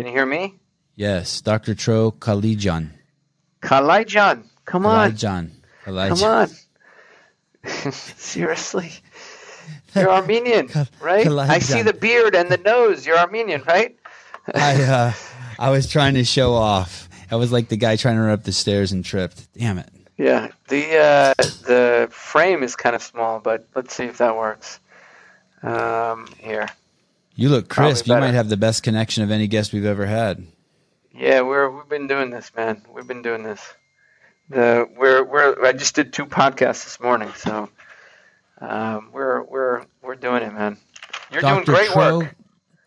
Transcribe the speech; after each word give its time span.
Can 0.00 0.06
you 0.06 0.14
hear 0.14 0.24
me? 0.24 0.54
Yes, 0.96 1.42
Dr. 1.42 1.74
Tro 1.74 2.10
Kalayjian. 2.10 2.88
Kalayjian, 3.60 4.44
come 4.64 4.86
on. 4.86 5.12
Kalayjian. 5.12 5.50
Come 5.84 5.94
Kalayjian. 5.94 6.56
on. 7.66 7.92
Seriously. 7.92 8.92
You're 9.94 10.10
Armenian, 10.10 10.70
right? 11.02 11.26
I 11.26 11.58
see 11.58 11.82
the 11.82 11.92
beard 11.92 12.34
and 12.34 12.48
the 12.48 12.56
nose. 12.56 13.06
You're 13.06 13.18
Armenian, 13.18 13.62
right? 13.68 13.94
I 14.54 14.82
uh, 14.82 15.12
I 15.58 15.68
was 15.68 15.86
trying 15.86 16.14
to 16.14 16.24
show 16.24 16.54
off. 16.54 17.10
I 17.30 17.36
was 17.36 17.52
like 17.52 17.68
the 17.68 17.76
guy 17.76 17.96
trying 17.96 18.16
to 18.16 18.22
run 18.22 18.30
up 18.30 18.44
the 18.44 18.52
stairs 18.52 18.92
and 18.92 19.04
tripped. 19.04 19.52
Damn 19.52 19.76
it. 19.76 19.90
Yeah. 20.16 20.48
The 20.68 20.96
uh, 20.96 21.34
the 21.66 22.08
frame 22.10 22.62
is 22.62 22.74
kind 22.74 22.96
of 22.96 23.02
small, 23.02 23.38
but 23.38 23.68
let's 23.74 23.94
see 23.94 24.04
if 24.04 24.16
that 24.16 24.34
works. 24.34 24.80
Um, 25.62 26.26
here. 26.38 26.70
You 27.40 27.48
look 27.48 27.70
crisp. 27.70 28.06
You 28.06 28.18
might 28.18 28.34
have 28.34 28.50
the 28.50 28.58
best 28.58 28.82
connection 28.82 29.22
of 29.22 29.30
any 29.30 29.46
guest 29.46 29.72
we've 29.72 29.86
ever 29.86 30.04
had. 30.04 30.46
Yeah, 31.14 31.40
we're 31.40 31.70
we've 31.70 31.88
been 31.88 32.06
doing 32.06 32.28
this, 32.28 32.52
man. 32.54 32.82
We've 32.92 33.06
been 33.06 33.22
doing 33.22 33.44
this. 33.44 33.62
The 34.50 34.86
we're 34.94 35.24
we're 35.24 35.64
I 35.64 35.72
just 35.72 35.94
did 35.94 36.12
two 36.12 36.26
podcasts 36.26 36.84
this 36.84 37.00
morning, 37.00 37.32
so 37.34 37.70
um, 38.60 39.08
we're 39.14 39.42
we're 39.44 39.86
we're 40.02 40.16
doing 40.16 40.42
it, 40.42 40.52
man. 40.52 40.76
You're 41.32 41.40
doing 41.40 41.64
great 41.64 41.88
Tro, 41.88 42.18
work. 42.18 42.36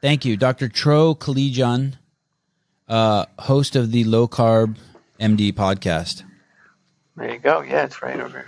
Thank 0.04 0.24
you, 0.24 0.38
Dr. 0.38 0.70
Tro 0.70 1.16
Kalayjian, 1.16 1.96
uh, 2.88 3.26
host 3.40 3.76
of 3.76 3.92
the 3.92 4.04
Low 4.04 4.28
Carb 4.28 4.78
MD 5.20 5.52
podcast. 5.52 6.22
There 7.18 7.34
you 7.34 7.40
go. 7.40 7.62
Yeah, 7.62 7.86
it's 7.86 8.04
right 8.04 8.20
over, 8.20 8.46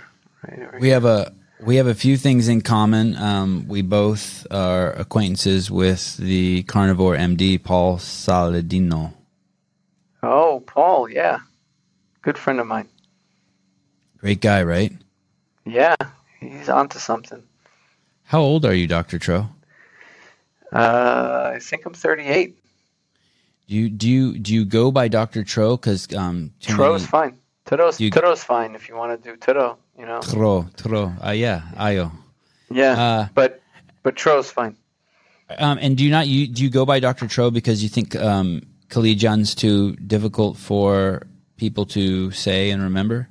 right 0.48 0.68
over. 0.68 0.78
We 0.78 0.90
have 0.90 1.04
a 1.04 1.34
we 1.60 1.76
have 1.76 1.86
a 1.86 1.94
few 1.94 2.16
things 2.16 2.48
in 2.48 2.60
common. 2.60 3.16
Um, 3.16 3.66
we 3.68 3.82
both 3.82 4.46
are 4.50 4.92
acquaintances 4.92 5.70
with 5.70 6.16
the 6.16 6.62
carnivore 6.64 7.16
MD 7.16 7.62
Paul 7.62 7.96
Saladino. 7.98 9.14
Oh, 10.22 10.62
Paul, 10.66 11.08
yeah, 11.08 11.38
good 12.22 12.36
friend 12.36 12.60
of 12.60 12.66
mine. 12.66 12.88
Great 14.18 14.40
guy, 14.40 14.62
right? 14.62 14.92
Yeah, 15.64 15.94
he's 16.40 16.68
onto 16.68 16.98
something. 16.98 17.42
How 18.24 18.40
old 18.40 18.64
are 18.64 18.74
you, 18.74 18.86
Dr. 18.86 19.18
Tro? 19.18 19.48
Uh, 20.72 21.52
I 21.54 21.58
think 21.60 21.86
I'm 21.86 21.94
38. 21.94 22.56
Do 23.68 23.74
you 23.74 23.88
do 23.88 24.08
you 24.08 24.38
do 24.38 24.54
you 24.54 24.64
go 24.64 24.90
by 24.90 25.08
Dr. 25.08 25.42
Tro? 25.44 25.76
Because 25.76 26.12
um, 26.14 26.52
Tro's 26.60 27.02
many- 27.02 27.10
fine. 27.10 27.38
Turo's, 27.66 28.00
You- 28.00 28.10
Turo's 28.10 28.42
fine 28.44 28.74
if 28.74 28.88
you 28.88 28.96
want 28.96 29.22
to 29.22 29.30
do 29.30 29.36
Turo, 29.36 29.76
you 29.98 30.06
know. 30.06 30.20
Tro 30.20 30.66
Tro. 30.76 31.12
Uh, 31.24 31.30
yeah, 31.30 31.62
Ayo. 31.76 32.10
Yeah, 32.70 32.92
Uh, 33.00 33.28
but 33.34 33.60
but 34.02 34.16
Tro's 34.16 34.50
fine. 34.50 34.76
Um, 35.58 35.78
and 35.80 35.96
do 35.96 36.04
you 36.04 36.10
not 36.10 36.26
you 36.26 36.46
do 36.48 36.62
you 36.64 36.70
go 36.70 36.84
by 36.86 36.98
Dr. 37.00 37.28
Tro 37.28 37.50
because 37.50 37.82
you 37.82 37.88
think 37.88 38.16
um, 38.16 38.62
Kalayjian's 38.88 39.54
too 39.54 39.94
difficult 39.96 40.56
for 40.56 41.22
people 41.56 41.86
to 41.86 42.30
say 42.32 42.70
and 42.70 42.82
remember? 42.82 43.28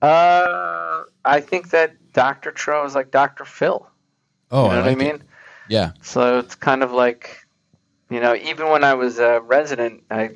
Uh, 0.00 1.02
I 1.24 1.40
think 1.40 1.70
that 1.70 1.94
Dr. 2.12 2.50
Tro 2.50 2.84
is 2.84 2.94
like 2.94 3.10
Dr. 3.10 3.44
Phil. 3.44 3.86
Oh, 4.50 4.64
you 4.64 4.68
know 4.70 4.74
I 4.74 4.82
what 4.82 4.88
I 4.90 4.94
mean? 4.94 5.14
it. 5.16 5.22
Yeah. 5.68 5.92
So 6.02 6.38
it's 6.40 6.54
kind 6.54 6.82
of 6.82 6.92
like, 6.92 7.46
you 8.10 8.20
know, 8.20 8.34
even 8.34 8.68
when 8.70 8.82
I 8.84 8.94
was 8.94 9.18
a 9.18 9.40
resident, 9.40 10.02
I, 10.10 10.30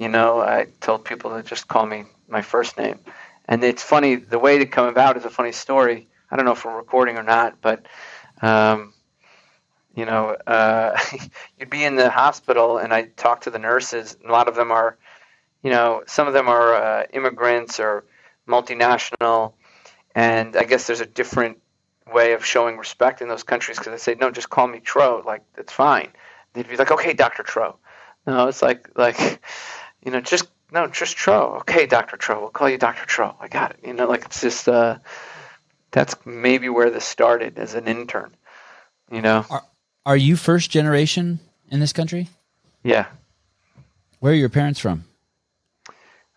you 0.00 0.08
know, 0.08 0.40
I 0.40 0.66
told 0.80 1.04
people 1.04 1.30
to 1.36 1.42
just 1.42 1.68
call 1.68 1.84
me 1.84 2.04
my 2.26 2.40
first 2.40 2.78
name. 2.78 2.98
And 3.46 3.62
it's 3.62 3.82
funny, 3.82 4.14
the 4.14 4.38
way 4.38 4.56
to 4.58 4.66
come 4.66 4.86
about 4.86 5.18
is 5.18 5.26
a 5.26 5.30
funny 5.30 5.52
story. 5.52 6.08
I 6.30 6.36
don't 6.36 6.46
know 6.46 6.52
if 6.52 6.64
we're 6.64 6.74
recording 6.74 7.18
or 7.18 7.22
not, 7.22 7.60
but, 7.60 7.84
um, 8.40 8.94
you 9.94 10.06
know, 10.06 10.36
uh, 10.46 10.98
you'd 11.58 11.68
be 11.68 11.84
in 11.84 11.96
the 11.96 12.08
hospital 12.08 12.78
and 12.78 12.94
I 12.94 13.02
talk 13.02 13.42
to 13.42 13.50
the 13.50 13.58
nurses. 13.58 14.16
A 14.26 14.32
lot 14.32 14.48
of 14.48 14.54
them 14.54 14.72
are, 14.72 14.96
you 15.62 15.70
know, 15.70 16.02
some 16.06 16.26
of 16.26 16.32
them 16.32 16.48
are 16.48 16.74
uh, 16.74 17.06
immigrants 17.12 17.78
or 17.78 18.04
multinational. 18.48 19.52
And 20.14 20.56
I 20.56 20.64
guess 20.64 20.86
there's 20.86 21.02
a 21.02 21.06
different 21.06 21.58
way 22.10 22.32
of 22.32 22.42
showing 22.42 22.78
respect 22.78 23.20
in 23.20 23.28
those 23.28 23.42
countries 23.42 23.78
because 23.78 23.92
they 23.92 23.98
say, 23.98 24.18
no, 24.18 24.30
just 24.30 24.48
call 24.48 24.66
me 24.66 24.80
Tro. 24.80 25.22
Like, 25.26 25.42
it's 25.58 25.74
fine. 25.74 26.08
They'd 26.54 26.68
be 26.68 26.76
like, 26.76 26.90
okay, 26.90 27.12
Dr. 27.12 27.42
Tro. 27.42 27.76
No, 28.26 28.48
it's 28.48 28.62
like, 28.62 28.88
like, 28.96 29.42
you 30.04 30.10
know, 30.10 30.20
just, 30.20 30.48
no, 30.72 30.86
just 30.86 31.16
Tro. 31.16 31.56
Okay, 31.60 31.86
Dr. 31.86 32.16
Tro. 32.16 32.40
We'll 32.40 32.50
call 32.50 32.68
you 32.68 32.78
Dr. 32.78 33.06
Tro. 33.06 33.34
I 33.40 33.48
got 33.48 33.72
it. 33.72 33.80
You 33.84 33.92
know, 33.92 34.06
like, 34.06 34.24
it's 34.24 34.40
just, 34.40 34.68
uh, 34.68 34.98
that's 35.90 36.14
maybe 36.24 36.68
where 36.68 36.90
this 36.90 37.04
started 37.04 37.58
as 37.58 37.74
an 37.74 37.88
intern, 37.88 38.34
you 39.10 39.22
know? 39.22 39.44
Are 39.50 39.64
are 40.06 40.16
you 40.16 40.36
first 40.36 40.70
generation 40.70 41.40
in 41.70 41.80
this 41.80 41.92
country? 41.92 42.28
Yeah. 42.82 43.06
Where 44.20 44.32
are 44.32 44.36
your 44.36 44.48
parents 44.48 44.80
from? 44.80 45.04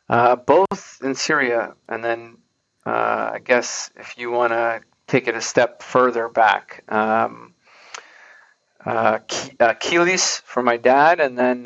Uh, 0.09 0.35
both 0.35 0.99
in 1.01 1.15
Syria, 1.15 1.73
and 1.87 2.03
then 2.03 2.37
uh, 2.85 3.31
I 3.33 3.39
guess 3.43 3.89
if 3.95 4.17
you 4.17 4.31
want 4.31 4.51
to 4.51 4.81
take 5.07 5.27
it 5.27 5.35
a 5.35 5.41
step 5.41 5.81
further 5.81 6.27
back, 6.27 6.83
um, 6.89 7.53
uh, 8.85 9.19
uh, 9.59 9.73
Kilis 9.75 10.41
for 10.41 10.61
my 10.61 10.77
dad, 10.77 11.19
and 11.19 11.37
then 11.37 11.63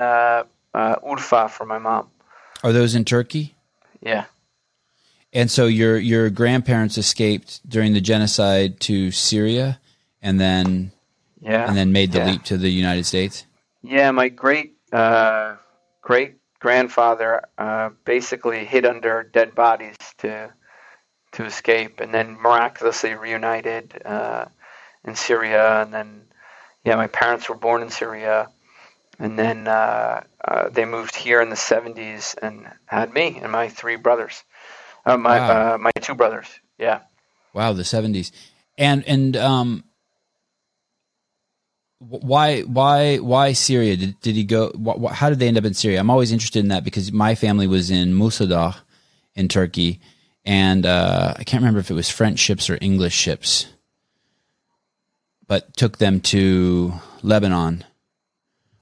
uh, 0.78 0.96
Urfa 1.12 1.50
for 1.50 1.66
my 1.66 1.80
mom. 1.80 2.08
Are 2.64 2.74
those 2.74 2.96
in 2.96 3.04
Turkey? 3.06 3.56
Yeah, 4.02 4.26
And 5.34 5.50
so 5.50 5.66
your 5.66 5.98
your 5.98 6.30
grandparents 6.30 6.98
escaped 6.98 7.68
during 7.68 7.94
the 7.94 8.02
genocide 8.12 8.80
to 8.82 9.12
Syria, 9.12 9.80
and 10.22 10.40
then 10.40 10.92
yeah, 11.42 11.68
and 11.68 11.76
then 11.76 11.92
made 11.92 12.12
the 12.12 12.20
Yeah. 12.20 12.26
leap 12.32 12.44
to 12.44 12.58
the 12.58 12.70
United 12.70 13.06
States. 13.06 13.46
yeah. 13.82 14.12
My 14.12 14.30
great 14.30 14.70
uh, 14.94 15.56
great 16.02 16.36
grandfather 16.60 17.42
uh, 17.58 17.90
basically 18.06 18.66
hid 18.66 18.86
under 18.86 19.24
dead 19.24 19.56
bodies 19.56 19.98
to 20.20 20.54
to 21.34 21.46
escape, 21.46 22.00
and 22.04 22.14
then 22.14 22.38
miraculously 22.40 23.14
reunited 23.16 23.86
uh, 24.06 24.46
in 25.06 25.16
Syria. 25.16 25.82
And 25.82 25.92
then, 25.94 26.10
yeah, 26.86 26.96
my 26.96 27.08
parents 27.08 27.50
were 27.50 27.58
born 27.68 27.82
in 27.82 27.90
Syria, 27.90 28.48
and 29.20 29.38
then 29.38 29.68
uh, 29.68 30.24
uh, 30.46 30.70
they 30.70 30.86
moved 30.86 31.16
here 31.16 31.42
in 31.42 31.50
the 31.50 31.56
'70s 31.56 32.36
and 32.42 32.68
had 32.86 33.14
me 33.14 33.40
and 33.42 33.52
my 33.52 33.70
three 33.70 33.96
brothers, 33.96 34.44
uh, 35.06 35.18
my 35.18 35.40
Wow. 35.40 35.74
uh, 35.74 35.78
my 35.78 35.92
two 36.02 36.16
brothers. 36.16 36.48
Yeah. 36.78 37.02
Wow, 37.54 37.74
the 37.74 37.84
seventies, 37.84 38.32
and 38.78 39.04
and 39.08 39.36
um, 39.36 39.84
why 42.00 42.62
why 42.62 43.18
why 43.18 43.54
Syria? 43.54 43.98
Did 43.98 44.20
did 44.22 44.36
he 44.36 44.44
go? 44.44 44.70
Wh- 44.72 45.02
wh- 45.02 45.14
how 45.14 45.30
did 45.30 45.40
they 45.40 45.48
end 45.48 45.58
up 45.58 45.66
in 45.66 45.74
Syria? 45.74 46.00
I'm 46.00 46.10
always 46.12 46.32
interested 46.32 46.60
in 46.60 46.68
that 46.70 46.84
because 46.84 47.12
my 47.12 47.34
family 47.36 47.66
was 47.68 47.90
in 47.90 48.16
Musa 48.16 48.46
Dagh, 48.46 48.76
in 49.36 49.48
Turkey, 49.48 50.00
and 50.46 50.86
uh, 50.86 51.34
I 51.36 51.44
can't 51.44 51.62
remember 51.62 51.80
if 51.80 51.90
it 51.90 51.96
was 51.96 52.10
French 52.10 52.38
ships 52.38 52.70
or 52.70 52.78
English 52.82 53.16
ships, 53.16 53.66
but 55.48 55.76
took 55.76 55.98
them 55.98 56.20
to 56.22 56.94
Lebanon, 57.24 57.84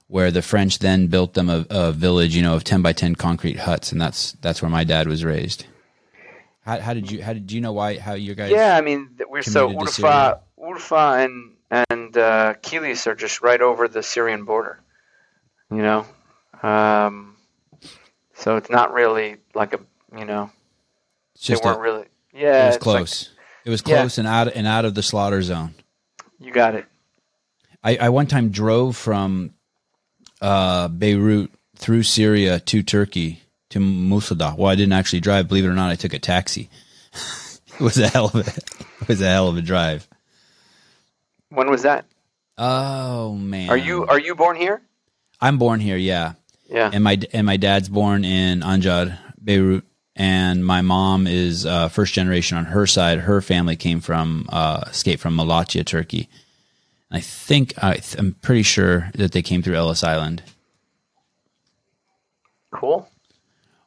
where 0.08 0.30
the 0.30 0.42
French 0.42 0.78
then 0.78 1.08
built 1.08 1.34
them 1.34 1.48
a, 1.50 1.66
a 1.70 1.92
village, 1.92 2.34
you 2.36 2.42
know, 2.42 2.54
of 2.54 2.64
ten 2.64 2.82
by 2.82 2.92
ten 2.92 3.14
concrete 3.14 3.58
huts, 3.58 3.92
and 3.92 4.00
that's 4.00 4.32
that's 4.40 4.62
where 4.62 4.70
my 4.70 4.84
dad 4.84 5.08
was 5.08 5.24
raised. 5.24 5.66
How, 6.62 6.80
how 6.80 6.94
did 6.94 7.10
you? 7.10 7.22
How 7.22 7.32
did 7.32 7.50
you 7.52 7.60
know 7.60 7.72
why? 7.72 7.98
How 7.98 8.14
your 8.14 8.34
guys? 8.34 8.50
Yeah, 8.50 8.76
I 8.76 8.80
mean, 8.80 9.10
we're 9.28 9.42
so 9.42 9.70
Urfa, 9.70 10.40
Urfa, 10.60 11.24
and 11.24 11.52
and 11.90 12.16
uh, 12.16 12.54
Kilis 12.62 13.06
are 13.06 13.14
just 13.14 13.40
right 13.42 13.60
over 13.60 13.86
the 13.88 14.02
Syrian 14.02 14.44
border. 14.44 14.80
You 15.70 15.78
know, 15.78 16.06
um, 16.62 17.36
so 18.34 18.56
it's 18.56 18.70
not 18.70 18.92
really 18.92 19.36
like 19.54 19.74
a 19.74 19.80
you 20.16 20.24
know 20.24 20.50
It's 21.34 21.44
just 21.44 21.62
they 21.62 21.68
weren't 21.68 21.80
really 21.80 22.04
yeah 22.32 22.64
it 22.64 22.66
was 22.66 22.76
it's 22.76 22.86
like- 22.86 22.96
close. 22.96 23.30
it 23.64 23.70
was 23.70 23.82
Yeah. 23.86 23.98
close 24.00 24.18
and 24.18 24.26
out 24.28 24.48
and 24.52 24.66
out 24.66 24.84
of 24.84 24.94
the 24.94 25.02
slaughter 25.02 25.42
zone. 25.42 25.74
you 26.38 26.52
got 26.52 26.74
it. 26.76 26.86
I, 27.82 27.96
I 27.96 28.08
one 28.10 28.26
time 28.26 28.50
drove 28.50 28.96
from 28.96 29.52
uh, 30.40 30.88
Beirut 30.88 31.50
through 31.76 32.02
Syria 32.04 32.60
to 32.60 32.82
Turkey 32.82 33.40
to 33.70 33.80
Musa 33.80 34.34
Dagh. 34.34 34.56
Well, 34.56 34.70
I 34.70 34.74
didn't 34.74 34.92
actually 34.94 35.20
drive. 35.20 35.48
Believe 35.48 35.64
it 35.64 35.68
or 35.68 35.74
not, 35.74 35.90
I 35.90 35.94
took 35.96 36.14
a 36.14 36.18
taxi. 36.18 36.70
it 37.74 37.80
was 37.80 37.98
a 37.98 38.08
hell 38.08 38.26
of 38.26 38.34
a 38.36 38.40
it 39.00 39.08
was 39.08 39.20
a 39.20 39.26
hell 39.26 39.48
of 39.48 39.56
a 39.56 39.62
drive. 39.62 40.08
When 41.50 41.70
was 41.70 41.82
that? 41.82 42.06
Oh 42.58 43.34
man, 43.34 43.68
Are 43.70 43.76
you 43.76 44.06
are 44.06 44.18
you 44.18 44.34
born 44.34 44.56
here? 44.56 44.80
I'm 45.40 45.58
born 45.58 45.80
here, 45.80 45.98
yeah, 45.98 46.32
Yeah. 46.68 46.90
and 46.92 47.04
my 47.04 47.20
and 47.32 47.46
my 47.46 47.58
dad's 47.58 47.88
born 47.90 48.24
in 48.24 48.60
Anjar, 48.60 49.18
Beirut, 49.42 49.84
and 50.14 50.64
my 50.64 50.80
mom 50.80 51.26
is 51.26 51.66
uh, 51.66 51.88
first 51.88 52.14
generation 52.14 52.56
on 52.56 52.64
her 52.64 52.86
side. 52.86 53.18
Her 53.20 53.42
family 53.42 53.76
came 53.76 54.00
from 54.00 54.46
uh, 54.48 54.84
escaped 54.88 55.20
from 55.20 55.36
Malatya, 55.36 55.84
Turkey. 55.84 56.28
I 57.10 57.20
think 57.20 57.74
I 57.82 57.94
th- 57.94 58.16
I'm 58.18 58.34
pretty 58.34 58.62
sure 58.62 59.10
that 59.14 59.32
they 59.32 59.42
came 59.42 59.62
through 59.62 59.76
Ellis 59.76 60.02
Island. 60.04 60.42
Cool. 62.72 63.08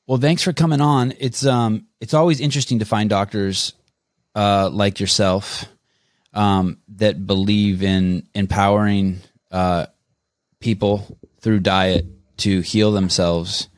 Well, 0.08 0.18
thanks 0.18 0.42
for 0.42 0.54
coming 0.54 0.82
on. 0.82 1.14
It's 1.20 1.46
um 1.46 1.88
it's 2.02 2.14
always 2.14 2.40
interesting 2.40 2.80
to 2.80 2.86
find 2.86 3.10
doctors 3.10 3.74
uh 4.36 4.70
like 4.72 5.00
yourself 5.00 5.66
um 6.34 6.80
that 6.96 7.26
believe 7.26 7.84
in 7.84 8.28
empowering 8.34 9.20
uh 9.52 9.86
people 10.60 11.18
through 11.42 11.60
diet 11.60 12.06
to 12.38 12.62
heal 12.62 12.92
themselves 12.92 13.69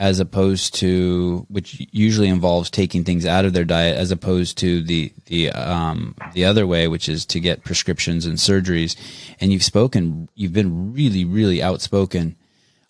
as 0.00 0.18
opposed 0.18 0.74
to 0.74 1.44
which 1.50 1.86
usually 1.92 2.28
involves 2.28 2.70
taking 2.70 3.04
things 3.04 3.26
out 3.26 3.44
of 3.44 3.52
their 3.52 3.66
diet 3.66 3.98
as 3.98 4.10
opposed 4.10 4.56
to 4.56 4.82
the 4.82 5.12
the 5.26 5.50
um, 5.50 6.16
the 6.32 6.46
other 6.46 6.66
way 6.66 6.88
which 6.88 7.06
is 7.06 7.26
to 7.26 7.38
get 7.38 7.64
prescriptions 7.64 8.24
and 8.24 8.38
surgeries. 8.38 8.96
And 9.40 9.52
you've 9.52 9.62
spoken 9.62 10.30
you've 10.34 10.54
been 10.54 10.94
really 10.94 11.26
really 11.26 11.62
outspoken 11.62 12.34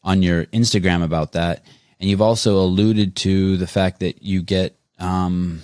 on 0.05 0.23
your 0.23 0.47
Instagram 0.47 1.03
about 1.03 1.33
that. 1.33 1.65
And 1.99 2.09
you've 2.09 2.23
also 2.23 2.59
alluded 2.59 3.17
to 3.17 3.57
the 3.57 3.67
fact 3.67 3.99
that 4.01 4.23
you 4.23 4.41
get 4.41 4.79
um, 5.01 5.63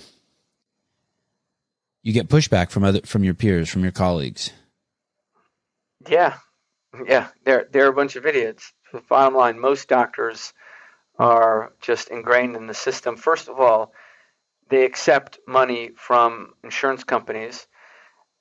you 2.03 2.11
get 2.11 2.27
pushback 2.27 2.71
from 2.71 2.83
other 2.83 2.99
from 3.05 3.23
your 3.23 3.33
peers 3.33 3.69
from 3.69 3.83
your 3.83 3.93
colleagues. 3.93 4.51
Yeah. 6.09 6.35
Yeah. 7.05 7.29
There 7.45 7.69
there 7.71 7.85
are 7.85 7.89
a 7.89 7.93
bunch 7.93 8.17
of 8.17 8.25
idiots. 8.25 8.73
The 8.91 9.01
bottom 9.09 9.33
line 9.33 9.57
most 9.57 9.87
doctors 9.87 10.51
are 11.19 11.73
just 11.81 12.09
ingrained 12.09 12.55
in 12.55 12.67
the 12.67 12.73
system. 12.73 13.15
First 13.17 13.47
of 13.47 13.59
all, 13.59 13.93
they 14.69 14.85
accept 14.85 15.39
money 15.47 15.91
from 15.95 16.53
insurance 16.63 17.03
companies 17.03 17.67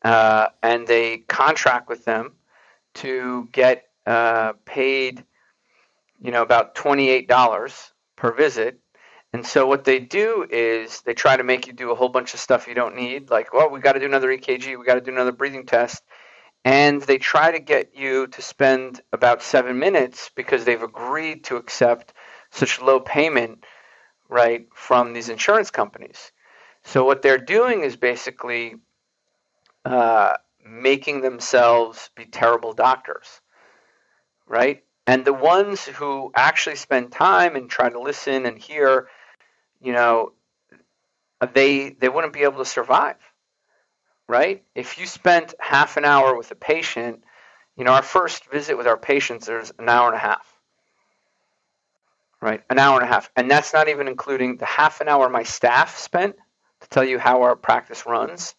uh, 0.05 0.49
and 0.63 0.87
they 0.87 1.19
contract 1.19 1.89
with 1.89 2.05
them 2.05 2.35
to 2.95 3.49
get 3.53 3.85
uh, 4.07 4.53
paid, 4.65 5.25
you 6.21 6.31
know, 6.31 6.43
about 6.43 6.75
$28 6.75 7.91
per 8.17 8.33
visit. 8.33 8.79
And 9.33 9.45
so 9.45 9.67
what 9.67 9.85
they 9.85 9.99
do 9.99 10.47
is 10.49 11.03
they 11.03 11.15
try 11.15 11.37
to 11.37 11.45
make 11.45 11.67
you 11.67 11.73
do 11.73 11.91
a 11.91 11.95
whole 11.95 12.09
bunch 12.09 12.35
of 12.35 12.41
stuff 12.41 12.69
you 12.69 12.75
don't 12.75 12.97
need, 12.97 13.31
like, 13.31 13.53
well, 13.53 13.69
we 13.71 13.81
got 13.81 13.93
to 13.93 14.01
do 14.01 14.07
another 14.07 14.29
EKG, 14.29 14.79
we 14.79 14.85
got 14.87 14.95
to 14.95 15.01
do 15.01 15.11
another 15.11 15.33
breathing 15.33 15.67
test. 15.67 16.03
And 16.65 17.01
they 17.03 17.19
try 17.19 17.53
to 17.53 17.61
get 17.61 17.95
you 17.95 18.27
to 18.29 18.43
spend 18.43 19.01
about 19.13 19.43
seven 19.43 19.79
minutes 19.79 20.31
because 20.35 20.65
they've 20.65 20.83
agreed 20.83 21.45
to 21.45 21.57
accept 21.57 22.13
such 22.51 22.81
low 22.81 23.01
payment, 23.01 23.65
right, 24.29 24.67
from 24.75 25.13
these 25.13 25.29
insurance 25.29 25.71
companies. 25.71 26.33
So 26.85 27.05
what 27.05 27.23
they're 27.23 27.39
doing 27.39 27.83
is 27.83 27.97
basically 27.97 28.77
uh, 29.85 30.35
making 30.65 31.21
themselves 31.21 32.11
be 32.15 32.25
terrible 32.25 32.73
doctors, 32.73 33.41
right? 34.47 34.85
And 35.07 35.25
the 35.25 35.33
ones 35.33 35.85
who 35.85 36.33
actually 36.35 36.77
spend 36.77 37.13
time 37.13 37.57
and 37.57 37.71
try 37.71 37.89
to 37.89 38.01
listen 38.01 38.47
and 38.47 38.59
hear, 38.59 39.09
you 39.81 39.93
know, 39.93 40.33
they 41.53 41.91
they 41.91 42.09
wouldn't 42.09 42.33
be 42.33 42.43
able 42.43 42.59
to 42.59 42.65
survive, 42.65 43.19
right? 44.29 44.65
If 44.75 44.99
you 44.99 45.07
spent 45.07 45.55
half 45.61 45.97
an 45.97 46.05
hour 46.05 46.37
with 46.37 46.51
a 46.51 46.57
patient, 46.57 47.23
you 47.77 47.85
know, 47.85 47.93
our 47.93 48.03
first 48.03 48.47
visit 48.51 48.77
with 48.77 48.87
our 48.87 48.97
patients 48.97 49.49
is 49.49 49.73
an 49.79 49.89
hour 49.89 50.09
and 50.09 50.17
a 50.17 50.21
half 50.21 50.56
right? 52.41 52.63
An 52.71 52.79
hour 52.79 53.01
and 53.01 53.09
a 53.09 53.13
half. 53.13 53.31
And 53.37 53.51
that's 53.51 53.73
not 53.73 53.89
even 53.89 54.09
including 54.09 54.57
the 54.57 54.67
half 54.67 55.01
an 55.01 55.09
hour 55.09 55.29
my 55.29 55.43
staff 55.43 55.99
spent 55.99 56.37
to 56.81 56.89
tell 56.89 57.05
you 57.05 57.19
how 57.19 57.43
our 57.43 57.57
practice 57.57 58.07
runs, 58.07 58.55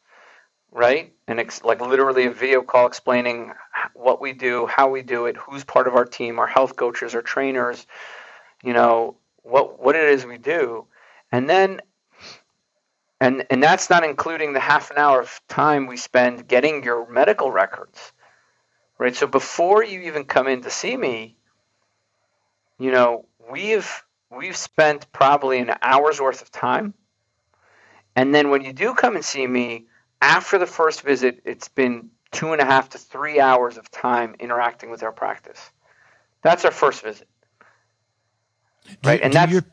right? 0.72 1.14
And 1.28 1.40
it's 1.40 1.64
like 1.64 1.82
literally 1.82 2.26
a 2.26 2.32
video 2.32 2.62
call 2.62 2.88
explaining 2.88 3.54
what 3.94 4.22
we 4.22 4.34
do, 4.34 4.66
how 4.66 4.90
we 4.90 5.02
do 5.02 5.26
it, 5.26 5.38
who's 5.38 5.64
part 5.64 5.88
of 5.88 5.96
our 5.96 6.06
team, 6.06 6.40
our 6.40 6.48
health 6.48 6.76
coaches, 6.76 7.16
our 7.16 7.22
trainers, 7.22 7.86
you 8.64 8.74
know, 8.74 9.18
what 9.44 9.80
what 9.80 9.96
it 9.96 10.10
is 10.10 10.26
we 10.26 10.38
do. 10.38 10.86
And 11.32 11.50
then 11.50 11.82
and 13.20 13.46
and 13.50 13.62
that's 13.62 13.90
not 13.90 14.04
including 14.04 14.54
the 14.54 14.60
half 14.60 14.92
an 14.92 14.98
hour 14.98 15.22
of 15.22 15.42
time 15.48 15.88
we 15.88 15.98
spend 15.98 16.48
getting 16.48 16.84
your 16.84 17.10
medical 17.10 17.52
records. 17.52 18.12
Right? 18.98 19.16
So 19.16 19.28
before 19.28 19.84
you 19.84 20.02
even 20.02 20.26
come 20.26 20.48
in 20.48 20.64
to 20.64 20.72
see 20.72 20.98
me, 20.98 21.38
you 22.80 22.92
know, 22.92 23.26
we've 23.52 24.04
we've 24.36 24.58
spent 24.58 25.12
probably 25.12 25.60
an 25.60 25.74
hour's 25.82 26.20
worth 26.20 26.42
of 26.42 26.52
time. 26.52 26.94
And 28.16 28.34
then 28.34 28.50
when 28.50 28.64
you 28.64 28.74
do 28.74 28.94
come 28.94 29.16
and 29.16 29.24
see 29.24 29.46
me, 29.46 29.86
after 30.22 30.58
the 30.58 30.66
first 30.66 31.02
visit, 31.02 31.42
it's 31.46 31.68
been 31.68 32.10
two 32.32 32.52
and 32.52 32.62
a 32.62 32.66
half 32.66 32.90
to 32.90 32.98
three 32.98 33.40
hours 33.40 33.78
of 33.78 33.90
time 33.92 34.36
interacting 34.40 34.90
with 34.90 35.04
our 35.04 35.12
practice. 35.12 35.70
That's 36.42 36.66
our 36.66 36.72
first 36.72 37.04
visit. 37.04 37.28
Do, 38.86 39.10
right. 39.10 39.22
And 39.22 39.34
that's 39.34 39.52
your, 39.52 39.66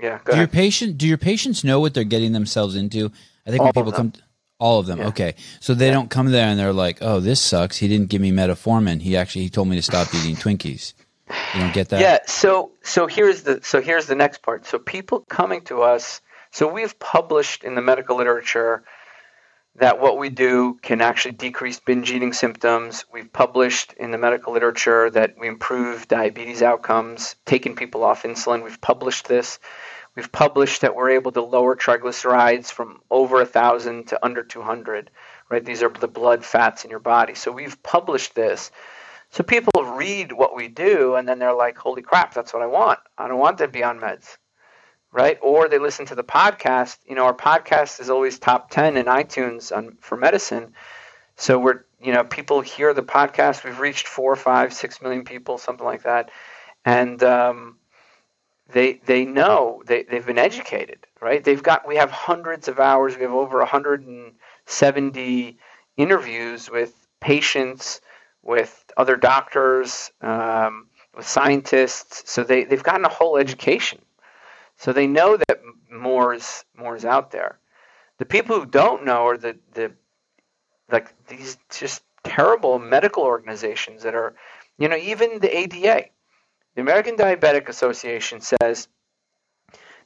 yeah. 0.00 0.18
do 0.24 0.32
ahead. 0.32 0.38
your 0.38 0.48
patient 0.48 0.98
do 0.98 1.06
your 1.06 1.18
patients 1.18 1.64
know 1.64 1.80
what 1.80 1.94
they're 1.94 2.04
getting 2.04 2.32
themselves 2.32 2.76
into? 2.76 3.10
I 3.46 3.50
think 3.50 3.60
all 3.60 3.66
when 3.66 3.72
people 3.72 3.92
come 3.92 4.12
all 4.58 4.80
of 4.80 4.86
them. 4.86 4.98
Yeah. 4.98 5.08
Okay. 5.08 5.34
So 5.60 5.74
they 5.74 5.86
yeah. 5.86 5.92
don't 5.92 6.10
come 6.10 6.30
there 6.30 6.48
and 6.48 6.58
they're 6.58 6.72
like, 6.72 6.98
"Oh, 7.00 7.20
this 7.20 7.40
sucks. 7.40 7.76
He 7.76 7.88
didn't 7.88 8.08
give 8.08 8.20
me 8.20 8.32
metformin. 8.32 9.00
He 9.00 9.16
actually 9.16 9.42
he 9.42 9.50
told 9.50 9.68
me 9.68 9.76
to 9.76 9.82
stop 9.82 10.12
eating 10.14 10.36
Twinkies." 10.36 10.94
You 11.54 11.60
don't 11.60 11.72
get 11.72 11.88
that? 11.90 12.00
Yeah. 12.00 12.18
So 12.26 12.72
so 12.82 13.06
here's 13.06 13.42
the 13.42 13.60
so 13.62 13.80
here's 13.80 14.06
the 14.06 14.14
next 14.14 14.42
part. 14.42 14.66
So 14.66 14.78
people 14.78 15.20
coming 15.28 15.62
to 15.62 15.82
us. 15.82 16.20
So 16.50 16.72
we've 16.72 16.98
published 16.98 17.64
in 17.64 17.74
the 17.74 17.82
medical 17.82 18.16
literature 18.16 18.82
that 19.76 20.00
what 20.00 20.18
we 20.18 20.28
do 20.28 20.78
can 20.82 21.00
actually 21.00 21.32
decrease 21.32 21.78
binge 21.78 22.10
eating 22.10 22.32
symptoms. 22.32 23.04
We've 23.12 23.32
published 23.32 23.92
in 23.94 24.10
the 24.10 24.18
medical 24.18 24.52
literature 24.52 25.10
that 25.10 25.36
we 25.38 25.46
improve 25.46 26.08
diabetes 26.08 26.62
outcomes, 26.62 27.36
taking 27.46 27.76
people 27.76 28.02
off 28.02 28.24
insulin. 28.24 28.64
We've 28.64 28.80
published 28.80 29.28
this. 29.28 29.58
We've 30.16 30.32
published 30.32 30.80
that 30.80 30.96
we're 30.96 31.10
able 31.10 31.30
to 31.32 31.42
lower 31.42 31.76
triglycerides 31.76 32.72
from 32.72 33.00
over 33.08 33.40
a 33.40 33.46
thousand 33.46 34.08
to 34.08 34.24
under 34.24 34.42
200. 34.42 35.10
Right? 35.48 35.64
These 35.64 35.82
are 35.82 35.90
the 35.90 36.08
blood 36.08 36.44
fats 36.44 36.84
in 36.84 36.90
your 36.90 36.98
body. 36.98 37.34
So 37.34 37.52
we've 37.52 37.80
published 37.82 38.34
this. 38.34 38.72
So 39.30 39.42
people 39.42 39.84
read 39.84 40.32
what 40.32 40.56
we 40.56 40.68
do 40.68 41.14
and 41.14 41.28
then 41.28 41.38
they're 41.38 41.54
like, 41.54 41.76
holy 41.76 42.02
crap, 42.02 42.34
that's 42.34 42.52
what 42.52 42.62
I 42.62 42.66
want. 42.66 42.98
I 43.16 43.28
don't 43.28 43.38
want 43.38 43.58
to 43.58 43.68
be 43.68 43.84
on 43.84 44.00
meds. 44.00 44.36
Right? 45.10 45.38
Or 45.40 45.68
they 45.68 45.78
listen 45.78 46.06
to 46.06 46.14
the 46.14 46.24
podcast. 46.24 46.98
You 47.06 47.14
know, 47.14 47.24
our 47.24 47.34
podcast 47.34 48.00
is 48.00 48.10
always 48.10 48.38
top 48.38 48.70
10 48.70 48.96
in 48.96 49.06
iTunes 49.06 49.74
on, 49.74 49.96
for 50.00 50.16
medicine. 50.16 50.74
So 51.36 51.58
we're, 51.58 51.84
you 52.00 52.12
know, 52.12 52.24
people 52.24 52.60
hear 52.60 52.92
the 52.92 53.02
podcast. 53.02 53.64
We've 53.64 53.80
reached 53.80 54.06
four, 54.06 54.36
five, 54.36 54.72
six 54.72 55.00
million 55.00 55.24
people, 55.24 55.56
something 55.56 55.86
like 55.86 56.02
that. 56.02 56.30
And, 56.84 57.22
um, 57.22 57.78
they 58.70 59.00
they 59.06 59.24
know 59.24 59.82
they, 59.86 60.02
they've 60.04 60.26
been 60.26 60.38
educated 60.38 61.06
right 61.20 61.42
they've 61.42 61.62
got 61.62 61.88
we 61.88 61.96
have 61.96 62.10
hundreds 62.10 62.68
of 62.68 62.78
hours 62.78 63.16
we 63.16 63.22
have 63.22 63.32
over 63.32 63.58
170 63.58 65.58
interviews 65.96 66.70
with 66.70 67.08
patients 67.20 68.00
with 68.48 68.90
other 68.96 69.14
doctors, 69.14 70.10
um, 70.22 70.86
with 71.14 71.28
scientists. 71.28 72.32
So 72.32 72.42
they, 72.42 72.64
they've 72.64 72.82
gotten 72.82 73.04
a 73.04 73.10
whole 73.10 73.36
education. 73.36 74.00
So 74.78 74.94
they 74.94 75.06
know 75.06 75.36
that 75.36 75.60
more 75.92 76.32
is, 76.32 76.64
more 76.74 76.96
is 76.96 77.04
out 77.04 77.30
there. 77.30 77.58
The 78.16 78.24
people 78.24 78.58
who 78.58 78.64
don't 78.64 79.04
know 79.04 79.26
are 79.26 79.36
the, 79.36 79.58
the 79.74 79.92
like 80.90 81.14
these 81.28 81.58
just 81.70 82.02
terrible 82.24 82.78
medical 82.78 83.22
organizations 83.22 84.02
that 84.04 84.14
are, 84.14 84.34
you 84.78 84.88
know, 84.88 84.96
even 84.96 85.40
the 85.40 85.54
ADA, 85.54 86.06
the 86.74 86.80
American 86.80 87.16
Diabetic 87.16 87.68
Association 87.68 88.40
says 88.40 88.88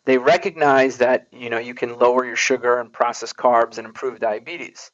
they 0.04 0.18
recognize 0.18 0.98
that 0.98 1.28
you 1.30 1.48
know 1.48 1.58
you 1.58 1.74
can 1.74 1.96
lower 1.96 2.24
your 2.24 2.36
sugar 2.36 2.80
and 2.80 2.92
processed 2.92 3.36
carbs 3.36 3.78
and 3.78 3.86
improve 3.86 4.18
diabetes 4.18 4.90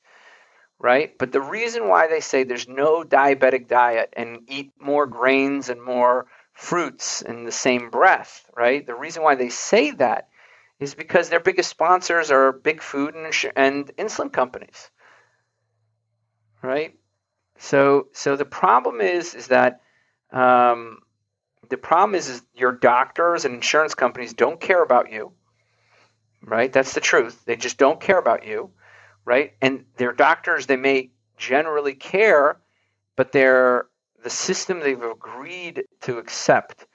right? 0.78 1.16
But 1.18 1.32
the 1.32 1.40
reason 1.40 1.88
why 1.88 2.06
they 2.06 2.20
say 2.20 2.44
there's 2.44 2.68
no 2.68 3.02
diabetic 3.02 3.68
diet 3.68 4.12
and 4.16 4.42
eat 4.48 4.72
more 4.80 5.06
grains 5.06 5.68
and 5.68 5.82
more 5.82 6.26
fruits 6.52 7.22
in 7.22 7.44
the 7.44 7.52
same 7.52 7.90
breath, 7.90 8.48
right? 8.56 8.86
The 8.86 8.94
reason 8.94 9.22
why 9.22 9.34
they 9.34 9.48
say 9.48 9.90
that 9.92 10.28
is 10.78 10.94
because 10.94 11.28
their 11.28 11.40
biggest 11.40 11.70
sponsors 11.70 12.30
are 12.30 12.52
big 12.52 12.80
food 12.80 13.14
and, 13.14 13.32
and 13.56 13.96
insulin 13.96 14.32
companies, 14.32 14.90
right? 16.62 16.94
So, 17.58 18.08
so 18.12 18.36
the 18.36 18.44
problem 18.44 19.00
is 19.00 19.34
is 19.34 19.48
that 19.48 19.80
um, 20.32 20.98
the 21.68 21.76
problem 21.76 22.14
is, 22.14 22.28
is 22.28 22.42
your 22.54 22.72
doctors 22.72 23.44
and 23.44 23.54
insurance 23.54 23.94
companies 23.94 24.32
don't 24.32 24.60
care 24.60 24.82
about 24.82 25.10
you, 25.10 25.32
right? 26.44 26.72
That's 26.72 26.94
the 26.94 27.00
truth. 27.00 27.44
They 27.44 27.56
just 27.56 27.78
don't 27.78 28.00
care 28.00 28.18
about 28.18 28.46
you 28.46 28.70
right? 29.28 29.52
And 29.60 29.84
their 29.98 30.12
doctors, 30.12 30.66
they 30.66 30.76
may 30.76 31.10
generally 31.36 31.94
care, 31.94 32.58
but 33.14 33.30
they're 33.30 33.86
the 34.24 34.30
system 34.30 34.80
they've 34.80 35.00
agreed 35.00 35.84
to 36.00 36.16
accept 36.16 36.86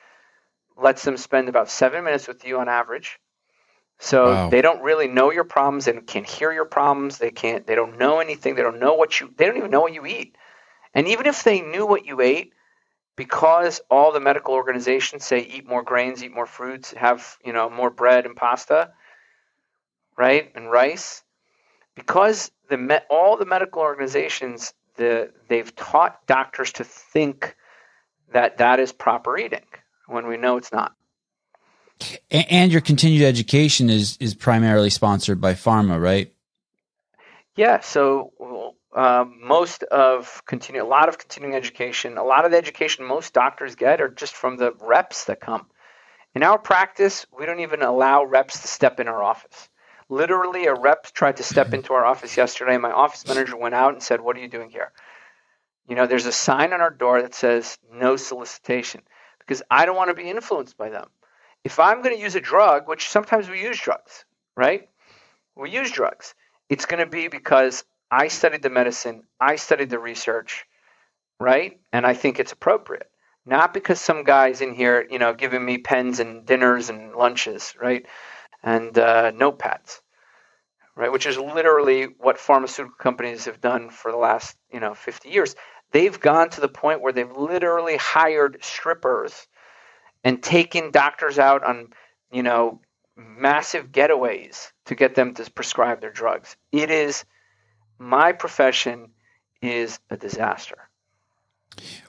lets 0.76 1.04
them 1.04 1.16
spend 1.16 1.48
about 1.48 1.70
seven 1.70 2.04
minutes 2.04 2.28
with 2.28 2.44
you 2.44 2.58
on 2.58 2.68
average. 2.68 3.20
So 4.00 4.26
wow. 4.26 4.50
they 4.50 4.64
don't 4.64 4.82
really 4.82 5.08
know 5.08 5.32
your 5.32 5.44
problems 5.44 5.88
and 5.88 6.08
can't 6.08 6.28
hear 6.28 6.52
your 6.52 6.66
problems. 6.66 7.20
They 7.20 7.30
can't. 7.30 7.68
They 7.68 7.76
don't 7.76 8.00
know 8.00 8.20
anything. 8.20 8.56
They 8.56 8.64
don't 8.64 8.80
know 8.80 8.96
what 8.96 9.20
you. 9.20 9.32
They 9.38 9.46
don't 9.46 9.58
even 9.58 9.70
know 9.70 9.82
what 9.82 9.94
you 9.94 10.08
eat. 10.08 10.36
And 10.96 11.08
even 11.08 11.28
if 11.28 11.44
they 11.44 11.62
knew 11.62 11.86
what 11.86 12.08
you 12.08 12.20
ate, 12.20 12.54
because 13.16 13.80
all 13.92 14.12
the 14.12 14.20
medical 14.20 14.56
organizations 14.56 15.24
say 15.24 15.42
eat 15.42 15.68
more 15.68 15.84
grains, 15.84 16.24
eat 16.24 16.34
more 16.34 16.48
fruits, 16.48 16.94
have 16.94 17.38
you 17.46 17.54
know 17.54 17.70
more 17.70 17.92
bread 17.92 18.26
and 18.26 18.36
pasta, 18.36 18.90
right, 20.18 20.52
and 20.56 20.72
rice 20.72 21.22
because 21.96 22.52
the 22.70 23.04
all 23.10 23.38
the 23.38 23.46
medical 23.46 23.82
organizations 23.82 24.74
the 24.96 25.32
they've 25.48 25.76
taught 25.76 26.26
doctors 26.28 26.72
to 26.74 26.84
think 26.84 27.56
that 28.32 28.58
that 28.58 28.80
is 28.80 28.92
proper 28.92 29.38
eating 29.38 29.66
when 30.08 30.28
we 30.28 30.38
know 30.38 30.58
it's 30.58 30.72
not. 30.72 30.94
And 32.32 32.72
your 32.72 32.82
continued 32.82 33.24
education 33.24 33.90
is 33.90 34.18
is 34.20 34.34
primarily 34.34 34.90
sponsored 34.90 35.40
by 35.40 35.54
pharma, 35.54 36.02
right? 36.02 36.34
Yeah. 37.56 37.82
So 37.82 38.74
um, 38.96 39.40
most 39.42 39.84
of 39.84 40.44
continue 40.46 40.84
a 40.84 40.86
lot 40.86 41.10
of 41.10 41.18
continuing 41.18 41.56
education, 41.56 42.18
a 42.18 42.24
lot 42.24 42.46
of 42.46 42.52
the 42.52 42.58
education 42.58 43.06
most 43.06 43.34
doctors 43.34 43.76
get 43.76 44.02
are 44.02 44.10
just 44.10 44.36
from 44.36 44.58
the 44.58 44.74
reps 44.82 45.26
that 45.26 45.40
come. 45.40 45.68
In 46.36 46.42
our 46.42 46.58
practice, 46.58 47.26
we 47.38 47.46
don't 47.46 47.60
even 47.60 47.84
allow 47.84 48.24
reps 48.24 48.62
to 48.62 48.68
step 48.68 49.00
in 49.00 49.08
our 49.08 49.22
office. 49.22 49.70
Literally, 50.14 50.68
a 50.68 50.76
rep 50.76 51.12
tried 51.14 51.38
to 51.38 51.44
step 51.44 51.74
into 51.74 51.94
our 51.94 52.06
office 52.06 52.38
yesterday. 52.38 52.78
My 52.78 52.92
office 52.92 53.28
manager 53.28 53.58
went 53.58 53.76
out 53.76 53.94
and 53.94 54.04
said, 54.04 54.22
"What 54.22 54.38
are 54.38 54.42
you 54.42 54.48
doing 54.48 54.70
here?" 54.70 54.92
You 55.88 55.96
know, 55.96 56.06
there's 56.06 56.28
a 56.28 56.32
sign 56.32 56.72
on 56.72 56.82
our 56.82 56.92
door 56.92 57.22
that 57.22 57.34
says 57.34 57.78
"No 57.92 58.16
solicitation," 58.16 59.02
because 59.40 59.64
I 59.72 59.86
don't 59.86 59.96
want 59.96 60.10
to 60.10 60.24
be 60.24 60.30
influenced 60.30 60.78
by 60.78 60.90
them 60.90 61.10
if 61.64 61.80
I'm 61.80 62.02
going 62.02 62.16
to 62.16 62.22
use 62.22 62.36
a 62.36 62.42
drug, 62.42 62.88
which 62.88 63.10
sometimes 63.10 63.50
we 63.50 63.62
use 63.62 63.80
drugs, 63.80 64.26
right? 64.56 64.90
We 65.56 65.72
use 65.72 65.92
drugs. 65.92 66.36
It's 66.70 66.86
going 66.86 67.04
to 67.04 67.10
be 67.10 67.28
because 67.28 67.84
I 68.12 68.28
studied 68.28 68.62
the 68.62 68.70
medicine, 68.70 69.24
I 69.40 69.56
studied 69.56 69.90
the 69.90 70.00
research, 70.00 70.66
right? 71.40 71.80
And 71.92 72.06
I 72.06 72.14
think 72.14 72.40
it's 72.40 72.52
appropriate. 72.52 73.10
Not 73.46 73.74
because 73.74 74.00
some 74.00 74.24
guy's 74.24 74.62
in 74.62 74.74
here, 74.74 75.06
you 75.10 75.20
know, 75.20 75.34
giving 75.34 75.66
me 75.66 75.78
pens 75.80 76.20
and 76.20 76.46
dinners 76.46 76.90
and 76.90 77.16
lunches, 77.16 77.74
right? 77.82 78.06
And 78.62 78.98
uh, 78.98 79.32
notepads, 79.34 80.00
right? 80.96 81.12
Which 81.12 81.26
is 81.26 81.38
literally 81.38 82.06
what 82.20 82.38
pharmaceutical 82.38 82.96
companies 82.98 83.46
have 83.46 83.62
done 83.62 83.90
for 83.90 84.12
the 84.12 84.18
last, 84.18 84.56
you 84.72 84.80
know, 84.80 84.94
50 84.94 85.30
years. 85.30 85.56
They've 85.92 86.20
gone 86.20 86.50
to 86.52 86.62
the 86.62 86.68
point 86.68 87.02
where 87.02 87.14
they've 87.14 87.32
literally 87.32 87.98
hired 87.98 88.64
strippers 88.64 89.48
and 90.24 90.42
taken 90.42 90.92
doctors 90.92 91.38
out 91.40 91.64
on, 91.64 91.90
you 92.32 92.44
know, 92.44 92.82
massive 93.16 93.92
getaways 93.92 94.72
to 94.86 94.96
get 94.96 95.16
them 95.16 95.34
to 95.36 95.50
prescribe 95.52 96.02
their 96.02 96.12
drugs. 96.12 96.56
It 96.72 96.90
is 96.90 97.26
my 98.00 98.32
profession 98.32 99.12
is 99.62 100.00
a 100.10 100.18
disaster. 100.18 100.90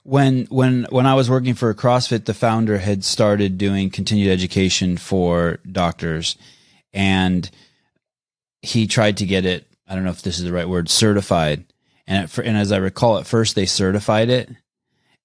When 0.02 0.44
when 0.46 0.86
when 0.90 1.06
I 1.06 1.14
was 1.14 1.30
working 1.30 1.54
for 1.54 1.72
CrossFit, 1.72 2.26
the 2.26 2.34
founder 2.34 2.78
had 2.78 3.02
started 3.02 3.56
doing 3.56 3.88
continued 3.88 4.30
education 4.30 4.98
for 4.98 5.58
doctors, 5.70 6.36
and 6.92 7.50
he 8.64 8.86
tried 8.86 9.18
to 9.18 9.26
get 9.26 9.44
it. 9.44 9.66
I 9.86 9.94
don't 9.94 10.04
know 10.04 10.10
if 10.10 10.22
this 10.22 10.38
is 10.38 10.44
the 10.44 10.52
right 10.52 10.68
word, 10.68 10.88
certified. 10.88 11.64
And 12.06 12.24
at, 12.24 12.38
and 12.38 12.56
as 12.56 12.72
I 12.72 12.78
recall, 12.78 13.18
at 13.18 13.26
first 13.26 13.54
they 13.54 13.66
certified 13.66 14.28
it, 14.28 14.50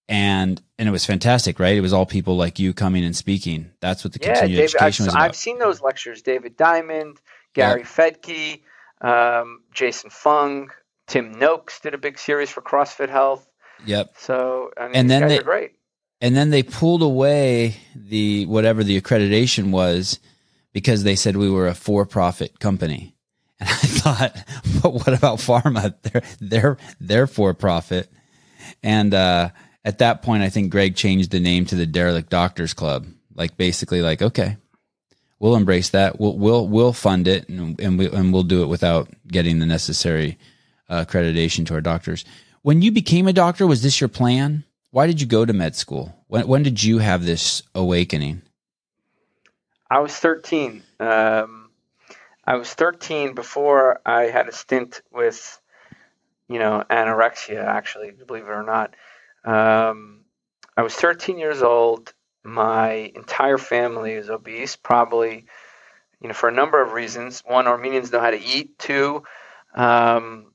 and 0.08 0.62
and 0.78 0.88
it 0.88 0.92
was 0.92 1.06
fantastic, 1.06 1.60
right? 1.60 1.76
It 1.76 1.82
was 1.82 1.94
all 1.94 2.06
people 2.06 2.38
like 2.38 2.60
you 2.60 2.74
coming 2.74 3.04
and 3.04 3.16
speaking. 3.16 3.72
That's 3.82 4.04
what 4.04 4.14
the 4.14 4.20
yeah, 4.22 4.34
continued 4.34 4.58
David, 4.58 4.76
education 4.76 5.04
I've, 5.04 5.08
was 5.08 5.14
about. 5.14 5.24
I've 5.24 5.36
seen 5.36 5.60
those 5.60 5.82
lectures. 5.82 6.22
David 6.22 6.56
Diamond, 6.56 7.20
Gary 7.54 7.84
Fettke, 7.84 8.62
um, 9.02 9.62
Jason 9.74 10.10
Fung, 10.10 10.70
Tim 11.08 11.34
Noakes 11.34 11.82
did 11.82 11.94
a 11.94 11.98
big 11.98 12.18
series 12.18 12.50
for 12.50 12.62
CrossFit 12.62 13.10
Health. 13.10 13.46
Yep. 13.86 14.14
So 14.18 14.72
I 14.78 14.88
mean, 14.88 14.96
and 14.96 15.10
then 15.10 15.28
they, 15.28 15.40
great. 15.40 15.72
And 16.22 16.36
then 16.36 16.50
they 16.50 16.64
pulled 16.64 17.02
away 17.02 17.78
the 17.96 18.46
whatever 18.46 18.84
the 18.84 19.00
accreditation 19.00 19.72
was 19.72 20.20
because 20.74 21.04
they 21.04 21.16
said 21.16 21.36
we 21.36 21.50
were 21.50 21.68
a 21.68 21.74
for-profit 21.74 22.60
company. 22.60 23.16
And 23.66 23.70
I 23.70 23.74
thought, 23.74 24.46
but 24.82 24.94
what 24.94 25.14
about 25.14 25.40
pharma? 25.40 25.94
They're 26.02 26.24
they're 26.40 26.78
they're 27.00 27.28
for-profit. 27.28 28.10
And 28.82 29.14
uh, 29.14 29.50
at 29.84 29.98
that 30.00 30.22
point, 30.22 30.44
I 30.44 30.50
think 30.50 30.72
Greg 30.72 30.96
changed 30.96 31.32
the 31.32 31.40
name 31.40 31.66
to 31.66 31.76
the 31.76 31.86
Derelict 31.86 32.30
Doctors 32.30 32.74
Club. 32.74 33.06
Like 33.36 33.58
basically, 33.58 34.02
like 34.02 34.22
okay, 34.22 34.58
we'll 35.40 35.56
embrace 35.56 35.90
that. 35.90 36.20
We'll 36.20 36.38
we'll 36.38 36.68
we'll 36.68 36.94
fund 36.94 37.28
it, 37.28 37.50
and 37.50 37.80
and 37.80 37.98
we 37.98 38.10
and 38.10 38.34
we'll 38.34 38.44
do 38.44 38.64
it 38.64 38.68
without 38.68 39.10
getting 39.28 39.60
the 39.60 39.66
necessary 39.66 40.38
uh, 40.90 41.06
accreditation 41.06 41.66
to 41.68 41.74
our 41.74 41.82
doctors. 41.82 42.26
When 42.62 42.82
you 42.82 42.92
became 42.92 43.28
a 43.28 43.34
doctor, 43.34 43.66
was 43.66 43.82
this 43.82 44.02
your 44.02 44.10
plan? 44.10 44.64
Why 44.92 45.08
did 45.08 45.22
you 45.22 45.28
go 45.28 45.46
to 45.46 45.54
med 45.54 45.76
school? 45.76 46.16
When 46.28 46.48
when 46.48 46.64
did 46.64 46.84
you 46.84 47.00
have 47.00 47.26
this 47.26 47.64
awakening? 47.76 48.42
I 49.90 50.00
was 50.00 50.16
thirteen. 50.16 50.84
Um, 51.00 51.59
I 52.50 52.56
was 52.56 52.74
thirteen 52.74 53.36
before 53.36 54.02
I 54.04 54.24
had 54.24 54.50
a 54.50 54.52
stint 54.52 55.04
with, 55.12 55.62
you 56.48 56.58
know, 56.58 56.84
anorexia. 56.90 57.64
Actually, 57.64 58.10
believe 58.10 58.46
it 58.46 58.50
or 58.50 58.64
not. 58.64 58.96
Um, 59.46 60.22
I 60.76 60.82
was 60.82 60.96
13 60.96 61.38
years 61.38 61.62
old. 61.62 62.12
My 62.44 63.12
entire 63.14 63.60
family 63.60 64.14
is 64.14 64.32
obese, 64.32 64.76
probably, 64.76 65.46
you 66.20 66.28
know, 66.28 66.34
for 66.34 66.50
a 66.50 66.52
number 66.52 66.82
of 66.82 66.94
reasons. 66.94 67.44
One, 67.46 67.68
Armenians 67.68 68.12
know 68.12 68.20
how 68.20 68.32
to 68.32 68.42
eat. 68.42 68.80
Two, 68.80 69.22
um, 69.76 70.52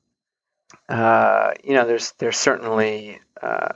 uh, 0.89 1.53
you 1.63 1.75
know, 1.75 1.87
there's 1.87 2.11
there's 2.17 2.37
certainly 2.37 3.21
uh, 3.41 3.69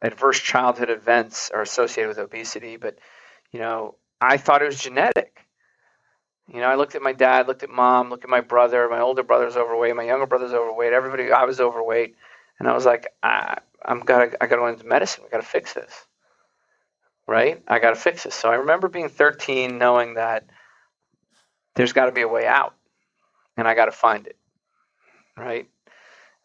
adverse 0.00 0.40
childhood 0.40 0.88
events 0.88 1.50
are 1.52 1.60
associated 1.60 2.08
with 2.08 2.18
obesity, 2.18 2.78
but 2.78 2.98
you 3.52 3.60
know, 3.60 3.96
I 4.18 4.38
thought 4.38 4.62
it 4.62 4.66
was 4.66 4.80
genetic. 4.80 5.44
You 6.52 6.60
know, 6.60 6.66
I 6.66 6.76
looked 6.76 6.94
at 6.94 7.02
my 7.02 7.12
dad, 7.12 7.46
looked 7.46 7.62
at 7.62 7.70
mom, 7.70 8.10
looked 8.10 8.24
at 8.24 8.30
my 8.30 8.40
brother. 8.40 8.88
My 8.88 9.00
older 9.00 9.22
brother's 9.22 9.56
overweight. 9.56 9.94
My 9.94 10.04
younger 10.04 10.26
brother's 10.26 10.54
overweight. 10.54 10.92
Everybody, 10.92 11.30
I 11.30 11.44
was 11.44 11.60
overweight, 11.60 12.16
and 12.58 12.68
I 12.68 12.74
was 12.74 12.86
like, 12.86 13.06
ah, 13.22 13.56
I'm 13.84 14.00
gotta 14.00 14.36
I 14.42 14.46
gotta 14.46 14.62
go 14.62 14.66
into 14.66 14.86
medicine. 14.86 15.24
We 15.24 15.30
gotta 15.30 15.42
fix 15.42 15.74
this. 15.74 16.06
Right? 17.26 17.62
I 17.68 17.78
gotta 17.78 17.96
fix 17.96 18.24
this. 18.24 18.34
So 18.34 18.50
I 18.50 18.56
remember 18.56 18.88
being 18.88 19.10
13, 19.10 19.76
knowing 19.76 20.14
that 20.14 20.46
there's 21.78 21.92
got 21.92 22.06
to 22.06 22.12
be 22.12 22.22
a 22.22 22.28
way 22.28 22.44
out, 22.44 22.74
and 23.56 23.68
I 23.68 23.74
got 23.74 23.84
to 23.84 23.92
find 23.92 24.26
it. 24.26 24.36
Right? 25.36 25.68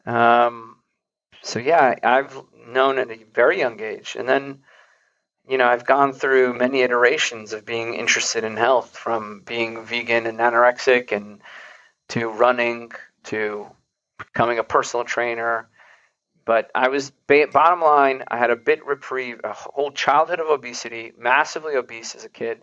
Um, 0.05 0.77
so 1.41 1.57
yeah, 1.57 1.95
I've 2.03 2.39
known 2.67 2.99
at 2.99 3.09
a 3.09 3.17
very 3.33 3.57
young 3.57 3.81
age, 3.81 4.15
and 4.17 4.29
then 4.29 4.59
you 5.47 5.57
know 5.57 5.67
I've 5.67 5.85
gone 5.85 6.13
through 6.13 6.57
many 6.57 6.81
iterations 6.81 7.53
of 7.53 7.65
being 7.65 7.93
interested 7.95 8.43
in 8.43 8.57
health, 8.57 8.97
from 8.97 9.41
being 9.45 9.85
vegan 9.85 10.25
and 10.25 10.39
anorexic, 10.39 11.11
and 11.11 11.41
to 12.09 12.29
running, 12.29 12.91
to 13.25 13.67
becoming 14.17 14.59
a 14.59 14.63
personal 14.63 15.05
trainer, 15.05 15.67
but 16.45 16.69
I 16.75 16.89
was 16.89 17.11
bottom 17.27 17.81
line. 17.81 18.23
I 18.27 18.37
had 18.37 18.51
a 18.51 18.55
bit 18.55 18.85
reprieve, 18.85 19.41
a 19.43 19.53
whole 19.53 19.91
childhood 19.91 20.39
of 20.39 20.47
obesity, 20.47 21.13
massively 21.17 21.75
obese 21.75 22.15
as 22.15 22.25
a 22.25 22.29
kid. 22.29 22.61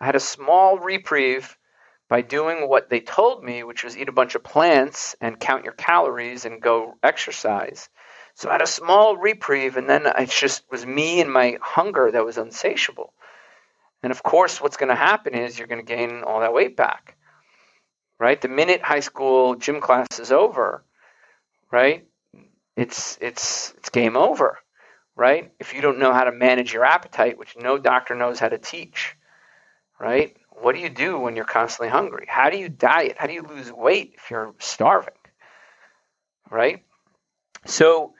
I 0.00 0.06
had 0.06 0.16
a 0.16 0.20
small 0.20 0.78
reprieve 0.78 1.56
by 2.08 2.22
doing 2.22 2.68
what 2.68 2.90
they 2.90 3.00
told 3.00 3.42
me, 3.42 3.62
which 3.62 3.84
was 3.84 3.96
eat 3.96 4.08
a 4.08 4.12
bunch 4.12 4.34
of 4.34 4.44
plants 4.44 5.16
and 5.20 5.40
count 5.40 5.64
your 5.64 5.72
calories 5.72 6.44
and 6.44 6.60
go 6.60 6.96
exercise. 7.02 7.88
So 8.36 8.48
I 8.48 8.52
had 8.52 8.62
a 8.62 8.66
small 8.66 9.16
reprieve, 9.16 9.76
and 9.76 9.88
then 9.88 10.06
it 10.06 10.30
just 10.30 10.62
was 10.70 10.86
me 10.86 11.20
and 11.20 11.32
my 11.32 11.58
hunger 11.60 12.10
that 12.10 12.24
was 12.24 12.38
unsatiable. 12.38 13.12
And 14.02 14.12
of 14.12 14.22
course, 14.22 14.60
what's 14.60 14.76
going 14.76 14.90
to 14.90 14.94
happen 14.94 15.34
is 15.34 15.58
you're 15.58 15.68
going 15.68 15.84
to 15.84 15.94
gain 15.94 16.22
all 16.22 16.40
that 16.40 16.54
weight 16.54 16.76
back, 16.76 17.16
right? 18.18 18.40
The 18.40 18.48
minute 18.48 18.82
high 18.82 19.00
school 19.00 19.56
gym 19.56 19.80
class 19.80 20.20
is 20.20 20.30
over, 20.30 20.84
right? 21.70 22.06
it's 22.76 23.18
it's 23.20 23.74
it's 23.78 23.88
game 23.88 24.16
over, 24.16 24.58
right? 25.16 25.52
If 25.58 25.74
you 25.74 25.80
don't 25.80 25.98
know 25.98 26.12
how 26.12 26.24
to 26.24 26.32
manage 26.32 26.72
your 26.72 26.84
appetite, 26.84 27.38
which 27.38 27.56
no 27.56 27.78
doctor 27.78 28.14
knows 28.14 28.38
how 28.38 28.48
to 28.48 28.58
teach, 28.58 29.16
right? 29.98 30.36
What 30.50 30.74
do 30.74 30.80
you 30.80 30.90
do 30.90 31.18
when 31.18 31.36
you're 31.36 31.44
constantly 31.44 31.88
hungry? 31.88 32.26
How 32.28 32.50
do 32.50 32.58
you 32.58 32.68
diet? 32.68 33.16
How 33.18 33.26
do 33.26 33.32
you 33.32 33.42
lose 33.42 33.72
weight 33.72 34.14
if 34.16 34.30
you're 34.30 34.54
starving? 34.58 35.14
Right? 36.50 36.84
So 37.64 38.14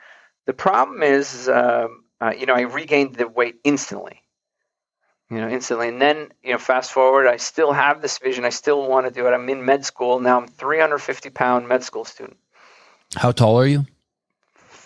the 0.47 0.53
problem 0.53 1.03
is, 1.03 1.49
um, 1.49 2.05
uh, 2.21 2.33
you 2.37 2.47
know, 2.47 2.55
I 2.55 2.63
regained 2.63 3.17
the 3.17 3.29
weight 3.29 3.57
instantly. 3.65 4.23
You 5.29 5.41
know, 5.41 5.49
instantly. 5.49 5.89
And 5.89 6.01
then, 6.01 6.29
you 6.43 6.53
know, 6.53 6.59
fast 6.59 6.93
forward, 6.93 7.27
I 7.27 7.37
still 7.37 7.73
have 7.73 8.01
this 8.01 8.19
vision. 8.19 8.45
I 8.45 8.51
still 8.51 8.87
want 8.87 9.07
to 9.07 9.13
do 9.13 9.27
it. 9.27 9.33
I'm 9.33 9.49
in 9.49 9.65
med 9.65 9.85
school. 9.85 10.21
Now 10.21 10.41
I'm 10.41 10.47
350 10.47 11.31
pound 11.31 11.67
med 11.69 11.83
school 11.83 12.05
student. 12.05 12.37
How 13.17 13.33
tall 13.33 13.59
are 13.59 13.67
you? 13.67 13.87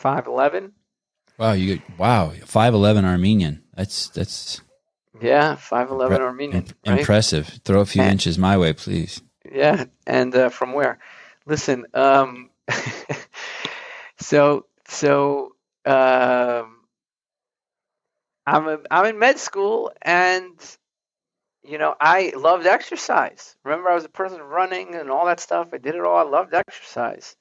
five 0.00 0.26
eleven. 0.26 0.72
Wow, 1.38 1.52
you 1.52 1.80
wow 1.98 2.32
five 2.46 2.74
eleven 2.74 3.04
Armenian. 3.04 3.62
That's 3.74 4.08
that's 4.08 4.62
yeah 5.20 5.56
five 5.56 5.90
eleven 5.90 6.18
impre- 6.18 6.24
Armenian. 6.24 6.66
right? 6.86 6.98
Impressive. 6.98 7.60
Throw 7.64 7.80
a 7.80 7.86
few 7.86 8.02
and, 8.02 8.12
inches 8.12 8.38
my 8.38 8.56
way, 8.56 8.72
please. 8.72 9.22
Yeah, 9.50 9.84
and 10.06 10.34
uh, 10.34 10.48
from 10.48 10.72
where? 10.72 10.98
Listen, 11.46 11.86
um, 11.94 12.50
so 14.20 14.66
so 14.90 15.54
um, 15.86 16.80
I'm 18.44 18.68
a, 18.68 18.78
I'm 18.90 19.06
in 19.06 19.18
med 19.18 19.38
school 19.38 19.92
and 20.02 20.52
you 21.62 21.78
know, 21.78 21.94
I 22.00 22.32
loved 22.36 22.66
exercise. 22.66 23.54
Remember, 23.64 23.90
I 23.90 23.94
was 23.94 24.04
a 24.04 24.10
person 24.10 24.40
running 24.40 24.94
and 24.94 25.10
all 25.10 25.26
that 25.26 25.40
stuff. 25.40 25.68
I 25.72 25.78
did 25.78 25.94
it 25.94 26.00
all. 26.00 26.16
I 26.16 26.28
loved 26.28 26.54
exercise. 26.54 27.36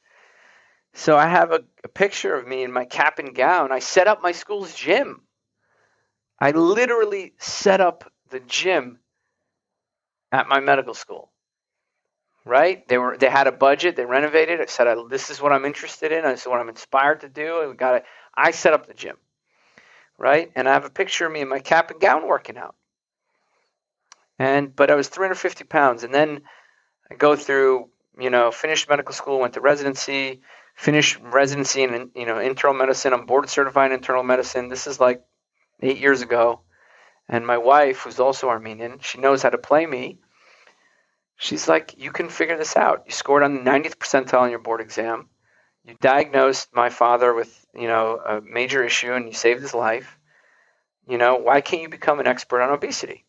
So 0.94 1.18
I 1.18 1.28
have 1.28 1.52
a, 1.52 1.62
a, 1.84 1.88
picture 1.88 2.36
of 2.36 2.48
me 2.48 2.64
in 2.64 2.72
my 2.72 2.86
cap 2.86 3.18
and 3.20 3.34
gown. 3.34 3.72
I 3.72 3.80
set 3.80 4.08
up 4.08 4.22
my 4.22 4.34
school's 4.34 4.76
gym. 4.76 5.22
I 6.40 6.52
literally 6.52 7.34
set 7.38 7.80
up 7.80 8.12
the 8.30 8.40
gym 8.42 9.00
at 10.32 10.48
my 10.48 10.60
medical 10.60 10.94
school. 10.94 11.32
Right? 12.46 12.88
They 12.88 12.98
were 12.98 13.18
they 13.18 13.30
had 13.30 13.48
a 13.48 13.52
budget. 13.52 13.96
They 13.96 14.06
renovated. 14.06 14.62
I 14.62 14.66
said, 14.66 14.88
"This 15.10 15.30
is 15.30 15.42
what 15.42 15.52
I'm 15.52 15.66
interested 15.66 16.12
in. 16.12 16.24
This 16.24 16.42
is 16.42 16.48
what 16.48 16.60
I'm 16.60 16.70
inspired 16.70 17.22
to 17.22 17.30
do." 17.30 17.62
And 17.62 17.70
we 17.72 17.76
got 17.76 17.96
it. 17.96 18.06
I 18.36 18.52
set 18.52 18.74
up 18.74 18.88
the 18.88 18.94
gym. 18.94 19.18
Right? 20.18 20.52
And 20.56 20.68
I 20.68 20.74
have 20.74 20.86
a 20.86 20.90
picture 20.90 21.26
of 21.26 21.32
me 21.32 21.42
in 21.42 21.50
my 21.50 21.60
cap 21.60 21.92
and 21.92 22.00
gown 22.00 22.28
working 22.28 22.58
out. 22.58 22.76
And 24.38 24.76
but 24.76 24.90
I 24.90 24.96
was 24.96 25.10
350 25.10 25.66
pounds, 25.66 26.04
and 26.04 26.14
then 26.14 26.42
I 27.12 27.16
go 27.16 27.36
through, 27.36 27.90
you 28.18 28.30
know, 28.30 28.52
finished 28.52 28.90
medical 28.90 29.14
school, 29.14 29.40
went 29.40 29.56
to 29.56 29.62
residency, 29.62 30.42
finished 30.76 31.20
residency 31.22 31.84
in 31.84 32.12
you 32.16 32.26
know 32.26 32.40
internal 32.40 32.76
medicine. 32.76 33.14
I'm 33.14 33.26
board 33.26 33.50
certified 33.50 33.92
in 33.92 33.98
internal 33.98 34.24
medicine. 34.24 34.70
This 34.70 34.88
is 34.88 35.00
like 35.00 35.22
eight 35.82 35.98
years 35.98 36.22
ago. 36.22 36.62
And 37.28 37.46
my 37.46 37.58
wife, 37.58 38.00
who's 38.00 38.20
also 38.20 38.50
Armenian, 38.50 39.00
she 39.02 39.20
knows 39.20 39.44
how 39.44 39.50
to 39.50 39.58
play 39.58 39.86
me. 39.86 40.20
She's 41.42 41.70
like, 41.70 41.96
You 41.98 42.12
can 42.12 42.28
figure 42.28 42.58
this 42.58 42.76
out. 42.76 43.04
You 43.06 43.14
scored 43.14 43.44
on 43.44 43.56
the 43.56 43.62
90th 43.62 43.96
percentile 43.96 44.42
on 44.42 44.50
your 44.50 44.60
board 44.60 44.82
exam. 44.82 45.30
You 45.86 45.96
diagnosed 46.02 46.68
my 46.74 46.90
father 46.90 47.34
with, 47.34 47.66
you 47.74 47.88
know, 47.88 48.18
a 48.18 48.42
major 48.42 48.84
issue 48.84 49.14
and 49.14 49.26
you 49.26 49.34
saved 49.34 49.62
his 49.62 49.74
life. 49.74 50.20
You 51.08 51.18
know, 51.18 51.38
why 51.38 51.62
can't 51.62 51.82
you 51.82 51.88
become 51.88 52.20
an 52.20 52.28
expert 52.28 52.62
on 52.62 52.72
obesity? 52.72 53.26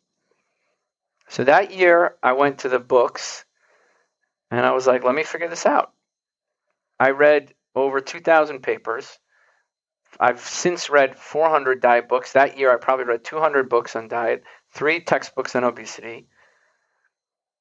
So 1.29 1.45
that 1.45 1.71
year, 1.71 2.17
I 2.21 2.33
went 2.33 2.59
to 2.59 2.69
the 2.69 2.81
books 2.81 3.45
and 4.51 4.67
I 4.67 4.73
was 4.73 4.89
like, 4.89 5.05
let 5.05 5.15
me 5.15 5.23
figure 5.23 5.49
this 5.49 5.65
out. 5.65 5.93
I 6.99 7.11
read 7.11 7.55
over 7.77 8.01
2,000 8.01 8.61
papers. 8.61 9.21
I've 10.19 10.41
since 10.41 10.91
read 10.91 11.17
400 11.17 11.81
diet 11.81 12.09
books. 12.09 12.33
That 12.33 12.59
year, 12.59 12.73
I 12.73 12.77
probably 12.77 13.05
read 13.05 13.23
200 13.23 13.69
books 13.69 13.95
on 13.95 14.09
diet, 14.09 14.43
three 14.73 14.99
textbooks 14.99 15.55
on 15.55 15.63
obesity. 15.63 16.27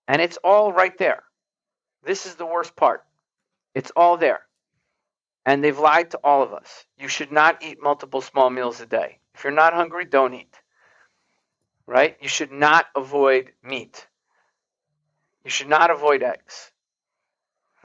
And 0.09 0.23
it's 0.23 0.39
all 0.43 0.73
right 0.73 0.97
there. 0.97 1.21
This 2.03 2.25
is 2.25 2.33
the 2.33 2.45
worst 2.45 2.75
part. 2.75 3.05
It's 3.75 3.91
all 3.95 4.17
there. 4.17 4.41
And 5.45 5.63
they've 5.63 5.77
lied 5.77 6.11
to 6.11 6.19
all 6.23 6.41
of 6.41 6.51
us. 6.51 6.85
You 6.97 7.07
should 7.07 7.31
not 7.31 7.63
eat 7.63 7.77
multiple 7.81 8.21
small 8.21 8.49
meals 8.49 8.81
a 8.81 8.87
day. 8.87 9.19
If 9.35 9.43
you're 9.43 9.53
not 9.53 9.75
hungry, 9.75 10.05
don't 10.05 10.33
eat. 10.33 10.53
Right? 11.85 12.17
You 12.21 12.27
should 12.27 12.51
not 12.51 12.87
avoid 12.95 13.51
meat. 13.63 14.07
You 15.45 15.51
should 15.51 15.69
not 15.69 15.91
avoid 15.91 16.23
eggs. 16.23 16.71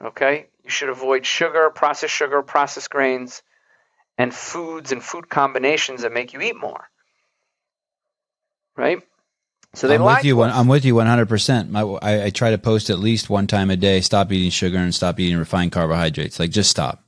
Okay? 0.02 0.46
You 0.64 0.70
should 0.70 0.88
avoid 0.88 1.26
sugar, 1.26 1.68
processed 1.68 2.14
sugar, 2.14 2.40
processed 2.40 2.88
grains 2.88 3.42
and 4.16 4.34
foods 4.34 4.92
and 4.92 5.02
food 5.02 5.28
combinations 5.28 6.02
that 6.02 6.12
make 6.12 6.32
you 6.32 6.40
eat 6.40 6.56
more. 6.56 6.88
Right? 8.76 9.02
So 9.74 9.88
they 9.88 9.96
I'm 9.96 10.04
with 10.04 10.24
you. 10.24 10.42
I'm 10.42 10.68
with 10.68 10.84
you 10.84 10.94
100. 10.94 11.28
percent 11.28 11.74
I, 11.74 12.26
I 12.26 12.30
try 12.30 12.50
to 12.50 12.58
post 12.58 12.90
at 12.90 12.98
least 12.98 13.28
one 13.28 13.46
time 13.46 13.70
a 13.70 13.76
day. 13.76 14.00
Stop 14.00 14.32
eating 14.32 14.50
sugar 14.50 14.78
and 14.78 14.94
stop 14.94 15.18
eating 15.20 15.36
refined 15.36 15.72
carbohydrates. 15.72 16.38
Like 16.38 16.50
just 16.50 16.70
stop. 16.70 17.04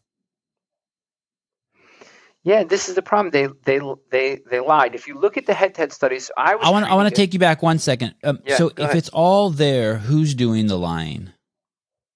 Yeah, 2.42 2.62
this 2.62 2.88
is 2.88 2.94
the 2.94 3.02
problem. 3.02 3.32
They 3.32 3.48
they 3.64 3.80
they 4.10 4.40
they 4.48 4.60
lied. 4.60 4.94
If 4.94 5.08
you 5.08 5.18
look 5.18 5.36
at 5.36 5.46
the 5.46 5.54
head-to-head 5.54 5.92
studies, 5.92 6.30
I 6.36 6.52
I 6.54 6.70
want 6.70 6.86
I 6.86 6.94
want 6.94 7.08
to 7.08 7.14
take 7.14 7.32
you 7.32 7.40
back 7.40 7.60
one 7.60 7.80
second. 7.80 8.14
Um, 8.22 8.40
yeah, 8.44 8.56
so 8.56 8.68
if 8.68 8.78
ahead. 8.78 8.96
it's 8.96 9.08
all 9.08 9.50
there, 9.50 9.96
who's 9.96 10.34
doing 10.34 10.68
the 10.68 10.78
lying? 10.78 11.32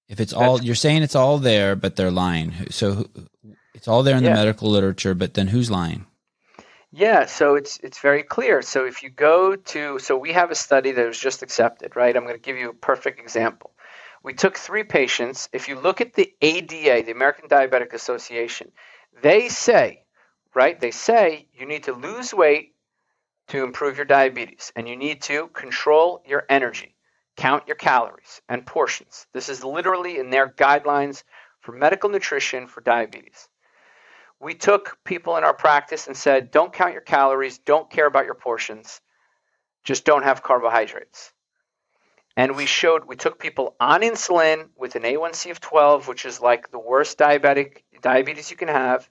If 0.09 0.21
it's 0.21 0.33
all 0.33 0.57
That's, 0.57 0.67
you're 0.67 0.75
saying 0.77 1.03
it's 1.03 1.17
all 1.17 1.39
there, 1.39 1.75
but 1.75 1.97
they're 1.97 2.13
lying. 2.13 2.53
So 2.71 3.09
it's 3.75 3.89
all 3.89 4.03
there 4.03 4.17
in 4.17 4.23
yeah. 4.23 4.31
the 4.31 4.37
medical 4.37 4.71
literature, 4.71 5.15
but 5.15 5.35
then 5.35 5.49
who's 5.49 5.71
lying? 5.71 6.07
Yeah, 6.93 7.27
so 7.27 7.55
it's 7.57 7.79
it's 7.79 8.01
very 8.01 8.23
clear. 8.25 8.63
So 8.63 8.85
if 8.87 9.03
you 9.03 9.11
go 9.11 9.57
to 9.57 9.99
so 10.01 10.17
we 10.17 10.33
have 10.33 10.51
a 10.51 10.57
study 10.57 10.93
that 10.93 11.07
was 11.07 11.19
just 11.19 11.43
accepted, 11.43 11.97
right? 11.97 12.17
I'm 12.17 12.25
going 12.25 12.35
to 12.37 12.41
give 12.41 12.57
you 12.59 12.71
a 12.71 12.75
perfect 12.75 13.21
example. 13.21 13.73
We 14.25 14.35
took 14.35 14.59
three 14.59 14.85
patients. 14.85 15.49
If 15.53 15.69
you 15.69 15.79
look 15.81 16.01
at 16.01 16.15
the 16.15 16.35
ADA, 16.43 17.05
the 17.05 17.13
American 17.13 17.49
Diabetic 17.49 17.93
Association, 17.95 18.73
they 19.23 19.49
say, 19.49 20.05
right? 20.55 20.81
They 20.81 20.93
say 20.93 21.49
you 21.55 21.67
need 21.67 21.85
to 21.85 21.93
lose 21.93 22.35
weight 22.35 22.75
to 23.49 23.65
improve 23.65 23.99
your 23.99 24.07
diabetes 24.07 24.73
and 24.77 24.89
you 24.89 24.97
need 24.97 25.23
to 25.25 25.49
control 25.49 26.23
your 26.27 26.45
energy, 26.49 26.97
count 27.37 27.69
your 27.69 27.77
calories 27.77 28.43
and 28.49 28.67
portions. 28.67 29.27
This 29.35 29.51
is 29.51 29.65
literally 29.65 30.19
in 30.19 30.31
their 30.31 30.49
guidelines 30.49 31.25
for 31.61 31.73
medical 31.73 32.11
nutrition 32.11 32.69
for 32.69 32.81
diabetes 32.81 33.50
we 34.41 34.55
took 34.55 34.99
people 35.05 35.37
in 35.37 35.45
our 35.45 35.53
practice 35.53 36.07
and 36.07 36.17
said, 36.17 36.51
don't 36.51 36.73
count 36.73 36.93
your 36.93 37.03
calories, 37.03 37.59
don't 37.59 37.91
care 37.91 38.07
about 38.07 38.25
your 38.25 38.35
portions, 38.35 39.01
just 39.85 40.05
don't 40.05 40.25
have 40.25 40.43
carbohydrates. 40.43 41.33
And 42.37 42.57
we 42.57 42.65
showed, 42.65 43.05
we 43.05 43.17
took 43.17 43.39
people 43.39 43.77
on 43.79 44.01
insulin 44.01 44.69
with 44.77 44.95
an 44.95 45.03
A1C 45.03 45.51
of 45.51 45.61
12, 45.61 46.09
which 46.09 46.25
is 46.25 46.41
like 46.41 46.71
the 46.71 46.79
worst 46.79 47.19
diabetic 47.19 47.83
diabetes 48.01 48.51
you 48.51 48.57
can 48.57 48.69
have. 48.69 49.09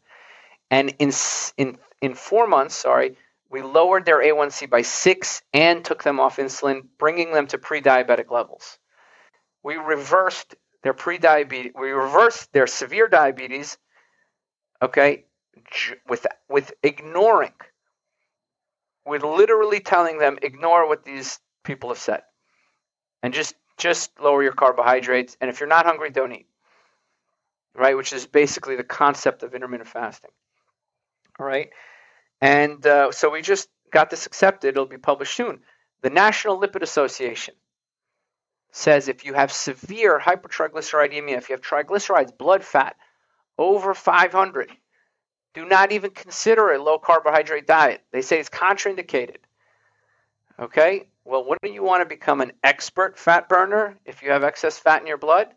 And 0.72 0.96
in, 0.98 1.12
in, 1.58 1.78
in 2.02 2.16
four 2.16 2.48
months, 2.48 2.76
sorry, 2.76 3.18
we 3.52 3.62
lowered 3.62 4.06
their 4.06 4.22
A1C 4.22 4.70
by 4.70 4.82
six 4.82 5.44
and 5.54 5.84
took 5.86 6.04
them 6.04 6.20
off 6.20 6.38
insulin, 6.38 6.84
bringing 6.98 7.32
them 7.32 7.48
to 7.48 7.58
pre 7.58 7.82
diabetic 7.82 8.32
levels. 8.32 8.80
We 9.64 9.76
reversed 9.76 10.56
their 10.82 10.94
pre 10.94 11.18
diabetes, 11.18 11.74
we 11.80 11.90
reversed 11.90 12.52
their 12.54 12.68
severe 12.68 13.08
diabetes 13.08 13.78
okay, 14.82 15.26
with 16.08 16.26
with 16.50 16.74
ignoring, 16.84 17.54
with 19.06 19.24
literally 19.24 19.80
telling 19.80 20.18
them 20.18 20.38
ignore 20.42 20.88
what 20.88 21.04
these 21.04 21.40
people 21.64 21.90
have 21.90 22.00
said, 22.00 22.22
and 23.24 23.34
just 23.34 23.56
just 23.78 24.12
lower 24.20 24.44
your 24.44 24.54
carbohydrates, 24.54 25.38
and 25.40 25.50
if 25.50 25.60
you're 25.60 25.70
not 25.70 25.86
hungry, 25.86 26.10
don't 26.10 26.34
eat. 26.34 26.48
Right, 27.76 27.96
which 27.96 28.14
is 28.14 28.26
basically 28.26 28.76
the 28.76 28.84
concept 28.84 29.44
of 29.44 29.54
intermittent 29.54 29.90
fasting. 29.90 30.32
All 31.40 31.46
right, 31.46 31.70
and 32.42 32.86
uh, 32.86 33.12
so 33.12 33.30
we 33.30 33.42
just 33.42 33.70
got 33.92 34.10
this 34.10 34.26
accepted. 34.26 34.70
It'll 34.70 34.86
be 34.86 34.98
published 34.98 35.36
soon. 35.36 35.60
The 36.02 36.10
National 36.10 36.60
Lipid 36.60 36.82
Association 36.82 37.56
says 38.72 39.08
if 39.08 39.26
you 39.26 39.34
have 39.34 39.52
severe 39.52 40.20
hypertriglyceridemia, 40.20 41.38
if 41.38 41.50
you 41.50 41.54
have 41.54 41.62
triglycerides, 41.62 42.38
blood 42.38 42.64
fat, 42.64 42.96
over 43.60 43.94
500. 43.94 44.72
Do 45.54 45.66
not 45.66 45.92
even 45.92 46.12
consider 46.12 46.72
a 46.72 46.82
low 46.82 46.98
carbohydrate 46.98 47.68
diet. 47.68 48.02
They 48.12 48.22
say 48.22 48.40
it's 48.40 48.50
contraindicated. 48.50 49.38
Okay? 50.60 51.10
Well, 51.26 51.46
wouldn't 51.46 51.74
you 51.74 51.84
want 51.84 52.02
to 52.02 52.06
become 52.08 52.42
an 52.42 52.54
expert 52.64 53.20
fat 53.20 53.50
burner 53.50 53.98
if 54.06 54.24
you 54.24 54.32
have 54.32 54.44
excess 54.44 54.80
fat 54.80 55.02
in 55.02 55.08
your 55.08 55.18
blood? 55.18 55.50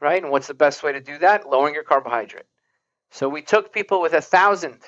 Right? 0.00 0.22
And 0.22 0.32
what's 0.32 0.46
the 0.46 0.54
best 0.54 0.82
way 0.82 0.92
to 0.92 1.00
do 1.00 1.18
that? 1.18 1.48
Lowering 1.48 1.74
your 1.74 1.84
carbohydrate. 1.84 2.46
So 3.10 3.28
we 3.28 3.42
took 3.42 3.72
people 3.72 4.00
with 4.00 4.14
a 4.14 4.20
thousand. 4.20 4.78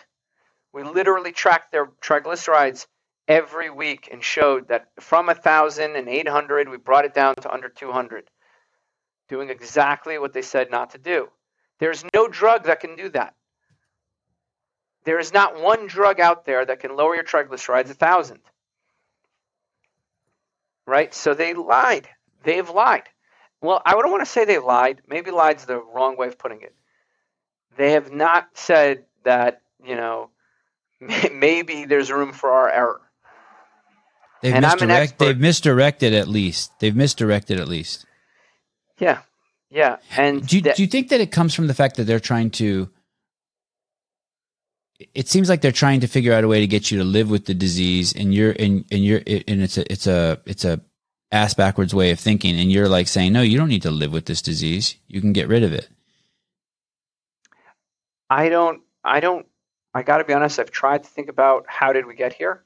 We 0.73 0.83
literally 0.83 1.33
tracked 1.33 1.71
their 1.71 1.87
triglycerides 2.03 2.87
every 3.29 3.71
week 3.71 4.09
and 4.11 4.23
showed 4.23 4.69
that 4.69 4.89
from 5.01 5.29
a 5.29 5.35
thousand 5.35 5.97
and 5.97 6.09
eight 6.09 6.29
hundred, 6.29 6.69
we 6.69 6.79
brought 6.79 7.05
it 7.05 7.15
down 7.15 7.35
to 7.37 7.53
under 7.53 7.69
200, 7.69 8.25
doing 9.29 9.51
exactly 9.51 10.19
what 10.19 10.33
they 10.33 10.43
said 10.43 10.71
not 10.71 10.91
to 10.91 10.99
do. 10.99 11.29
There's 11.79 12.05
no 12.15 12.29
drug 12.29 12.65
that 12.65 12.81
can 12.81 12.97
do 12.97 13.09
that. 13.11 13.35
There 15.05 15.19
is 15.19 15.33
not 15.33 15.61
one 15.61 15.87
drug 15.87 16.21
out 16.21 16.47
there 16.47 16.65
that 16.65 16.81
can 16.81 16.97
lower 16.97 17.15
your 17.15 17.25
triglycerides 17.25 17.91
a 17.91 17.95
thousand. 17.95 18.41
Right? 20.87 21.15
So 21.15 21.35
they 21.35 21.55
lied. 21.55 22.09
They've 22.43 22.69
lied. 22.69 23.05
Well, 23.61 23.81
I 23.85 23.93
don't 23.93 24.11
want 24.11 24.25
to 24.25 24.31
say 24.31 24.45
they 24.45 24.59
lied. 24.59 25.03
Maybe 25.09 25.31
lied's 25.31 25.65
the 25.65 25.81
wrong 25.81 26.17
way 26.17 26.29
of 26.29 26.39
putting 26.39 26.63
it. 26.63 26.75
They 27.77 27.93
have 27.93 28.13
not 28.13 28.49
said 28.55 29.05
that, 29.25 29.63
you 29.85 29.97
know, 29.97 30.31
maybe 31.33 31.85
there's 31.85 32.11
room 32.11 32.33
for 32.33 32.51
our 32.51 32.71
error. 32.71 33.01
They've, 34.43 34.61
misdirect, 34.61 35.19
they've 35.19 35.39
misdirected 35.39 36.15
at 36.15 36.29
least. 36.29 36.73
They've 36.79 36.95
misdirected 36.95 37.59
at 37.59 37.69
least. 37.69 38.07
Yeah. 38.99 39.21
Yeah, 39.77 39.99
and 40.17 40.47
do 40.47 40.57
you, 40.57 40.63
do 40.63 40.83
you 40.83 40.89
think 40.89 41.11
that 41.11 41.21
it 41.21 41.31
comes 41.31 41.55
from 41.55 41.67
the 41.67 41.75
fact 41.75 41.97
that 41.97 42.05
they're 42.05 42.19
trying 42.19 42.51
to? 42.53 42.89
It 45.15 45.29
seems 45.29 45.51
like 45.51 45.61
they're 45.61 45.71
trying 45.71 46.01
to 46.01 46.07
figure 46.07 46.33
out 46.33 46.45
a 46.45 46.49
way 46.49 46.61
to 46.61 46.67
get 46.67 46.91
you 46.91 46.97
to 46.97 47.05
live 47.05 47.29
with 47.29 47.45
the 47.45 47.53
disease, 47.53 48.15
and 48.15 48.33
you're 48.33 48.53
and 48.53 48.87
and 48.91 49.05
you're 49.05 49.21
and 49.27 49.61
it's 49.61 49.77
a 49.77 49.93
it's 49.93 50.07
a 50.07 50.41
it's 50.47 50.65
a 50.65 50.81
ass 51.31 51.53
backwards 51.53 51.95
way 51.95 52.11
of 52.11 52.19
thinking, 52.19 52.59
and 52.59 52.73
you're 52.73 52.89
like 52.89 53.07
saying, 53.07 53.35
no, 53.35 53.43
you 53.43 53.59
don't 53.59 53.69
need 53.69 53.83
to 53.83 53.91
live 53.91 54.15
with 54.15 54.25
this 54.25 54.41
disease. 54.41 54.97
You 55.09 55.21
can 55.21 55.35
get 55.35 55.47
rid 55.47 55.63
of 55.63 55.75
it. 55.75 55.91
I 58.31 58.49
don't. 58.49 58.81
I 59.05 59.21
don't. 59.21 59.45
I 59.93 60.05
got 60.05 60.19
to 60.19 60.25
be 60.25 60.33
honest. 60.33 60.59
I've 60.59 60.71
tried 60.71 61.03
to 61.03 61.11
think 61.11 61.29
about 61.29 61.67
how 61.69 61.93
did 61.93 62.07
we 62.07 62.15
get 62.15 62.33
here. 62.33 62.65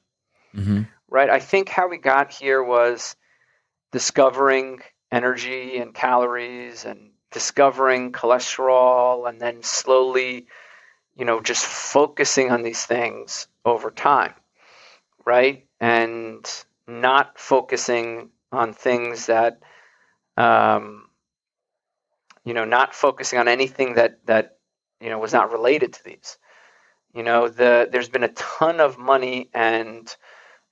Mm-hmm. 0.55 0.83
Right. 1.09 1.29
I 1.29 1.41
think 1.41 1.67
how 1.67 1.89
we 1.89 1.97
got 1.97 2.31
here 2.31 2.63
was 2.63 3.17
discovering 3.91 4.79
energy 5.11 5.77
and 5.77 5.93
calories 5.93 6.85
and 6.85 7.11
discovering 7.31 8.11
cholesterol 8.13 9.27
and 9.29 9.41
then 9.41 9.63
slowly, 9.63 10.47
you 11.15 11.25
know, 11.25 11.41
just 11.41 11.65
focusing 11.65 12.51
on 12.51 12.63
these 12.63 12.85
things 12.85 13.47
over 13.65 13.91
time. 13.91 14.33
right? 15.25 15.65
And 15.79 16.45
not 16.87 17.39
focusing 17.39 18.29
on 18.51 18.73
things 18.73 19.27
that, 19.27 19.59
um, 20.37 21.07
you 22.45 22.53
know, 22.53 22.65
not 22.65 22.95
focusing 22.95 23.39
on 23.39 23.47
anything 23.47 23.95
that 23.95 24.25
that 24.25 24.57
you 25.01 25.09
know 25.09 25.19
was 25.19 25.33
not 25.33 25.51
related 25.51 25.93
to 25.93 26.03
these. 26.03 26.37
You 27.13 27.23
know, 27.23 27.49
the 27.49 27.89
there's 27.91 28.09
been 28.09 28.23
a 28.23 28.29
ton 28.29 28.79
of 28.79 28.97
money 28.97 29.49
and 29.53 30.13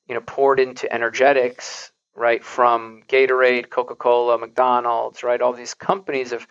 you 0.07 0.15
know 0.15 0.21
poured 0.21 0.59
into 0.59 0.91
energetics, 0.93 1.91
right? 2.19 2.43
From 2.43 3.01
Gatorade, 3.07 3.69
Coca 3.69 3.95
Cola, 3.95 4.37
McDonald's, 4.37 5.23
right? 5.23 5.41
All 5.41 5.53
these 5.53 5.73
companies 5.73 6.31
have 6.31 6.45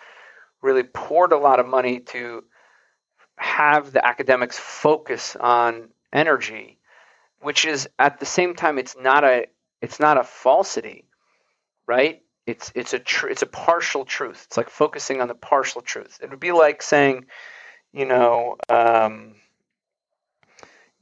really 0.62 0.82
poured 0.82 1.32
a 1.32 1.38
lot 1.38 1.60
of 1.60 1.66
money 1.68 2.00
to 2.00 2.42
have 3.36 3.92
the 3.92 4.04
academics 4.04 4.58
focus 4.58 5.36
on 5.36 5.90
energy, 6.12 6.78
which 7.40 7.66
is 7.66 7.88
at 7.98 8.18
the 8.18 8.26
same 8.26 8.54
time 8.54 8.78
it's 8.78 8.96
not 8.98 9.22
a 9.24 9.46
it's 9.82 10.00
not 10.00 10.16
a 10.16 10.24
falsity, 10.24 11.04
right? 11.86 12.22
It's 12.46 12.72
it's 12.74 12.94
a 12.94 12.98
tr- 12.98 13.28
it's 13.28 13.42
a 13.42 13.46
partial 13.46 14.06
truth. 14.06 14.44
It's 14.46 14.56
like 14.56 14.70
focusing 14.70 15.20
on 15.20 15.28
the 15.28 15.34
partial 15.34 15.82
truth. 15.82 16.18
It 16.22 16.30
would 16.30 16.40
be 16.40 16.52
like 16.52 16.82
saying, 16.82 17.26
you 17.92 18.06
know, 18.06 18.56
um, 18.70 19.34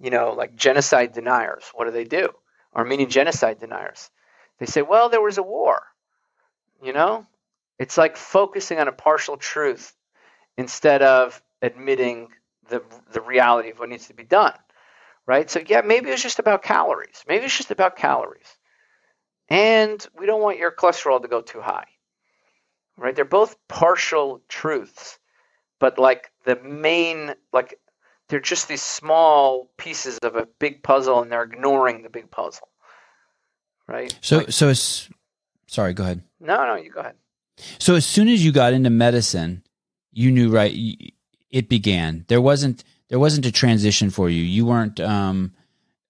you 0.01 0.11
know, 0.11 0.33
like 0.33 0.57
genocide 0.57 1.13
deniers. 1.13 1.65
What 1.73 1.85
do 1.85 1.93
they 1.93 2.05
do? 2.05 2.31
Armenian 2.75 3.09
genocide 3.09 3.61
deniers. 3.61 4.11
They 4.59 4.67
say, 4.67 4.83
well, 4.83 5.09
there 5.09 5.21
was 5.21 5.39
a 5.39 5.43
war. 5.43 5.83
You 6.83 6.93
know, 6.93 7.27
it's 7.79 7.99
like 7.99 8.17
focusing 8.17 8.79
on 8.79 8.89
a 8.89 8.93
partial 8.93 9.37
truth 9.37 9.95
instead 10.57 11.03
of 11.03 11.43
admitting 11.63 12.29
the 12.69 12.83
the 13.13 13.21
reality 13.21 13.71
of 13.71 13.79
what 13.79 13.89
needs 13.89 14.09
to 14.09 14.15
be 14.15 14.25
done. 14.25 14.55
Right? 15.27 15.51
So 15.51 15.61
yeah, 15.67 15.81
maybe 15.81 16.11
it's 16.11 16.23
just 16.23 16.39
about 16.39 16.63
calories. 16.63 17.25
Maybe 17.27 17.47
it's 17.47 17.57
just 17.57 17.71
about 17.71 17.97
calories. 17.97 18.57
And 19.49 20.05
we 20.19 20.27
don't 20.27 20.43
want 20.43 20.59
your 20.59 20.71
cholesterol 20.71 21.23
to 21.23 21.29
go 21.29 21.41
too 21.41 21.61
high. 21.61 21.87
Right? 22.97 23.15
They're 23.15 23.25
both 23.25 23.57
partial 23.69 24.43
truths, 24.49 25.19
but 25.79 25.99
like 25.99 26.31
the 26.45 26.57
main 26.57 27.35
like 27.53 27.79
they're 28.29 28.41
just 28.41 28.69
these 28.69 28.83
small 28.83 29.71
pieces 29.77 30.19
of 30.19 30.37
a 30.37 30.49
big 30.59 30.83
puzzle 30.83 31.23
and 31.23 31.31
they're 31.31 31.43
ignoring 31.43 32.03
the 32.03 32.11
big 32.11 32.31
puzzle. 32.31 32.69
Right? 33.89 34.17
So 34.21 34.39
Like- 34.39 34.53
so 34.53 34.69
it's 34.69 35.09
sorry, 35.67 35.95
go 35.95 36.05
ahead. 36.05 36.23
no, 36.41 36.67
no, 36.67 36.77
you 36.77 36.91
go 36.91 37.01
ahead. 37.01 37.15
So 37.79 37.95
as 37.95 38.05
soon 38.05 38.29
as 38.29 38.45
you 38.45 38.53
got 38.53 38.73
into 38.73 38.91
medicine, 38.91 39.63
you 40.13 40.31
knew 40.31 40.51
right 40.51 40.75
it 41.51 41.69
began. 41.69 42.25
There 42.29 42.41
wasn't 42.41 42.85
there 43.09 43.19
wasn't 43.19 43.47
a 43.47 43.53
transition 43.53 44.11
for 44.11 44.29
you. 44.29 44.43
You 44.43 44.67
weren't 44.67 44.99
um, 45.01 45.53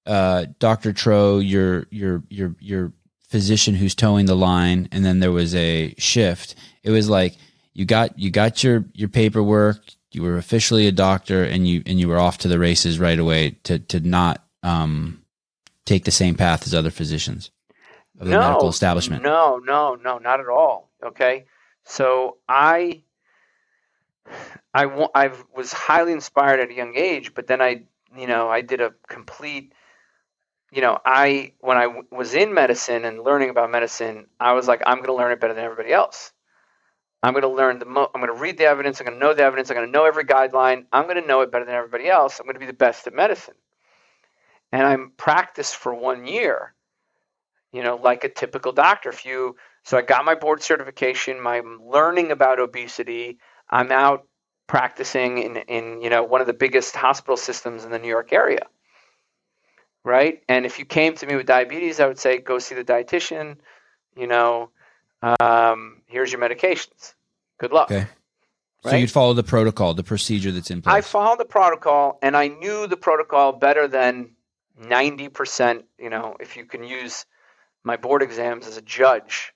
uh, 0.07 0.47
Dr. 0.59 0.93
Tro, 0.93 1.39
your 1.39 1.87
your 1.91 2.23
your 2.31 2.57
your 2.61 2.93
physician 3.29 3.75
who's 3.75 3.95
toeing 3.95 4.27
the 4.27 4.37
line, 4.37 4.89
and 4.93 5.05
then 5.05 5.21
there 5.21 5.33
was 5.33 5.55
a 5.55 5.95
shift. 5.99 6.55
It 6.83 6.91
was 6.91 7.09
like 7.09 7.37
you 7.75 7.85
got 7.85 8.19
you 8.19 8.31
got 8.31 8.65
your 8.65 8.85
your 8.95 9.09
paperwork. 9.09 9.79
You 10.13 10.23
were 10.23 10.39
officially 10.39 10.87
a 10.87 10.93
doctor, 10.93 11.45
and 11.45 11.69
you 11.69 11.83
and 11.87 12.01
you 12.01 12.09
were 12.09 12.19
off 12.19 12.39
to 12.39 12.49
the 12.49 12.59
races 12.59 12.99
right 12.99 13.19
away 13.19 13.51
to 13.65 13.79
to 13.79 14.01
not 14.01 14.43
um, 14.63 15.23
take 15.85 16.05
the 16.05 16.11
same 16.11 16.35
path 16.35 16.67
as 16.67 16.75
other 16.75 16.91
physicians 16.91 17.51
of 18.19 18.27
the 18.27 18.39
medical 18.39 18.69
establishment. 18.69 19.23
No, 19.23 19.59
no, 19.59 19.95
no, 19.95 20.19
not 20.19 20.41
at 20.41 20.49
all. 20.49 20.91
Okay, 21.05 21.47
so 21.85 22.39
I, 22.49 23.03
I, 24.75 24.85
I 25.15 25.31
was 25.55 25.73
highly 25.73 26.13
inspired 26.13 26.61
at 26.61 26.71
a 26.71 26.75
young 26.75 26.97
age, 26.97 27.35
but 27.35 27.47
then 27.47 27.61
I, 27.61 27.85
you 28.17 28.27
know, 28.27 28.49
I 28.49 28.61
did 28.63 28.81
a 28.81 28.95
complete, 29.09 29.73
you 30.73 30.83
know, 30.83 30.99
I 31.05 31.53
when 31.61 31.77
I 31.77 31.85
w- 31.85 32.07
was 32.11 32.35
in 32.35 32.55
medicine 32.55 33.05
and 33.05 33.23
learning 33.23 33.51
about 33.51 33.71
medicine, 33.71 34.27
I 34.41 34.53
was 34.53 34.67
like, 34.67 34.83
I'm 34.87 34.97
going 34.99 35.09
to 35.09 35.15
learn 35.15 35.33
it 35.33 35.41
better 35.41 35.55
than 35.55 35.65
everybody 35.65 35.93
else. 35.93 36.33
I'm 37.23 37.33
going 37.33 37.43
to 37.43 37.49
learn 37.49 37.79
the 37.79 37.87
mo- 37.87 38.11
I'm 38.15 38.21
going 38.21 38.33
to 38.33 38.41
read 38.41 38.59
the 38.59 38.65
evidence. 38.67 39.01
I'm 39.01 39.07
going 39.07 39.19
to 39.19 39.25
know 39.25 39.35
the 39.35 39.43
evidence. 39.43 39.71
I'm 39.71 39.77
going 39.77 39.89
to 39.89 39.93
know 39.93 40.05
every 40.05 40.25
guideline. 40.25 40.87
I'm 40.93 41.05
going 41.05 41.21
to 41.21 41.27
know 41.27 41.41
it 41.41 41.51
better 41.51 41.65
than 41.65 41.75
everybody 41.75 42.09
else. 42.09 42.39
I'm 42.39 42.47
going 42.47 42.55
to 42.55 42.61
be 42.61 42.67
the 42.67 42.73
best 42.73 43.07
at 43.07 43.15
medicine. 43.15 43.55
And 44.73 44.87
I'm 44.87 45.13
practiced 45.17 45.77
for 45.77 45.95
one 45.95 46.27
year 46.27 46.75
you 47.77 47.83
know, 47.83 47.97
like 47.97 48.25
a 48.25 48.31
typical 48.31 48.73
doctor. 48.73 49.11
If 49.11 49.27
you, 49.27 49.55
so 49.85 49.99
I 49.99 50.03
got 50.03 50.25
my 50.25 50.35
board 50.35 50.63
certification, 50.63 51.43
my 51.43 51.61
learning 51.61 52.33
about 52.33 52.59
obesity. 52.59 53.39
I'm 53.69 53.93
out 53.93 54.27
practicing 54.67 55.37
in, 55.37 55.57
in, 55.59 56.01
you 56.01 56.09
know, 56.09 56.25
one 56.25 56.41
of 56.41 56.47
the 56.47 56.55
biggest 56.55 56.97
hospital 56.97 57.37
systems 57.37 57.85
in 57.85 57.91
the 57.91 57.99
New 57.99 58.09
York 58.09 58.33
area. 58.33 58.67
Right. 60.05 60.43
And 60.49 60.65
if 60.65 60.79
you 60.79 60.87
came 60.87 61.17
to 61.17 61.27
me 61.27 61.37
with 61.37 61.45
diabetes, 61.45 62.01
I 62.01 62.07
would 62.07 62.19
say, 62.19 62.39
go 62.39 62.59
see 62.59 62.75
the 62.75 62.85
dietitian, 62.85 63.59
you 64.17 64.27
know, 64.27 64.71
um, 65.39 66.01
here's 66.07 66.33
your 66.33 66.41
medications. 66.41 67.13
Good 67.59 67.73
luck. 67.73 67.91
Okay. 67.91 68.07
So 68.85 68.93
Right? 68.93 69.01
you'd 69.01 69.11
follow 69.11 69.35
the 69.35 69.43
protocol, 69.43 69.93
the 69.93 70.03
procedure 70.03 70.51
that's 70.51 70.71
in 70.71 70.81
place. 70.81 70.95
I 70.95 71.01
followed 71.03 71.41
the 71.41 71.45
protocol 71.45 72.19
and 72.23 72.35
I 72.35 72.49
knew 72.49 72.87
the 72.87 72.97
protocol 72.97 73.53
better 73.53 73.87
than 73.87 74.31
90%. 74.81 75.83
You 75.99 76.09
know, 76.09 76.37
if 76.41 76.57
you 76.57 76.65
can 76.65 76.83
use 76.83 77.27
my 77.87 77.97
board 77.97 78.21
exams 78.21 78.67
as 78.67 78.77
a 78.77 78.83
judge, 78.83 79.55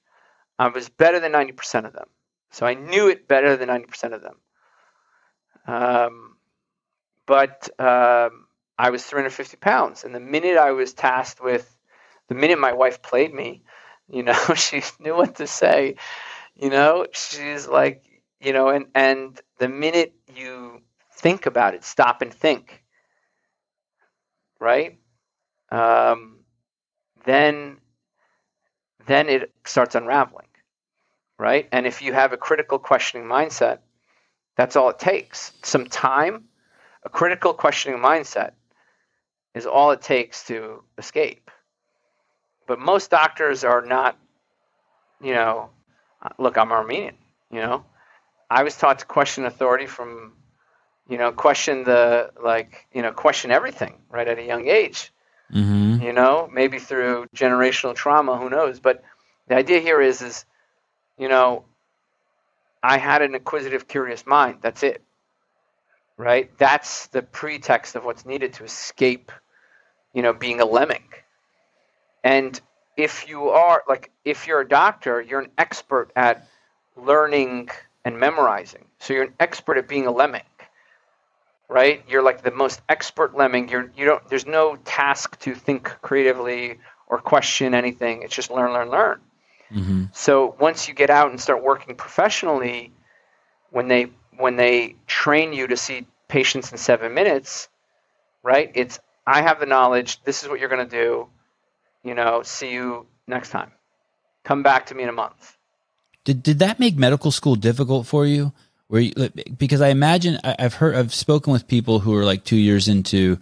I 0.57 0.69
was 0.69 0.89
better 0.89 1.19
than 1.19 1.33
90% 1.33 1.85
of 1.85 1.93
them. 1.93 2.07
So 2.53 2.65
I 2.65 2.75
knew 2.75 3.09
it 3.09 3.27
better 3.27 3.57
than 3.57 3.69
90% 3.69 4.15
of 4.15 4.23
them. 4.23 4.37
Um, 5.67 6.37
but 7.27 7.69
um, 7.81 8.47
I 8.79 8.91
was 8.91 9.05
350 9.05 9.57
pounds. 9.57 10.05
And 10.05 10.15
the 10.15 10.21
minute 10.21 10.57
I 10.57 10.71
was 10.71 10.95
tasked 10.95 11.43
with, 11.43 11.77
the 12.29 12.37
minute 12.37 12.61
my 12.61 12.73
wife 12.73 13.03
played 13.03 13.35
me, 13.35 13.65
you 14.09 14.23
know, 14.23 14.39
she 14.55 14.83
knew 15.01 15.17
what 15.17 15.37
to 15.37 15.49
say. 15.49 15.97
You 16.55 16.71
know, 16.71 17.07
she's 17.13 17.67
like, 17.67 18.05
you 18.41 18.53
know, 18.53 18.69
and, 18.69 18.87
and 18.95 19.41
the 19.59 19.69
minute 19.69 20.15
you 20.35 20.83
think 21.15 21.47
about 21.47 21.75
it, 21.75 21.83
stop 21.83 22.23
and 22.23 22.33
think, 22.33 22.85
right? 24.61 24.99
Um, 25.73 26.41
then, 27.25 27.79
then 29.11 29.29
it 29.29 29.53
starts 29.65 29.97
unraveling, 29.97 30.47
right? 31.37 31.69
And 31.73 31.85
if 31.85 32.01
you 32.01 32.13
have 32.13 32.33
a 32.33 32.37
critical 32.37 32.79
questioning 32.79 33.27
mindset, 33.27 33.79
that's 34.57 34.77
all 34.77 34.91
it 34.91 35.01
takes. 35.01 35.53
Some 35.63 35.87
time, 35.87 36.45
a 37.05 37.09
critical 37.09 37.53
questioning 37.53 37.99
mindset 37.99 38.53
is 39.55 39.67
all 39.67 39.91
it 39.91 40.01
takes 40.01 40.47
to 40.47 40.85
escape. 40.97 41.51
But 42.69 42.79
most 42.79 43.11
doctors 43.11 43.65
are 43.65 43.83
not, 43.83 44.17
you 45.21 45.35
know, 45.35 45.71
uh, 46.23 46.29
look, 46.39 46.57
I'm 46.57 46.71
Armenian, 46.71 47.17
you 47.51 47.61
know. 47.61 47.85
I 48.49 48.63
was 48.63 48.77
taught 48.77 49.01
to 49.01 49.07
question 49.07 49.45
authority 49.45 49.87
from, 49.87 50.35
you 51.09 51.19
know, 51.19 51.33
question 51.33 51.83
the, 51.83 52.31
like, 52.41 52.87
you 52.93 53.03
know, 53.03 53.11
question 53.11 53.51
everything, 53.51 53.95
right, 54.09 54.29
at 54.29 54.39
a 54.39 54.45
young 54.45 54.69
age 54.69 55.11
mm-hmm. 55.53 56.03
you 56.03 56.13
know 56.13 56.49
maybe 56.53 56.79
through 56.79 57.27
generational 57.35 57.95
trauma 57.95 58.37
who 58.37 58.51
knows? 58.51 58.81
But 58.81 59.03
the 59.49 59.57
idea 59.57 59.81
here 59.81 60.01
is 60.01 60.23
is 60.23 60.45
you 61.19 61.29
know 61.29 61.65
i 62.83 62.97
had 62.99 63.23
an 63.23 63.35
inquisitive 63.35 63.89
curious 63.89 64.27
mind. 64.27 64.59
That's 64.63 64.83
it. 64.83 65.03
Right? 66.17 66.51
That's 66.59 67.07
the 67.09 67.23
pretext 67.23 67.97
of 67.97 68.05
what's 68.05 68.27
needed 68.27 68.55
to 68.55 68.65
escape 68.65 69.33
you 70.13 70.23
know 70.23 70.33
being 70.33 70.61
a 70.61 70.67
lemming 70.67 71.05
and 72.25 72.61
if 72.97 73.29
you 73.29 73.51
are 73.51 73.83
like 73.89 74.11
if 74.25 74.47
you're 74.47 74.61
a 74.61 74.69
doctor 74.69 75.21
you're 75.21 75.41
an 75.41 75.51
expert 75.57 76.11
at 76.17 76.47
learning 76.97 77.71
and 78.05 78.19
memorizing. 78.19 78.85
So 78.99 79.15
you're 79.15 79.25
an 79.25 79.35
expert 79.41 79.79
at 79.79 79.89
being 79.89 80.07
a 80.07 80.11
lemming 80.11 80.43
right? 81.71 82.03
You're 82.09 82.23
like 82.23 82.43
the 82.43 82.51
most 82.51 82.83
expert 82.89 83.37
lemming. 83.37 83.69
You're 83.69 83.91
you 83.97 84.05
don't. 84.05 84.29
There's 84.29 84.47
no 84.47 84.77
task 84.85 85.39
to 85.41 85.55
think 85.55 85.85
creatively 86.03 86.79
or 87.07 87.19
question 87.19 87.75
anything. 87.75 88.23
It's 88.23 88.35
just 88.35 88.51
learn, 88.51 88.73
learn, 88.73 88.91
learn. 88.91 89.21
Mm-hmm. 89.73 90.05
So 90.13 90.57
once 90.59 90.89
you 90.89 90.95
get 90.95 91.11
out 91.11 91.31
and 91.31 91.41
start 91.41 91.63
working 91.63 91.95
professionally, 91.95 92.93
when 93.71 93.89
they 93.89 94.11
when 94.37 94.57
they 94.57 94.97
train 95.07 95.53
you 95.53 95.69
to 95.69 95.77
see 95.77 96.07
patients 96.29 96.73
in 96.73 96.79
seven 96.79 97.15
minutes, 97.15 97.69
right? 98.43 98.71
It's 98.75 98.99
I 99.27 99.43
have 99.43 99.61
the 99.61 99.67
knowledge. 99.67 100.23
This 100.25 100.43
is 100.43 100.49
what 100.49 100.59
you're 100.59 100.69
going 100.69 100.89
to 100.89 100.91
do. 100.91 101.29
You 102.03 102.15
know, 102.15 102.43
see 102.43 102.73
you 102.73 103.07
next 103.29 103.51
time. 103.51 103.71
Come 104.43 104.63
back 104.65 104.87
to 104.87 104.95
me 104.95 105.05
in 105.05 105.09
a 105.09 105.13
month. 105.13 105.57
Did 106.25 106.43
did 106.43 106.59
that 106.59 106.81
make 106.81 106.97
medical 106.97 107.31
school 107.31 107.55
difficult 107.55 108.09
for 108.09 108.27
you? 108.27 108.53
Where 108.91 109.03
you, 109.03 109.13
because 109.57 109.81
I 109.81 109.91
imagine 109.91 110.41
I've 110.43 110.75
heard 110.75 110.97
I've 110.97 111.15
spoken 111.15 111.53
with 111.53 111.69
people 111.69 112.01
who 112.01 112.13
are 112.17 112.25
like 112.25 112.43
two 112.43 112.57
years 112.57 112.89
into 112.89 113.39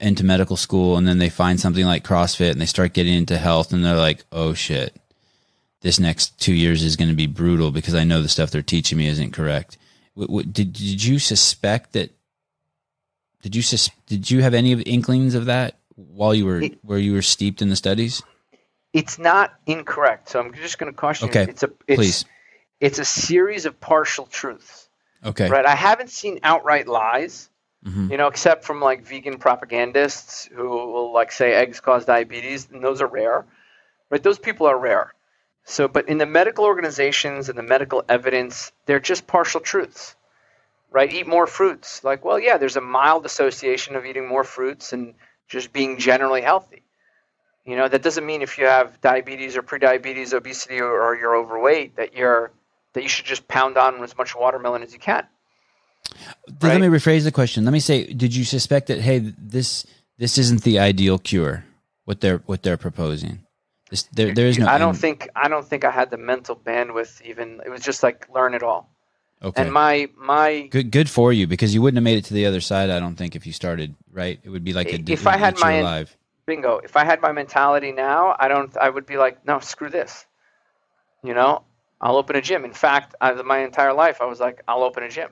into 0.00 0.24
medical 0.24 0.56
school 0.56 0.96
and 0.96 1.06
then 1.06 1.18
they 1.18 1.28
find 1.28 1.60
something 1.60 1.84
like 1.84 2.02
CrossFit 2.02 2.50
and 2.50 2.60
they 2.60 2.66
start 2.66 2.94
getting 2.94 3.14
into 3.14 3.38
health 3.38 3.72
and 3.72 3.84
they're 3.84 3.94
like, 3.94 4.24
oh 4.32 4.54
shit, 4.54 4.96
this 5.82 6.00
next 6.00 6.40
two 6.40 6.52
years 6.52 6.82
is 6.82 6.96
going 6.96 7.10
to 7.10 7.14
be 7.14 7.28
brutal 7.28 7.70
because 7.70 7.94
I 7.94 8.02
know 8.02 8.22
the 8.22 8.28
stuff 8.28 8.50
they're 8.50 8.60
teaching 8.60 8.98
me 8.98 9.06
isn't 9.06 9.30
correct. 9.30 9.78
W- 10.16 10.26
w- 10.26 10.52
did 10.52 10.72
did 10.72 11.04
you 11.04 11.20
suspect 11.20 11.92
that? 11.92 12.10
Did 13.42 13.54
you 13.54 13.62
sus- 13.62 13.90
did 14.08 14.28
you 14.28 14.42
have 14.42 14.52
any 14.52 14.72
of 14.72 14.82
inklings 14.84 15.36
of 15.36 15.44
that 15.44 15.78
while 15.94 16.34
you 16.34 16.44
were 16.44 16.62
It- 16.62 16.78
where 16.82 16.98
you 16.98 17.12
were 17.12 17.22
steeped 17.22 17.62
in 17.62 17.68
the 17.68 17.76
studies? 17.76 18.20
It's 18.92 19.16
not 19.16 19.54
incorrect. 19.64 20.30
So 20.30 20.40
I'm 20.40 20.52
just 20.54 20.76
going 20.80 20.92
to 20.92 20.96
caution 20.96 21.28
Okay, 21.28 21.42
you. 21.42 21.48
It's 21.50 21.62
a 21.62 21.70
it's, 21.86 21.96
please. 21.96 22.24
It's 22.80 22.98
a 22.98 23.04
series 23.04 23.64
of 23.64 23.78
partial 23.80 24.26
truths. 24.26 24.87
Okay. 25.24 25.48
Right. 25.48 25.66
I 25.66 25.74
haven't 25.74 26.10
seen 26.10 26.40
outright 26.42 26.86
lies. 26.88 27.50
Mhm. 27.84 28.10
You 28.10 28.16
know, 28.16 28.26
except 28.26 28.64
from 28.64 28.80
like 28.80 29.06
vegan 29.06 29.38
propagandists 29.38 30.46
who 30.52 30.68
will 30.68 31.12
like 31.12 31.30
say 31.30 31.52
eggs 31.54 31.80
cause 31.80 32.04
diabetes, 32.04 32.68
and 32.72 32.82
those 32.82 33.00
are 33.00 33.06
rare. 33.06 33.46
Right. 34.10 34.22
Those 34.22 34.38
people 34.38 34.66
are 34.66 34.78
rare. 34.78 35.14
So, 35.64 35.86
but 35.86 36.08
in 36.08 36.18
the 36.18 36.26
medical 36.26 36.64
organizations 36.64 37.48
and 37.48 37.58
the 37.58 37.62
medical 37.62 38.02
evidence, 38.08 38.72
they're 38.86 39.00
just 39.00 39.26
partial 39.26 39.60
truths. 39.60 40.16
Right. 40.90 41.12
Eat 41.12 41.26
more 41.26 41.46
fruits. 41.46 42.02
Like, 42.02 42.24
well, 42.24 42.38
yeah, 42.38 42.56
there's 42.56 42.76
a 42.76 42.80
mild 42.80 43.26
association 43.26 43.94
of 43.94 44.06
eating 44.06 44.26
more 44.26 44.44
fruits 44.44 44.92
and 44.92 45.14
just 45.46 45.72
being 45.72 45.98
generally 45.98 46.40
healthy. 46.42 46.82
You 47.64 47.76
know, 47.76 47.86
that 47.86 48.02
doesn't 48.02 48.24
mean 48.24 48.40
if 48.40 48.56
you 48.56 48.64
have 48.64 48.98
diabetes 49.02 49.56
or 49.56 49.62
prediabetes, 49.62 50.32
obesity, 50.32 50.80
or, 50.80 51.02
or 51.02 51.16
you're 51.16 51.36
overweight 51.36 51.96
that 51.96 52.14
you're 52.14 52.50
that 52.98 53.02
you 53.04 53.08
should 53.08 53.24
just 53.26 53.46
pound 53.46 53.76
on 53.78 54.02
as 54.02 54.18
much 54.18 54.34
watermelon 54.36 54.82
as 54.82 54.92
you 54.92 54.98
can. 54.98 55.24
Let 56.62 56.80
me 56.80 56.88
rephrase 56.88 57.22
the 57.24 57.32
question. 57.32 57.64
Let 57.64 57.72
me 57.72 57.80
say, 57.80 58.12
did 58.12 58.34
you 58.34 58.44
suspect 58.44 58.88
that 58.88 59.00
hey, 59.00 59.18
this 59.38 59.86
this 60.18 60.36
isn't 60.38 60.62
the 60.64 60.78
ideal 60.80 61.18
cure? 61.18 61.64
What 62.06 62.20
they're 62.20 62.38
what 62.46 62.62
they're 62.62 62.76
proposing. 62.76 63.40
This, 63.90 64.02
there, 64.12 64.34
there 64.34 64.46
is 64.46 64.58
no. 64.58 64.66
I 64.66 64.78
don't 64.78 64.90
end- 64.90 64.98
think 64.98 65.28
I 65.36 65.48
don't 65.48 65.64
think 65.66 65.84
I 65.84 65.90
had 65.90 66.10
the 66.10 66.16
mental 66.16 66.56
bandwidth. 66.56 67.22
Even 67.22 67.60
it 67.64 67.70
was 67.70 67.82
just 67.82 68.02
like 68.02 68.26
learn 68.34 68.54
it 68.54 68.62
all. 68.62 68.90
Okay. 69.42 69.62
And 69.62 69.72
my 69.72 70.08
my 70.16 70.68
good, 70.70 70.90
good 70.90 71.08
for 71.08 71.32
you 71.32 71.46
because 71.46 71.72
you 71.72 71.80
wouldn't 71.82 71.96
have 71.98 72.04
made 72.04 72.18
it 72.18 72.24
to 72.26 72.34
the 72.34 72.46
other 72.46 72.60
side. 72.60 72.90
I 72.90 72.98
don't 72.98 73.14
think 73.16 73.36
if 73.36 73.46
you 73.46 73.52
started 73.52 73.94
right, 74.12 74.40
it 74.42 74.50
would 74.50 74.64
be 74.64 74.72
like 74.72 74.88
a, 74.92 75.00
If 75.06 75.26
I 75.26 75.36
had 75.36 75.58
my- 75.60 75.74
alive. 75.74 76.16
bingo. 76.46 76.78
If 76.78 76.96
I 76.96 77.04
had 77.04 77.20
my 77.22 77.32
mentality 77.32 77.92
now, 77.92 78.34
I 78.38 78.48
don't. 78.48 78.74
I 78.76 78.88
would 78.88 79.06
be 79.06 79.16
like, 79.16 79.46
no, 79.46 79.60
screw 79.60 79.90
this. 79.90 80.26
You 81.22 81.34
know, 81.34 81.62
I'll 82.00 82.16
open 82.16 82.36
a 82.36 82.40
gym. 82.40 82.64
In 82.64 82.72
fact, 82.72 83.14
I, 83.20 83.32
my 83.42 83.58
entire 83.58 83.92
life, 83.92 84.20
I 84.20 84.26
was 84.26 84.40
like, 84.40 84.62
I'll 84.68 84.82
open 84.82 85.02
a 85.02 85.08
gym. 85.08 85.30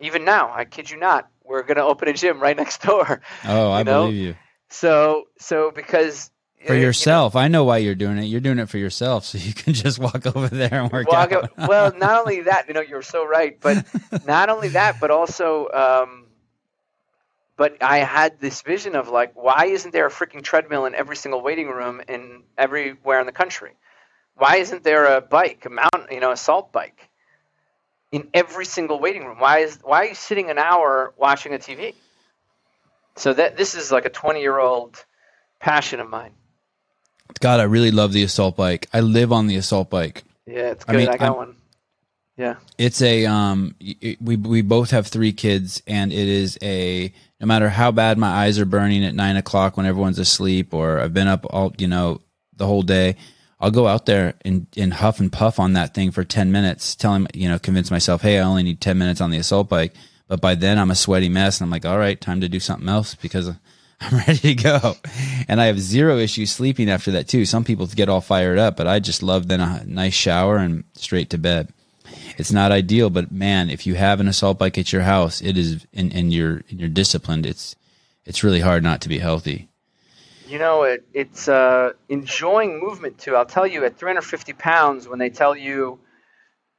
Even 0.00 0.24
now, 0.24 0.52
I 0.52 0.64
kid 0.64 0.90
you 0.90 0.98
not, 0.98 1.28
we're 1.44 1.62
gonna 1.62 1.84
open 1.84 2.08
a 2.08 2.12
gym 2.12 2.40
right 2.40 2.56
next 2.64 2.82
door. 2.82 3.20
Oh, 3.44 3.70
I 3.70 3.82
know, 3.82 4.06
believe 4.06 4.20
you. 4.20 4.34
So 4.68 5.24
so 5.38 5.70
because 5.70 6.30
For 6.66 6.72
uh, 6.72 6.74
you 6.74 6.80
know, 6.80 6.86
yourself, 6.86 7.36
I 7.36 7.48
know 7.48 7.64
why 7.64 7.78
you're 7.78 7.94
doing 7.94 8.18
it. 8.18 8.24
You're 8.24 8.40
doing 8.40 8.58
it 8.58 8.68
for 8.68 8.78
yourself, 8.78 9.24
so 9.24 9.38
you 9.38 9.54
can 9.54 9.72
just 9.84 9.98
walk 9.98 10.26
over 10.26 10.48
there 10.48 10.74
and 10.74 10.92
work 10.92 11.06
Well, 11.08 11.32
out. 11.32 11.58
well, 11.68 11.94
not 11.96 12.20
only 12.20 12.42
that, 12.42 12.68
you 12.68 12.74
know, 12.74 12.80
you're 12.80 13.02
so 13.02 13.26
right, 13.26 13.58
but 13.60 13.86
not 14.26 14.48
only 14.50 14.68
that, 14.70 15.00
but 15.00 15.10
also, 15.10 15.68
um, 15.70 16.26
but 17.56 17.82
I 17.82 17.98
had 17.98 18.40
this 18.40 18.62
vision 18.62 18.96
of 18.96 19.08
like, 19.08 19.32
why 19.34 19.66
isn't 19.66 19.92
there 19.92 20.06
a 20.06 20.10
freaking 20.10 20.42
treadmill 20.42 20.86
in 20.86 20.94
every 20.94 21.16
single 21.16 21.40
waiting 21.40 21.68
room 21.68 22.00
in 22.08 22.42
everywhere 22.58 23.20
in 23.20 23.26
the 23.26 23.32
country? 23.32 23.72
Why 24.36 24.56
isn't 24.56 24.82
there 24.82 25.16
a 25.16 25.20
bike, 25.20 25.64
a 25.66 25.70
mountain, 25.70 26.06
you 26.10 26.20
know, 26.20 26.32
a 26.32 26.36
salt 26.36 26.72
bike 26.72 27.08
in 28.12 28.28
every 28.34 28.64
single 28.64 28.98
waiting 28.98 29.24
room? 29.24 29.38
Why 29.38 29.58
is 29.60 29.78
why 29.82 29.98
are 30.02 30.06
you 30.06 30.14
sitting 30.14 30.50
an 30.50 30.58
hour 30.58 31.12
watching 31.16 31.54
a 31.54 31.58
TV? 31.58 31.94
So 33.16 33.32
that 33.32 33.56
this 33.56 33.74
is 33.74 33.92
like 33.92 34.04
a 34.06 34.10
20 34.10 34.40
year 34.40 34.58
old 34.58 35.04
passion 35.60 36.00
of 36.00 36.10
mine. 36.10 36.32
God, 37.40 37.60
I 37.60 37.64
really 37.64 37.90
love 37.90 38.12
the 38.12 38.22
assault 38.24 38.56
bike. 38.56 38.88
I 38.92 39.00
live 39.00 39.32
on 39.32 39.46
the 39.46 39.56
assault 39.56 39.88
bike. 39.88 40.24
Yeah, 40.46 40.72
it's 40.72 40.84
good. 40.84 40.94
I, 40.96 40.98
mean, 40.98 41.06
got 41.06 41.20
I'm- 41.22 41.36
one. 41.36 41.56
Yeah. 42.36 42.56
It's 42.78 43.00
a 43.00 43.26
um 43.26 43.76
y- 43.80 44.16
we 44.20 44.34
we 44.36 44.60
both 44.62 44.90
have 44.90 45.06
three 45.06 45.32
kids 45.32 45.80
and 45.86 46.12
it 46.12 46.26
is 46.28 46.58
a 46.62 47.12
no 47.40 47.46
matter 47.46 47.68
how 47.68 47.92
bad 47.92 48.18
my 48.18 48.26
eyes 48.28 48.58
are 48.58 48.64
burning 48.64 49.04
at 49.04 49.14
nine 49.14 49.36
o'clock 49.36 49.76
when 49.76 49.86
everyone's 49.86 50.18
asleep 50.18 50.74
or 50.74 50.98
I've 50.98 51.14
been 51.14 51.28
up 51.28 51.46
all 51.48 51.72
you 51.78 51.86
know 51.86 52.20
the 52.56 52.66
whole 52.66 52.82
day, 52.82 53.14
I'll 53.60 53.70
go 53.70 53.86
out 53.86 54.06
there 54.06 54.34
and, 54.44 54.66
and 54.76 54.92
huff 54.92 55.20
and 55.20 55.32
puff 55.32 55.58
on 55.58 55.72
that 55.74 55.94
thing 55.94 56.10
for 56.10 56.24
ten 56.24 56.52
minutes, 56.52 56.94
tell 56.94 57.14
him 57.14 57.26
you 57.34 57.48
know 57.48 57.58
convince 57.58 57.90
myself, 57.90 58.22
hey, 58.22 58.38
I 58.38 58.42
only 58.42 58.62
need 58.62 58.80
ten 58.80 58.98
minutes 58.98 59.20
on 59.20 59.30
the 59.30 59.38
assault 59.38 59.68
bike. 59.68 59.94
But 60.26 60.40
by 60.40 60.54
then 60.54 60.78
I'm 60.78 60.90
a 60.90 60.94
sweaty 60.94 61.28
mess 61.28 61.60
and 61.60 61.66
I'm 61.66 61.70
like, 61.70 61.84
all 61.84 61.98
right, 61.98 62.20
time 62.20 62.40
to 62.40 62.48
do 62.48 62.58
something 62.58 62.88
else 62.88 63.14
because 63.14 63.48
I'm 64.00 64.16
ready 64.18 64.38
to 64.38 64.54
go. 64.54 64.96
And 65.48 65.60
I 65.60 65.66
have 65.66 65.78
zero 65.78 66.18
issue 66.18 66.46
sleeping 66.46 66.90
after 66.90 67.12
that 67.12 67.28
too. 67.28 67.44
Some 67.44 67.64
people 67.64 67.86
get 67.86 68.08
all 68.08 68.20
fired 68.20 68.58
up, 68.58 68.76
but 68.76 68.86
I 68.86 69.00
just 69.00 69.22
love 69.22 69.48
then 69.48 69.60
a 69.60 69.84
nice 69.86 70.14
shower 70.14 70.56
and 70.56 70.84
straight 70.94 71.30
to 71.30 71.38
bed 71.38 71.72
it's 72.36 72.52
not 72.52 72.72
ideal, 72.72 73.10
but 73.10 73.32
man, 73.32 73.70
if 73.70 73.86
you 73.86 73.94
have 73.94 74.20
an 74.20 74.28
assault 74.28 74.58
bike 74.58 74.78
at 74.78 74.92
your 74.92 75.02
house, 75.02 75.40
it 75.40 75.56
is 75.56 75.86
and, 75.92 76.12
and 76.12 76.32
you're 76.32 76.62
and 76.68 76.80
you're 76.80 76.88
disciplined, 76.88 77.46
it's 77.46 77.76
it's 78.24 78.44
really 78.44 78.60
hard 78.60 78.82
not 78.82 79.00
to 79.02 79.08
be 79.08 79.18
healthy. 79.18 79.68
You 80.54 80.60
know, 80.60 80.84
it, 80.84 81.04
it's 81.12 81.48
uh, 81.48 81.94
enjoying 82.08 82.78
movement 82.78 83.18
too. 83.18 83.34
I'll 83.34 83.44
tell 83.44 83.66
you, 83.66 83.84
at 83.84 83.98
350 83.98 84.52
pounds, 84.52 85.08
when 85.08 85.18
they 85.18 85.28
tell 85.28 85.56
you, 85.56 85.98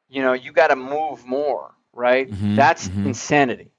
you 0.08 0.22
know, 0.22 0.32
you 0.32 0.54
got 0.54 0.68
to 0.68 0.78
move 0.78 1.26
more, 1.26 1.74
right? 1.92 2.32
Mhm, 2.32 2.56
That's 2.56 2.88
mhm. 2.88 3.06
insanity, 3.08 3.72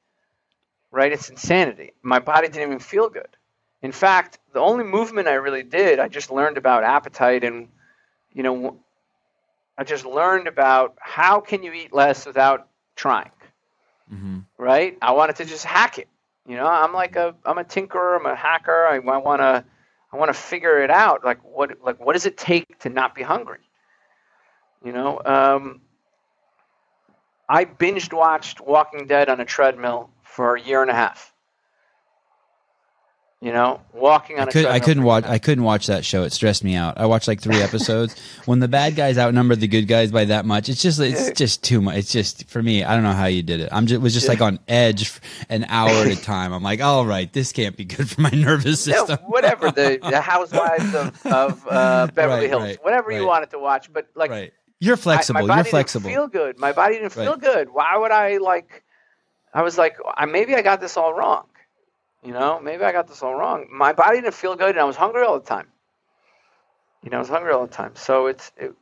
right? 0.90 1.12
It's 1.12 1.30
insanity. 1.30 1.94
My 2.02 2.18
body 2.18 2.48
didn't 2.48 2.68
even 2.68 2.78
feel 2.78 3.08
good. 3.08 3.38
In 3.80 3.92
fact, 3.92 4.38
the 4.52 4.60
only 4.60 4.84
movement 4.84 5.28
I 5.28 5.34
really 5.46 5.62
did, 5.62 5.98
I 5.98 6.08
just 6.08 6.30
learned 6.30 6.58
about 6.58 6.84
appetite 6.84 7.42
and, 7.42 7.68
you 8.34 8.42
know, 8.42 8.78
I 9.78 9.84
just 9.84 10.04
learned 10.04 10.46
about 10.46 10.96
how 11.00 11.40
can 11.40 11.62
you 11.62 11.72
eat 11.72 11.94
less 11.94 12.26
without 12.26 12.68
trying 12.96 13.30
Mm-hmm. 14.12 14.38
right? 14.58 14.96
I 15.02 15.12
wanted 15.12 15.36
to 15.36 15.44
just 15.44 15.64
hack 15.64 15.98
it. 15.98 16.08
You 16.46 16.56
know, 16.56 16.66
I'm 16.66 16.92
like 16.92 17.16
a 17.16 17.34
I'm 17.44 17.58
a 17.58 17.64
tinkerer, 17.64 18.18
I'm 18.18 18.26
a 18.26 18.36
hacker. 18.36 18.86
I, 18.86 18.96
I 18.96 19.16
want 19.18 19.40
to 19.40 19.64
I 20.16 20.18
want 20.18 20.30
to 20.30 20.40
figure 20.40 20.82
it 20.82 20.90
out. 20.90 21.24
Like 21.24 21.44
what 21.44 21.76
like 21.84 22.00
what 22.00 22.14
does 22.14 22.24
it 22.24 22.38
take 22.38 22.78
to 22.80 22.88
not 22.88 23.14
be 23.14 23.22
hungry? 23.22 23.58
You 24.82 24.92
know, 24.92 25.20
um, 25.26 25.82
I 27.50 27.66
binged 27.66 28.14
watched 28.14 28.62
Walking 28.62 29.06
Dead 29.06 29.28
on 29.28 29.40
a 29.40 29.44
treadmill 29.44 30.08
for 30.22 30.56
a 30.56 30.60
year 30.62 30.80
and 30.80 30.90
a 30.90 30.94
half. 30.94 31.34
You 33.42 33.52
know, 33.52 33.82
walking 33.92 34.38
on 34.38 34.46
I 34.46 34.48
a 34.48 34.52
could. 34.52 34.64
I 34.64 34.80
couldn't 34.80 35.02
for 35.02 35.02
a 35.02 35.04
year 35.04 35.06
watch 35.06 35.24
I 35.26 35.38
couldn't 35.38 35.64
watch 35.64 35.86
that 35.88 36.06
show. 36.06 36.22
It 36.22 36.32
stressed 36.32 36.64
me 36.64 36.74
out. 36.74 36.96
I 36.98 37.04
watched 37.04 37.28
like 37.28 37.38
three 37.42 37.60
episodes. 37.60 38.18
when 38.46 38.60
the 38.60 38.66
bad 38.66 38.96
guys 38.96 39.18
outnumbered 39.18 39.60
the 39.60 39.68
good 39.68 39.86
guys 39.86 40.10
by 40.10 40.24
that 40.24 40.46
much, 40.46 40.70
it's 40.70 40.80
just 40.80 40.98
it's 41.00 41.30
just 41.38 41.62
too 41.62 41.82
much. 41.82 41.96
It's 41.96 42.10
just 42.10 42.48
for 42.48 42.62
me. 42.62 42.82
I 42.82 42.94
don't 42.94 43.02
know 43.04 43.12
how 43.12 43.26
you 43.26 43.42
did 43.42 43.60
it. 43.60 43.68
I'm 43.72 43.86
just 43.86 44.00
was 44.00 44.14
just 44.14 44.26
like 44.26 44.40
on 44.40 44.58
edge 44.66 45.12
an 45.50 45.66
hour 45.68 45.90
at 45.90 46.06
a 46.06 46.16
time. 46.20 46.54
I'm 46.54 46.62
like, 46.62 46.80
all 46.80 47.04
right, 47.04 47.30
this 47.30 47.52
can't 47.52 47.76
be 47.76 47.84
good 47.84 48.08
for 48.08 48.22
my 48.22 48.30
nervous 48.30 48.80
system. 48.80 49.18
Yeah, 49.20 49.26
whatever 49.26 49.70
the, 49.70 49.98
the 50.02 50.20
Housewives 50.22 50.94
of, 50.94 51.26
of 51.26 51.66
uh, 51.68 52.06
Beverly 52.14 52.40
Right, 52.40 52.48
Hills, 52.48 52.62
right, 52.62 52.78
whatever 52.84 53.12
you 53.12 53.26
wanted 53.26 53.50
to 53.50 53.58
watch, 53.58 53.92
but 53.92 54.08
like 54.14 54.30
right. 54.30 54.52
You're 54.80 54.94
I- 54.96 54.98
flexible. 54.98 55.42
my 55.42 55.46
body 55.46 55.58
You're 55.58 55.64
flexible. 55.72 56.08
Didn't 56.08 56.16
feel 56.20 56.28
good. 56.28 56.58
My 56.58 56.72
body 56.72 56.94
didn't 56.94 57.12
feel 57.12 57.32
Right. 57.32 57.40
good. 57.40 57.68
Why 57.70 57.98
would 57.98 58.12
I 58.12 58.38
like? 58.38 58.82
I 59.52 59.60
was 59.62 59.76
like, 59.76 59.98
I, 60.16 60.24
maybe 60.24 60.54
I 60.54 60.62
got 60.62 60.80
this 60.80 60.96
all 60.96 61.12
wrong. 61.12 61.44
You 62.26 62.32
know, 62.32 62.58
maybe 62.60 62.82
I 62.82 62.90
got 62.90 63.06
this 63.06 63.22
all 63.22 63.36
wrong. 63.36 63.68
My 63.70 63.92
body 63.92 64.20
didn't 64.20 64.34
feel 64.34 64.56
good, 64.56 64.70
and 64.70 64.80
I 64.80 64.84
was 64.84 64.96
hungry 64.96 65.24
all 65.24 65.38
the 65.38 65.46
time. 65.46 65.68
You 67.04 67.10
know, 67.10 67.18
I 67.18 67.20
was 67.20 67.28
hungry 67.28 67.52
all 67.52 67.64
the 67.64 67.72
time. 67.72 67.94
So 67.94 68.26
it's, 68.26 68.50
it, 68.56 68.74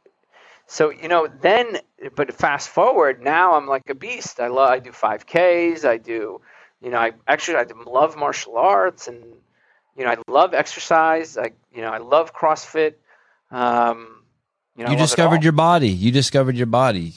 so 0.67 0.89
you 0.89 1.09
know, 1.09 1.29
then, 1.43 1.79
but 2.17 2.33
fast 2.33 2.71
forward, 2.71 3.23
now 3.23 3.53
I'm 3.53 3.67
like 3.67 3.83
a 3.91 3.95
beast. 3.95 4.41
I 4.41 4.47
love, 4.47 4.71
I 4.71 4.79
do 4.79 4.93
5Ks. 4.93 5.85
I 5.85 5.99
do, 5.99 6.41
you 6.81 6.89
know, 6.89 6.97
I 6.97 7.13
actually 7.29 7.59
I 7.59 7.67
love 7.87 8.17
martial 8.17 8.57
arts, 8.57 9.09
and 9.09 9.23
you 9.95 10.05
know, 10.05 10.13
I 10.13 10.17
love 10.27 10.55
exercise. 10.55 11.37
I, 11.37 11.51
you 11.71 11.83
know, 11.83 11.91
I 11.91 11.99
love 11.99 12.35
CrossFit. 12.35 12.95
Um, 13.51 14.23
you 14.75 14.85
know, 14.85 14.91
you 14.91 14.97
love 14.97 14.97
it 14.97 15.01
all. 15.01 15.07
discovered 15.07 15.43
your 15.43 15.53
body. 15.53 15.91
You 15.91 16.13
discovered 16.13 16.57
your 16.57 16.65
body. 16.65 17.13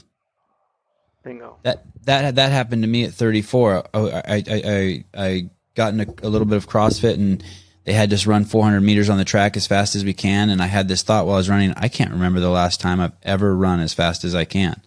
bingo. 1.24 1.56
That 1.64 1.86
that 2.04 2.36
that 2.36 2.52
happened 2.52 2.82
to 2.82 2.88
me 2.90 3.06
at 3.06 3.14
34. 3.14 3.86
Oh, 3.94 4.10
I 4.10 4.22
I 4.26 4.44
I, 4.48 5.06
I 5.16 5.50
got 5.78 5.94
in 5.94 6.02
a, 6.02 6.08
a 6.24 6.30
little 6.30 6.48
bit 6.48 6.58
of 6.58 6.68
CrossFit 6.68 7.14
and 7.14 7.42
they 7.86 7.94
had 7.94 8.12
us 8.12 8.26
run 8.26 8.44
400 8.44 8.82
meters 8.82 9.10
on 9.10 9.18
the 9.18 9.24
track 9.24 9.56
as 9.56 9.66
fast 9.66 9.96
as 9.96 10.04
we 10.04 10.14
can. 10.14 10.50
And 10.50 10.62
I 10.62 10.66
had 10.66 10.90
this 10.90 11.04
thought 11.04 11.26
while 11.26 11.36
I 11.36 11.38
was 11.38 11.50
running. 11.50 11.74
I 11.78 11.88
can't 11.88 12.12
remember 12.12 12.42
the 12.42 12.50
last 12.50 12.82
time 12.82 13.00
I've 13.00 13.14
ever 13.24 13.56
run 13.56 13.80
as 13.80 13.94
fast 13.94 14.26
as 14.26 14.36
I 14.36 14.44
can. 14.44 14.82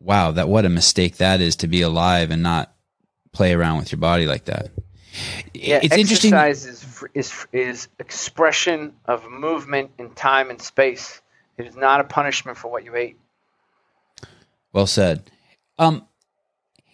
Wow, 0.00 0.30
that 0.30 0.48
what 0.48 0.64
a 0.64 0.70
mistake 0.70 1.18
that 1.18 1.42
is 1.42 1.56
to 1.56 1.66
be 1.66 1.82
alive 1.82 2.30
and 2.30 2.42
not 2.42 2.72
play 3.32 3.52
around 3.52 3.78
with 3.78 3.92
your 3.92 3.98
body 3.98 4.24
like 4.24 4.46
that. 4.46 4.70
Yeah, 5.52 5.80
it's 5.82 5.94
interesting. 5.94 6.32
exercise 6.32 6.64
is, 6.64 7.04
is 7.12 7.46
is 7.52 7.88
expression 7.98 8.94
of 9.04 9.28
movement 9.28 9.90
in 9.98 10.10
time 10.10 10.48
and 10.48 10.62
space. 10.62 11.20
It 11.58 11.66
is 11.66 11.76
not 11.76 12.00
a 12.00 12.04
punishment 12.04 12.56
for 12.56 12.70
what 12.70 12.84
you 12.84 12.96
ate. 12.96 13.18
Well 14.72 14.86
said. 14.86 15.30
Um, 15.78 16.06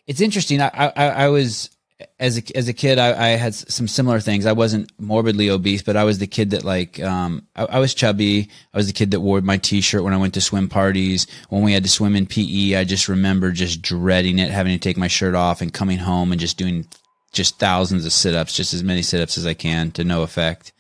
it's 0.07 0.21
interesting. 0.21 0.61
I, 0.61 0.71
I, 0.75 1.09
I 1.09 1.29
was 1.29 1.76
as 2.19 2.39
a 2.39 2.57
as 2.57 2.69
a 2.69 2.73
kid. 2.73 2.99
I, 2.99 3.27
I 3.27 3.29
had 3.31 3.55
some 3.55 3.89
similar 3.89 4.21
things. 4.21 4.47
I 4.47 4.53
wasn't 4.53 4.93
morbidly 4.99 5.51
obese, 5.51 5.83
but 5.83 5.97
I 5.97 6.05
was 6.05 6.19
the 6.19 6.27
kid 6.27 6.51
that 6.51 6.65
like 6.65 7.01
um, 7.01 7.47
I, 7.57 7.65
I 7.65 7.79
was 7.79 7.95
chubby. 7.95 8.51
I 8.75 8.77
was 8.77 8.87
the 8.87 8.93
kid 8.93 9.11
that 9.13 9.21
wore 9.21 9.41
my 9.41 9.57
T-shirt 9.57 10.03
when 10.03 10.13
I 10.13 10.19
went 10.19 10.35
to 10.35 10.41
swim 10.41 10.69
parties. 10.69 11.27
When 11.49 11.63
we 11.63 11.73
had 11.73 11.85
to 11.85 11.91
swim 11.91 12.17
in 12.17 12.27
PE, 12.27 12.77
I 12.77 12.85
just 12.85 13.09
remember 13.09 13.53
just 13.53 13.83
dreading 13.83 14.39
it, 14.39 14.51
having 14.51 14.73
to 14.73 14.79
take 14.79 14.97
my 14.97 15.09
shirt 15.09 15.35
off 15.35 15.61
and 15.61 15.73
coming 15.73 15.99
home 15.99 16.33
and 16.33 16.41
just 16.41 16.59
doing 16.59 16.87
just 17.33 17.59
thousands 17.59 18.07
of 18.07 18.13
sit-ups, 18.13 18.55
just 18.55 18.73
as 18.75 18.83
many 18.83 19.03
sit-ups 19.03 19.37
as 19.39 19.47
I 19.47 19.55
can 19.55 19.91
to 19.93 20.05
no 20.05 20.23
effect. 20.23 20.73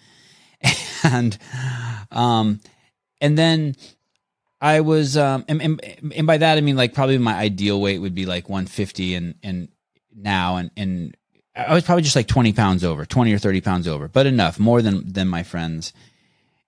And 1.04 1.38
um 2.10 2.60
and 3.20 3.38
then 3.38 3.76
I 4.60 4.80
was 4.80 5.16
um 5.16 5.44
and, 5.46 5.62
and, 5.62 6.12
and 6.16 6.26
by 6.26 6.38
that 6.38 6.58
I 6.58 6.62
mean 6.62 6.76
like 6.76 6.94
probably 6.94 7.18
my 7.18 7.34
ideal 7.34 7.80
weight 7.80 8.00
would 8.00 8.14
be 8.14 8.26
like 8.26 8.48
150 8.48 9.14
and 9.14 9.34
and 9.42 9.68
now 10.16 10.56
and 10.56 10.70
and 10.76 11.16
I 11.54 11.72
was 11.72 11.84
probably 11.84 12.02
just 12.02 12.16
like 12.16 12.26
20 12.26 12.52
pounds 12.52 12.84
over, 12.84 13.06
20 13.06 13.32
or 13.32 13.38
30 13.38 13.60
pounds 13.62 13.88
over, 13.88 14.08
but 14.08 14.26
enough, 14.26 14.58
more 14.58 14.82
than 14.82 15.10
than 15.12 15.28
my 15.28 15.42
friends. 15.42 15.92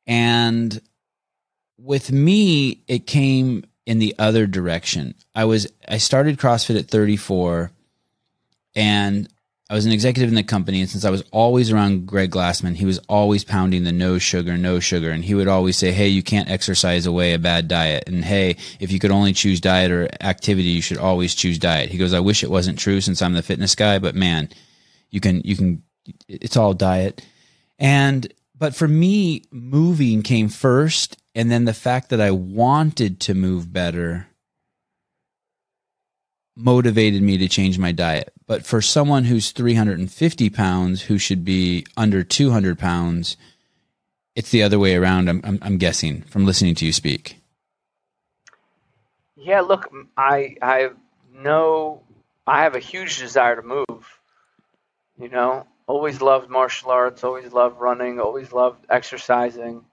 And 0.06 0.80
with 1.78 2.10
me, 2.10 2.82
it 2.88 3.06
came 3.06 3.64
in 3.84 3.98
the 3.98 4.14
other 4.18 4.46
direction. 4.46 5.14
I 5.34 5.44
was 5.44 5.66
I 5.86 5.98
started 5.98 6.38
CrossFit 6.38 6.78
at 6.78 6.88
34 6.88 7.70
and 8.74 9.28
I 9.70 9.74
was 9.74 9.84
an 9.84 9.92
executive 9.92 10.30
in 10.30 10.34
the 10.34 10.42
company 10.42 10.80
and 10.80 10.88
since 10.88 11.04
I 11.04 11.10
was 11.10 11.22
always 11.30 11.70
around 11.70 12.06
Greg 12.06 12.30
Glassman, 12.30 12.76
he 12.76 12.86
was 12.86 12.98
always 13.08 13.44
pounding 13.44 13.84
the 13.84 13.92
no 13.92 14.18
sugar, 14.18 14.56
no 14.56 14.80
sugar 14.80 15.10
and 15.10 15.22
he 15.22 15.34
would 15.34 15.48
always 15.48 15.76
say, 15.76 15.92
"Hey, 15.92 16.08
you 16.08 16.22
can't 16.22 16.48
exercise 16.48 17.04
away 17.04 17.34
a 17.34 17.38
bad 17.38 17.68
diet." 17.68 18.04
And 18.06 18.24
hey, 18.24 18.56
if 18.80 18.90
you 18.90 18.98
could 18.98 19.10
only 19.10 19.34
choose 19.34 19.60
diet 19.60 19.90
or 19.90 20.08
activity, 20.22 20.68
you 20.68 20.80
should 20.80 20.96
always 20.96 21.34
choose 21.34 21.58
diet. 21.58 21.90
He 21.90 21.98
goes, 21.98 22.14
"I 22.14 22.20
wish 22.20 22.42
it 22.42 22.50
wasn't 22.50 22.78
true 22.78 23.02
since 23.02 23.20
I'm 23.20 23.34
the 23.34 23.42
fitness 23.42 23.74
guy, 23.74 23.98
but 23.98 24.14
man, 24.14 24.48
you 25.10 25.20
can 25.20 25.42
you 25.44 25.54
can 25.54 25.82
it's 26.28 26.56
all 26.56 26.72
diet." 26.72 27.20
And 27.78 28.32
but 28.58 28.74
for 28.74 28.88
me, 28.88 29.42
moving 29.52 30.22
came 30.22 30.48
first 30.48 31.18
and 31.34 31.50
then 31.50 31.66
the 31.66 31.74
fact 31.74 32.08
that 32.08 32.20
I 32.20 32.30
wanted 32.30 33.20
to 33.20 33.34
move 33.34 33.72
better 33.72 34.27
motivated 36.58 37.22
me 37.22 37.38
to 37.38 37.48
change 37.48 37.78
my 37.78 37.92
diet. 37.92 38.32
But 38.46 38.66
for 38.66 38.82
someone 38.82 39.24
who's 39.24 39.52
350 39.52 40.50
pounds, 40.50 41.02
who 41.02 41.16
should 41.16 41.44
be 41.44 41.86
under 41.96 42.24
200 42.24 42.78
pounds, 42.78 43.36
it's 44.34 44.50
the 44.50 44.62
other 44.62 44.78
way 44.78 44.96
around. 44.96 45.28
I'm, 45.28 45.40
I'm, 45.44 45.58
I'm 45.62 45.78
guessing 45.78 46.22
from 46.22 46.44
listening 46.44 46.74
to 46.76 46.86
you 46.86 46.92
speak. 46.92 47.40
Yeah, 49.36 49.60
look, 49.60 49.90
I 50.16 50.56
I 50.60 50.90
know 51.32 52.02
I 52.46 52.64
have 52.64 52.74
a 52.74 52.80
huge 52.80 53.18
desire 53.18 53.56
to 53.56 53.62
move. 53.62 54.20
You 55.18 55.28
know, 55.28 55.66
always 55.86 56.20
loved 56.20 56.50
martial 56.50 56.90
arts, 56.90 57.24
always 57.24 57.52
loved 57.52 57.80
running, 57.80 58.20
always 58.20 58.52
loved 58.52 58.84
exercising. 58.88 59.84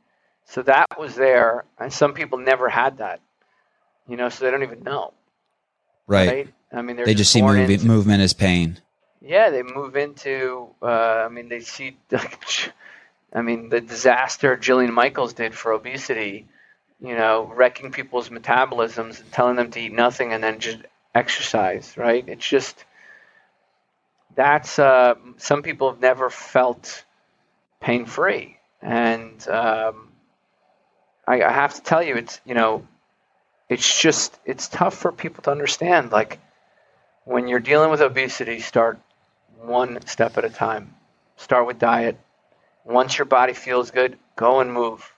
So 0.45 0.61
that 0.63 0.99
was 0.99 1.15
there, 1.15 1.65
and 1.79 1.91
some 1.91 2.13
people 2.13 2.37
never 2.37 2.69
had 2.69 2.99
that, 2.99 3.19
you 4.07 4.15
know, 4.15 4.29
so 4.29 4.45
they 4.45 4.51
don't 4.51 4.63
even 4.63 4.83
know. 4.83 5.13
Right. 6.07 6.29
right? 6.29 6.53
I 6.75 6.81
mean, 6.81 6.97
they 6.97 7.13
just 7.13 7.31
see 7.31 7.41
movement, 7.41 7.71
into, 7.71 7.87
movement 7.87 8.21
as 8.21 8.33
pain. 8.33 8.79
Yeah, 9.21 9.49
they 9.49 9.63
move 9.63 9.95
into. 9.95 10.69
Uh, 10.81 11.25
I 11.25 11.29
mean, 11.29 11.49
they 11.49 11.61
see. 11.61 11.97
I 13.33 13.41
mean, 13.41 13.69
the 13.69 13.81
disaster 13.81 14.55
Jillian 14.55 14.93
Michaels 14.93 15.33
did 15.33 15.53
for 15.55 15.71
obesity. 15.71 16.47
You 17.01 17.15
know, 17.15 17.51
wrecking 17.53 17.91
people's 17.91 18.29
metabolisms 18.29 19.19
and 19.19 19.31
telling 19.31 19.55
them 19.55 19.71
to 19.71 19.79
eat 19.79 19.93
nothing 19.93 20.33
and 20.33 20.43
then 20.43 20.59
just 20.59 20.79
exercise. 21.13 21.97
Right? 21.97 22.27
It's 22.27 22.47
just 22.47 22.83
that's 24.35 24.77
uh, 24.77 25.15
some 25.37 25.63
people 25.63 25.91
have 25.91 26.01
never 26.01 26.29
felt 26.29 27.03
pain 27.79 28.05
free, 28.05 28.57
and 28.81 29.47
um, 29.47 30.09
I, 31.27 31.41
I 31.41 31.51
have 31.51 31.73
to 31.75 31.81
tell 31.81 32.03
you, 32.03 32.15
it's 32.15 32.39
you 32.45 32.53
know, 32.53 32.85
it's 33.69 34.01
just 34.01 34.37
it's 34.45 34.67
tough 34.67 34.95
for 34.95 35.11
people 35.11 35.43
to 35.43 35.51
understand. 35.51 36.11
Like 36.11 36.39
when 37.25 37.47
you're 37.47 37.59
dealing 37.59 37.91
with 37.91 38.01
obesity, 38.01 38.59
start 38.59 38.99
one 39.61 40.05
step 40.05 40.37
at 40.37 40.45
a 40.45 40.49
time. 40.49 40.95
Start 41.37 41.67
with 41.67 41.79
diet. 41.79 42.17
Once 42.85 43.17
your 43.17 43.25
body 43.25 43.53
feels 43.53 43.91
good, 43.91 44.17
go 44.35 44.61
and 44.61 44.71
move. 44.71 45.11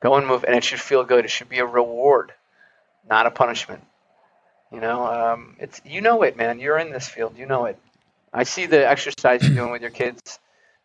Go 0.00 0.16
and 0.16 0.26
move, 0.26 0.44
and 0.44 0.54
it 0.54 0.62
should 0.62 0.80
feel 0.80 1.04
good. 1.04 1.24
It 1.24 1.30
should 1.30 1.48
be 1.48 1.58
a 1.58 1.66
reward, 1.66 2.32
not 3.08 3.26
a 3.26 3.30
punishment. 3.30 3.82
You 4.70 4.80
know, 4.80 5.06
um, 5.06 5.56
it's 5.58 5.80
you 5.84 6.00
know 6.00 6.22
it, 6.22 6.36
man. 6.36 6.60
You're 6.60 6.78
in 6.78 6.92
this 6.92 7.08
field. 7.08 7.38
You 7.38 7.46
know 7.46 7.64
it. 7.64 7.78
I 8.32 8.42
see 8.42 8.66
the 8.66 8.86
exercise 8.86 9.42
you're 9.42 9.54
doing 9.54 9.70
with 9.70 9.82
your 9.82 9.90
kids, 9.90 10.38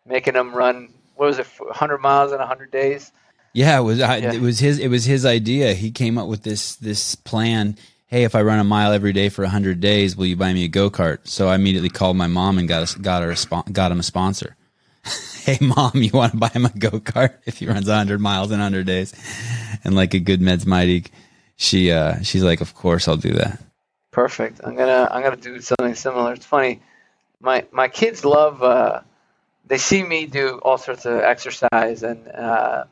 making 0.06 0.34
them 0.34 0.56
run. 0.56 0.94
What 1.16 1.28
was 1.28 1.39
it, 1.39 1.48
100 1.60 2.00
miles 2.00 2.32
in 2.32 2.39
100 2.39 2.72
days? 2.72 3.12
Yeah, 3.54 3.78
it 3.80 3.84
was. 3.84 4.02
I, 4.02 4.18
yeah. 4.18 4.34
It 4.34 4.42
was 4.42 4.60
his. 4.60 4.80
It 4.80 4.88
was 4.88 5.06
his 5.06 5.26
idea. 5.26 5.74
He 5.74 5.92
came 5.92 6.18
up 6.18 6.28
with 6.28 6.44
this 6.44 6.76
this 6.76 7.13
plan. 7.16 7.78
Hey, 8.13 8.26
if 8.26 8.36
I 8.36 8.43
run 8.43 8.60
a 8.60 8.63
mile 8.63 8.93
every 8.93 9.12
day 9.12 9.30
for 9.30 9.43
hundred 9.43 9.80
days, 9.80 10.15
will 10.15 10.28
you 10.28 10.36
buy 10.36 10.54
me 10.54 10.65
a 10.65 10.67
go 10.67 10.91
kart? 10.91 11.28
So 11.28 11.47
I 11.47 11.56
immediately 11.56 11.89
called 11.89 12.15
my 12.15 12.28
mom 12.28 12.60
and 12.60 12.67
got 12.67 12.95
a, 12.95 12.99
got 12.99 13.23
a 13.23 13.71
got 13.71 13.91
him 13.91 13.99
a 13.99 14.04
sponsor. 14.04 14.56
hey, 15.43 15.58
mom, 15.60 15.93
you 15.95 16.12
want 16.12 16.34
to 16.34 16.38
buy 16.38 16.49
him 16.49 16.65
a 16.65 16.69
go 16.69 16.91
kart 16.91 17.34
if 17.47 17.58
he 17.58 17.65
runs 17.65 17.88
hundred 17.88 18.21
miles 18.21 18.52
in 18.52 18.60
hundred 18.60 18.86
days? 18.86 19.15
And 19.84 19.95
like 19.95 20.13
a 20.13 20.19
good 20.19 20.41
meds 20.41 20.67
mighty, 20.67 21.06
she 21.56 21.91
uh, 21.91 22.21
she's 22.21 22.43
like, 22.43 22.62
of 22.62 22.76
course 22.76 23.08
I'll 23.08 23.17
do 23.17 23.34
that. 23.34 23.60
Perfect. 24.12 24.62
I'm 24.63 24.76
gonna 24.76 25.08
I'm 25.10 25.23
gonna 25.23 25.36
do 25.36 25.60
something 25.60 25.95
similar. 25.95 26.34
It's 26.34 26.45
funny. 26.45 26.84
My 27.39 27.65
my 27.71 27.88
kids 27.88 28.23
love. 28.23 28.62
Uh, 28.62 29.02
they 29.65 29.80
see 29.80 30.04
me 30.04 30.28
do 30.28 30.60
all 30.62 30.78
sorts 30.78 31.08
of 31.08 31.15
exercise 31.19 32.04
and. 32.04 32.28
Uh, 32.28 32.84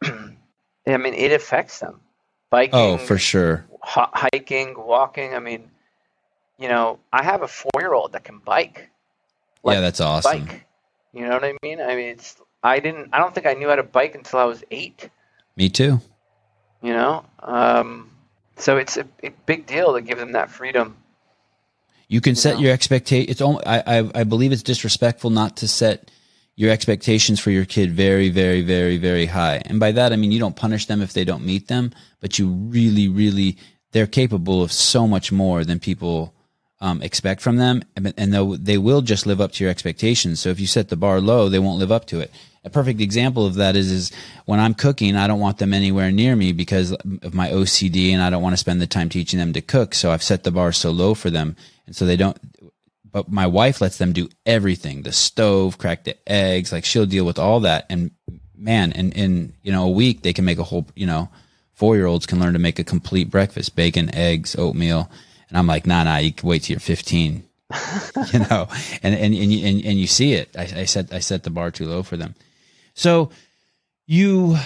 I 0.02 0.96
mean, 0.96 1.12
it 1.12 1.32
affects 1.32 1.80
them. 1.80 2.00
Biking. 2.54 2.78
Oh, 2.78 2.98
for 2.98 3.18
sure. 3.18 3.66
H- 3.84 4.06
hiking, 4.12 4.76
walking. 4.78 5.34
I 5.34 5.40
mean, 5.40 5.72
you 6.56 6.68
know, 6.68 7.00
I 7.12 7.24
have 7.24 7.42
a 7.42 7.48
four-year-old 7.48 8.12
that 8.12 8.22
can 8.22 8.38
bike. 8.38 8.90
Like, 9.64 9.74
yeah, 9.74 9.80
that's 9.80 10.00
awesome. 10.00 10.44
Bike. 10.44 10.64
You 11.12 11.22
know 11.22 11.30
what 11.30 11.44
I 11.44 11.54
mean? 11.64 11.80
I 11.80 11.96
mean, 11.96 12.10
it's. 12.10 12.36
I 12.62 12.78
didn't. 12.78 13.08
I 13.12 13.18
don't 13.18 13.34
think 13.34 13.48
I 13.48 13.54
knew 13.54 13.68
how 13.68 13.74
to 13.74 13.82
bike 13.82 14.14
until 14.14 14.38
I 14.38 14.44
was 14.44 14.62
eight. 14.70 15.10
Me 15.56 15.68
too. 15.68 16.00
You 16.80 16.92
know, 16.92 17.24
um, 17.40 18.12
so 18.56 18.76
it's 18.76 18.98
a, 18.98 19.06
a, 19.24 19.30
big 19.46 19.66
deal 19.66 19.94
to 19.94 20.00
give 20.00 20.18
them 20.18 20.30
that 20.32 20.48
freedom. 20.48 20.96
You 22.06 22.20
can 22.20 22.32
you 22.32 22.36
set 22.36 22.54
know? 22.54 22.60
your 22.60 22.72
expectation. 22.72 23.30
It's 23.32 23.40
only. 23.40 23.66
I, 23.66 23.98
I 23.98 24.10
I 24.14 24.22
believe 24.22 24.52
it's 24.52 24.62
disrespectful 24.62 25.30
not 25.30 25.56
to 25.56 25.66
set 25.66 26.08
your 26.56 26.70
expectations 26.70 27.40
for 27.40 27.50
your 27.50 27.64
kid 27.64 27.92
very, 27.92 28.28
very, 28.28 28.62
very, 28.62 28.96
very 28.96 29.26
high. 29.26 29.62
And 29.64 29.80
by 29.80 29.92
that, 29.92 30.12
I 30.12 30.16
mean, 30.16 30.32
you 30.32 30.38
don't 30.38 30.56
punish 30.56 30.86
them 30.86 31.02
if 31.02 31.12
they 31.12 31.24
don't 31.24 31.44
meet 31.44 31.68
them, 31.68 31.92
but 32.20 32.38
you 32.38 32.48
really, 32.48 33.08
really, 33.08 33.56
they're 33.92 34.06
capable 34.06 34.62
of 34.62 34.70
so 34.70 35.08
much 35.08 35.32
more 35.32 35.64
than 35.64 35.80
people 35.80 36.32
um, 36.80 37.02
expect 37.02 37.40
from 37.40 37.56
them. 37.56 37.82
And, 37.96 38.14
and 38.16 38.32
they 38.64 38.78
will 38.78 39.02
just 39.02 39.26
live 39.26 39.40
up 39.40 39.52
to 39.52 39.64
your 39.64 39.70
expectations. 39.70 40.40
So 40.40 40.50
if 40.50 40.60
you 40.60 40.66
set 40.66 40.90
the 40.90 40.96
bar 40.96 41.20
low, 41.20 41.48
they 41.48 41.58
won't 41.58 41.78
live 41.78 41.92
up 41.92 42.06
to 42.06 42.20
it. 42.20 42.30
A 42.62 42.70
perfect 42.70 43.00
example 43.00 43.44
of 43.44 43.56
that 43.56 43.76
is, 43.76 43.90
is 43.90 44.12
when 44.46 44.58
I'm 44.58 44.74
cooking, 44.74 45.16
I 45.16 45.26
don't 45.26 45.40
want 45.40 45.58
them 45.58 45.74
anywhere 45.74 46.10
near 46.10 46.34
me 46.34 46.52
because 46.52 46.92
of 46.92 47.34
my 47.34 47.50
OCD 47.50 48.12
and 48.12 48.22
I 48.22 48.30
don't 48.30 48.42
want 48.42 48.54
to 48.54 48.58
spend 48.58 48.80
the 48.80 48.86
time 48.86 49.10
teaching 49.10 49.38
them 49.38 49.52
to 49.52 49.60
cook. 49.60 49.94
So 49.94 50.10
I've 50.10 50.22
set 50.22 50.44
the 50.44 50.50
bar 50.50 50.72
so 50.72 50.90
low 50.90 51.14
for 51.14 51.28
them. 51.30 51.56
And 51.86 51.94
so 51.94 52.06
they 52.06 52.16
don't, 52.16 52.38
but 53.14 53.30
my 53.30 53.46
wife 53.46 53.80
lets 53.80 53.96
them 53.98 54.12
do 54.12 54.28
everything 54.44 55.02
the 55.02 55.12
stove 55.12 55.78
crack 55.78 56.02
the 56.02 56.16
eggs 56.28 56.72
like 56.72 56.84
she'll 56.84 57.06
deal 57.06 57.24
with 57.24 57.38
all 57.38 57.60
that. 57.60 57.86
And 57.88 58.10
man 58.56 58.90
in 58.92 59.12
in 59.12 59.52
you 59.62 59.70
know 59.70 59.84
a 59.84 59.90
week 59.90 60.22
they 60.22 60.32
can 60.32 60.44
make 60.44 60.58
a 60.58 60.64
whole 60.64 60.86
you 60.96 61.06
know 61.06 61.28
four 61.74 61.94
year 61.94 62.06
olds 62.06 62.26
can 62.26 62.40
learn 62.40 62.54
to 62.54 62.58
make 62.58 62.78
a 62.78 62.84
complete 62.84 63.30
breakfast 63.30 63.76
bacon 63.76 64.12
eggs 64.12 64.56
oatmeal. 64.56 65.08
And 65.48 65.56
i'm 65.56 65.68
like 65.68 65.86
nah 65.86 66.02
nah 66.02 66.16
you 66.16 66.32
can 66.32 66.48
wait 66.48 66.64
till 66.64 66.74
you're 66.74 66.80
15 66.80 67.44
you 68.32 68.38
know? 68.40 68.66
And 69.02 69.14
and 69.14 69.32
and 69.32 69.52
you, 69.52 69.66
and, 69.66 69.84
and 69.84 69.98
you 69.98 70.08
see 70.08 70.34
it. 70.34 70.50
I, 70.58 70.80
I 70.80 70.84
set 70.84 71.12
i 71.12 71.20
set 71.20 71.44
the 71.44 71.50
bar 71.50 71.70
too 71.70 71.86
low 71.86 72.02
for 72.02 72.16
them. 72.16 72.34
So 72.94 73.30
you 74.08 74.58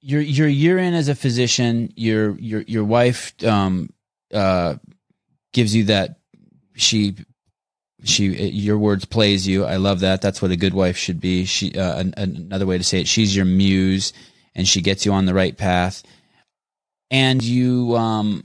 you're 0.00 0.22
you're 0.22 0.48
year 0.48 0.78
in 0.78 0.94
as 0.94 1.08
a 1.08 1.14
physician. 1.14 1.92
Your 1.94 2.38
your 2.38 2.62
your 2.62 2.84
wife 2.84 3.34
um 3.44 3.90
uh 4.32 4.76
gives 5.52 5.74
you 5.76 5.84
that 5.84 6.20
she 6.74 7.16
she 8.02 8.26
your 8.26 8.78
words 8.78 9.04
plays 9.04 9.46
you. 9.46 9.64
I 9.64 9.76
love 9.76 10.00
that. 10.00 10.20
That's 10.20 10.42
what 10.42 10.50
a 10.50 10.56
good 10.56 10.74
wife 10.74 10.96
should 10.96 11.20
be. 11.20 11.44
She 11.44 11.78
uh, 11.78 11.98
an, 11.98 12.14
another 12.16 12.66
way 12.66 12.78
to 12.78 12.84
say 12.84 13.00
it 13.00 13.08
she's 13.08 13.34
your 13.34 13.44
muse 13.44 14.12
and 14.54 14.68
she 14.68 14.80
gets 14.80 15.06
you 15.06 15.12
on 15.12 15.26
the 15.26 15.34
right 15.34 15.56
path. 15.56 16.02
And 17.10 17.42
you 17.42 17.96
um 17.96 18.44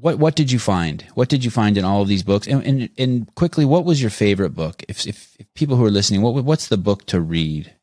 what 0.00 0.18
what 0.18 0.36
did 0.36 0.50
you 0.50 0.58
find? 0.58 1.04
What 1.14 1.28
did 1.28 1.44
you 1.44 1.50
find 1.50 1.76
in 1.76 1.84
all 1.84 2.02
of 2.02 2.08
these 2.08 2.22
books? 2.22 2.46
And 2.46 2.64
and, 2.64 2.90
and 2.96 3.34
quickly 3.34 3.64
what 3.64 3.84
was 3.84 4.00
your 4.00 4.10
favorite 4.10 4.54
book? 4.54 4.82
If, 4.88 5.06
if, 5.06 5.36
if 5.38 5.52
people 5.54 5.76
who 5.76 5.84
are 5.84 5.90
listening 5.90 6.22
what 6.22 6.42
what's 6.44 6.68
the 6.68 6.78
book 6.78 7.06
to 7.06 7.20
read? 7.20 7.74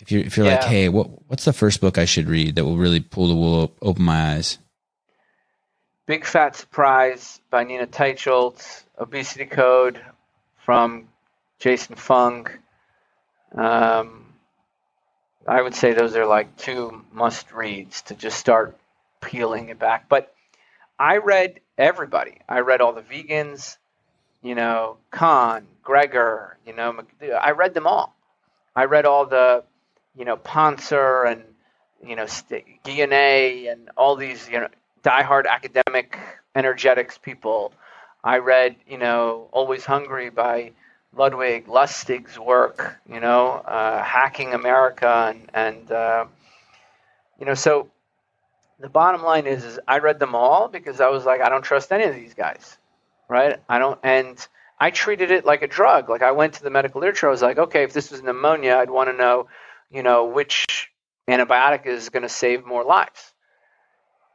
If 0.00 0.10
you're 0.10 0.22
if 0.22 0.36
you're 0.36 0.46
yeah. 0.46 0.56
like 0.56 0.64
hey 0.64 0.88
what 0.88 1.28
what's 1.28 1.44
the 1.44 1.52
first 1.52 1.80
book 1.80 1.98
i 1.98 2.06
should 2.06 2.26
read 2.26 2.54
that 2.54 2.64
will 2.64 2.78
really 2.78 3.00
pull 3.00 3.28
the 3.28 3.34
wool 3.34 3.76
open 3.82 4.02
my 4.02 4.34
eyes 4.36 4.58
Big 6.06 6.24
Fat 6.26 6.56
Surprise 6.56 7.40
by 7.50 7.64
Nina 7.64 7.86
Teicholz, 7.86 8.84
Obesity 8.98 9.46
Code 9.46 10.00
from 10.64 11.08
Jason 11.60 11.96
Fung. 11.96 12.48
Um, 13.54 14.26
I 15.46 15.62
would 15.62 15.74
say 15.74 15.94
those 15.94 16.16
are 16.16 16.26
like 16.26 16.56
two 16.56 17.04
must 17.12 17.52
reads 17.52 18.02
to 18.02 18.14
just 18.14 18.38
start 18.38 18.76
peeling 19.20 19.68
it 19.70 19.78
back. 19.78 20.08
But 20.08 20.34
I 20.98 21.18
read 21.18 21.60
everybody. 21.78 22.38
I 22.48 22.60
read 22.60 22.80
all 22.80 22.92
the 22.92 23.02
vegans. 23.02 23.76
you 24.42 24.54
know, 24.54 24.98
Kahn, 25.10 25.66
Greger, 25.84 26.52
you 26.66 26.74
know, 26.74 27.00
I 27.40 27.52
read 27.52 27.74
them 27.74 27.86
all. 27.86 28.16
I 28.74 28.84
read 28.84 29.04
all 29.06 29.26
the, 29.26 29.64
you 30.16 30.24
know, 30.24 30.36
Pontzer 30.36 31.30
and, 31.30 31.44
you 32.06 32.16
know, 32.16 32.24
Guyenet 32.24 33.70
and 33.70 33.90
all 33.96 34.16
these, 34.16 34.48
you 34.48 34.60
know, 34.60 34.68
diehard 35.02 35.46
academic 35.46 36.18
energetics 36.54 37.18
people. 37.18 37.72
I 38.22 38.38
read, 38.38 38.76
you 38.86 38.98
know, 38.98 39.48
Always 39.52 39.84
Hungry 39.84 40.30
by 40.30 40.72
Ludwig 41.16 41.66
Lustig's 41.66 42.38
work, 42.38 42.96
you 43.08 43.20
know, 43.20 43.48
uh, 43.48 44.02
Hacking 44.02 44.54
America, 44.54 45.34
and, 45.34 45.50
and 45.54 45.92
uh, 45.92 46.26
you 47.38 47.46
know, 47.46 47.54
so 47.54 47.88
the 48.78 48.88
bottom 48.88 49.22
line 49.22 49.46
is, 49.46 49.64
is 49.64 49.80
I 49.88 49.98
read 49.98 50.18
them 50.18 50.34
all 50.34 50.68
because 50.68 51.00
I 51.00 51.08
was 51.08 51.24
like, 51.24 51.40
I 51.40 51.48
don't 51.48 51.62
trust 51.62 51.92
any 51.92 52.04
of 52.04 52.14
these 52.14 52.34
guys, 52.34 52.78
right? 53.28 53.58
I 53.68 53.78
don't, 53.78 53.98
and 54.02 54.46
I 54.78 54.90
treated 54.90 55.30
it 55.30 55.44
like 55.44 55.62
a 55.62 55.66
drug. 55.66 56.08
Like 56.08 56.22
I 56.22 56.32
went 56.32 56.54
to 56.54 56.62
the 56.62 56.70
medical 56.70 57.00
literature. 57.00 57.28
I 57.28 57.30
was 57.30 57.42
like, 57.42 57.58
okay, 57.58 57.82
if 57.82 57.92
this 57.92 58.10
was 58.10 58.22
pneumonia, 58.22 58.76
I'd 58.76 58.90
want 58.90 59.10
to 59.10 59.16
know, 59.16 59.48
you 59.90 60.02
know, 60.02 60.26
which 60.26 60.90
antibiotic 61.28 61.86
is 61.86 62.08
going 62.08 62.22
to 62.22 62.28
save 62.28 62.64
more 62.64 62.84
lives, 62.84 63.32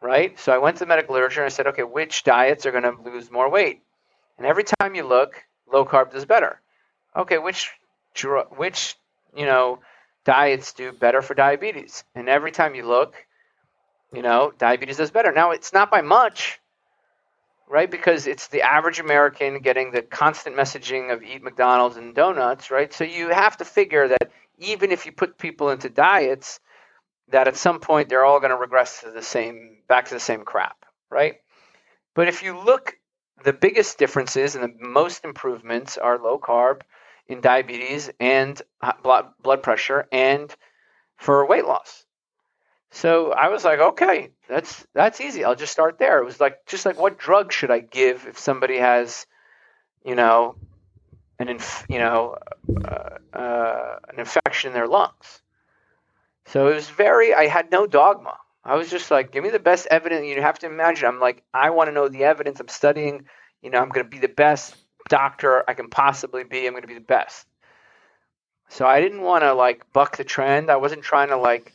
right? 0.05 0.39
So 0.39 0.53
I 0.53 0.59
went 0.59 0.77
to 0.77 0.83
the 0.83 0.87
medical 0.87 1.15
literature 1.15 1.41
and 1.41 1.45
I 1.45 1.49
said, 1.49 1.67
okay, 1.67 1.83
which 1.83 2.23
diets 2.23 2.65
are 2.65 2.71
going 2.71 2.83
to 2.83 2.95
lose 3.03 3.31
more 3.31 3.49
weight? 3.49 3.81
And 4.37 4.45
every 4.45 4.63
time 4.63 4.95
you 4.95 5.03
look, 5.03 5.43
low 5.71 5.85
carb 5.85 6.11
does 6.11 6.25
better. 6.25 6.61
Okay, 7.15 7.37
which 7.37 7.71
which 8.57 8.95
you 9.35 9.45
know 9.45 9.79
diets 10.25 10.73
do 10.73 10.91
better 10.91 11.21
for 11.21 11.33
diabetes? 11.33 12.03
And 12.13 12.29
every 12.29 12.51
time 12.51 12.75
you 12.75 12.85
look, 12.85 13.15
you 14.13 14.21
know, 14.21 14.53
diabetes 14.57 14.97
does 14.97 15.11
better. 15.11 15.31
Now 15.31 15.51
it's 15.51 15.73
not 15.73 15.89
by 15.89 16.01
much, 16.01 16.59
right? 17.67 17.89
Because 17.89 18.27
it's 18.27 18.47
the 18.47 18.61
average 18.61 18.99
American 18.99 19.59
getting 19.59 19.91
the 19.91 20.01
constant 20.01 20.55
messaging 20.55 21.11
of 21.13 21.23
eat 21.23 21.43
McDonald's 21.43 21.97
and 21.97 22.13
donuts, 22.13 22.69
right? 22.69 22.93
So 22.93 23.03
you 23.03 23.29
have 23.29 23.57
to 23.57 23.65
figure 23.65 24.07
that 24.09 24.31
even 24.59 24.91
if 24.91 25.05
you 25.05 25.11
put 25.11 25.37
people 25.37 25.69
into 25.69 25.89
diets, 25.89 26.59
that 27.29 27.47
at 27.47 27.55
some 27.57 27.79
point 27.79 28.09
they're 28.09 28.25
all 28.25 28.39
going 28.39 28.51
to 28.51 28.57
regress 28.57 29.01
to 29.01 29.11
the 29.11 29.21
same, 29.21 29.77
back 29.87 30.05
to 30.05 30.13
the 30.13 30.19
same 30.19 30.43
crap, 30.43 30.85
right? 31.09 31.35
But 32.13 32.27
if 32.27 32.43
you 32.43 32.57
look, 32.57 32.97
the 33.43 33.53
biggest 33.53 33.97
differences 33.97 34.55
and 34.55 34.63
the 34.63 34.87
most 34.87 35.25
improvements 35.25 35.97
are 35.97 36.17
low 36.17 36.39
carb 36.39 36.81
in 37.27 37.41
diabetes 37.41 38.09
and 38.19 38.61
blood 39.03 39.63
pressure 39.63 40.07
and 40.11 40.55
for 41.17 41.45
weight 41.47 41.65
loss. 41.65 42.05
So 42.91 43.33
I 43.33 43.49
was 43.49 43.65
like, 43.65 43.79
okay, 43.79 44.29
that's 44.47 44.85
that's 44.93 45.19
easy. 45.19 45.43
I'll 45.43 45.55
just 45.55 45.73
start 45.73 45.99
there. 45.99 46.21
It 46.21 46.25
was 46.25 46.39
like 46.39 46.65
just 46.65 46.85
like 46.85 46.97
what 46.97 47.17
drug 47.17 47.51
should 47.51 47.71
I 47.71 47.79
give 47.79 48.25
if 48.25 48.39
somebody 48.39 48.77
has, 48.77 49.25
you 50.05 50.15
know, 50.15 50.55
an 51.37 51.49
inf- 51.49 51.85
you 51.89 51.99
know, 51.99 52.37
uh, 52.85 53.37
uh, 53.37 53.99
an 54.07 54.19
infection 54.19 54.69
in 54.69 54.73
their 54.73 54.87
lungs. 54.87 55.41
So 56.45 56.67
it 56.67 56.75
was 56.75 56.89
very. 56.89 57.33
I 57.33 57.47
had 57.47 57.71
no 57.71 57.87
dogma. 57.87 58.37
I 58.63 58.75
was 58.75 58.89
just 58.89 59.11
like, 59.11 59.31
give 59.31 59.43
me 59.43 59.49
the 59.49 59.59
best 59.59 59.87
evidence. 59.91 60.25
You 60.25 60.41
have 60.41 60.59
to 60.59 60.67
imagine. 60.67 61.07
I'm 61.07 61.19
like, 61.19 61.43
I 61.53 61.69
want 61.69 61.87
to 61.89 61.93
know 61.93 62.07
the 62.07 62.23
evidence. 62.23 62.59
I'm 62.59 62.67
studying. 62.67 63.25
You 63.61 63.69
know, 63.69 63.79
I'm 63.79 63.89
going 63.89 64.05
to 64.05 64.09
be 64.09 64.19
the 64.19 64.27
best 64.27 64.75
doctor 65.09 65.63
I 65.67 65.73
can 65.73 65.89
possibly 65.89 66.43
be. 66.43 66.65
I'm 66.65 66.73
going 66.73 66.81
to 66.81 66.87
be 66.87 66.93
the 66.95 66.99
best. 66.99 67.47
So 68.69 68.85
I 68.85 69.01
didn't 69.01 69.21
want 69.21 69.43
to 69.43 69.53
like 69.53 69.91
buck 69.93 70.17
the 70.17 70.23
trend. 70.23 70.71
I 70.71 70.77
wasn't 70.77 71.03
trying 71.03 71.29
to 71.29 71.37
like 71.37 71.73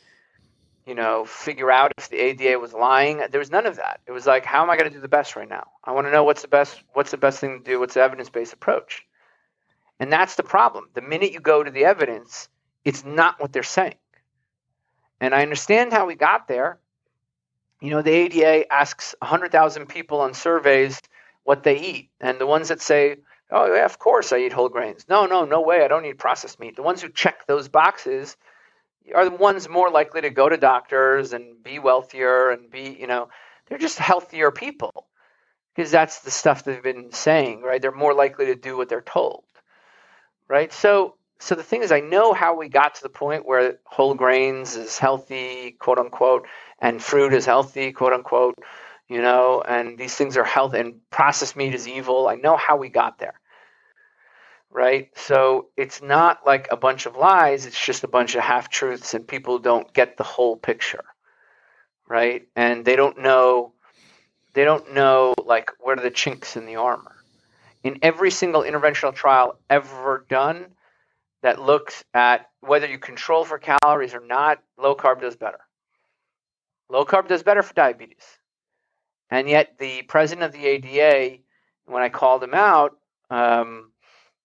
you 0.85 0.95
know, 0.95 1.25
figure 1.25 1.71
out 1.71 1.93
if 1.97 2.09
the 2.09 2.17
ADA 2.17 2.59
was 2.59 2.73
lying. 2.73 3.21
There 3.29 3.39
was 3.39 3.51
none 3.51 3.65
of 3.65 3.75
that. 3.77 4.01
It 4.07 4.11
was 4.11 4.25
like, 4.25 4.45
how 4.45 4.63
am 4.63 4.69
I 4.69 4.77
going 4.77 4.89
to 4.89 4.95
do 4.95 5.01
the 5.01 5.07
best 5.07 5.35
right 5.35 5.47
now? 5.47 5.67
I 5.83 5.91
want 5.91 6.07
to 6.07 6.11
know 6.11 6.23
what's 6.23 6.41
the 6.41 6.47
best. 6.47 6.81
What's 6.93 7.11
the 7.11 7.17
best 7.17 7.39
thing 7.39 7.59
to 7.59 7.63
do? 7.63 7.79
What's 7.79 7.93
the 7.93 8.01
evidence-based 8.01 8.53
approach? 8.53 9.05
And 9.99 10.11
that's 10.11 10.35
the 10.35 10.43
problem. 10.43 10.89
The 10.93 11.01
minute 11.01 11.31
you 11.31 11.39
go 11.39 11.63
to 11.63 11.69
the 11.69 11.85
evidence, 11.85 12.49
it's 12.83 13.05
not 13.05 13.39
what 13.39 13.53
they're 13.53 13.63
saying. 13.63 13.95
And 15.21 15.33
I 15.33 15.43
understand 15.43 15.93
how 15.93 16.07
we 16.07 16.15
got 16.15 16.47
there. 16.49 16.79
You 17.79 17.91
know, 17.91 18.01
the 18.01 18.11
ADA 18.11 18.73
asks 18.73 19.15
100,000 19.19 19.87
people 19.87 20.19
on 20.19 20.33
surveys 20.33 20.99
what 21.43 21.63
they 21.63 21.79
eat, 21.79 22.09
and 22.19 22.39
the 22.39 22.45
ones 22.45 22.67
that 22.67 22.81
say, 22.81 23.17
"Oh 23.49 23.73
yeah, 23.73 23.85
of 23.85 23.97
course 23.97 24.31
I 24.31 24.39
eat 24.39 24.53
whole 24.53 24.69
grains," 24.69 25.07
no, 25.07 25.25
no, 25.25 25.45
no 25.45 25.61
way, 25.61 25.83
I 25.83 25.87
don't 25.87 26.05
eat 26.05 26.19
processed 26.19 26.59
meat. 26.59 26.75
The 26.75 26.83
ones 26.83 27.01
who 27.01 27.09
check 27.09 27.47
those 27.47 27.67
boxes 27.69 28.37
are 29.15 29.25
the 29.25 29.35
ones 29.35 29.67
more 29.67 29.89
likely 29.89 30.21
to 30.21 30.29
go 30.29 30.47
to 30.47 30.57
doctors 30.57 31.33
and 31.33 31.63
be 31.63 31.79
wealthier 31.79 32.51
and 32.51 32.69
be, 32.69 32.95
you 32.99 33.07
know, 33.07 33.29
they're 33.67 33.79
just 33.79 33.97
healthier 33.97 34.51
people 34.51 35.07
because 35.75 35.89
that's 35.91 36.19
the 36.21 36.31
stuff 36.31 36.63
they've 36.63 36.83
been 36.83 37.11
saying, 37.11 37.61
right? 37.61 37.81
They're 37.81 37.91
more 37.91 38.13
likely 38.13 38.47
to 38.47 38.55
do 38.55 38.77
what 38.77 38.89
they're 38.89 39.01
told, 39.01 39.45
right? 40.47 40.71
So, 40.71 41.15
so 41.41 41.55
the 41.55 41.63
thing 41.63 41.81
is, 41.81 41.91
I 41.91 41.99
know 42.01 42.33
how 42.33 42.55
we 42.55 42.69
got 42.69 42.95
to 42.95 43.03
the 43.03 43.09
point 43.09 43.47
where 43.47 43.79
whole 43.85 44.13
grains 44.13 44.75
is 44.75 44.99
healthy, 44.99 45.71
quote 45.71 45.97
unquote, 45.97 46.47
and 46.79 47.01
fruit 47.01 47.33
is 47.33 47.45
healthy, 47.45 47.91
quote 47.91 48.13
unquote, 48.13 48.55
you 49.09 49.21
know, 49.21 49.61
and 49.61 49.97
these 49.97 50.15
things 50.15 50.37
are 50.37 50.43
healthy, 50.43 50.79
and 50.79 51.09
processed 51.09 51.55
meat 51.55 51.73
is 51.73 51.87
evil. 51.87 52.27
I 52.27 52.35
know 52.35 52.55
how 52.57 52.77
we 52.77 52.89
got 52.89 53.17
there 53.17 53.33
right? 54.71 55.09
So 55.17 55.67
it's 55.75 56.01
not 56.01 56.45
like 56.45 56.69
a 56.71 56.77
bunch 56.77 57.05
of 57.05 57.15
lies, 57.15 57.65
it's 57.65 57.85
just 57.85 58.03
a 58.03 58.07
bunch 58.07 58.35
of 58.35 58.41
half 58.41 58.69
truths, 58.69 59.13
and 59.13 59.27
people 59.27 59.59
don't 59.59 59.91
get 59.93 60.17
the 60.17 60.23
whole 60.23 60.55
picture, 60.55 61.03
right? 62.07 62.47
And 62.55 62.85
they 62.85 62.95
don't 62.95 63.19
know, 63.19 63.73
they 64.53 64.63
don't 64.63 64.93
know, 64.93 65.33
like, 65.45 65.71
where 65.79 65.97
are 65.97 66.01
the 66.01 66.09
chinks 66.09 66.55
in 66.55 66.65
the 66.65 66.77
armor. 66.77 67.15
In 67.83 67.99
every 68.01 68.31
single 68.31 68.61
interventional 68.61 69.13
trial 69.13 69.57
ever 69.69 70.25
done 70.29 70.67
that 71.41 71.61
looks 71.61 72.03
at 72.13 72.47
whether 72.61 72.87
you 72.87 72.99
control 72.99 73.45
for 73.45 73.59
calories 73.59 74.13
or 74.13 74.25
not, 74.25 74.59
low 74.77 74.95
carb 74.95 75.21
does 75.21 75.35
better. 75.35 75.59
Low 76.89 77.05
carb 77.05 77.27
does 77.27 77.43
better 77.43 77.63
for 77.63 77.73
diabetes. 77.73 78.25
And 79.29 79.47
yet, 79.47 79.77
the 79.79 80.01
president 80.03 80.43
of 80.43 80.51
the 80.51 80.67
ADA, 80.67 81.37
when 81.85 82.03
I 82.03 82.09
called 82.09 82.43
him 82.43 82.53
out, 82.53 82.97
um, 83.29 83.91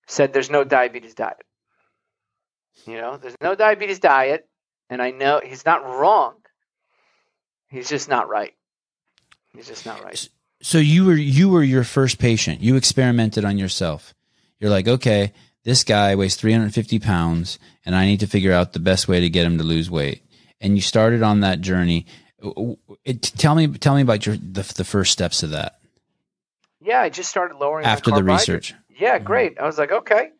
said 0.07 0.33
there's 0.33 0.51
no 0.51 0.63
diabetes 0.63 1.15
diet. 1.15 1.43
You 2.87 2.99
know, 2.99 3.17
there's 3.17 3.35
no 3.41 3.55
diabetes 3.57 3.99
diet, 3.99 4.49
and 4.89 5.03
I 5.03 5.11
know 5.11 5.41
he's 5.45 5.65
not 5.65 5.85
wrong. 5.85 6.35
He's 7.69 7.89
just 7.89 8.09
not 8.09 8.29
right. 8.29 8.55
He's 9.53 9.67
just 9.67 9.87
not 9.87 10.05
right. 10.05 10.29
So 10.63 10.79
you 10.79 11.05
were 11.05 11.15
you 11.15 11.49
were 11.49 11.63
your 11.63 11.85
first 11.85 12.19
patient. 12.19 12.61
You 12.61 12.77
experimented 12.77 13.45
on 13.45 13.59
yourself. 13.59 14.15
You're 14.61 14.71
like, 14.71 14.87
okay, 14.87 15.33
this 15.67 15.85
guy 15.85 16.15
weighs 16.15 16.37
350 16.37 16.99
pounds, 17.01 17.59
and 17.85 17.95
I 17.95 18.07
need 18.07 18.21
to 18.21 18.27
figure 18.27 18.55
out 18.55 18.73
the 18.73 18.79
best 18.79 19.07
way 19.07 19.21
to 19.21 19.29
get 19.29 19.45
him 19.45 19.59
to 19.59 19.65
lose 19.65 19.91
weight. 19.91 20.23
And 20.63 20.75
you 20.77 20.81
started 20.81 21.23
on 21.23 21.41
that 21.41 21.61
journey. 21.61 22.07
It, 23.05 23.21
tell 23.21 23.55
me, 23.55 23.69
tell 23.69 23.95
me 23.95 24.01
about 24.01 24.25
your 24.25 24.37
the, 24.37 24.63
the 24.75 24.85
first 24.85 25.13
steps 25.13 25.43
of 25.43 25.51
that. 25.51 25.79
Yeah, 26.81 27.03
I 27.03 27.11
just 27.11 27.29
started 27.29 27.59
lowering 27.59 27.85
after 27.85 28.11
the 28.11 28.25
research 28.25 28.73
yeah, 28.99 29.17
mm-hmm. 29.17 29.27
great. 29.27 29.59
I 29.59 29.67
was 29.67 29.79
like, 29.79 29.93
okay, 29.93 30.31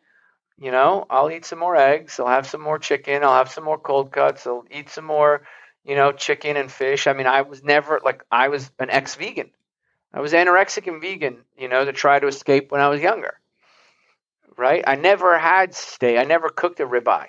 you 0.59 0.71
know, 0.71 1.05
I'll 1.09 1.29
eat 1.31 1.45
some 1.45 1.59
more 1.59 1.75
eggs. 1.75 2.19
I'll 2.19 2.27
have 2.27 2.47
some 2.47 2.61
more 2.61 2.79
chicken. 2.79 3.23
I'll 3.23 3.35
have 3.35 3.51
some 3.51 3.63
more 3.63 3.77
cold 3.77 4.11
cuts. 4.11 4.47
I'll 4.47 4.65
eat 4.71 4.89
some 4.89 5.05
more, 5.05 5.43
you 5.85 5.95
know, 5.95 6.11
chicken 6.11 6.57
and 6.57 6.71
fish. 6.71 7.07
I 7.07 7.13
mean, 7.13 7.27
I 7.27 7.41
was 7.43 7.63
never 7.63 7.99
like, 8.03 8.23
I 8.31 8.49
was 8.49 8.71
an 8.79 8.89
ex 8.89 9.15
vegan. 9.15 9.51
I 10.13 10.21
was 10.21 10.33
anorexic 10.33 10.87
and 10.87 11.01
vegan, 11.01 11.43
you 11.57 11.67
know, 11.67 11.85
to 11.85 11.93
try 11.93 12.19
to 12.19 12.27
escape 12.27 12.71
when 12.71 12.81
I 12.81 12.89
was 12.89 13.01
younger. 13.01 13.39
Right? 14.57 14.83
I 14.87 14.95
never 14.95 15.37
had 15.37 15.75
steak. 15.75 16.17
I 16.17 16.23
never 16.23 16.49
cooked 16.49 16.79
a 16.79 16.87
ribeye. 16.87 17.27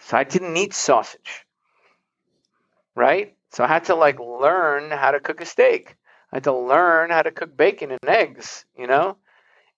So 0.00 0.16
I 0.16 0.24
didn't 0.24 0.56
eat 0.56 0.74
sausage. 0.74 1.46
Right? 2.94 3.36
So 3.52 3.64
I 3.64 3.68
had 3.68 3.84
to 3.84 3.94
like 3.94 4.18
learn 4.18 4.90
how 4.90 5.10
to 5.10 5.20
cook 5.20 5.40
a 5.40 5.46
steak. 5.46 5.96
I 6.32 6.36
had 6.36 6.44
to 6.44 6.52
learn 6.52 7.10
how 7.10 7.22
to 7.22 7.30
cook 7.30 7.56
bacon 7.56 7.90
and 7.90 8.00
eggs, 8.06 8.64
you 8.76 8.86
know? 8.86 9.16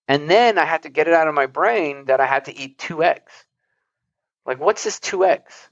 And 0.07 0.29
then 0.29 0.57
I 0.57 0.65
had 0.65 0.83
to 0.83 0.89
get 0.89 1.07
it 1.07 1.13
out 1.13 1.27
of 1.27 1.35
my 1.35 1.45
brain 1.45 2.05
that 2.05 2.19
I 2.21 2.25
had 2.25 2.45
to 2.45 2.57
eat 2.57 2.77
two 2.77 3.03
eggs. 3.03 3.31
Like, 4.45 4.59
what's 4.59 4.83
this 4.83 4.99
two 4.99 5.25
eggs? 5.25 5.69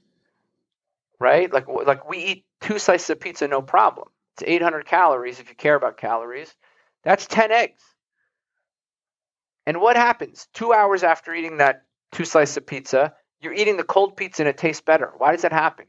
Right? 1.18 1.50
Like, 1.50 1.66
like 1.66 2.08
we 2.08 2.18
eat 2.18 2.44
two 2.60 2.78
slices 2.78 3.10
of 3.10 3.20
pizza, 3.20 3.48
no 3.48 3.62
problem. 3.62 4.08
It's 4.34 4.44
800 4.46 4.84
calories 4.84 5.40
if 5.40 5.48
you 5.48 5.54
care 5.54 5.74
about 5.74 5.96
calories. 5.96 6.54
That's 7.02 7.26
10 7.26 7.50
eggs. 7.50 7.82
And 9.66 9.80
what 9.80 9.96
happens? 9.96 10.48
Two 10.54 10.72
hours 10.72 11.02
after 11.02 11.34
eating 11.34 11.58
that 11.58 11.82
two 12.12 12.24
slices 12.24 12.56
of 12.56 12.66
pizza, 12.66 13.14
you're 13.40 13.52
eating 13.52 13.76
the 13.76 13.84
cold 13.84 14.16
pizza 14.16 14.42
and 14.42 14.48
it 14.48 14.56
tastes 14.56 14.80
better. 14.80 15.12
Why 15.18 15.32
does 15.32 15.42
that 15.42 15.52
happen? 15.52 15.86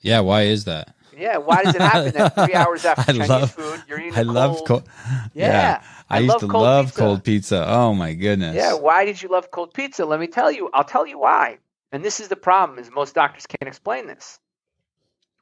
Yeah, 0.00 0.20
why 0.20 0.42
is 0.42 0.64
that? 0.64 0.94
Yeah, 1.16 1.38
why 1.38 1.64
does 1.64 1.74
it 1.74 1.80
happen 1.80 2.12
that 2.14 2.34
three 2.34 2.54
hours 2.54 2.84
after 2.84 3.02
I 3.02 3.14
Chinese 3.14 3.28
love, 3.28 3.50
food, 3.50 3.82
you're 3.88 3.98
eating 3.98 4.12
I 4.12 4.22
cold? 4.22 4.34
love 4.34 4.64
cold. 4.64 4.88
Yeah, 5.34 5.46
yeah. 5.46 5.82
I, 6.08 6.16
I, 6.16 6.20
used 6.20 6.38
to 6.38 6.46
love 6.46 6.86
pizza. 6.86 7.00
cold 7.00 7.24
pizza. 7.24 7.64
Oh 7.68 7.92
my 7.92 8.14
goodness. 8.14 8.54
Yeah, 8.54 8.74
why 8.74 9.04
did 9.04 9.20
you 9.20 9.28
love 9.28 9.50
cold 9.50 9.74
pizza? 9.74 10.06
Let 10.06 10.20
me 10.20 10.28
tell 10.28 10.50
you. 10.50 10.70
I'll 10.72 10.84
tell 10.84 11.06
you 11.06 11.18
why. 11.18 11.58
And 11.90 12.04
this 12.04 12.20
is 12.20 12.28
the 12.28 12.36
problem: 12.36 12.78
is 12.78 12.90
most 12.90 13.14
doctors 13.14 13.46
can't 13.46 13.68
explain 13.68 14.06
this. 14.06 14.38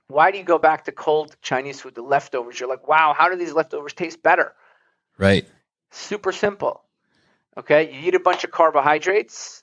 Why 0.09 0.31
do 0.31 0.39
you 0.39 0.45
go 0.45 0.59
back 0.59 0.85
to 0.85 0.93
cold 0.93 1.37
Chinese 1.43 1.81
food, 1.81 1.95
the 1.95 2.03
leftovers? 2.03 2.59
You're 2.59 2.69
like, 2.69 2.87
wow, 2.87 3.15
how 3.17 3.29
do 3.29 3.37
these 3.37 3.53
leftovers 3.53 3.93
taste 3.93 4.23
better? 4.23 4.55
Right. 5.19 5.49
Super 5.91 6.31
simple. 6.31 6.85
Okay, 7.59 7.93
you 7.93 8.09
eat 8.09 8.15
a 8.15 8.21
bunch 8.21 8.45
of 8.45 8.51
carbohydrates, 8.51 9.63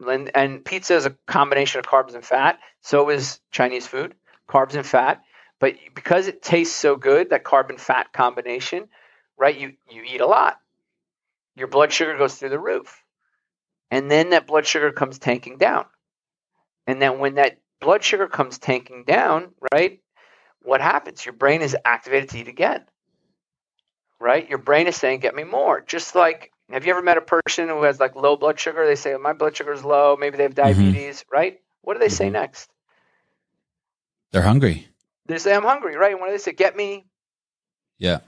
and, 0.00 0.30
and 0.34 0.64
pizza 0.64 0.94
is 0.94 1.06
a 1.06 1.16
combination 1.26 1.78
of 1.78 1.84
carbs 1.84 2.14
and 2.14 2.24
fat. 2.24 2.58
So 2.80 3.10
is 3.10 3.40
Chinese 3.50 3.86
food, 3.86 4.14
carbs 4.48 4.74
and 4.74 4.86
fat. 4.86 5.22
But 5.60 5.74
because 5.94 6.26
it 6.26 6.42
tastes 6.42 6.74
so 6.74 6.96
good, 6.96 7.30
that 7.30 7.44
carb 7.44 7.70
and 7.70 7.80
fat 7.80 8.12
combination, 8.12 8.88
right? 9.38 9.56
You 9.56 9.74
you 9.90 10.02
eat 10.02 10.20
a 10.20 10.26
lot. 10.26 10.58
Your 11.56 11.68
blood 11.68 11.92
sugar 11.92 12.16
goes 12.18 12.34
through 12.34 12.50
the 12.50 12.58
roof. 12.58 13.02
And 13.90 14.10
then 14.10 14.30
that 14.30 14.46
blood 14.46 14.66
sugar 14.66 14.90
comes 14.90 15.18
tanking 15.18 15.58
down. 15.58 15.86
And 16.86 17.00
then 17.00 17.18
when 17.18 17.34
that 17.34 17.58
blood 17.80 18.02
sugar 18.02 18.26
comes 18.26 18.58
tanking 18.58 19.04
down, 19.04 19.52
right? 19.72 20.00
What 20.62 20.80
happens? 20.80 21.24
Your 21.24 21.34
brain 21.34 21.62
is 21.62 21.76
activated 21.84 22.30
to 22.30 22.38
eat 22.38 22.48
again. 22.48 22.84
Right? 24.18 24.48
Your 24.48 24.58
brain 24.58 24.86
is 24.86 24.96
saying, 24.96 25.20
get 25.20 25.34
me 25.34 25.44
more. 25.44 25.80
Just 25.80 26.14
like, 26.14 26.50
have 26.70 26.84
you 26.86 26.92
ever 26.92 27.02
met 27.02 27.18
a 27.18 27.22
person 27.22 27.68
who 27.68 27.82
has 27.82 28.00
like 28.00 28.16
low 28.16 28.36
blood 28.36 28.58
sugar? 28.58 28.86
They 28.86 28.96
say, 28.96 29.14
my 29.16 29.32
blood 29.32 29.56
sugar 29.56 29.72
is 29.72 29.84
low. 29.84 30.16
Maybe 30.16 30.36
they 30.36 30.44
have 30.44 30.54
Mm-hmm. 30.54 30.80
diabetes, 30.80 31.24
right? 31.30 31.60
What 31.82 31.94
do 31.94 32.00
they 32.00 32.08
say 32.08 32.28
Mhm. 32.28 32.32
next? 32.32 32.70
They're 34.32 34.42
hungry. 34.42 34.88
They 35.26 35.38
say, 35.38 35.54
I'm 35.54 35.62
hungry, 35.62 35.96
right? 35.96 36.12
And 36.12 36.20
What 36.20 36.26
do 36.26 36.32
they 36.32 36.38
say? 36.38 36.52
Get 36.52 36.76
me, 36.76 37.04
Yeah. 37.98 38.20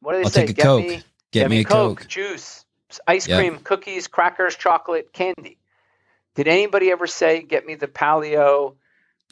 what 0.00 0.12
do 0.12 0.18
they 0.18 0.24
I'll 0.24 0.30
say? 0.30 0.40
take 0.42 0.50
a 0.50 0.52
get 0.54 0.64
Coke. 0.64 0.80
me, 0.82 1.02
Get, 1.30 1.50
me 1.50 1.60
a 1.60 1.64
Coke. 1.64 2.06
juice, 2.06 2.64
ice 3.06 3.26
Yeah. 3.26 3.38
cream, 3.38 3.58
cookies, 3.58 4.08
crackers, 4.08 4.56
chocolate, 4.56 5.12
candy. 5.12 5.58
Did 6.34 6.48
anybody 6.48 6.90
ever 6.90 7.06
say, 7.06 7.42
"Get 7.42 7.64
me 7.66 7.76
the 7.76 7.86
paleo"? 7.86 8.76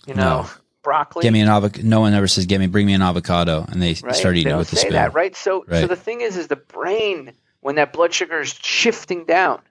You 0.07 0.15
know, 0.15 0.43
No. 0.43 0.51
broccoli. 0.83 1.23
Get 1.25 1.33
me 1.33 1.41
an 1.41 1.49
avocado. 1.49 1.87
No 1.87 2.01
one 2.01 2.15
ever 2.15 2.29
says, 2.29 2.47
"Get 2.47 2.61
me, 2.61 2.67
bring 2.69 2.87
me 2.87 2.95
an 2.95 3.03
avocado," 3.03 3.65
and 3.69 3.83
they 3.83 3.95
right? 3.95 4.15
start 4.15 4.35
They 4.35 4.41
eating 4.41 4.51
it 4.51 4.53
don't 4.53 4.59
with 4.61 4.71
the 4.71 4.77
say 4.77 4.83
spoon. 4.83 4.93
that, 4.95 5.15
right? 5.15 5.35
So, 5.35 5.65
so 5.69 5.87
the 5.87 5.97
thing 5.97 6.21
is, 6.21 6.37
is 6.37 6.47
the 6.49 6.57
brain 6.57 7.33
when 7.63 7.77
that 7.77 7.93
blood 7.93 8.13
sugar 8.13 8.41
is 8.41 8.53
shifting 8.53 9.25
down, 9.25 9.63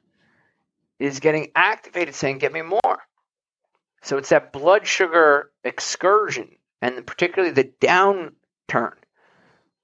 is 0.98 1.20
getting 1.20 1.52
activated, 1.56 2.16
saying, 2.16 2.40
"Get 2.40 2.54
me 2.54 2.64
more." 2.64 3.06
So 4.02 4.18
it's 4.18 4.30
that 4.30 4.52
blood 4.52 4.88
sugar 4.88 5.52
excursion, 5.64 6.56
and 6.82 7.06
particularly 7.06 7.54
the 7.54 7.72
downturn, 7.80 8.96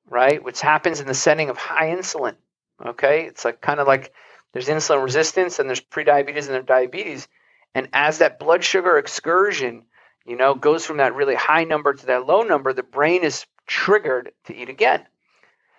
right? 0.09 0.41
Which 0.41 0.61
happens 0.61 0.99
in 0.99 1.07
the 1.07 1.13
setting 1.13 1.49
of 1.49 1.57
high 1.57 1.89
insulin. 1.89 2.35
Okay, 2.83 3.25
it's 3.25 3.45
like 3.45 3.61
kind 3.61 3.79
of 3.79 3.87
like 3.87 4.13
there's 4.53 4.69
insulin 4.69 5.03
resistance 5.03 5.59
and 5.59 5.69
there's 5.69 5.81
prediabetes 5.81 6.45
and 6.45 6.55
there's 6.55 6.65
diabetes, 6.65 7.27
and 7.75 7.89
as 7.93 8.19
that 8.19 8.39
blood 8.39 8.63
sugar 8.63 8.97
excursion, 8.97 9.85
you 10.25 10.35
know, 10.35 10.55
goes 10.55 10.85
from 10.85 10.97
that 10.97 11.13
really 11.13 11.35
high 11.35 11.65
number 11.65 11.93
to 11.93 12.05
that 12.07 12.25
low 12.25 12.41
number, 12.43 12.73
the 12.73 12.83
brain 12.83 13.23
is 13.23 13.45
triggered 13.65 14.31
to 14.45 14.55
eat 14.55 14.69
again. 14.69 15.05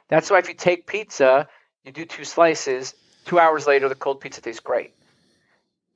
That's 0.08 0.30
why 0.30 0.38
if 0.38 0.48
you 0.48 0.54
take 0.54 0.86
pizza, 0.86 1.48
you 1.88 1.92
do 1.92 2.04
two 2.04 2.24
slices, 2.24 2.94
two 3.24 3.38
hours 3.38 3.66
later, 3.66 3.88
the 3.88 3.94
cold 3.94 4.20
pizza 4.20 4.40
tastes 4.40 4.60
great. 4.60 4.92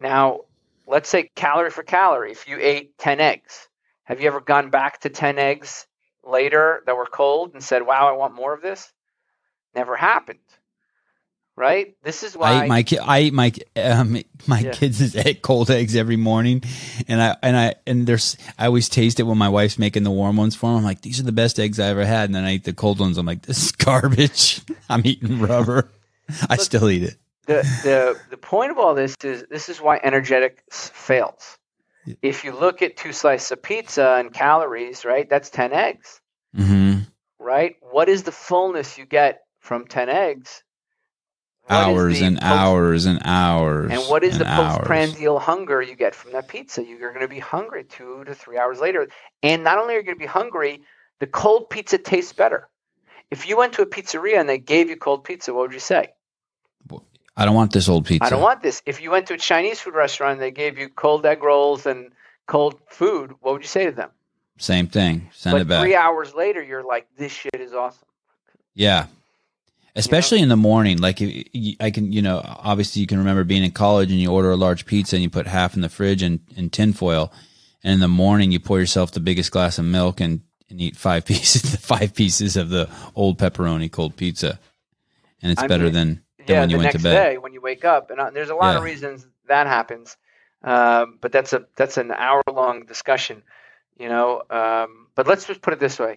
Now, 0.00 0.40
let's 0.86 1.08
say 1.08 1.30
calorie 1.34 1.70
for 1.70 1.82
calorie. 1.82 2.32
If 2.32 2.48
you 2.48 2.58
ate 2.58 2.96
10 2.98 3.20
eggs, 3.20 3.68
have 4.04 4.20
you 4.20 4.26
ever 4.26 4.40
gone 4.40 4.70
back 4.70 5.00
to 5.00 5.10
10 5.10 5.38
eggs 5.38 5.86
later 6.24 6.82
that 6.86 6.96
were 6.96 7.06
cold 7.06 7.52
and 7.52 7.62
said, 7.62 7.86
wow, 7.86 8.08
I 8.08 8.12
want 8.12 8.34
more 8.34 8.54
of 8.54 8.62
this? 8.62 8.90
Never 9.74 9.94
happened. 9.94 10.38
Right? 11.54 11.94
This 12.02 12.22
is 12.22 12.34
why. 12.36 12.52
I 12.52 12.64
eat 12.64 12.68
my 12.68 12.82
ki- 12.82 12.98
I 12.98 13.20
eat 13.20 13.34
my 13.34 13.52
um, 13.76 14.22
my 14.46 14.60
Yeah. 14.60 14.70
kids' 14.72 15.14
egg, 15.26 15.42
cold 15.42 15.70
eggs 15.70 15.94
every 15.94 16.16
morning, 16.16 16.62
and 17.08 17.20
I 17.20 17.36
and 17.42 17.56
I 17.56 17.74
and 17.86 18.06
there's 18.06 18.36
I 18.58 18.66
always 18.66 18.88
taste 18.88 19.20
it 19.20 19.24
when 19.24 19.36
my 19.36 19.50
wife's 19.50 19.78
making 19.78 20.04
the 20.04 20.10
warm 20.10 20.36
ones 20.38 20.56
for 20.56 20.70
them. 20.70 20.78
I'm 20.78 20.84
like, 20.84 21.02
these 21.02 21.20
are 21.20 21.24
the 21.24 21.32
best 21.32 21.60
eggs 21.60 21.78
I 21.78 21.88
ever 21.88 22.06
had, 22.06 22.24
and 22.30 22.34
then 22.34 22.44
I 22.44 22.54
eat 22.54 22.64
the 22.64 22.72
cold 22.72 23.00
ones. 23.00 23.18
I'm 23.18 23.26
like, 23.26 23.42
this 23.42 23.62
is 23.66 23.72
garbage. 23.86 24.62
I'm 24.88 25.02
eating 25.04 25.40
rubber. 25.40 25.90
I 26.48 26.56
still 26.56 26.88
eat 26.88 27.02
it. 27.02 27.16
the, 27.46 27.56
the 27.84 28.18
the 28.30 28.36
point 28.38 28.70
of 28.70 28.78
all 28.78 28.94
this 28.94 29.14
is 29.22 29.44
this 29.50 29.68
is 29.68 29.78
why 29.80 30.00
energetics 30.02 30.88
fails. 30.94 31.58
Yeah. 32.06 32.14
If 32.22 32.44
you 32.44 32.52
look 32.58 32.80
at 32.80 32.96
two 32.96 33.12
slices 33.12 33.52
of 33.52 33.62
pizza 33.62 34.16
and 34.18 34.32
calories, 34.32 35.04
right, 35.04 35.28
that's 35.28 35.50
10 35.50 35.72
eggs, 35.72 36.18
Mm-hmm. 36.56 37.00
right? 37.38 37.76
What 37.80 38.08
is 38.08 38.22
the 38.24 38.32
fullness 38.32 38.96
you 38.98 39.04
get 39.06 39.42
from 39.60 39.86
10 39.86 40.08
eggs? 40.08 40.62
Hours 41.68 42.20
and 42.20 42.38
post- 42.38 42.52
hours 42.52 43.06
and 43.06 43.20
hours. 43.24 43.92
And 43.92 44.02
what 44.02 44.24
is 44.24 44.34
and 44.34 44.42
the 44.42 44.48
hours. 44.48 44.78
postprandial 44.78 45.38
hunger 45.38 45.80
you 45.80 45.94
get 45.94 46.14
from 46.14 46.32
that 46.32 46.48
pizza? 46.48 46.84
You're 46.84 47.12
going 47.12 47.22
to 47.22 47.28
be 47.28 47.38
hungry 47.38 47.84
two 47.84 48.24
to 48.24 48.34
three 48.34 48.58
hours 48.58 48.80
later. 48.80 49.08
And 49.42 49.64
not 49.64 49.78
only 49.78 49.94
are 49.94 49.98
you 49.98 50.04
going 50.04 50.16
to 50.16 50.20
be 50.20 50.26
hungry, 50.26 50.82
the 51.20 51.26
cold 51.26 51.70
pizza 51.70 51.98
tastes 51.98 52.32
better. 52.32 52.68
If 53.30 53.48
you 53.48 53.56
went 53.56 53.74
to 53.74 53.82
a 53.82 53.86
pizzeria 53.86 54.38
and 54.38 54.48
they 54.48 54.58
gave 54.58 54.90
you 54.90 54.96
cold 54.96 55.24
pizza, 55.24 55.54
what 55.54 55.62
would 55.62 55.72
you 55.72 55.80
say? 55.80 56.12
I 57.36 57.44
don't 57.44 57.54
want 57.54 57.72
this 57.72 57.88
old 57.88 58.04
pizza. 58.04 58.24
I 58.26 58.30
don't 58.30 58.42
want 58.42 58.62
this. 58.62 58.82
If 58.84 59.00
you 59.00 59.10
went 59.10 59.28
to 59.28 59.34
a 59.34 59.38
Chinese 59.38 59.80
food 59.80 59.94
restaurant 59.94 60.32
and 60.32 60.42
they 60.42 60.50
gave 60.50 60.78
you 60.78 60.88
cold 60.88 61.24
egg 61.24 61.42
rolls 61.42 61.86
and 61.86 62.12
cold 62.46 62.78
food, 62.88 63.32
what 63.40 63.52
would 63.52 63.62
you 63.62 63.68
say 63.68 63.86
to 63.86 63.92
them? 63.92 64.10
Same 64.58 64.86
thing. 64.86 65.30
Send 65.32 65.54
but 65.54 65.62
it 65.62 65.68
back. 65.68 65.82
three 65.82 65.96
hours 65.96 66.34
later, 66.34 66.62
you're 66.62 66.84
like, 66.84 67.08
this 67.16 67.32
shit 67.32 67.54
is 67.54 67.72
awesome. 67.72 68.06
Yeah. 68.74 69.06
Especially 69.94 70.40
in 70.40 70.48
the 70.48 70.56
morning, 70.56 70.98
like 70.98 71.20
I 71.80 71.90
can, 71.90 72.12
you 72.12 72.22
know, 72.22 72.40
obviously 72.44 73.00
you 73.00 73.06
can 73.06 73.18
remember 73.18 73.44
being 73.44 73.62
in 73.62 73.72
college 73.72 74.10
and 74.10 74.18
you 74.18 74.30
order 74.30 74.50
a 74.50 74.56
large 74.56 74.86
pizza 74.86 75.16
and 75.16 75.22
you 75.22 75.28
put 75.28 75.46
half 75.46 75.74
in 75.74 75.82
the 75.82 75.90
fridge 75.90 76.22
and 76.22 76.40
in 76.56 76.70
tinfoil, 76.70 77.30
and 77.84 77.94
in 77.94 78.00
the 78.00 78.08
morning 78.08 78.52
you 78.52 78.58
pour 78.58 78.80
yourself 78.80 79.12
the 79.12 79.20
biggest 79.20 79.50
glass 79.50 79.78
of 79.78 79.84
milk 79.84 80.20
and, 80.20 80.40
and 80.70 80.80
eat 80.80 80.96
five 80.96 81.24
pieces, 81.26 81.76
five 81.76 82.14
pieces 82.14 82.56
of 82.56 82.70
the 82.70 82.88
old 83.14 83.38
pepperoni 83.38 83.92
cold 83.92 84.16
pizza, 84.16 84.58
and 85.42 85.52
it's 85.52 85.62
I 85.62 85.66
better 85.66 85.84
mean, 85.84 85.92
than 85.92 86.22
than 86.38 86.46
yeah, 86.48 86.60
when 86.60 86.70
you 86.70 86.76
the 86.76 86.84
went 86.84 86.94
next 86.94 87.02
to 87.02 87.10
bed. 87.10 87.14
day 87.14 87.38
when 87.38 87.52
you 87.52 87.60
wake 87.60 87.84
up, 87.84 88.10
and 88.10 88.18
uh, 88.18 88.30
there's 88.30 88.50
a 88.50 88.54
lot 88.54 88.76
of 88.76 88.82
reasons 88.82 89.26
that 89.48 89.66
happens, 89.66 90.16
um, 90.64 91.18
but 91.20 91.32
that's 91.32 91.52
a 91.52 91.66
that's 91.76 91.98
an 91.98 92.12
hour 92.12 92.42
long 92.50 92.86
discussion, 92.86 93.42
you 93.98 94.08
know. 94.08 94.42
Um, 94.48 95.08
but 95.14 95.26
let's 95.26 95.46
just 95.46 95.60
put 95.60 95.74
it 95.74 95.80
this 95.80 95.98
way: 95.98 96.16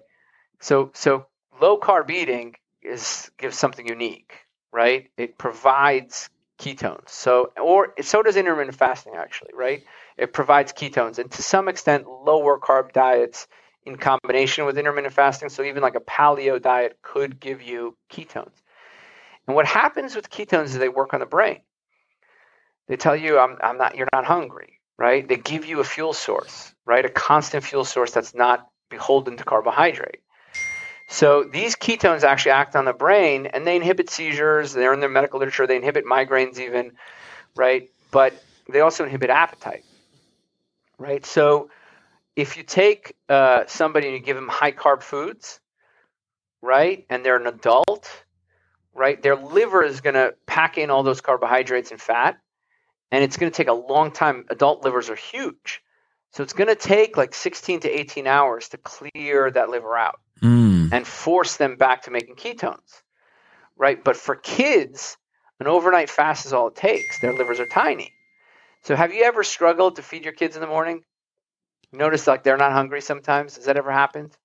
so 0.61 0.91
so 0.93 1.26
low 1.61 1.78
carb 1.78 2.09
eating 2.09 2.55
is 2.86 3.31
gives 3.38 3.57
something 3.57 3.88
unique, 3.88 4.33
right? 4.71 5.09
It 5.17 5.38
provides 5.38 6.29
ketones. 6.59 7.09
So 7.09 7.51
or 7.61 7.93
so 8.01 8.23
does 8.23 8.36
intermittent 8.36 8.77
fasting 8.77 9.13
actually, 9.15 9.51
right? 9.53 9.83
It 10.17 10.33
provides 10.33 10.73
ketones, 10.73 11.19
and 11.19 11.31
to 11.31 11.43
some 11.43 11.67
extent, 11.67 12.07
lower 12.07 12.59
carb 12.59 12.93
diets 12.93 13.47
in 13.86 13.97
combination 13.97 14.65
with 14.65 14.77
intermittent 14.77 15.13
fasting. 15.13 15.49
So 15.49 15.63
even 15.63 15.83
like 15.83 15.95
a 15.95 15.99
paleo 15.99 16.61
diet 16.61 16.97
could 17.01 17.39
give 17.39 17.61
you 17.61 17.95
ketones. 18.11 18.53
And 19.47 19.55
what 19.55 19.67
happens 19.67 20.15
with 20.15 20.29
ketones 20.29 20.65
is 20.65 20.77
they 20.77 20.89
work 20.89 21.13
on 21.13 21.19
the 21.19 21.25
brain. 21.25 21.61
They 22.88 22.97
tell 22.97 23.15
you, 23.15 23.39
I'm, 23.39 23.57
I'm 23.63 23.77
not, 23.77 23.95
you're 23.95 24.07
not 24.13 24.25
hungry, 24.25 24.79
right? 24.97 25.27
They 25.27 25.38
give 25.38 25.65
you 25.65 25.79
a 25.79 25.83
fuel 25.83 26.13
source, 26.13 26.73
right? 26.86 27.05
A 27.05 27.09
constant 27.09 27.63
fuel 27.63 27.86
source 27.86 28.11
that's 28.11 28.33
not 28.33 28.67
beholden 28.89 29.38
to 29.38 29.43
carbohydrate. 29.43 30.21
So 31.08 31.43
these 31.43 31.76
ketones 31.76 32.24
actually 32.24 32.51
act 32.51 32.76
on 32.76 32.86
the 32.86 32.93
brain 32.93 33.45
and 33.47 33.66
they 33.66 33.76
inhibit 33.76 34.10
seizures. 34.10 34.74
They're 34.74 34.93
in 34.93 34.99
the 34.99 35.10
medical 35.10 35.39
literature. 35.39 35.68
They 35.68 35.76
inhibit 35.76 36.06
migraines 36.06 36.60
even, 36.60 36.93
right? 37.56 37.91
But 38.12 38.34
they 38.72 38.82
also 38.82 39.03
inhibit 39.03 39.30
appetite, 39.30 39.86
right? 40.97 41.26
So 41.26 41.70
if 42.36 42.58
you 42.58 42.64
take 42.64 43.16
uh, 43.30 43.64
somebody 43.68 44.08
and 44.08 44.16
you 44.16 44.22
give 44.22 44.36
them 44.36 44.47
high 44.47 44.72
carb 44.72 45.03
foods, 45.03 45.60
right, 46.62 47.06
and 47.10 47.24
they're 47.24 47.38
an 47.38 47.47
adult, 47.47 48.10
right, 48.93 49.22
their 49.22 49.36
liver 49.36 49.84
is 49.84 50.01
going 50.01 50.16
to 50.16 50.34
pack 50.47 50.78
in 50.78 50.89
all 50.89 51.03
those 51.03 51.22
carbohydrates 51.22 51.91
and 51.91 52.01
fat, 52.01 52.39
and 53.12 53.24
it's 53.24 53.38
going 53.38 53.51
to 53.51 53.56
take 53.56 53.68
a 53.68 53.74
long 53.74 54.12
time. 54.12 54.45
Adult 54.49 54.84
livers 54.84 55.10
are 55.10 55.16
huge. 55.16 55.82
So 56.32 56.43
it's 56.43 56.53
going 56.53 56.68
to 56.68 56.76
take 56.76 57.16
like 57.16 57.34
16 57.34 57.82
to 57.82 57.89
18 57.89 58.28
hours 58.28 58.70
to 58.70 58.78
clear 58.78 59.51
that 59.51 59.70
liver 59.70 59.95
out 59.95 60.20
Mm. 60.41 60.91
and 60.93 61.07
force 61.07 61.57
them 61.57 61.75
back 61.77 62.03
to 62.03 62.11
making 62.11 62.36
ketones, 62.36 63.01
right? 63.77 64.03
But 64.03 64.17
for 64.17 64.36
kids, 64.36 65.17
an 65.59 65.67
overnight 65.67 66.09
fast 66.09 66.45
is 66.45 66.53
all 66.53 66.67
it 66.67 66.75
takes. 66.75 67.19
Their 67.19 67.33
livers 67.33 67.59
are 67.59 67.65
tiny. 67.65 68.11
So 68.83 68.95
have 68.95 69.13
you 69.13 69.23
ever 69.23 69.43
struggled 69.43 69.95
to 69.95 70.01
feed 70.03 70.23
your 70.25 70.33
kids 70.33 70.55
in 70.55 70.61
the 70.61 70.67
morning? 70.67 71.03
You 71.91 71.99
notice 71.99 72.27
like 72.27 72.43
they're 72.43 72.57
not 72.57 72.73
hungry 72.73 73.01
sometimes. 73.01 73.55
Has 73.55 73.65
that 73.65 73.77
ever 73.77 73.91
happened? 73.91 74.36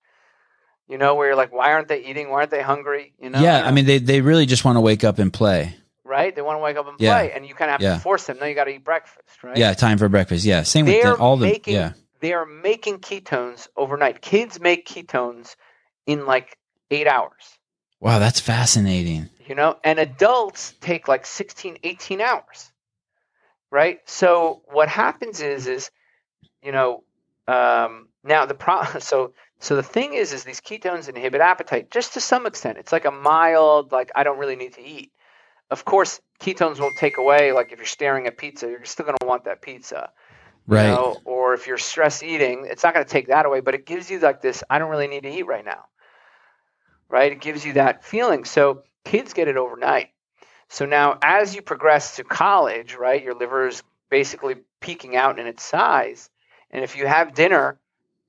You 0.89 0.99
know, 0.99 1.15
where 1.15 1.29
you're 1.29 1.37
like, 1.37 1.53
why 1.53 1.73
aren't 1.73 1.89
they 1.89 2.05
eating? 2.05 2.31
Why 2.31 2.39
aren't 2.39 2.51
they 2.51 2.63
hungry? 2.63 3.13
You 3.21 3.31
know? 3.31 3.41
yeah, 3.41 3.63
I 3.65 3.71
mean 3.73 3.85
they 3.87 3.99
they 3.99 4.21
really 4.21 4.47
just 4.47 4.65
want 4.65 4.77
to 4.77 4.81
wake 4.81 5.05
up 5.05 5.19
and 5.19 5.33
play. 5.33 5.75
right? 6.05 6.35
They 6.35 6.43
want 6.43 6.57
to 6.57 6.61
wake 6.63 6.77
up 6.77 6.89
and 6.89 6.99
Yeah. 6.99 7.15
play, 7.19 7.33
and 7.33 7.47
you 7.47 7.55
kind 7.55 7.71
of 7.71 7.73
have 7.75 7.83
Yeah. 7.83 7.95
to 7.97 8.01
force 8.01 8.27
them. 8.27 8.39
No, 8.41 8.47
you 8.47 8.55
got 8.55 8.65
to 8.65 8.73
eat 8.73 8.85
breakfast, 8.85 9.45
right? 9.45 9.57
Yeah, 9.59 9.73
time 9.75 9.99
for 9.99 10.09
breakfast. 10.09 10.45
Yeah, 10.45 10.63
same 10.63 10.87
with 10.87 10.95
They're 11.01 11.15
the, 11.15 11.21
all 11.21 11.37
the 11.37 11.47
making 11.47 11.75
yeah. 11.75 11.93
they 12.21 12.33
are 12.33 12.47
making 12.47 12.99
ketones 12.99 13.69
overnight. 13.77 14.21
Kids 14.21 14.61
make 14.61 14.87
ketones 14.87 15.55
in 16.07 16.27
like 16.27 16.57
eight 16.91 17.07
hours. 17.07 17.59
Wow, 18.01 18.19
that's 18.19 18.41
fascinating. 18.41 19.29
you 19.47 19.55
know 19.55 19.77
and 19.85 19.99
adults 19.99 20.75
take 20.81 21.09
like 21.09 21.27
16 21.27 21.79
18 21.83 22.21
hours 22.21 22.71
right 23.71 23.99
so 24.07 24.63
what 24.67 24.89
happens 24.89 25.41
is 25.41 25.67
is 25.67 25.91
you 26.63 26.73
know 26.73 27.03
um, 27.49 28.09
now 28.23 28.47
the 28.47 28.55
pro 28.55 28.85
so 29.01 29.33
so 29.59 29.75
the 29.77 29.83
thing 29.83 30.15
is 30.15 30.33
is 30.33 30.45
these 30.45 30.61
ketones 30.61 31.09
inhibit 31.09 31.41
appetite 31.41 31.91
just 31.91 32.15
to 32.15 32.21
some 32.21 32.47
extent 32.47 32.79
it's 32.79 32.93
like 32.93 33.05
a 33.07 33.11
mild 33.11 33.91
like 33.91 34.11
i 34.15 34.23
don't 34.23 34.39
really 34.39 34.57
need 34.57 34.75
to 34.75 34.83
eat 34.83 35.11
of 35.71 35.85
course 35.85 36.21
ketones 36.41 36.81
won't 36.81 36.97
take 36.97 37.19
away. 37.19 37.53
Like 37.53 37.73
if 37.73 37.79
you're 37.79 37.87
staring 37.87 38.27
at 38.27 38.37
pizza, 38.37 38.67
you're 38.67 38.85
still 38.85 39.07
going 39.07 39.19
to 39.21 39.27
want 39.27 39.45
that 39.45 39.63
pizza. 39.63 40.11
You 40.69 40.75
Right. 40.75 40.91
know? 40.91 41.21
Or 41.25 41.55
if 41.55 41.67
you're 41.67 41.79
stress 41.79 42.23
eating, 42.23 42.67
it's 42.71 42.85
not 42.85 42.95
going 42.95 43.05
to 43.05 43.11
take 43.11 43.29
that 43.29 43.47
away, 43.47 43.61
but 43.61 43.75
it 43.75 43.87
gives 43.87 44.11
you 44.11 44.19
like 44.21 44.43
this 44.43 44.63
I 44.71 44.79
don't 44.79 44.91
really 44.91 45.09
need 45.09 45.25
to 45.25 45.31
eat 45.31 45.47
right 45.47 45.65
now. 45.65 45.87
Right? 47.09 47.33
It 47.33 47.41
gives 47.41 47.65
you 47.65 47.75
that 47.75 48.05
feeling. 48.05 48.45
So 48.45 48.85
kids 49.05 49.33
get 49.33 49.49
it 49.49 49.57
overnight. 49.57 50.11
So 50.69 50.87
now 50.87 51.19
as 51.23 51.55
you 51.55 51.63
progress 51.63 52.17
to 52.17 52.25
college, 52.25 52.95
right, 52.95 53.23
your 53.23 53.35
liver 53.35 53.67
is 53.67 53.83
basically 54.11 54.57
peaking 54.81 55.17
out 55.17 55.39
in 55.39 55.47
its 55.47 55.65
size. 55.65 56.31
And 56.71 56.85
if 56.85 56.97
you 56.97 57.07
have 57.07 57.35
dinner 57.35 57.79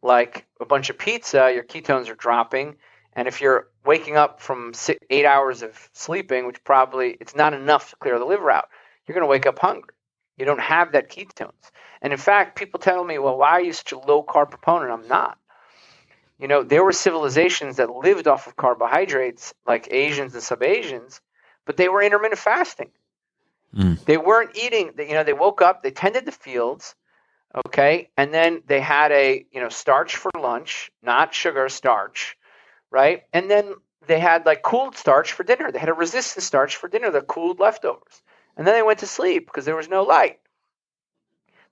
like 0.02 0.48
a 0.60 0.66
bunch 0.66 0.90
of 0.90 0.98
pizza, 0.98 1.52
your 1.54 1.64
ketones 1.64 2.10
are 2.10 2.16
dropping. 2.16 2.78
And 3.14 3.28
if 3.28 3.42
you're 3.42 3.68
waking 3.86 4.18
up 4.18 4.42
from 4.42 4.74
eight 5.10 5.26
hours 5.26 5.62
of 5.62 5.90
sleeping, 5.94 6.48
which 6.48 6.64
probably 6.64 7.18
it's 7.20 7.36
not 7.36 7.54
enough 7.54 7.92
to 7.92 7.96
clear 7.98 8.18
the 8.18 8.26
liver 8.26 8.50
out, 8.50 8.70
you're 9.06 9.14
going 9.14 9.26
to 9.26 9.30
wake 9.30 9.46
up 9.46 9.60
hungry. 9.60 9.94
You 10.38 10.46
don't 10.46 10.62
have 10.62 10.94
that 10.94 11.12
ketones. 11.12 11.72
And 12.02 12.14
in 12.14 12.20
fact, 12.20 12.56
people 12.56 12.80
tell 12.80 13.04
me, 13.04 13.20
well, 13.20 13.38
why 13.38 13.52
are 13.52 13.62
you 13.62 13.74
such 13.74 13.92
a 13.92 14.00
low 14.00 14.24
carb 14.24 14.50
proponent? 14.50 14.92
I'm 14.92 15.08
not. 15.08 15.38
You 16.40 16.48
know, 16.48 16.64
there 16.64 16.84
were 16.84 16.92
civilizations 16.92 17.78
that 17.78 17.92
lived 17.92 18.28
off 18.28 18.48
of 18.48 18.56
carbohydrates, 18.56 19.54
like 19.68 19.88
Asians 19.92 20.34
and 20.34 20.42
sub 20.42 20.64
Asians, 20.64 21.22
but 21.66 21.78
they 21.78 21.88
were 21.88 22.02
intermittent 22.02 22.40
fasting. 22.40 22.90
Mm. 23.76 24.04
They 24.06 24.18
weren't 24.18 24.58
eating, 24.58 24.92
you 24.98 25.14
know, 25.14 25.24
they 25.24 25.34
woke 25.34 25.62
up, 25.62 25.84
they 25.84 25.92
tended 25.92 26.26
the 26.26 26.32
fields, 26.32 26.96
okay, 27.68 28.10
and 28.18 28.34
then 28.34 28.64
they 28.66 28.80
had 28.80 29.12
a, 29.12 29.46
you 29.52 29.62
know, 29.62 29.70
starch 29.70 30.16
for 30.16 30.32
lunch, 30.38 30.92
not 31.04 31.36
sugar, 31.36 31.70
starch, 31.70 32.36
right? 32.90 33.24
And 33.32 33.50
then 33.50 33.76
they 34.08 34.20
had 34.20 34.46
like 34.46 34.64
cooled 34.64 34.98
starch 34.98 35.34
for 35.34 35.44
dinner. 35.44 35.72
They 35.72 35.80
had 35.80 35.90
a 35.90 35.94
resistant 35.94 36.44
starch 36.44 36.76
for 36.76 36.90
dinner, 36.90 37.12
the 37.12 37.22
cooled 37.22 37.60
leftovers. 37.60 38.22
And 38.58 38.66
then 38.66 38.74
they 38.74 38.82
went 38.82 39.00
to 39.00 39.08
sleep 39.08 39.46
because 39.46 39.66
there 39.66 39.76
was 39.76 39.88
no 39.88 40.04
light. 40.04 40.40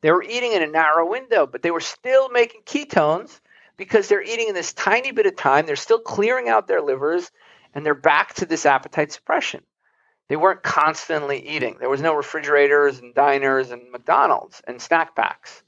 They 0.02 0.12
were 0.12 0.24
eating 0.24 0.54
in 0.54 0.62
a 0.62 0.68
narrow 0.68 1.10
window, 1.10 1.46
but 1.46 1.62
they 1.62 1.72
were 1.72 1.80
still 1.80 2.30
making 2.30 2.62
ketones 2.66 3.40
because 3.78 4.08
they're 4.08 4.22
eating 4.22 4.48
in 4.48 4.54
this 4.56 4.74
tiny 4.74 5.12
bit 5.12 5.26
of 5.26 5.36
time. 5.36 5.66
They're 5.66 5.76
still 5.76 6.00
clearing 6.00 6.50
out 6.50 6.68
their 6.68 6.82
livers 6.82 7.32
and 7.74 7.86
they're 7.86 7.96
back 7.96 8.34
to 8.36 8.46
this 8.46 8.66
appetite 8.66 9.12
suppression. 9.12 9.62
They 10.28 10.36
weren't 10.36 10.64
constantly 10.64 11.48
eating. 11.48 11.78
There 11.80 11.90
was 11.90 12.02
no 12.02 12.14
refrigerators 12.14 13.00
and 13.00 13.14
diners 13.14 13.72
and 13.72 13.92
McDonald's 13.92 14.62
and 14.68 14.82
snack 14.82 15.16
packs. 15.16 15.64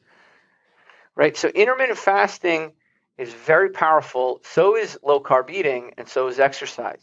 Right? 1.16 1.36
So 1.36 1.50
intermittent 1.50 1.98
fasting 1.98 2.74
is 3.18 3.34
very 3.34 3.70
powerful. 3.70 4.40
So 4.44 4.76
is 4.76 4.98
low 5.04 5.20
carb 5.20 5.50
eating 5.50 5.94
and 5.98 6.08
so 6.08 6.28
is 6.28 6.40
exercise. 6.40 7.02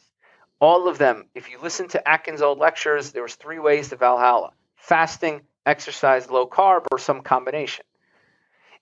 All 0.61 0.89
of 0.89 0.99
them. 0.99 1.27
If 1.35 1.51
you 1.51 1.59
listen 1.61 1.89
to 1.89 2.09
Atkins' 2.09 2.43
old 2.43 2.59
lectures, 2.59 3.13
there 3.13 3.23
was 3.23 3.35
three 3.35 3.59
ways 3.59 3.91
to 3.91 3.97
Valhalla: 3.97 4.53
fasting, 4.77 5.43
exercise, 5.69 6.31
low 6.31 6.47
carb, 6.47 6.87
or 6.91 6.99
some 6.99 7.21
combination. 7.21 7.85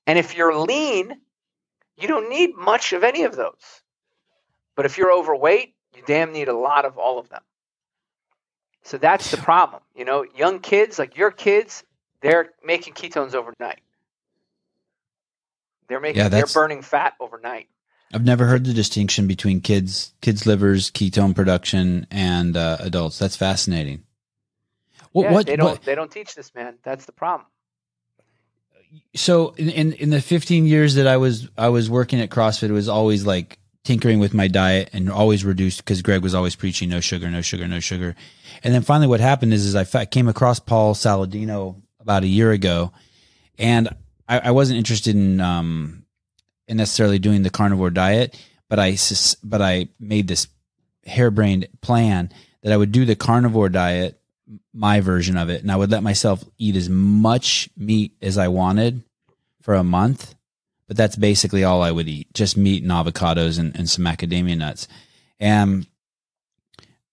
And 0.06 0.18
if 0.18 0.36
you're 0.36 0.56
lean, 0.56 1.12
you 1.96 2.08
don't 2.08 2.30
need 2.30 2.56
much 2.56 2.92
of 2.92 3.02
any 3.02 3.24
of 3.24 3.34
those. 3.34 3.82
But 4.76 4.86
if 4.86 4.96
you're 4.96 5.12
overweight, 5.12 5.74
you 5.94 6.02
damn 6.06 6.32
need 6.32 6.48
a 6.48 6.56
lot 6.56 6.84
of 6.84 6.96
all 6.96 7.18
of 7.18 7.28
them. 7.28 7.42
So 8.84 8.98
that's 8.98 9.32
the 9.32 9.38
problem. 9.38 9.82
You 9.96 10.04
know, 10.04 10.24
young 10.36 10.60
kids, 10.60 10.98
like 10.98 11.16
your 11.16 11.32
kids, 11.32 11.82
they're 12.20 12.52
making 12.64 12.94
ketones 12.94 13.34
overnight. 13.34 13.80
They're 15.88 16.00
making 16.00 16.22
Yeah, 16.22 16.28
they're 16.28 16.46
burning 16.46 16.82
fat 16.82 17.14
overnight. 17.18 17.68
I've 18.14 18.24
never 18.24 18.46
heard 18.46 18.64
the 18.64 18.72
distinction 18.72 19.26
between 19.26 19.60
kids, 19.60 20.12
kids' 20.20 20.46
livers, 20.46 20.90
ketone 20.92 21.34
production, 21.34 22.06
and 22.10 22.56
uh, 22.56 22.76
adults. 22.80 23.18
That's 23.18 23.36
fascinating. 23.36 24.05
What? 25.16 25.22
yeah, 25.24 25.32
what? 25.32 25.46
they 25.46 25.56
don't 25.56 25.70
what- 25.70 25.82
they 25.82 25.94
don't 25.94 26.10
teach 26.10 26.34
this, 26.34 26.54
man. 26.54 26.74
That's 26.82 27.06
the 27.06 27.12
problem. 27.12 27.46
so 29.14 29.50
in, 29.56 29.70
in 29.70 29.92
in 29.94 30.10
the 30.10 30.20
15 30.20 30.66
years 30.66 30.96
that 30.96 31.06
I 31.06 31.16
was 31.16 31.48
I 31.56 31.70
was 31.70 31.88
working 31.88 32.20
at 32.20 32.28
CrossFit, 32.28 32.68
it 32.68 32.72
was 32.72 32.86
always 32.88 33.24
like 33.24 33.58
tinkering 33.82 34.18
with 34.18 34.34
my 34.34 34.46
diet 34.46 34.90
and 34.92 35.10
always 35.10 35.42
reduced 35.42 35.78
because 35.78 36.02
Greg 36.02 36.22
was 36.22 36.34
always 36.34 36.54
preaching 36.54 36.90
no 36.90 37.00
sugar, 37.00 37.30
no 37.30 37.40
sugar, 37.40 37.66
no 37.66 37.80
sugar. 37.80 38.14
And 38.62 38.74
then 38.74 38.82
finally, 38.82 39.06
what 39.06 39.20
happened 39.20 39.54
is, 39.54 39.64
is 39.64 39.74
I 39.74 40.04
came 40.04 40.28
across 40.28 40.60
Paul 40.60 40.94
Saladino 40.94 41.80
about 41.98 42.22
a 42.22 42.26
year 42.28 42.50
ago, 42.52 42.92
and 43.58 43.88
I, 44.28 44.40
I 44.40 44.50
wasn't 44.50 44.76
interested 44.76 45.16
in 45.16 45.40
um 45.40 46.04
in 46.68 46.76
necessarily 46.76 47.18
doing 47.18 47.42
the 47.42 47.48
carnivore 47.48 47.88
diet, 47.90 48.38
but 48.68 48.78
I 48.78 48.98
but 49.42 49.62
I 49.62 49.88
made 49.98 50.28
this 50.28 50.46
harebrained 51.06 51.68
plan 51.80 52.30
that 52.62 52.72
I 52.72 52.76
would 52.76 52.92
do 52.92 53.06
the 53.06 53.16
carnivore 53.16 53.70
diet, 53.70 54.20
my 54.76 55.00
version 55.00 55.36
of 55.36 55.48
it, 55.48 55.62
and 55.62 55.72
I 55.72 55.76
would 55.76 55.90
let 55.90 56.02
myself 56.02 56.44
eat 56.58 56.76
as 56.76 56.88
much 56.88 57.68
meat 57.76 58.12
as 58.20 58.38
I 58.38 58.48
wanted 58.48 59.02
for 59.62 59.74
a 59.74 59.84
month. 59.84 60.34
But 60.86 60.96
that's 60.96 61.16
basically 61.16 61.64
all 61.64 61.82
I 61.82 61.90
would 61.90 62.08
eat, 62.08 62.32
just 62.32 62.56
meat 62.56 62.82
and 62.84 62.92
avocados 62.92 63.58
and, 63.58 63.74
and 63.76 63.90
some 63.90 64.04
macadamia 64.04 64.56
nuts. 64.56 64.86
And 65.40 65.86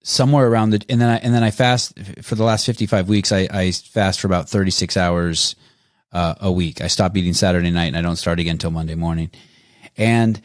somewhere 0.03 0.47
around 0.47 0.71
the 0.71 0.85
and 0.89 1.01
then 1.01 1.09
I 1.09 1.17
and 1.17 1.33
then 1.33 1.43
I 1.43 1.49
fast 1.49 1.97
for 2.21 2.35
the 2.35 2.43
last 2.43 2.65
fifty 2.65 2.85
five 2.85 3.09
weeks. 3.09 3.31
I, 3.31 3.47
I 3.49 3.71
fast 3.71 4.19
for 4.19 4.27
about 4.27 4.47
thirty 4.47 4.69
six 4.69 4.95
hours 4.95 5.55
uh, 6.11 6.35
a 6.41 6.51
week. 6.51 6.81
I 6.81 6.87
stop 6.87 7.17
eating 7.17 7.33
Saturday 7.33 7.71
night 7.71 7.85
and 7.87 7.97
I 7.97 8.01
don't 8.01 8.17
start 8.17 8.39
again 8.39 8.55
until 8.55 8.71
Monday 8.71 8.95
morning. 8.95 9.31
And 9.97 10.39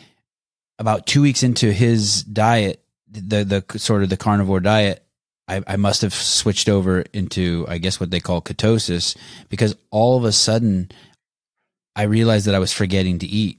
about 0.78 1.06
two 1.06 1.22
weeks 1.22 1.42
into 1.42 1.72
his 1.72 2.22
diet, 2.22 2.82
the 3.10 3.44
the 3.44 3.78
sort 3.78 4.02
of 4.02 4.08
the 4.08 4.16
carnivore 4.16 4.60
diet, 4.60 5.04
I, 5.48 5.62
I 5.66 5.76
must 5.76 6.02
have 6.02 6.14
switched 6.14 6.68
over 6.68 7.00
into 7.12 7.64
I 7.68 7.78
guess 7.78 7.98
what 7.98 8.10
they 8.10 8.20
call 8.20 8.42
ketosis 8.42 9.16
because 9.48 9.74
all 9.90 10.16
of 10.16 10.24
a 10.24 10.32
sudden 10.32 10.90
I 11.96 12.02
realized 12.02 12.46
that 12.46 12.54
I 12.54 12.58
was 12.58 12.72
forgetting 12.72 13.18
to 13.20 13.26
eat 13.26 13.58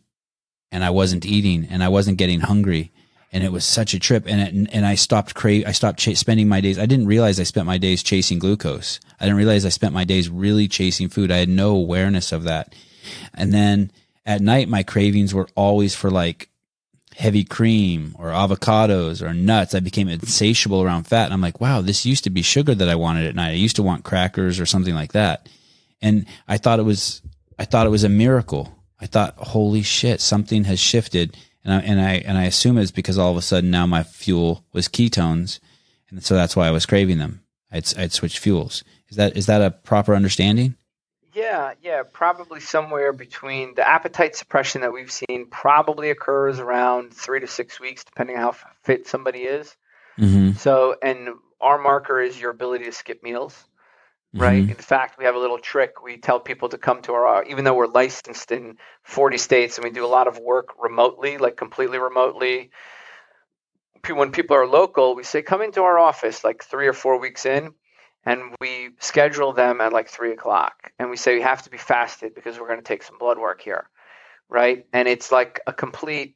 and 0.71 0.83
I 0.83 0.91
wasn't 0.91 1.25
eating 1.25 1.67
and 1.69 1.83
I 1.83 1.89
wasn't 1.89 2.17
getting 2.17 2.41
hungry 2.41 2.91
and 3.31 3.43
it 3.43 3.51
was 3.51 3.65
such 3.65 3.93
a 3.93 3.99
trip 3.99 4.25
and 4.27 4.41
it, 4.41 4.69
and 4.73 4.85
I 4.85 4.95
stopped 4.95 5.35
crave 5.35 5.65
I 5.65 5.71
stopped 5.71 5.99
ch- 5.99 6.15
spending 6.15 6.47
my 6.47 6.61
days 6.61 6.77
I 6.77 6.85
didn't 6.85 7.07
realize 7.07 7.39
I 7.39 7.43
spent 7.43 7.65
my 7.65 7.77
days 7.77 8.03
chasing 8.03 8.39
glucose. 8.39 8.99
I 9.19 9.25
didn't 9.25 9.37
realize 9.37 9.65
I 9.65 9.69
spent 9.69 9.93
my 9.93 10.05
days 10.05 10.29
really 10.29 10.67
chasing 10.67 11.09
food. 11.09 11.31
I 11.31 11.37
had 11.37 11.49
no 11.49 11.71
awareness 11.71 12.31
of 12.31 12.43
that. 12.43 12.75
And 13.33 13.51
then 13.51 13.91
at 14.25 14.41
night 14.41 14.69
my 14.69 14.83
cravings 14.83 15.33
were 15.33 15.49
always 15.55 15.95
for 15.95 16.11
like 16.11 16.49
heavy 17.19 17.43
cream 17.43 18.15
or 18.17 18.27
avocados 18.27 19.21
or 19.21 19.33
nuts. 19.33 19.75
I 19.75 19.81
became 19.81 20.07
insatiable 20.07 20.81
around 20.81 21.03
fat. 21.03 21.25
And 21.25 21.33
I'm 21.33 21.41
like 21.41 21.59
wow 21.59 21.81
this 21.81 22.05
used 22.05 22.23
to 22.23 22.29
be 22.29 22.41
sugar 22.41 22.73
that 22.73 22.89
I 22.89 22.95
wanted 22.95 23.27
at 23.27 23.35
night. 23.35 23.51
I 23.51 23.53
used 23.53 23.75
to 23.75 23.83
want 23.83 24.05
crackers 24.05 24.59
or 24.59 24.65
something 24.65 24.95
like 24.95 25.11
that. 25.13 25.49
And 26.01 26.25
I 26.47 26.57
thought 26.57 26.79
it 26.79 26.83
was 26.83 27.21
I 27.57 27.65
thought 27.65 27.85
it 27.85 27.91
was 27.91 28.05
a 28.05 28.09
miracle. 28.09 28.73
I 29.01 29.05
thought 29.05 29.35
holy 29.37 29.81
shit 29.81 30.21
something 30.21 30.63
has 30.63 30.79
shifted. 30.79 31.37
And 31.65 31.73
I, 31.73 31.79
and 31.81 32.01
I 32.01 32.13
and 32.25 32.37
I 32.37 32.45
assume 32.45 32.77
it's 32.77 32.89
because 32.89 33.17
all 33.17 33.31
of 33.31 33.37
a 33.37 33.41
sudden 33.41 33.69
now 33.69 33.85
my 33.85 34.03
fuel 34.03 34.63
was 34.71 34.87
ketones, 34.87 35.59
and 36.09 36.23
so 36.23 36.33
that's 36.33 36.55
why 36.55 36.67
I 36.67 36.71
was 36.71 36.85
craving 36.85 37.17
them. 37.17 37.41
I'd 37.69 37.85
I'd 37.97 38.13
switched 38.13 38.39
fuels. 38.39 38.83
Is 39.09 39.17
that 39.17 39.35
is 39.35 39.45
that 39.47 39.61
a 39.61 39.71
proper 39.71 40.15
understanding? 40.15 40.75
Yeah, 41.33 41.73
yeah, 41.81 42.03
probably 42.11 42.59
somewhere 42.59 43.13
between 43.13 43.75
the 43.75 43.87
appetite 43.87 44.35
suppression 44.35 44.81
that 44.81 44.91
we've 44.91 45.11
seen 45.11 45.47
probably 45.49 46.09
occurs 46.09 46.59
around 46.59 47.13
three 47.13 47.39
to 47.39 47.47
six 47.47 47.79
weeks, 47.79 48.03
depending 48.03 48.37
on 48.37 48.41
how 48.41 48.55
fit 48.83 49.07
somebody 49.07 49.39
is. 49.39 49.75
Mm-hmm. 50.17 50.53
So, 50.53 50.95
and 51.01 51.29
our 51.61 51.77
marker 51.77 52.19
is 52.19 52.39
your 52.39 52.51
ability 52.51 52.85
to 52.85 52.91
skip 52.91 53.21
meals, 53.21 53.55
right? 54.33 54.67
In 54.69 54.73
fact, 54.75 55.19
we 55.19 55.25
have 55.25 55.35
a 55.35 55.39
little 55.39 55.59
trick. 55.59 56.01
We 56.03 56.17
tell 56.17 56.39
people 56.39 56.69
to 56.69 56.77
come 56.77 57.01
to 57.03 57.13
our, 57.13 57.43
even 57.43 57.63
though 57.63 57.75
we're 57.75 57.87
licensed 57.87 58.51
in 58.51 58.77
40 59.03 59.37
states 59.37 59.77
and 59.77 59.85
we 59.85 59.91
do 59.91 60.05
a 60.05 60.07
lot 60.07 60.27
of 60.27 60.39
work 60.39 60.69
remotely, 60.81 61.37
like 61.37 61.57
completely 61.57 61.99
remotely. 61.99 62.71
When 64.09 64.31
people 64.31 64.55
are 64.55 64.67
local, 64.67 65.15
we 65.15 65.23
say, 65.23 65.41
come 65.41 65.61
into 65.61 65.83
our 65.83 65.99
office 65.99 66.43
like 66.43 66.63
three 66.63 66.87
or 66.87 66.93
four 66.93 67.19
weeks 67.19 67.45
in, 67.45 67.73
and 68.25 68.55
we 68.59 68.89
schedule 68.99 69.53
them 69.53 69.81
at 69.81 69.93
like 69.93 70.09
three 70.09 70.31
o'clock. 70.31 70.91
And 70.99 71.09
we 71.09 71.17
say, 71.17 71.35
you 71.35 71.43
have 71.43 71.63
to 71.63 71.69
be 71.69 71.77
fasted 71.77 72.35
because 72.35 72.59
we're 72.59 72.67
going 72.67 72.79
to 72.79 72.85
take 72.85 73.03
some 73.03 73.17
blood 73.17 73.37
work 73.37 73.61
here, 73.61 73.89
right? 74.49 74.85
And 74.93 75.07
it's 75.07 75.31
like 75.31 75.61
a 75.67 75.73
complete, 75.73 76.35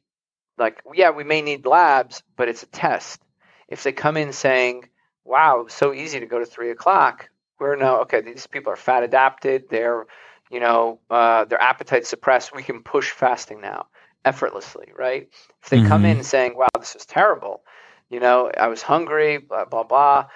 like, 0.58 0.82
yeah, 0.94 1.10
we 1.10 1.24
may 1.24 1.42
need 1.42 1.66
labs, 1.66 2.22
but 2.36 2.48
it's 2.48 2.62
a 2.62 2.66
test. 2.66 3.20
If 3.68 3.82
they 3.82 3.92
come 3.92 4.16
in 4.16 4.32
saying, 4.32 4.88
wow, 5.24 5.66
so 5.68 5.92
easy 5.92 6.20
to 6.20 6.26
go 6.26 6.38
to 6.38 6.46
three 6.46 6.70
o'clock, 6.70 7.28
we're 7.58 7.76
no, 7.76 8.00
okay, 8.02 8.20
these 8.20 8.46
people 8.46 8.72
are 8.72 8.76
fat 8.76 9.02
adapted. 9.02 9.64
They're, 9.70 10.06
you 10.50 10.60
know, 10.60 11.00
uh, 11.10 11.44
their 11.44 11.60
appetite 11.60 12.06
suppressed. 12.06 12.54
We 12.54 12.62
can 12.62 12.82
push 12.82 13.10
fasting 13.10 13.60
now 13.60 13.86
effortlessly, 14.24 14.88
right? 14.96 15.28
If 15.62 15.70
they 15.70 15.82
come 15.82 16.04
in 16.04 16.22
saying, 16.22 16.56
wow, 16.56 16.68
this 16.78 16.96
is 16.96 17.04
terrible, 17.04 17.62
you 18.10 18.20
know, 18.20 18.50
I 18.58 18.68
was 18.68 18.80
hungry, 18.82 19.38
blah, 19.38 19.66
blah, 19.66 19.82
blah, 19.82 20.26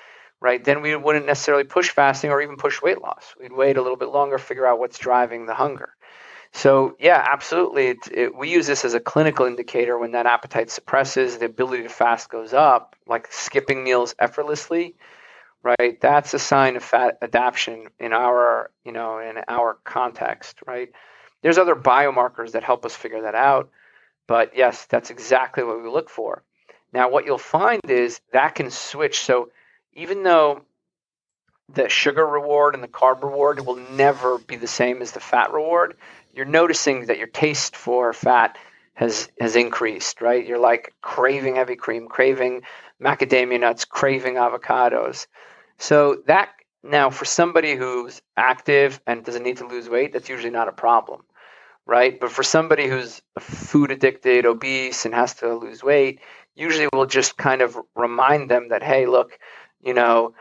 right? 0.40 0.62
Then 0.62 0.82
we 0.82 0.94
wouldn't 0.96 1.26
necessarily 1.26 1.64
push 1.64 1.90
fasting 1.90 2.30
or 2.30 2.40
even 2.40 2.56
push 2.56 2.80
weight 2.80 3.00
loss. 3.02 3.34
We'd 3.40 3.52
wait 3.52 3.76
a 3.76 3.82
little 3.82 3.96
bit 3.96 4.10
longer, 4.10 4.38
figure 4.38 4.66
out 4.66 4.78
what's 4.78 4.98
driving 4.98 5.46
the 5.46 5.54
hunger. 5.54 5.94
So, 6.52 6.96
yeah, 6.98 7.26
absolutely. 7.30 7.88
It, 7.88 7.98
it, 8.10 8.34
we 8.34 8.50
use 8.50 8.66
this 8.66 8.84
as 8.84 8.94
a 8.94 9.00
clinical 9.00 9.46
indicator 9.46 9.98
when 9.98 10.12
that 10.12 10.26
appetite 10.26 10.70
suppresses, 10.70 11.38
the 11.38 11.46
ability 11.46 11.82
to 11.82 11.88
fast 11.90 12.30
goes 12.30 12.54
up, 12.54 12.96
like 13.06 13.28
skipping 13.30 13.84
meals 13.84 14.14
effortlessly 14.18 14.94
right? 15.62 16.00
That's 16.00 16.34
a 16.34 16.38
sign 16.38 16.76
of 16.76 16.84
fat 16.84 17.18
adaptation 17.22 17.88
in 17.98 18.12
our, 18.12 18.70
you 18.84 18.92
know, 18.92 19.18
in 19.18 19.38
our 19.48 19.78
context, 19.84 20.60
right? 20.66 20.90
There's 21.42 21.58
other 21.58 21.76
biomarkers 21.76 22.52
that 22.52 22.62
help 22.62 22.84
us 22.84 22.94
figure 22.94 23.22
that 23.22 23.34
out, 23.34 23.70
but 24.26 24.56
yes, 24.56 24.86
that's 24.86 25.10
exactly 25.10 25.64
what 25.64 25.82
we 25.82 25.88
look 25.88 26.10
for. 26.10 26.42
Now, 26.92 27.10
what 27.10 27.26
you'll 27.26 27.38
find 27.38 27.82
is 27.88 28.20
that 28.32 28.54
can 28.54 28.70
switch. 28.70 29.20
So 29.20 29.50
even 29.98 30.22
though 30.22 30.62
the 31.74 31.88
sugar 31.88 32.24
reward 32.24 32.74
and 32.74 32.82
the 32.82 32.88
carb 32.88 33.22
reward 33.22 33.66
will 33.66 33.76
never 33.76 34.38
be 34.38 34.56
the 34.56 34.66
same 34.66 35.02
as 35.02 35.12
the 35.12 35.20
fat 35.20 35.52
reward, 35.52 35.96
you're 36.32 36.46
noticing 36.46 37.06
that 37.06 37.18
your 37.18 37.26
taste 37.26 37.76
for 37.76 38.12
fat 38.12 38.56
has 38.94 39.28
has 39.40 39.56
increased, 39.56 40.20
right? 40.20 40.46
You're 40.46 40.58
like 40.58 40.94
craving 41.02 41.56
heavy 41.56 41.76
cream, 41.76 42.08
craving 42.08 42.62
macadamia 43.02 43.60
nuts, 43.60 43.84
craving 43.84 44.34
avocados. 44.34 45.26
So 45.78 46.22
that 46.26 46.50
now 46.82 47.10
for 47.10 47.24
somebody 47.24 47.74
who's 47.74 48.22
active 48.36 49.00
and 49.06 49.24
doesn't 49.24 49.42
need 49.42 49.58
to 49.58 49.66
lose 49.66 49.88
weight, 49.88 50.12
that's 50.12 50.28
usually 50.28 50.50
not 50.50 50.68
a 50.68 50.72
problem, 50.72 51.22
right? 51.86 52.18
But 52.18 52.30
for 52.30 52.44
somebody 52.44 52.86
who's 52.86 53.20
food 53.40 53.90
addicted, 53.90 54.46
obese, 54.46 55.04
and 55.04 55.14
has 55.14 55.34
to 55.34 55.54
lose 55.54 55.82
weight, 55.82 56.20
usually 56.54 56.88
we'll 56.92 57.06
just 57.06 57.36
kind 57.36 57.62
of 57.62 57.78
remind 57.94 58.50
them 58.50 58.68
that, 58.70 58.82
hey, 58.82 59.06
look, 59.06 59.38
you 59.82 59.94
know, 59.94 60.34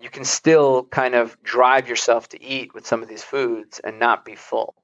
you 0.00 0.10
can 0.10 0.24
still 0.24 0.84
kind 0.84 1.14
of 1.14 1.40
drive 1.42 1.88
yourself 1.88 2.28
to 2.30 2.42
eat 2.42 2.74
with 2.74 2.86
some 2.86 3.02
of 3.02 3.08
these 3.08 3.22
foods 3.22 3.80
and 3.82 3.98
not 3.98 4.24
be 4.24 4.34
full. 4.34 4.74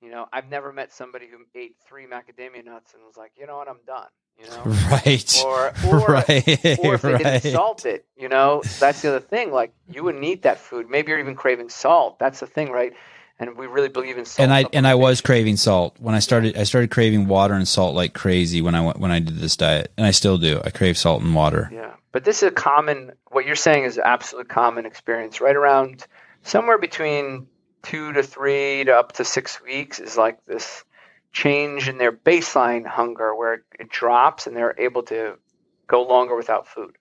You 0.00 0.10
know, 0.10 0.26
I've 0.32 0.48
never 0.48 0.72
met 0.72 0.92
somebody 0.92 1.26
who 1.28 1.38
ate 1.54 1.76
three 1.86 2.06
macadamia 2.06 2.64
nuts 2.64 2.94
and 2.94 3.02
was 3.04 3.16
like, 3.16 3.32
you 3.36 3.46
know 3.46 3.56
what, 3.56 3.68
I'm 3.68 3.80
done. 3.86 4.08
You 4.38 4.46
know, 4.48 4.62
right? 4.90 5.42
Or, 5.44 5.72
or, 5.86 5.98
right, 6.06 6.78
or 6.78 6.94
if 6.94 7.02
they 7.02 7.12
right. 7.12 7.42
didn't 7.42 7.52
salt 7.52 7.84
it, 7.84 8.06
you 8.16 8.28
know, 8.28 8.62
that's 8.78 9.02
the 9.02 9.08
other 9.08 9.20
thing. 9.20 9.52
Like 9.52 9.72
you 9.88 10.02
wouldn't 10.02 10.24
eat 10.24 10.42
that 10.42 10.58
food. 10.58 10.88
Maybe 10.88 11.10
you're 11.10 11.20
even 11.20 11.34
craving 11.34 11.68
salt. 11.68 12.18
That's 12.18 12.40
the 12.40 12.46
thing, 12.46 12.70
right? 12.70 12.94
And 13.40 13.56
we 13.56 13.66
really 13.66 13.88
believe 13.88 14.18
in 14.18 14.26
salt. 14.26 14.44
and 14.44 14.52
I 14.52 14.66
and 14.74 14.86
I 14.86 14.94
was 14.94 15.22
craving 15.22 15.56
salt 15.56 15.96
when 15.98 16.14
I 16.14 16.18
started. 16.18 16.58
I 16.58 16.64
started 16.64 16.90
craving 16.90 17.26
water 17.26 17.54
and 17.54 17.66
salt 17.66 17.94
like 17.94 18.12
crazy 18.12 18.60
when 18.60 18.74
I 18.74 18.82
went 18.82 18.98
when 18.98 19.10
I 19.10 19.18
did 19.18 19.38
this 19.38 19.56
diet, 19.56 19.90
and 19.96 20.06
I 20.06 20.10
still 20.10 20.36
do. 20.36 20.60
I 20.62 20.68
crave 20.68 20.98
salt 20.98 21.22
and 21.22 21.34
water. 21.34 21.70
Yeah, 21.72 21.94
but 22.12 22.24
this 22.24 22.42
is 22.42 22.48
a 22.48 22.52
common. 22.52 23.12
What 23.30 23.46
you're 23.46 23.56
saying 23.56 23.84
is 23.84 23.96
absolute 23.96 24.50
common 24.50 24.84
experience. 24.84 25.40
Right 25.40 25.56
around 25.56 26.06
somewhere 26.42 26.76
between 26.76 27.46
two 27.82 28.12
to 28.12 28.22
three 28.22 28.84
to 28.84 28.94
up 28.94 29.12
to 29.12 29.24
six 29.24 29.62
weeks 29.62 29.98
is 29.98 30.18
like 30.18 30.44
this 30.44 30.84
change 31.32 31.88
in 31.88 31.98
their 31.98 32.12
baseline 32.12 32.86
hunger 32.86 33.34
where 33.34 33.54
it, 33.54 33.62
it 33.78 33.88
drops 33.88 34.46
and 34.46 34.56
they're 34.56 34.74
able 34.78 35.02
to 35.04 35.38
go 35.86 36.02
longer 36.02 36.36
without 36.36 36.68
food. 36.68 36.96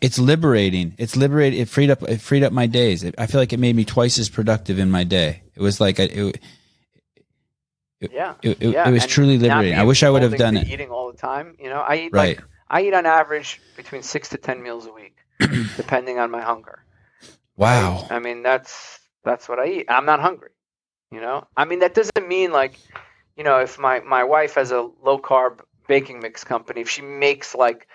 It's 0.00 0.18
liberating. 0.18 0.94
It's 0.98 1.16
liberated. 1.16 1.58
It 1.60 1.68
freed 1.68 1.90
up. 1.90 2.02
It 2.04 2.20
freed 2.20 2.42
up 2.44 2.52
my 2.52 2.66
days. 2.66 3.02
It, 3.02 3.14
I 3.18 3.26
feel 3.26 3.40
like 3.40 3.52
it 3.52 3.58
made 3.60 3.76
me 3.76 3.84
twice 3.84 4.18
as 4.18 4.28
productive 4.28 4.78
in 4.78 4.90
my 4.90 5.04
day. 5.04 5.42
It 5.54 5.60
was 5.60 5.80
like 5.80 5.98
a, 5.98 6.28
it, 6.28 6.40
Yeah, 8.00 8.34
it, 8.42 8.62
it, 8.62 8.72
yeah. 8.74 8.88
it 8.88 8.92
was 8.92 9.02
and 9.04 9.10
truly 9.12 9.38
liberating. 9.38 9.78
I 9.78 9.84
wish 9.84 10.02
I 10.02 10.10
would 10.10 10.22
have 10.22 10.36
done 10.36 10.56
it. 10.56 10.68
Eating 10.68 10.90
all 10.90 11.10
the 11.10 11.18
time, 11.18 11.56
you 11.58 11.68
know. 11.68 11.80
I 11.80 11.96
eat 11.96 12.12
Right. 12.12 12.36
like 12.38 12.46
I 12.68 12.82
eat 12.82 12.94
on 12.94 13.06
average 13.06 13.60
between 13.76 14.02
six 14.02 14.28
to 14.30 14.38
ten 14.38 14.62
meals 14.62 14.86
a 14.86 14.92
week, 14.92 15.16
depending 15.76 16.18
on 16.18 16.30
my 16.30 16.40
hunger. 16.40 16.84
Wow. 17.56 18.06
I 18.10 18.18
mean, 18.18 18.42
that's 18.42 18.98
that's 19.24 19.48
what 19.48 19.58
I 19.58 19.66
eat. 19.66 19.86
I'm 19.88 20.06
not 20.06 20.20
hungry. 20.20 20.50
You 21.10 21.20
know, 21.20 21.46
I 21.56 21.64
mean, 21.66 21.80
that 21.80 21.94
doesn't 21.94 22.26
mean 22.26 22.52
like, 22.52 22.78
you 23.36 23.44
know, 23.44 23.58
if 23.58 23.78
my 23.78 24.00
my 24.00 24.24
wife 24.24 24.54
has 24.54 24.70
a 24.72 24.88
low 25.02 25.18
carb 25.18 25.60
baking 25.86 26.20
mix 26.20 26.42
company, 26.44 26.80
if 26.80 26.88
she 26.88 27.02
makes 27.02 27.54
like 27.54 27.86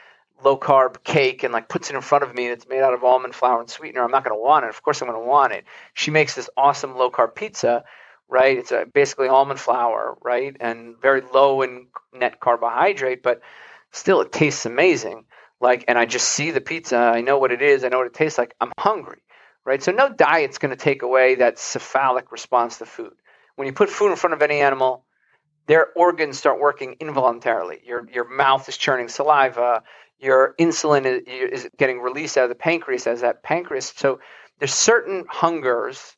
low 0.44 0.58
carb 0.58 1.04
cake 1.04 1.44
and 1.44 1.54
like 1.54 1.70
puts 1.70 1.90
it 1.90 1.96
in 1.96 2.02
front 2.02 2.24
of 2.24 2.34
me 2.34 2.46
and 2.46 2.54
it's 2.54 2.68
made 2.68 2.82
out 2.82 2.94
of 2.94 3.04
almond 3.04 3.36
flour 3.36 3.60
and 3.60 3.70
sweetener, 3.70 4.04
I'm 4.04 4.12
not 4.12 4.24
going 4.24 4.36
to 4.36 4.42
want 4.42 4.66
it. 4.66 4.70
Of 4.70 4.82
course, 4.84 5.02
I'm 5.02 5.08
going 5.08 5.20
to 5.20 5.28
want 5.28 5.54
it. 5.54 5.66
She 5.94 6.12
makes 6.12 6.36
this 6.36 6.50
awesome 6.56 6.96
low 6.96 7.10
carb 7.10 7.36
pizza, 7.36 7.84
right? 8.28 8.58
It's 8.58 8.72
a, 8.72 8.86
basically 8.86 9.28
almond 9.28 9.60
flour, 9.60 10.18
right, 10.22 10.56
and 10.60 11.00
very 11.02 11.22
low 11.34 11.62
in 11.62 11.88
net 12.14 12.40
carbohydrate, 12.40 13.24
but 13.24 13.42
still 13.92 14.22
it 14.22 14.32
tastes 14.32 14.66
amazing. 14.66 15.26
Like, 15.60 15.86
and 15.88 15.98
I 15.98 16.06
just 16.06 16.28
see 16.30 16.52
the 16.52 16.62
pizza. 16.62 16.98
I 16.98 17.22
know 17.22 17.40
what 17.40 17.52
it 17.52 17.62
is. 17.62 17.84
I 17.84 17.90
know 17.90 17.98
what 17.98 18.08
it 18.08 18.14
tastes 18.14 18.38
like. 18.38 18.54
I'm 18.62 18.72
hungry 18.78 19.22
right? 19.68 19.84
So 19.84 19.92
no 19.92 20.10
diet's 20.10 20.58
going 20.58 20.70
to 20.70 20.82
take 20.82 21.02
away 21.02 21.36
that 21.36 21.60
cephalic 21.60 22.32
response 22.32 22.78
to 22.78 22.86
food. 22.86 23.14
When 23.58 23.68
you 23.68 23.74
put 23.74 23.90
food 23.90 24.12
in 24.12 24.16
front 24.16 24.34
of 24.34 24.42
any 24.42 24.62
animal, 24.62 25.04
their 25.68 25.88
organs 25.94 26.40
start 26.40 26.62
working 26.62 26.96
involuntarily. 27.02 27.82
Your 27.86 28.08
your 28.10 28.30
mouth 28.30 28.68
is 28.70 28.78
churning 28.78 29.10
saliva. 29.10 29.84
Your 30.20 30.56
insulin 30.60 31.06
is, 31.06 31.64
is 31.64 31.70
getting 31.78 32.00
released 32.00 32.38
out 32.38 32.46
of 32.46 32.50
the 32.50 32.56
pancreas 32.56 33.08
as 33.08 33.22
that 33.22 33.44
pancreas. 33.44 33.94
So 33.96 34.20
there's 34.60 34.74
certain 34.74 35.26
hungers 35.30 36.16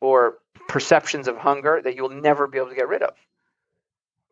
or 0.00 0.38
perceptions 0.68 1.28
of 1.28 1.36
hunger 1.36 1.80
that 1.82 1.94
you'll 1.94 2.08
never 2.08 2.46
be 2.46 2.58
able 2.58 2.70
to 2.70 2.74
get 2.74 2.88
rid 2.88 3.02
of. 3.02 3.14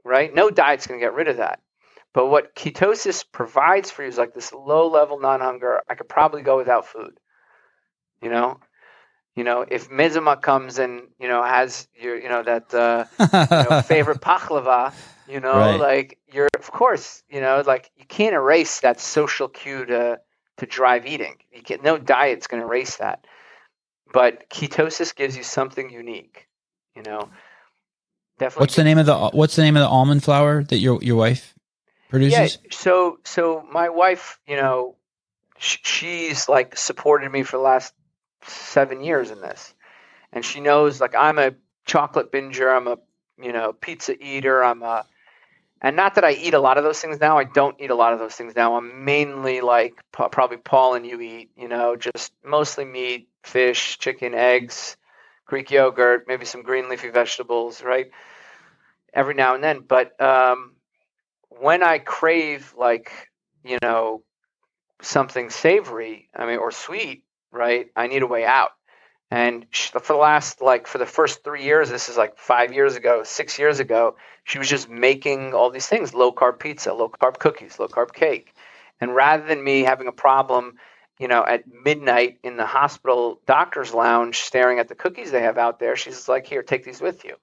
Right? 0.05 0.35
No 0.35 0.51
diet's 0.51 0.87
going 0.87 1.01
to 1.01 1.05
get 1.05 1.15
rid 1.15 1.29
of 1.29 1.39
that. 1.39 1.61
But 2.13 2.27
what 2.27 2.55
ketosis 2.55 3.25
provides 3.31 3.91
for 3.91 4.03
you 4.03 4.09
is 4.09 4.19
like 4.19 4.35
this 4.35 4.53
low 4.53 4.89
level 4.89 5.19
non 5.19 5.41
hunger. 5.41 5.81
I 5.91 5.95
could 5.97 6.09
probably 6.09 6.43
go 6.43 6.57
without 6.57 6.87
food. 6.87 7.19
You 8.23 8.31
know, 8.31 8.61
you 9.35 9.43
know, 9.43 9.65
if 9.69 9.91
Mizuma 9.91 10.41
comes 10.41 10.79
and 10.79 11.03
you 11.19 11.27
know 11.27 11.43
has 11.43 11.89
your 12.01 12.17
you 12.17 12.29
know 12.29 12.43
that 12.45 12.73
uh, 12.73 13.05
you 13.19 13.71
know, 13.71 13.83
favorite 13.87 14.21
pachlava, 14.21 14.95
you 15.29 15.41
know, 15.41 15.57
Right. 15.57 15.81
like 15.81 16.19
you're 16.33 16.49
of 16.59 16.71
course, 16.71 17.23
you 17.29 17.41
know, 17.41 17.63
like 17.67 17.91
you 17.97 18.05
can't 18.05 18.35
erase 18.35 18.81
that 18.81 19.01
social 19.01 19.49
cue 19.49 19.85
to 19.87 20.21
to 20.59 20.67
drive 20.67 21.07
eating. 21.07 21.37
You 21.53 21.63
can 21.63 21.81
no 21.83 21.99
diet's 21.99 22.47
going 22.47 22.61
to 22.63 22.67
erase 22.67 22.97
that. 22.97 23.27
But 24.13 24.49
ketosis 24.51 25.15
gives 25.15 25.37
you 25.37 25.43
something 25.43 25.91
unique, 25.91 26.47
you 26.95 27.03
know. 27.03 27.29
Definitely. 28.39 28.63
What's 28.63 28.77
the 28.77 28.85
name 28.85 28.99
of 28.99 29.07
the 29.07 29.17
What's 29.31 29.57
the 29.57 29.63
name 29.63 29.77
of 29.77 29.81
the 29.81 29.89
almond 29.89 30.25
flour 30.25 30.63
that 30.65 30.79
your 30.79 31.03
your 31.03 31.17
wife 31.17 31.55
produces? 32.09 32.59
Yeah. 32.63 32.71
So 32.71 33.19
so 33.25 33.67
my 33.71 33.89
wife, 33.89 34.39
you 34.47 34.57
know, 34.57 34.97
sh- 35.59 35.79
she's 35.83 36.49
like 36.49 36.77
supported 36.77 37.31
me 37.31 37.43
for 37.43 37.57
the 37.57 37.63
last 37.63 37.95
seven 38.47 39.03
years 39.03 39.31
in 39.31 39.41
this, 39.41 39.75
and 40.33 40.45
she 40.45 40.61
knows 40.61 41.01
like 41.01 41.15
I'm 41.15 41.39
a 41.39 41.53
chocolate 41.87 42.31
binger. 42.33 42.77
I'm 42.77 42.89
a 42.89 42.99
you 43.41 43.53
know 43.53 43.73
pizza 43.73 44.21
eater. 44.23 44.63
I'm 44.63 44.83
a 44.83 45.07
and 45.85 45.97
not 45.97 46.15
that 46.15 46.25
I 46.25 46.33
eat 46.33 46.55
a 46.55 46.59
lot 46.61 46.79
of 46.79 46.85
those 46.85 46.99
things 46.99 47.21
now. 47.21 47.37
I 47.37 47.45
don't 47.45 47.79
eat 47.79 47.91
a 47.91 47.95
lot 47.95 48.15
of 48.15 48.19
those 48.19 48.35
things 48.35 48.57
now. 48.57 48.77
I'm 48.77 49.05
mainly 49.05 49.61
like 49.61 49.93
probably 50.13 50.57
Paul 50.57 50.95
and 50.95 51.07
you 51.07 51.21
eat. 51.21 51.51
You 51.59 51.69
know, 51.69 51.95
just 51.95 52.33
mostly 52.43 52.87
meat, 52.87 53.29
fish, 53.43 53.99
chicken, 53.99 54.33
eggs, 54.33 54.97
Greek 55.45 55.71
yogurt, 55.71 56.25
maybe 56.27 56.47
some 56.47 56.63
green 56.63 56.89
leafy 56.89 57.11
vegetables, 57.11 57.83
right? 57.83 58.07
Every 59.13 59.35
now 59.35 59.55
and 59.55 59.63
then, 59.63 59.85
but 59.87 60.19
um, 60.23 60.73
when 61.51 61.83
I 61.83 61.99
crave 61.99 62.75
like 62.79 63.13
you 63.63 63.77
know 63.83 64.23
something 65.03 65.51
savory, 65.51 66.31
I 66.35 66.47
mean, 66.47 66.57
or 66.57 66.71
sweet, 66.71 67.25
right? 67.53 67.89
I 67.95 68.07
need 68.07 68.23
a 68.23 68.27
way 68.27 68.47
out. 68.47 68.71
And 69.31 69.67
sh 69.71 69.91
for 69.91 70.13
the 70.13 70.19
last 70.19 70.61
like 70.61 70.87
for 70.87 70.99
the 70.99 71.07
first 71.07 71.43
three 71.43 71.65
years, 71.65 71.91
this 71.91 72.09
is 72.09 72.17
like 72.17 72.39
five 72.39 72.73
years 72.73 72.97
ago, 72.97 73.23
six 73.25 73.59
years 73.59 73.81
ago, 73.81 74.17
she 74.45 74.59
was 74.59 74.69
just 74.69 74.89
making 74.89 75.55
all 75.55 75.71
these 75.71 75.87
things: 75.87 76.15
low 76.15 76.33
carb 76.33 76.59
pizza, 76.59 76.93
low 76.93 77.09
carb 77.09 77.39
cookies, 77.39 77.79
low 77.79 77.89
carb 77.89 78.13
cake. 78.13 78.55
And 79.01 79.15
rather 79.15 79.45
than 79.45 79.65
me 79.65 79.83
having 79.83 80.07
a 80.07 80.13
problem, 80.13 80.75
you 81.19 81.29
know, 81.29 81.45
at 81.45 81.65
midnight 81.67 82.39
in 82.43 82.57
the 82.57 82.67
hospital 82.67 83.41
doctor's 83.47 83.93
lounge 83.95 84.39
staring 84.39 84.79
at 84.79 84.89
the 84.89 84.95
cookies 84.95 85.31
they 85.31 85.43
have 85.43 85.59
out 85.59 85.79
there, 85.79 85.97
she's 85.97 86.29
like, 86.29 86.47
"Here, 86.47 86.63
take 86.63 86.85
these 86.85 87.01
with 87.01 87.25
you." 87.25 87.37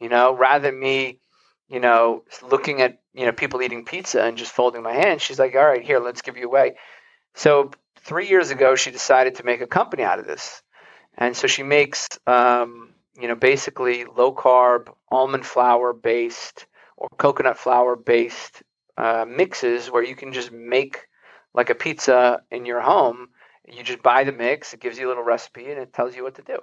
You 0.00 0.08
know, 0.08 0.34
rather 0.34 0.70
than 0.70 0.80
me, 0.80 1.20
you 1.68 1.80
know, 1.80 2.24
looking 2.42 2.82
at 2.82 3.00
you 3.14 3.24
know 3.24 3.32
people 3.32 3.62
eating 3.62 3.84
pizza 3.84 4.22
and 4.22 4.36
just 4.36 4.52
folding 4.52 4.82
my 4.82 4.92
hands, 4.92 5.22
she's 5.22 5.38
like, 5.38 5.54
"All 5.54 5.64
right, 5.64 5.82
here, 5.84 6.00
let's 6.00 6.22
give 6.22 6.36
you 6.36 6.46
away." 6.46 6.76
So 7.34 7.70
three 8.00 8.28
years 8.28 8.50
ago, 8.50 8.74
she 8.74 8.90
decided 8.90 9.36
to 9.36 9.44
make 9.44 9.60
a 9.60 9.66
company 9.66 10.02
out 10.02 10.18
of 10.18 10.26
this, 10.26 10.62
and 11.16 11.36
so 11.36 11.46
she 11.46 11.62
makes, 11.62 12.08
um, 12.26 12.90
you 13.20 13.28
know, 13.28 13.34
basically 13.34 14.04
low 14.04 14.34
carb, 14.34 14.92
almond 15.10 15.44
flour 15.46 15.92
based 15.92 16.66
or 16.96 17.08
coconut 17.18 17.58
flour 17.58 17.96
based 17.96 18.62
uh, 18.96 19.24
mixes 19.28 19.90
where 19.90 20.02
you 20.04 20.16
can 20.16 20.32
just 20.32 20.52
make 20.52 21.06
like 21.54 21.70
a 21.70 21.74
pizza 21.74 22.42
in 22.50 22.64
your 22.66 22.80
home. 22.80 23.28
You 23.66 23.82
just 23.82 24.02
buy 24.02 24.24
the 24.24 24.32
mix; 24.32 24.72
it 24.72 24.80
gives 24.80 24.98
you 24.98 25.06
a 25.06 25.10
little 25.10 25.22
recipe 25.24 25.70
and 25.70 25.78
it 25.78 25.92
tells 25.92 26.16
you 26.16 26.22
what 26.24 26.36
to 26.36 26.42
do. 26.42 26.58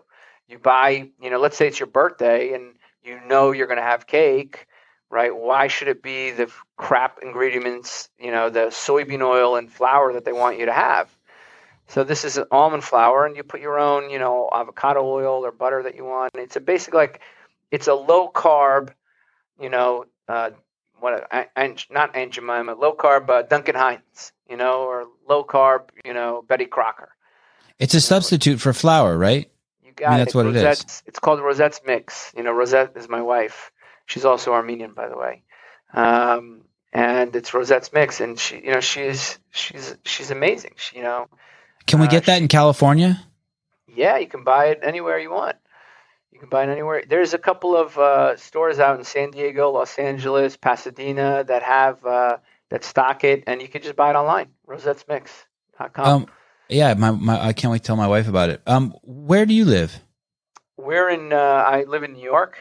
You 0.47 0.59
buy, 0.59 1.09
you 1.21 1.29
know, 1.29 1.39
let's 1.39 1.57
say 1.57 1.67
it's 1.67 1.79
your 1.79 1.87
birthday 1.87 2.53
and 2.53 2.75
you 3.03 3.19
know 3.27 3.51
you're 3.51 3.67
going 3.67 3.77
to 3.79 3.83
have 3.83 4.07
cake 4.07 4.67
right? 5.09 5.35
Why 5.35 5.67
should 5.67 5.87
it 5.87 6.03
be 6.03 6.31
the 6.31 6.51
crap 6.75 7.19
ingredients, 7.21 8.09
you 8.19 8.31
know, 8.31 8.49
the 8.49 8.67
soybean 8.67 9.21
oil 9.21 9.55
and 9.55 9.71
flour 9.71 10.13
that 10.13 10.25
they 10.25 10.33
want 10.33 10.59
you 10.59 10.65
to 10.65 10.73
have? 10.73 11.09
So 11.87 12.03
this 12.03 12.25
is 12.25 12.37
an 12.37 12.45
almond 12.51 12.83
flour, 12.83 13.25
and 13.25 13.35
you 13.35 13.43
put 13.43 13.61
your 13.61 13.79
own, 13.79 14.09
you 14.09 14.19
know, 14.19 14.49
avocado 14.53 15.05
oil 15.05 15.45
or 15.45 15.51
butter 15.51 15.83
that 15.83 15.95
you 15.95 16.03
want. 16.03 16.31
It's 16.35 16.55
a 16.55 16.59
basic 16.59 16.93
like, 16.93 17.21
it's 17.71 17.87
a 17.87 17.93
low 17.93 18.29
carb, 18.29 18.89
you 19.59 19.69
know, 19.69 20.05
uh, 20.27 20.51
what 20.99 21.27
and 21.55 21.85
not 21.89 22.15
Aunt 22.15 22.33
Jemima, 22.33 22.73
low 22.73 22.93
carb 22.93 23.29
uh, 23.29 23.43
Duncan 23.43 23.75
Hines, 23.75 24.33
you 24.49 24.57
know, 24.57 24.81
or 24.83 25.05
low 25.29 25.43
carb, 25.43 25.89
you 26.03 26.13
know, 26.13 26.43
Betty 26.47 26.65
Crocker. 26.65 27.09
It's 27.79 27.93
a 27.93 28.01
substitute 28.01 28.59
for 28.59 28.73
flour, 28.73 29.17
right? 29.17 29.49
You 29.85 29.91
got 29.91 30.09
mean, 30.09 30.19
that's 30.19 30.33
it. 30.33 30.37
what 30.37 30.47
it 30.47 30.55
is. 30.55 31.03
It's 31.05 31.19
called 31.19 31.39
Rosette's 31.39 31.81
Mix. 31.85 32.33
You 32.35 32.43
know, 32.43 32.51
Rosette 32.51 32.93
is 32.95 33.07
my 33.07 33.21
wife. 33.21 33.71
She's 34.07 34.25
also 34.25 34.53
Armenian, 34.53 34.93
by 34.93 35.09
the 35.09 35.17
way. 35.17 35.43
Um, 35.93 36.61
and 36.91 37.35
it's 37.35 37.53
Rosette's 37.53 37.93
Mix, 37.93 38.19
and 38.19 38.39
she, 38.39 38.57
you 38.57 38.71
know, 38.71 38.79
she's 38.79 39.37
she's 39.51 39.95
she's 40.03 40.31
amazing. 40.31 40.73
She, 40.77 40.97
you 40.97 41.03
know, 41.03 41.27
Can 41.87 41.99
we 41.99 42.07
Uh, 42.07 42.11
get 42.11 42.25
that 42.25 42.41
in 42.41 42.47
California? 42.47 43.19
yeah, 43.87 44.17
you 44.17 44.27
can 44.27 44.43
buy 44.43 44.67
it 44.67 44.79
anywhere 44.83 45.17
you 45.17 45.31
want. 45.31 45.55
You 46.31 46.39
can 46.39 46.49
buy 46.49 46.63
it 46.63 46.69
anywhere. 46.69 47.03
There's 47.07 47.33
a 47.33 47.39
couple 47.39 47.75
of 47.75 47.97
uh, 47.97 48.35
stores 48.37 48.77
out 48.79 48.99
in 48.99 49.03
San 49.05 49.31
Diego, 49.31 49.71
Los 49.71 49.97
Angeles, 49.97 50.55
Pasadena 50.55 51.43
that 51.45 51.63
have 51.63 52.05
uh, 52.05 52.37
that 52.69 52.83
stock 52.83 53.23
it, 53.23 53.43
and 53.47 53.59
you 53.61 53.67
can 53.67 53.81
just 53.81 53.95
buy 53.95 54.11
it 54.11 54.15
online. 54.15 54.49
RosettesMix.com. 54.67 56.05
Um, 56.05 56.27
yeah, 56.69 56.93
my, 56.93 57.11
my 57.11 57.41
I 57.47 57.53
can't 57.53 57.71
wait 57.71 57.79
to 57.79 57.83
tell 57.87 57.95
my 57.95 58.07
wife 58.07 58.27
about 58.27 58.49
it. 58.49 58.61
Um, 58.67 58.93
where 59.01 59.45
do 59.47 59.53
you 59.53 59.65
live? 59.65 59.99
We're 60.75 61.09
in. 61.09 61.33
Uh, 61.33 61.37
I 61.37 61.83
live 61.85 62.03
in 62.03 62.13
New 62.13 62.23
York. 62.23 62.57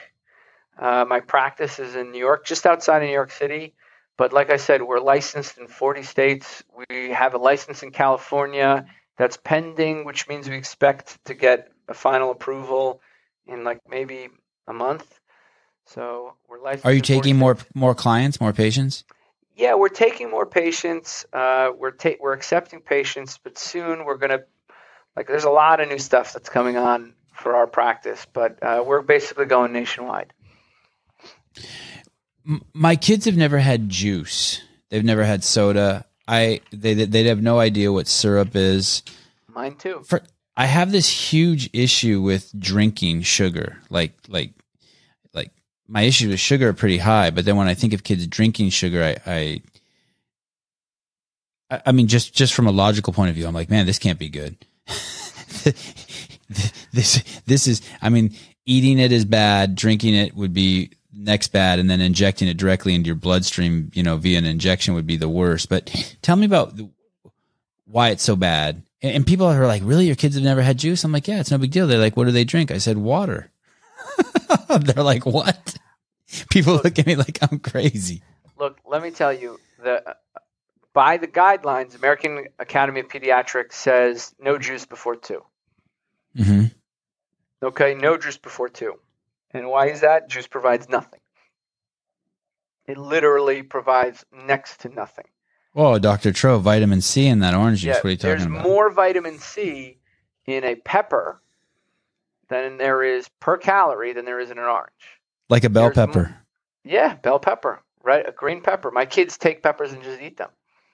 Uh, 0.79 1.05
my 1.07 1.21
practice 1.21 1.79
is 1.79 1.97
in 1.97 2.13
New 2.13 2.19
York, 2.19 2.47
just 2.47 2.65
outside 2.67 2.99
of 3.03 3.09
New 3.09 3.13
York 3.15 3.31
City. 3.33 3.75
But 4.17 4.33
like 4.33 4.51
I 4.51 4.57
said, 4.57 4.81
we're 4.83 5.01
licensed 5.01 5.59
in 5.59 5.67
40 5.69 6.03
states. 6.03 6.63
We 6.89 7.11
have 7.11 7.35
a 7.35 7.39
license 7.39 7.83
in 7.83 7.91
California 7.91 8.87
that's 9.17 9.37
pending, 9.37 10.05
which 10.05 10.29
means 10.29 10.49
we 10.49 10.57
expect 10.57 11.25
to 11.25 11.35
get 11.35 11.73
a 11.89 11.95
final 11.95 12.31
approval 12.31 13.01
in 13.47 13.65
like 13.65 13.81
maybe 13.89 14.29
a 14.67 14.73
month. 14.73 15.21
So 15.87 16.35
we're 16.49 16.61
licensed. 16.61 16.87
Are 16.87 16.93
you 16.93 17.01
taking 17.01 17.37
more 17.37 17.57
more 17.75 17.95
clients, 17.95 18.41
more 18.41 18.53
patients? 18.53 19.05
Yeah, 19.55 19.75
we're 19.75 19.89
taking 19.89 20.31
more 20.31 20.45
patients. 20.45 21.25
Uh, 21.33 21.71
we're 21.77 21.93
ta- 21.93 22.17
we're 22.21 22.35
accepting 22.35 22.81
patients, 22.81 23.39
but 23.43 23.57
soon 23.57 24.05
we're 24.05 24.19
gonna 24.19 24.41
like. 25.17 25.29
There's 25.29 25.45
a 25.45 25.51
lot 25.51 25.81
of 25.81 25.89
new 25.89 25.99
stuff 25.99 26.33
that's 26.33 26.49
coming 26.49 26.77
on 26.77 27.15
for 27.33 27.55
our 27.55 27.67
practice, 27.67 28.27
but 28.33 28.63
uh, 28.63 28.83
we're 28.85 29.03
basically 29.03 29.47
going 29.47 29.73
nationwide. 29.73 30.33
My 32.73 32.97
kids 32.97 33.25
have 33.25 33.37
never 33.37 33.59
had 33.59 33.89
juice. 33.89 34.61
They've 34.91 35.05
never 35.05 35.25
had 35.25 35.43
soda. 35.43 36.06
I 36.29 36.61
they 36.71 36.95
they'd 36.95 37.27
have 37.27 37.43
no 37.43 37.59
idea 37.61 37.93
what 37.93 38.09
syrup 38.09 38.55
is. 38.55 39.03
Mine 39.49 39.77
too. 39.77 40.03
For 40.07 40.23
I 40.57 40.67
have 40.67 40.91
this 40.93 41.09
huge 41.09 41.71
issue 41.73 42.21
with 42.21 42.51
drinking 42.59 43.23
sugar. 43.23 43.79
Like 43.91 44.15
like 44.29 44.53
like 45.35 45.51
my 45.87 46.03
issues 46.03 46.31
with 46.31 46.41
sugar 46.41 46.69
are 46.69 46.73
pretty 46.75 46.99
high, 46.99 47.31
but 47.31 47.45
then 47.45 47.57
when 47.57 47.69
I 47.69 47.75
think 47.75 47.93
of 47.93 48.05
kids 48.05 48.27
drinking 48.27 48.71
sugar, 48.71 49.03
I 49.05 49.17
I 49.31 49.63
I- 51.71 51.83
I 51.87 51.93
mean, 51.93 52.07
just 52.09 52.35
just 52.35 52.55
from 52.55 52.67
a 52.67 52.73
logical 52.73 53.13
point 53.13 53.31
of 53.31 53.37
view, 53.37 53.47
I'm 53.47 53.55
like, 53.55 53.71
man, 53.71 53.87
this 53.87 53.99
can't 53.99 54.19
be 54.19 54.29
good. 54.29 54.57
this 56.93 57.23
this 57.47 57.67
is, 57.67 57.83
I 58.01 58.09
mean, 58.09 58.35
eating 58.67 58.99
it 58.99 59.13
is 59.13 59.25
bad. 59.25 59.75
Drinking 59.75 60.15
it 60.15 60.35
would 60.37 60.53
be 60.55 60.91
next 61.17 61.49
bad, 61.49 61.79
and 61.79 61.89
then 61.89 62.01
injecting 62.01 62.49
it 62.49 62.57
directly 62.57 62.95
into 62.95 63.07
your 63.07 63.17
bloodstream, 63.17 63.91
you 63.95 64.03
know, 64.03 64.17
via 64.17 64.39
an 64.39 64.45
injection 64.45 64.95
would 64.95 65.07
be 65.07 65.17
the 65.17 65.29
worst. 65.29 65.69
But 65.69 65.87
tell 66.23 66.37
me 66.37 66.47
about 66.47 66.77
the, 66.77 66.91
why 67.87 68.11
it's 68.11 68.23
so 68.23 68.37
bad. 68.37 68.83
And, 69.03 69.17
and 69.17 69.27
people 69.27 69.47
are 69.47 69.67
like, 69.67 69.83
really, 69.85 70.07
your 70.07 70.17
kids 70.17 70.35
have 70.35 70.45
never 70.45 70.63
had 70.63 70.79
juice? 70.79 71.05
I'm 71.05 71.13
like, 71.13 71.29
yeah, 71.29 71.41
it's 71.41 71.51
no 71.51 71.59
big 71.59 71.71
deal. 71.71 71.87
They're 71.87 71.99
like, 71.99 72.17
what 72.17 72.25
do 72.25 72.33
they 72.33 72.45
drink? 72.45 72.71
I 72.71 72.79
said, 72.79 72.99
water. 72.99 73.51
They're 74.69 75.03
like, 75.03 75.27
what? 75.27 75.77
People 76.51 76.75
look 76.75 76.99
at 76.99 77.07
me 77.07 77.17
like 77.17 77.39
I'm 77.43 77.59
crazy. 77.59 78.23
Look, 78.59 78.79
let 78.85 79.03
me 79.03 79.11
tell 79.11 79.33
you 79.33 79.59
the 79.83 80.17
by 80.93 81.19
the 81.19 81.29
guidelines, 81.29 81.95
American 81.95 82.47
Academy 82.59 83.01
of 83.01 83.09
Pediatrics 83.09 83.75
says 83.75 84.35
no 84.41 84.57
juice 84.59 84.87
before 84.87 85.15
two. 85.15 85.45
mm-hmm. 86.37 86.65
Okay, 87.63 87.95
no 87.95 88.17
juice 88.17 88.39
before 88.39 88.71
two. 88.71 88.95
And 89.57 89.69
why 89.69 89.87
is 89.89 90.01
that? 90.03 90.29
Juice 90.29 90.47
provides 90.47 90.89
nothing. 90.89 91.21
It 92.87 92.99
literally 92.99 93.63
provides 93.63 94.25
next 94.33 94.81
to 94.81 94.89
nothing. 94.89 95.25
Oh, 95.75 95.99
Dr. 95.99 96.33
Tro, 96.33 96.59
vitamin 96.59 97.01
C 97.01 97.27
in 97.27 97.41
that 97.41 97.55
orange 97.55 97.81
juice. 97.81 97.97
Yeah, 97.97 97.97
what 97.97 98.05
are 98.05 98.11
you 98.11 98.17
there's 98.17 98.41
talking 98.43 98.53
about? 98.55 98.63
There's 98.65 98.73
more 98.73 98.91
vitamin 98.91 99.39
C 99.39 99.99
in 100.47 100.65
a 100.65 100.75
pepper 100.77 101.43
than 102.49 102.79
there 102.79 103.03
is 103.03 103.29
per 103.41 103.57
calorie 103.59 104.13
than 104.13 104.25
there 104.25 104.39
is 104.41 104.51
in 104.51 104.59
an 104.59 104.65
orange. 104.65 104.91
like 105.49 105.65
a 105.65 105.69
bell 105.71 105.91
there's 105.91 105.97
pepper. 105.97 106.37
Yeah, 106.85 107.15
bell 107.17 107.39
pepper, 107.41 107.83
right? 108.05 108.27
A 108.27 108.33
green 108.33 108.63
pepper. 108.63 108.91
My 108.93 109.05
kids 109.05 109.37
take 109.37 109.63
peppers 109.63 109.93
and 109.93 110.03
just 110.03 110.21
eat 110.21 110.37
them. 110.37 110.51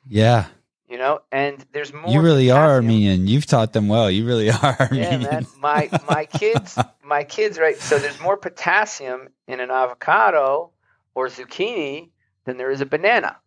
Yeah. 0.08 0.46
You 0.93 0.99
know, 0.99 1.20
and 1.32 1.64
there's 1.72 1.90
more. 1.90 2.11
You 2.12 2.20
really 2.20 2.51
are. 2.51 2.72
Armenian. 2.72 3.26
You've 3.26 3.47
taught 3.47 3.72
them 3.72 3.88
well. 3.88 4.11
You 4.11 4.26
really 4.26 4.51
are 4.51 4.90
Yeah, 4.93 5.16
man. 5.16 5.47
My 5.59 5.88
my 6.07 6.26
kids, 6.26 6.78
my 7.03 7.24
kids, 7.24 7.59
right? 7.59 7.78
So 7.78 7.99
there's 7.99 8.20
more 8.20 8.36
potassium 8.36 9.30
in 9.49 9.61
an 9.61 9.70
avocado 9.70 10.70
or 11.14 11.28
zucchini 11.28 12.11
than 12.45 12.59
there 12.59 12.70
is 12.70 12.82
a 12.82 12.86
banana. 12.86 13.38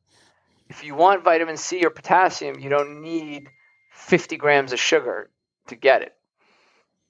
If 0.70 0.84
you 0.84 0.96
want 0.96 1.24
vitamin 1.24 1.56
C 1.58 1.86
or 1.86 1.92
potassium, 1.92 2.60
you 2.60 2.72
don't 2.72 3.04
need 3.04 3.48
50 3.92 4.38
grams 4.38 4.74
of 4.74 4.80
sugar 4.80 5.30
to 5.68 5.76
get 5.76 6.02
it, 6.02 6.16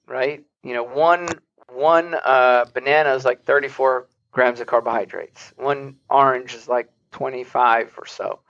right? 0.06 0.44
You 0.64 0.74
know, 0.74 0.84
one 0.84 1.30
one 1.70 2.14
uh, 2.26 2.66
banana 2.74 3.14
is 3.14 3.24
like 3.24 3.46
34 3.46 4.10
grams 4.34 4.60
of 4.60 4.68
carbohydrates. 4.68 5.54
One 5.56 5.96
orange 6.10 6.56
is 6.56 6.68
like 6.68 6.90
25 7.14 7.96
or 7.98 8.06
so. 8.06 8.42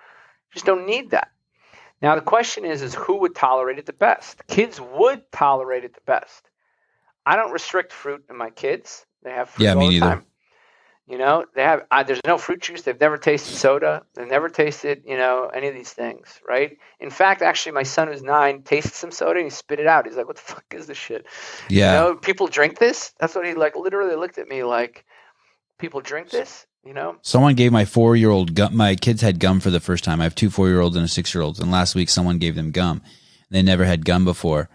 you 0.50 0.54
Just 0.56 0.66
don't 0.66 0.88
need 0.88 1.12
that. 1.12 1.30
Now 2.02 2.16
the 2.16 2.22
question 2.22 2.66
is, 2.66 2.82
is 2.82 2.94
who 2.94 3.18
would 3.22 3.36
tolerate 3.36 3.80
it 3.80 3.86
the 3.86 3.94
best? 3.94 4.46
Kids 4.48 4.80
would 4.80 5.24
tolerate 5.32 5.84
it 5.84 5.94
the 5.94 6.02
best. 6.06 6.50
I 7.26 7.36
don't 7.36 7.52
restrict 7.52 7.92
fruit 7.94 8.24
in 8.30 8.38
my 8.38 8.50
kids. 8.50 9.06
They 9.24 9.32
have 9.32 9.50
fruit 9.50 9.66
Yeah, 9.66 9.74
all 9.74 9.80
me 9.80 9.88
the 9.88 9.92
neither. 9.94 10.06
time. 10.16 10.26
You 11.08 11.20
know, 11.20 11.46
they 11.54 11.62
have. 11.62 11.84
Uh, 11.92 12.02
there's 12.02 12.20
no 12.26 12.40
fruit 12.40 12.62
juice. 12.64 12.82
They've 12.82 13.00
never 13.00 13.18
tasted 13.18 13.54
soda. 13.56 14.04
They've 14.16 14.28
never 14.28 14.50
tasted, 14.50 15.04
you 15.06 15.18
know, 15.18 15.52
any 15.54 15.68
of 15.68 15.76
these 15.76 15.94
things, 15.94 16.40
right? 16.48 16.78
In 17.00 17.12
fact, 17.12 17.44
actually, 17.44 17.74
my 17.74 17.84
son 17.84 18.08
who's 18.08 18.24
nine 18.24 18.64
tasted 18.64 18.96
some 18.96 19.12
soda 19.12 19.40
and 19.40 19.46
he 19.46 19.52
spit 19.52 19.80
it 19.80 19.86
out. 19.86 20.08
He's 20.08 20.16
like, 20.16 20.26
"What 20.26 20.38
the 20.38 20.42
fuck 20.42 20.66
is 20.74 20.88
this 20.88 20.98
shit?" 20.98 21.28
yeah. 21.70 21.92
You 21.92 21.98
know, 22.00 22.16
people 22.16 22.48
drink 22.48 22.80
this. 22.80 23.14
That's 23.20 23.36
what 23.36 23.46
he 23.46 23.54
like. 23.54 23.76
Literally 23.76 24.16
looked 24.16 24.40
at 24.40 24.48
me 24.48 24.64
like, 24.64 25.06
"People 25.78 26.02
drink 26.02 26.32
this." 26.32 26.66
You 26.86 26.94
know, 26.94 27.18
Someone 27.24 27.56
gave 27.56 27.72
my 27.72 27.84
four 27.84 28.16
year 28.16 28.30
old 28.30 28.54
gum. 28.54 28.78
My 28.78 28.96
kids 28.96 29.22
had 29.22 29.40
gum 29.40 29.60
for 29.60 29.72
the 29.72 29.80
first 29.80 30.04
time. 30.04 30.22
I 30.22 30.26
have 30.26 30.36
two 30.36 30.52
four 30.52 30.68
year 30.70 30.82
olds 30.82 30.96
and 30.96 31.04
a 31.04 31.08
six 31.08 31.34
year 31.34 31.42
old. 31.42 31.60
And 31.60 31.72
last 31.72 31.96
week, 31.96 32.10
someone 32.10 32.38
gave 32.38 32.54
them 32.54 32.70
gum. 32.72 33.02
They 33.50 33.64
never 33.64 33.86
had 33.86 34.06
gum 34.06 34.24
before. 34.24 34.70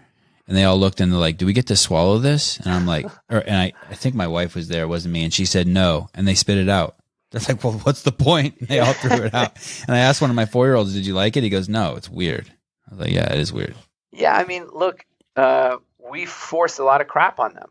And 0.45 0.57
they 0.57 0.65
all 0.65 0.77
looked 0.77 0.99
and 0.99 1.09
they're 1.09 1.19
like, 1.19 1.37
Do 1.37 1.45
we 1.45 1.53
get 1.53 1.67
to 1.67 1.77
swallow 1.77 2.17
this? 2.17 2.57
And 2.57 2.69
I'm 2.73 2.85
like, 2.85 3.05
or, 3.29 3.37
and 3.39 3.55
I, 3.55 3.73
I 3.89 3.95
think 3.95 4.13
my 4.13 4.27
wife 4.27 4.55
was 4.55 4.67
there, 4.67 4.83
it 4.83 4.87
wasn't 4.87 5.13
me. 5.13 5.23
And 5.23 5.33
she 5.33 5.45
said 5.45 5.67
no. 5.67 6.09
And 6.13 6.27
they 6.27 6.35
spit 6.35 6.57
it 6.57 6.67
out. 6.67 6.97
They're 7.31 7.41
like, 7.47 7.63
Well, 7.63 7.73
what's 7.83 8.01
the 8.01 8.11
point? 8.11 8.57
And 8.59 8.67
they 8.67 8.79
all 8.79 8.91
threw 8.93 9.25
it 9.25 9.33
out. 9.33 9.53
And 9.87 9.95
I 9.95 9.99
asked 9.99 10.19
one 10.19 10.29
of 10.29 10.35
my 10.35 10.45
four 10.45 10.65
year 10.65 10.75
olds, 10.75 10.93
Did 10.93 11.05
you 11.05 11.13
like 11.13 11.37
it? 11.37 11.43
He 11.43 11.49
goes, 11.49 11.69
No, 11.69 11.95
it's 11.95 12.09
weird. 12.09 12.51
I 12.89 12.95
was 12.95 12.99
like, 12.99 13.11
Yeah, 13.15 13.31
it 13.31 13.39
is 13.39 13.53
weird. 13.53 13.75
Yeah, 14.11 14.33
I 14.35 14.43
mean, 14.43 14.67
look, 14.73 15.05
uh, 15.37 15.77
we 16.11 16.25
force 16.25 16.77
a 16.77 16.83
lot 16.83 16.99
of 16.99 17.07
crap 17.07 17.39
on 17.39 17.53
them. 17.53 17.69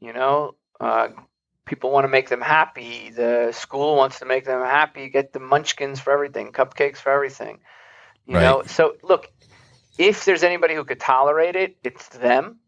You 0.00 0.12
know, 0.12 0.56
uh, 0.80 1.08
people 1.66 1.90
want 1.90 2.04
to 2.04 2.08
make 2.08 2.28
them 2.30 2.40
happy. 2.40 3.10
The 3.10 3.52
school 3.52 3.96
wants 3.96 4.20
to 4.20 4.26
make 4.26 4.44
them 4.46 4.62
happy. 4.64 5.10
Get 5.10 5.32
the 5.32 5.40
munchkins 5.40 6.00
for 6.00 6.12
everything, 6.12 6.52
cupcakes 6.52 6.98
for 6.98 7.12
everything. 7.12 7.60
You 8.26 8.34
Right. 8.36 8.42
know, 8.42 8.62
so 8.66 8.96
look, 9.02 9.30
if 9.98 10.24
there's 10.24 10.44
anybody 10.44 10.74
who 10.74 10.84
could 10.84 11.00
tolerate 11.00 11.56
it, 11.56 11.76
it's 11.84 12.08
them. 12.08 12.60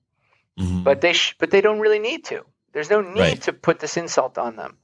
Mhm. 0.59 0.85
But 0.85 1.01
they 1.01 1.13
sh- 1.15 1.37
but 1.39 1.51
they 1.51 1.61
don't 1.61 1.81
really 1.81 2.01
need 2.01 2.25
to. 2.27 2.45
There's 2.73 2.91
no 2.91 3.01
need 3.01 3.21
Right. 3.21 3.43
to 3.43 3.53
put 3.53 3.79
this 3.81 3.97
insult 3.97 4.39
on 4.39 4.57
them, 4.57 4.79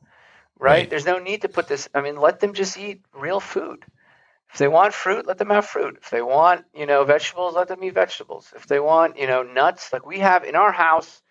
right? 0.58 0.80
Right. 0.80 0.90
There's 0.90 1.06
no 1.06 1.18
need 1.18 1.42
to 1.42 1.48
put 1.48 1.66
this. 1.68 1.88
I 1.94 2.00
mean, 2.00 2.16
let 2.16 2.40
them 2.40 2.54
just 2.54 2.76
eat 2.78 3.02
real 3.12 3.40
food. 3.40 3.84
If 4.52 4.58
they 4.58 4.68
want 4.68 4.94
fruit, 4.94 5.26
let 5.26 5.38
them 5.38 5.50
have 5.50 5.66
fruit. 5.66 5.98
If 6.02 6.10
they 6.10 6.22
want, 6.22 6.64
you 6.74 6.86
know, 6.86 7.04
vegetables, 7.04 7.54
let 7.54 7.68
them 7.68 7.82
eat 7.84 7.94
vegetables. 7.94 8.52
If 8.56 8.66
they 8.66 8.78
want, 8.80 9.18
you 9.18 9.26
know, 9.26 9.42
nuts, 9.42 9.92
like 9.92 10.06
we 10.06 10.20
have 10.20 10.44
in 10.44 10.54
our 10.54 10.72
house, 10.72 11.22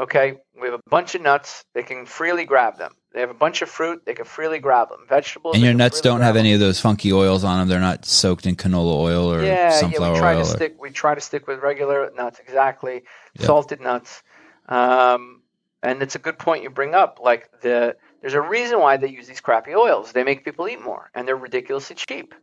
okay, 0.00 0.38
we 0.60 0.68
have 0.68 0.74
a 0.78 0.90
bunch 0.90 1.14
of 1.14 1.22
nuts. 1.22 1.64
They 1.74 1.82
can 1.82 2.06
freely 2.06 2.44
grab 2.44 2.78
them. 2.78 2.92
They 3.12 3.20
have 3.20 3.30
a 3.30 3.34
bunch 3.34 3.60
of 3.60 3.68
fruit. 3.68 4.02
They 4.06 4.14
can 4.14 4.24
freely 4.24 4.58
grab 4.58 4.88
them. 4.88 5.00
Vegetables. 5.08 5.54
and 5.54 5.62
your 5.62 5.74
nuts 5.74 6.00
don't 6.00 6.22
have 6.22 6.34
them. 6.34 6.40
any 6.40 6.54
of 6.54 6.60
those 6.60 6.80
funky 6.80 7.12
oils 7.12 7.44
on 7.44 7.58
them. 7.58 7.68
They're 7.68 7.78
not 7.80 8.04
soaked 8.06 8.46
in 8.46 8.56
canola 8.56 8.94
oil 8.96 9.32
or 9.32 9.42
yeah, 9.44 9.70
sunflower 9.70 10.06
yeah, 10.08 10.12
we 10.14 10.18
try 10.18 10.34
oil. 10.34 10.44
to 10.44 10.50
or- 10.50 10.56
stick. 10.56 10.76
We 10.80 10.90
try 10.90 11.14
to 11.14 11.20
stick 11.20 11.46
with 11.46 11.60
regular 11.60 12.10
nuts, 12.16 12.40
exactly, 12.40 13.02
Yeah. 13.38 13.46
salted 13.46 13.80
nuts. 13.80 14.22
Um, 14.68 15.42
and 15.82 16.00
it's 16.02 16.14
a 16.14 16.18
good 16.18 16.38
point 16.38 16.62
you 16.62 16.70
bring 16.70 16.94
up. 16.94 17.18
Like 17.22 17.50
the, 17.60 17.96
there's 18.22 18.34
a 18.34 18.40
reason 18.40 18.78
why 18.80 18.96
they 18.96 19.08
use 19.08 19.26
these 19.26 19.40
crappy 19.40 19.74
oils. 19.74 20.12
They 20.12 20.24
make 20.24 20.44
people 20.44 20.66
eat 20.68 20.80
more, 20.80 21.10
and 21.14 21.28
they're 21.28 21.36
ridiculously 21.36 21.96
cheap. 21.96 22.34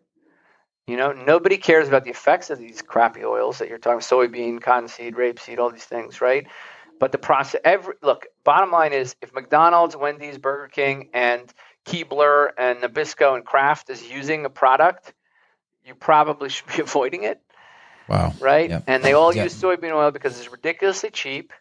You 0.86 0.98
know, 0.98 1.12
nobody 1.14 1.58
cares 1.58 1.88
about 1.88 2.04
the 2.04 2.10
effects 2.10 2.50
of 2.50 2.58
these 2.60 2.82
crappy 2.82 3.24
oils 3.24 3.60
that 3.60 3.70
you're 3.70 3.78
talking 3.78 4.00
soybean, 4.02 4.60
cottonseed, 4.62 5.16
rapeseed, 5.16 5.60
all 5.60 5.70
these 5.72 5.86
things, 5.86 6.20
right? 6.20 6.48
But 7.00 7.12
the 7.14 7.18
process, 7.18 7.62
every 7.64 7.96
look. 8.02 8.28
Bottom 8.44 8.72
line 8.72 8.94
is, 8.94 9.16
if 9.22 9.34
McDonald's, 9.34 9.96
Wendy's, 9.96 10.38
Burger 10.38 10.68
King, 10.68 11.10
and 11.14 11.52
Keebler 11.86 12.50
and 12.58 12.80
Nabisco 12.80 13.36
and 13.36 13.46
Kraft 13.46 13.90
is 13.90 14.06
using 14.06 14.46
a 14.46 14.50
product, 14.50 15.14
you 15.86 15.96
probably 15.96 16.50
should 16.54 16.68
be 16.68 16.82
avoiding 16.82 17.24
it. 17.24 17.42
Wow. 18.10 18.34
right? 18.40 18.70
Yep. 18.70 18.84
And 18.88 19.04
they 19.04 19.14
all 19.14 19.34
Yep. 19.34 19.46
use 19.46 19.62
soybean 19.62 19.94
oil 19.94 20.12
because 20.12 20.38
it's 20.40 20.52
ridiculously 20.52 21.12
cheap, 21.12 21.54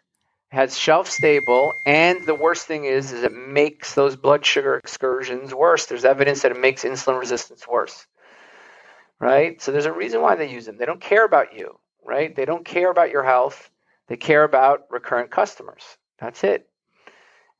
has 0.51 0.77
shelf 0.77 1.09
stable, 1.09 1.73
and 1.85 2.25
the 2.25 2.33
worst 2.33 2.65
thing 2.65 2.85
is, 2.85 3.11
is 3.11 3.23
it 3.23 3.31
makes 3.33 3.93
those 3.93 4.15
blood 4.15 4.45
sugar 4.45 4.75
excursions 4.75 5.53
worse. 5.53 5.85
There's 5.85 6.05
evidence 6.05 6.41
that 6.41 6.51
it 6.51 6.59
makes 6.59 6.83
insulin 6.83 7.19
resistance 7.19 7.67
worse, 7.67 8.07
right? 9.19 9.61
So 9.61 9.71
there's 9.71 9.85
a 9.85 9.93
reason 9.93 10.21
why 10.21 10.35
they 10.35 10.49
use 10.49 10.65
them. 10.65 10.77
They 10.77 10.85
don't 10.85 11.01
care 11.01 11.23
about 11.23 11.55
you, 11.55 11.77
right? 12.03 12.35
They 12.35 12.45
don't 12.45 12.65
care 12.65 12.89
about 12.89 13.11
your 13.11 13.23
health. 13.23 13.69
They 14.09 14.17
care 14.17 14.43
about 14.43 14.87
recurrent 14.89 15.31
customers. 15.31 15.83
That's 16.19 16.43
it. 16.43 16.67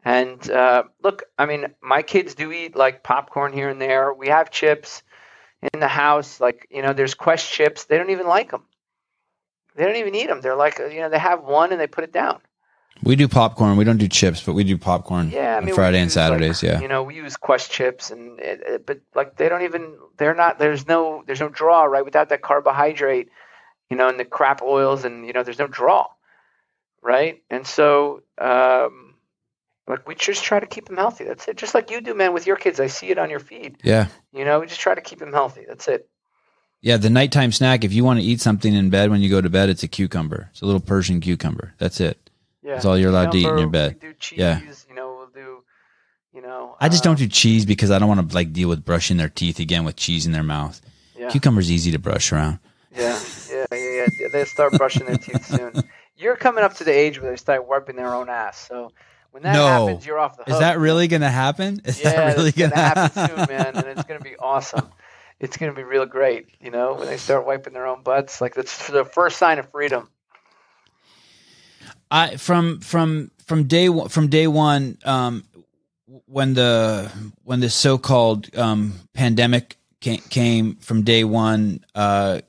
And 0.04 0.50
uh, 0.50 0.84
look, 1.04 1.24
I 1.38 1.46
mean, 1.46 1.68
my 1.82 2.02
kids 2.02 2.36
do 2.36 2.52
eat 2.52 2.76
like 2.76 3.04
popcorn 3.04 3.54
here 3.54 3.70
and 3.70 3.80
there. 3.82 4.14
We 4.14 4.28
have 4.30 4.50
chips 4.50 5.04
in 5.74 5.80
the 5.80 5.88
house. 5.88 6.40
Like, 6.42 6.68
you 6.72 6.82
know, 6.82 6.94
there's 6.94 7.14
Quest 7.14 7.50
chips. 7.50 7.86
They 7.86 7.98
don't 7.98 8.10
even 8.10 8.28
like 8.28 8.52
them. 8.52 8.64
They 9.76 9.86
don't 9.86 9.98
even 9.98 10.16
eat 10.16 10.28
them. 10.28 10.42
They're 10.42 10.56
like, 10.56 10.80
you 10.80 11.00
know, 11.02 11.10
they 11.10 11.20
have 11.20 11.44
one 11.44 11.72
and 11.72 11.80
they 11.80 11.88
put 11.88 12.04
it 12.04 12.12
down. 12.12 12.42
We 13.04 13.16
do 13.16 13.28
popcorn. 13.30 13.78
We 13.78 13.86
don't 13.86 13.98
do 13.98 14.10
chips, 14.10 14.42
but 14.44 14.54
we 14.54 14.66
do 14.66 14.78
popcorn 14.78 15.30
Yeah, 15.30 15.54
I 15.54 15.58
on 15.58 15.64
mean, 15.66 15.72
we 15.74 15.76
Friday 15.76 16.00
and 16.00 16.08
use, 16.08 16.18
like, 16.18 16.24
Saturdays. 16.28 16.64
yeah. 16.64 16.82
You 16.82 16.90
know, 16.90 17.04
we 17.04 17.16
use 17.16 17.38
Quest 17.38 17.72
chips, 17.72 18.12
and 18.12 18.40
it, 18.40 18.62
it- 18.66 18.86
but 18.86 19.00
like 19.16 19.38
they 19.38 19.48
don't 19.48 19.62
even. 19.62 19.96
They're 20.18 20.36
not. 20.36 20.60
There's 20.60 20.86
no. 20.86 21.24
There's 21.26 21.40
no 21.40 21.48
draw, 21.48 21.84
right? 21.84 22.04
Without 22.04 22.28
that 22.30 22.42
carbohydrate, 22.42 23.30
you 23.90 23.96
know, 23.96 24.10
and 24.10 24.20
the 24.20 24.26
crap 24.26 24.62
oils, 24.62 25.06
and 25.06 25.26
you 25.26 25.32
know, 25.32 25.44
there's 25.44 25.60
no 25.60 25.68
draw, 25.68 26.08
right? 27.02 27.42
And 27.50 27.66
so, 27.66 28.24
um, 28.38 29.16
like 29.88 30.08
we 30.08 30.16
just 30.16 30.44
try 30.44 30.60
to 30.60 30.68
keep 30.68 30.86
them 30.86 30.98
healthy. 30.98 31.24
That's 31.24 31.48
it. 31.48 31.58
Just 31.58 31.74
like 31.74 31.90
you 31.90 32.00
do, 32.00 32.14
man, 32.14 32.34
with 32.34 32.46
your 32.46 32.56
kids. 32.56 32.80
I 32.80 32.88
see 32.88 33.08
it 33.08 33.18
on 33.18 33.30
your 33.30 33.40
feed. 33.40 33.78
Yeah. 33.84 34.08
You 34.32 34.46
know, 34.46 34.60
we 34.60 34.68
just 34.68 34.80
try 34.80 34.94
to 34.94 35.02
keep 35.02 35.20
them 35.20 35.34
healthy. 35.34 35.66
That's 35.68 35.88
it. 35.88 36.08
Yeah, 36.82 36.98
the 36.98 37.10
nighttime 37.10 37.52
snack, 37.52 37.84
if 37.84 37.92
you 37.92 38.06
want 38.06 38.20
to 38.20 38.26
eat 38.26 38.40
something 38.40 38.74
in 38.74 38.90
bed 38.90 39.10
when 39.10 39.20
you 39.20 39.30
go 39.30 39.42
to 39.42 39.50
bed, 39.50 39.68
it's 39.70 39.84
a 39.84 39.88
cucumber. 39.88 40.48
It's 40.52 40.62
a 40.62 40.66
little 40.66 40.80
Persian 40.80 41.20
cucumber. 41.20 41.74
That's 41.78 42.00
it. 42.00 42.30
Yeah. 42.62 42.74
That's 42.74 42.86
all 42.86 42.98
you're 42.98 43.10
allowed 43.10 43.32
to 43.32 43.38
eat 43.38 43.48
in 43.48 43.58
your 43.58 43.68
bed. 43.68 44.00
Do 44.00 44.14
cheese. 44.14 44.40
Yeah. 44.40 44.62
You 44.88 44.96
know, 44.96 45.16
we'll 45.18 45.28
do. 45.28 45.64
You 46.34 46.42
know. 46.42 46.78
I 46.80 46.88
just 46.88 47.06
uh, 47.06 47.10
don't 47.10 47.18
do 47.18 47.28
cheese 47.28 47.66
because 47.66 47.92
I 47.92 48.00
don't 48.00 48.08
want 48.08 48.30
to 48.30 48.36
like 48.36 48.54
deal 48.54 48.70
with 48.70 48.86
brushing 48.86 49.18
their 49.18 49.30
teeth 49.30 49.60
again 49.60 49.84
with 49.84 49.96
cheese 49.96 50.26
in 50.26 50.32
their 50.32 50.44
mouth. 50.44 50.80
Yeah. 51.18 51.30
Cucumber's 51.30 51.72
easy 51.72 51.92
to 51.92 52.00
brush 52.00 52.32
around. 52.32 52.60
Yeah, 52.96 53.20
yeah, 53.52 53.66
yeah, 53.72 54.08
yeah. 54.20 54.28
They 54.32 54.46
start 54.46 54.74
brushing 54.74 55.06
their 55.06 55.18
teeth 55.18 55.46
soon. 55.46 55.74
You're 56.20 56.36
coming 56.36 56.64
up 56.64 56.76
to 56.76 56.84
the 56.84 56.92
age 56.92 57.20
where 57.22 57.32
they 57.32 57.38
start 57.38 57.68
wiping 57.68 57.96
their 57.96 58.14
own 58.14 58.30
ass. 58.30 58.58
So 58.68 58.92
when 59.32 59.44
that 59.44 59.54
No. 59.54 59.86
happens, 59.86 60.06
you're 60.06 60.20
off 60.20 60.38
the 60.38 60.44
hook. 60.44 60.54
Is 60.54 60.60
that 60.60 60.80
really 60.80 61.08
going 61.08 61.22
to 61.22 61.30
happen? 61.30 61.82
Is 61.86 62.02
Yeah, 62.02 62.12
that 62.16 62.36
really 62.36 62.52
going 62.52 62.72
to 62.72 62.76
happen 62.76 63.12
soon, 63.14 63.48
man, 63.48 63.78
and 63.78 63.88
it's 63.88 64.04
gonna 64.04 64.20
be 64.20 64.36
awesome. 64.38 64.90
It's 65.40 65.56
gonna 65.56 65.74
be 65.74 65.84
real 65.84 66.06
great. 66.06 66.48
You 66.60 66.72
know, 66.72 66.96
when 66.96 67.08
they 67.08 67.18
start 67.18 67.46
wiping 67.46 67.74
their 67.74 67.88
own 67.88 68.04
butts, 68.04 68.42
like 68.42 68.56
that's 68.56 68.88
the 68.88 69.06
first 69.06 69.38
sign 69.38 69.58
of 69.60 69.72
freedom. 69.72 70.10
I 72.12 72.36
from 72.38 72.82
from 72.82 73.32
from 73.46 73.64
day 73.66 73.88
one, 73.90 74.10
from 74.10 74.28
day 74.28 74.48
one, 74.48 74.98
um, 75.06 75.44
when 76.26 76.54
the 76.56 77.12
when 77.44 77.60
the 77.60 77.70
so 77.70 77.98
called 77.98 78.54
um, 78.58 78.94
pandemic 79.14 79.78
came, 80.02 80.20
came 80.30 80.76
from 80.76 81.04
day 81.04 81.24
one, 81.24 81.86
uh, 81.96 82.42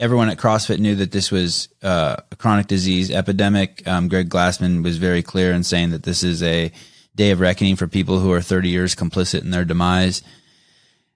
everyone 0.00 0.30
at 0.30 0.38
CrossFit 0.38 0.78
knew 0.80 0.96
that 0.96 1.12
this 1.12 1.30
was 1.30 1.68
uh, 1.82 2.16
a 2.32 2.36
chronic 2.36 2.66
disease 2.66 3.10
epidemic. 3.10 3.86
Um, 3.86 4.08
Greg 4.08 4.28
Glassman 4.28 4.82
was 4.82 4.96
very 4.96 5.22
clear 5.22 5.52
in 5.52 5.62
saying 5.62 5.90
that 5.90 6.02
this 6.02 6.24
is 6.24 6.42
a 6.42 6.72
day 7.14 7.30
of 7.30 7.40
reckoning 7.40 7.76
for 7.76 7.86
people 7.86 8.18
who 8.18 8.32
are 8.32 8.40
30 8.40 8.70
years 8.70 8.96
complicit 8.96 9.42
in 9.42 9.50
their 9.50 9.64
demise, 9.64 10.22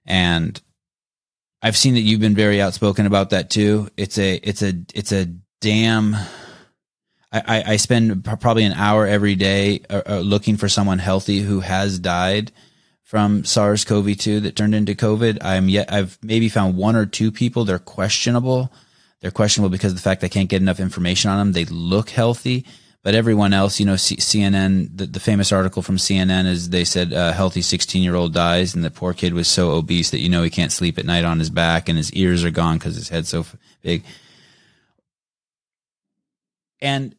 and 0.05 0.61
I've 1.61 1.75
seen 1.75 1.95
that 1.95 2.01
you've 2.01 2.21
been 2.21 2.35
very 2.35 2.61
outspoken 2.61 3.07
about 3.07 3.31
that 3.31 3.49
too. 3.49 3.89
It's 3.97 4.19
a 4.19 4.35
it's 4.35 4.61
a 4.61 4.73
it's 4.93 5.11
a 5.11 5.25
damn 5.61 6.15
I, 7.31 7.63
I, 7.67 7.75
spend 7.77 8.23
probably 8.23 8.63
an 8.63 8.73
hour 8.73 9.05
every 9.05 9.35
day 9.35 9.81
uh, 9.89 10.01
uh, 10.07 10.19
looking 10.19 10.55
for 10.57 10.69
someone 10.69 10.99
healthy 10.99 11.39
who 11.39 11.59
has 11.59 11.99
died 11.99 12.51
from 13.05 13.45
SARS-CoV-2 13.45 14.41
that 14.41 14.55
turned 14.55 14.75
into 14.75 14.95
COVID. 14.95 15.37
I'm 15.41 15.69
yet 15.69 15.93
I've 15.93 16.17
maybe 16.21 16.49
found 16.49 16.75
one 16.75 16.95
or 16.95 17.05
two 17.05 17.31
people. 17.31 17.63
They're 17.63 17.79
questionable. 17.79 18.73
They're 19.21 19.31
questionable 19.31 19.69
because 19.69 19.91
of 19.91 19.97
the 19.97 20.01
fact 20.01 20.23
I 20.23 20.27
can't 20.27 20.49
get 20.49 20.61
enough 20.61 20.79
information 20.79 21.29
on 21.29 21.37
them. 21.37 21.51
They 21.53 21.65
look 21.65 22.09
healthy, 22.09 22.65
but 23.03 23.13
everyone 23.13 23.53
else, 23.53 23.79
you 23.79 23.85
know, 23.85 23.95
C- 23.95 24.17
CNN. 24.17 24.97
The, 24.97 25.05
the 25.05 25.19
famous 25.19 25.51
article 25.51 25.83
from 25.83 25.97
CNN 25.97 26.47
is 26.47 26.69
they 26.69 26.83
said 26.83 27.13
a 27.13 27.31
healthy 27.31 27.61
16 27.61 28.01
year 28.01 28.15
old 28.15 28.33
dies, 28.33 28.73
and 28.73 28.83
the 28.83 28.91
poor 28.91 29.13
kid 29.13 29.35
was 29.35 29.47
so 29.47 29.71
obese 29.71 30.09
that 30.09 30.19
you 30.19 30.27
know 30.27 30.41
he 30.41 30.49
can't 30.49 30.71
sleep 30.71 30.97
at 30.97 31.05
night 31.05 31.23
on 31.23 31.37
his 31.37 31.51
back, 31.51 31.87
and 31.87 31.97
his 31.97 32.11
ears 32.13 32.43
are 32.43 32.51
gone 32.51 32.79
because 32.79 32.95
his 32.95 33.09
head's 33.09 33.29
so 33.29 33.45
big. 33.83 34.03
And 36.81 37.15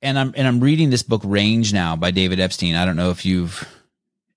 and 0.00 0.16
I'm 0.16 0.32
and 0.36 0.46
I'm 0.46 0.60
reading 0.60 0.90
this 0.90 1.02
book 1.02 1.22
Range 1.24 1.72
now 1.72 1.96
by 1.96 2.12
David 2.12 2.38
Epstein. 2.38 2.76
I 2.76 2.84
don't 2.84 2.96
know 2.96 3.10
if 3.10 3.26
you've 3.26 3.68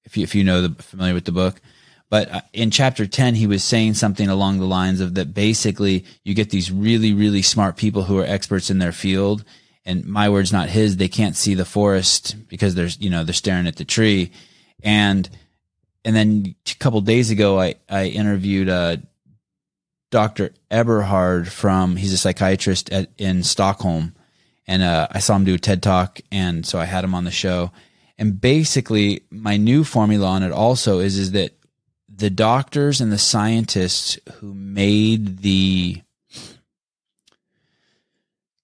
if 0.07 0.17
you 0.17 0.23
if 0.23 0.33
you 0.33 0.43
know 0.43 0.67
the 0.67 0.81
familiar 0.81 1.13
with 1.13 1.25
the 1.25 1.31
book, 1.31 1.61
but 2.09 2.31
uh, 2.31 2.41
in 2.53 2.71
chapter 2.71 3.05
10 3.05 3.35
he 3.35 3.45
was 3.45 3.63
saying 3.63 3.93
something 3.93 4.27
along 4.27 4.57
the 4.57 4.65
lines 4.65 5.01
of 5.01 5.13
that 5.15 5.33
basically 5.33 6.05
you 6.23 6.33
get 6.33 6.49
these 6.49 6.71
really 6.71 7.13
really 7.13 7.41
smart 7.41 7.77
people 7.77 8.03
who 8.03 8.17
are 8.17 8.25
experts 8.25 8.69
in 8.69 8.79
their 8.79 8.91
field 8.91 9.43
and 9.85 10.05
my 10.05 10.29
words 10.29 10.51
not 10.51 10.69
his 10.69 10.97
they 10.97 11.07
can't 11.07 11.35
see 11.35 11.53
the 11.53 11.65
forest 11.65 12.35
because 12.47 12.75
there's 12.75 12.99
you 12.99 13.09
know 13.09 13.23
they're 13.23 13.33
staring 13.33 13.67
at 13.67 13.75
the 13.75 13.85
tree 13.85 14.31
and 14.83 15.29
and 16.05 16.15
then 16.15 16.55
a 16.65 16.75
couple 16.75 17.01
days 17.01 17.29
ago 17.29 17.59
I 17.59 17.75
I 17.89 18.05
interviewed 18.05 18.69
uh 18.69 18.97
Dr. 20.09 20.53
Eberhard 20.71 21.51
from 21.51 21.97
he's 21.97 22.13
a 22.13 22.17
psychiatrist 22.17 22.89
at 22.91 23.09
in 23.17 23.43
Stockholm 23.43 24.15
and 24.67 24.83
uh, 24.83 25.07
I 25.09 25.19
saw 25.19 25.35
him 25.35 25.45
do 25.45 25.55
a 25.55 25.57
TED 25.57 25.81
talk, 25.81 26.19
and 26.31 26.65
so 26.65 26.77
I 26.77 26.85
had 26.85 27.03
him 27.03 27.15
on 27.15 27.23
the 27.23 27.31
show. 27.31 27.71
And 28.17 28.39
basically, 28.39 29.21
my 29.29 29.57
new 29.57 29.83
formula 29.83 30.27
on 30.27 30.43
it 30.43 30.51
also 30.51 30.99
is 30.99 31.17
is 31.17 31.31
that 31.31 31.51
the 32.09 32.29
doctors 32.29 32.99
and 32.99 33.11
the 33.11 33.17
scientists 33.17 34.17
who 34.35 34.53
made 34.53 35.39
the 35.39 36.01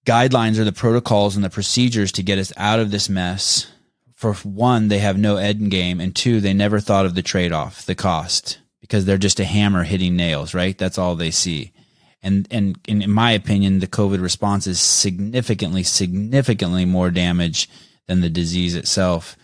guidelines 0.04 0.58
or 0.58 0.64
the 0.64 0.72
protocols 0.72 1.36
and 1.36 1.44
the 1.44 1.50
procedures 1.50 2.10
to 2.12 2.22
get 2.22 2.38
us 2.38 2.52
out 2.56 2.80
of 2.80 2.90
this 2.90 3.08
mess, 3.08 3.70
for 4.14 4.34
one, 4.34 4.88
they 4.88 4.98
have 4.98 5.16
no 5.16 5.36
end 5.36 5.70
game, 5.70 6.00
and 6.00 6.16
two, 6.16 6.40
they 6.40 6.52
never 6.52 6.80
thought 6.80 7.06
of 7.06 7.14
the 7.14 7.22
trade 7.22 7.52
off, 7.52 7.86
the 7.86 7.94
cost, 7.94 8.58
because 8.80 9.04
they're 9.04 9.18
just 9.18 9.38
a 9.38 9.44
hammer 9.44 9.84
hitting 9.84 10.16
nails, 10.16 10.52
right? 10.52 10.76
That's 10.76 10.98
all 10.98 11.14
they 11.14 11.30
see 11.30 11.72
and 12.24 12.48
and 12.50 12.78
and 12.88 13.02
in 13.02 13.10
my 13.10 13.32
opinion, 13.32 13.78
the 13.78 13.86
COVID 13.86 14.20
response 14.20 14.66
is 14.66 14.80
significantly, 14.80 15.82
significantly 15.82 16.86
more 16.86 17.10
damage 17.10 17.68
than 18.08 18.22
the 18.22 18.30
disease 18.30 18.74
itself. 18.74 19.36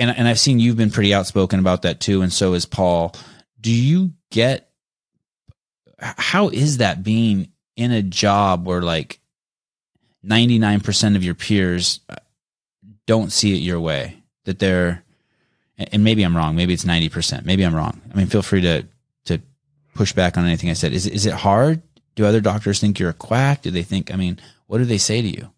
And 0.00 0.10
and 0.10 0.26
I've 0.26 0.40
seen 0.40 0.58
you've 0.58 0.78
been 0.78 0.90
pretty 0.90 1.14
outspoken 1.14 1.60
about 1.60 1.82
that 1.82 2.00
too, 2.00 2.22
and 2.22 2.32
so 2.32 2.54
is 2.54 2.64
Paul. 2.66 3.14
Do 3.60 3.70
you 3.70 4.12
get 4.30 4.70
how 6.00 6.48
is 6.48 6.78
that 6.78 7.04
being 7.04 7.52
in 7.76 7.92
a 7.92 8.02
job 8.02 8.66
where 8.66 8.80
like 8.80 9.20
ninety 10.22 10.58
nine 10.58 10.80
percent 10.80 11.16
of 11.16 11.22
your 11.22 11.34
peers 11.34 12.00
uh, 12.08 12.16
don't 13.06 13.30
see 13.30 13.54
it 13.54 13.60
your 13.60 13.78
way 13.78 14.22
that 14.46 14.58
they're 14.58 15.04
and 15.76 16.02
maybe 16.02 16.22
I'm 16.22 16.36
wrong, 16.36 16.56
maybe 16.56 16.72
it's 16.72 16.86
ninety 16.86 17.10
percent, 17.10 17.44
maybe 17.44 17.62
I'm 17.62 17.74
wrong. 17.74 18.00
I 18.10 18.16
mean, 18.16 18.26
feel 18.26 18.42
free 18.42 18.62
to 18.62 18.86
to 19.26 19.40
push 19.94 20.14
back 20.14 20.38
on 20.38 20.46
anything 20.46 20.70
I 20.70 20.74
said. 20.74 20.94
Is 20.94 21.06
is 21.06 21.26
it 21.26 21.34
hard? 21.34 21.82
Do 22.14 22.24
other 22.24 22.40
doctors 22.40 22.80
think 22.80 22.98
you're 22.98 23.10
a 23.10 23.14
quack? 23.14 23.60
Do 23.60 23.70
they 23.70 23.82
think? 23.82 24.12
I 24.12 24.16
mean, 24.16 24.40
what 24.66 24.78
do 24.78 24.86
they 24.86 24.98
say 24.98 25.20
to 25.20 25.28
you 25.28 25.50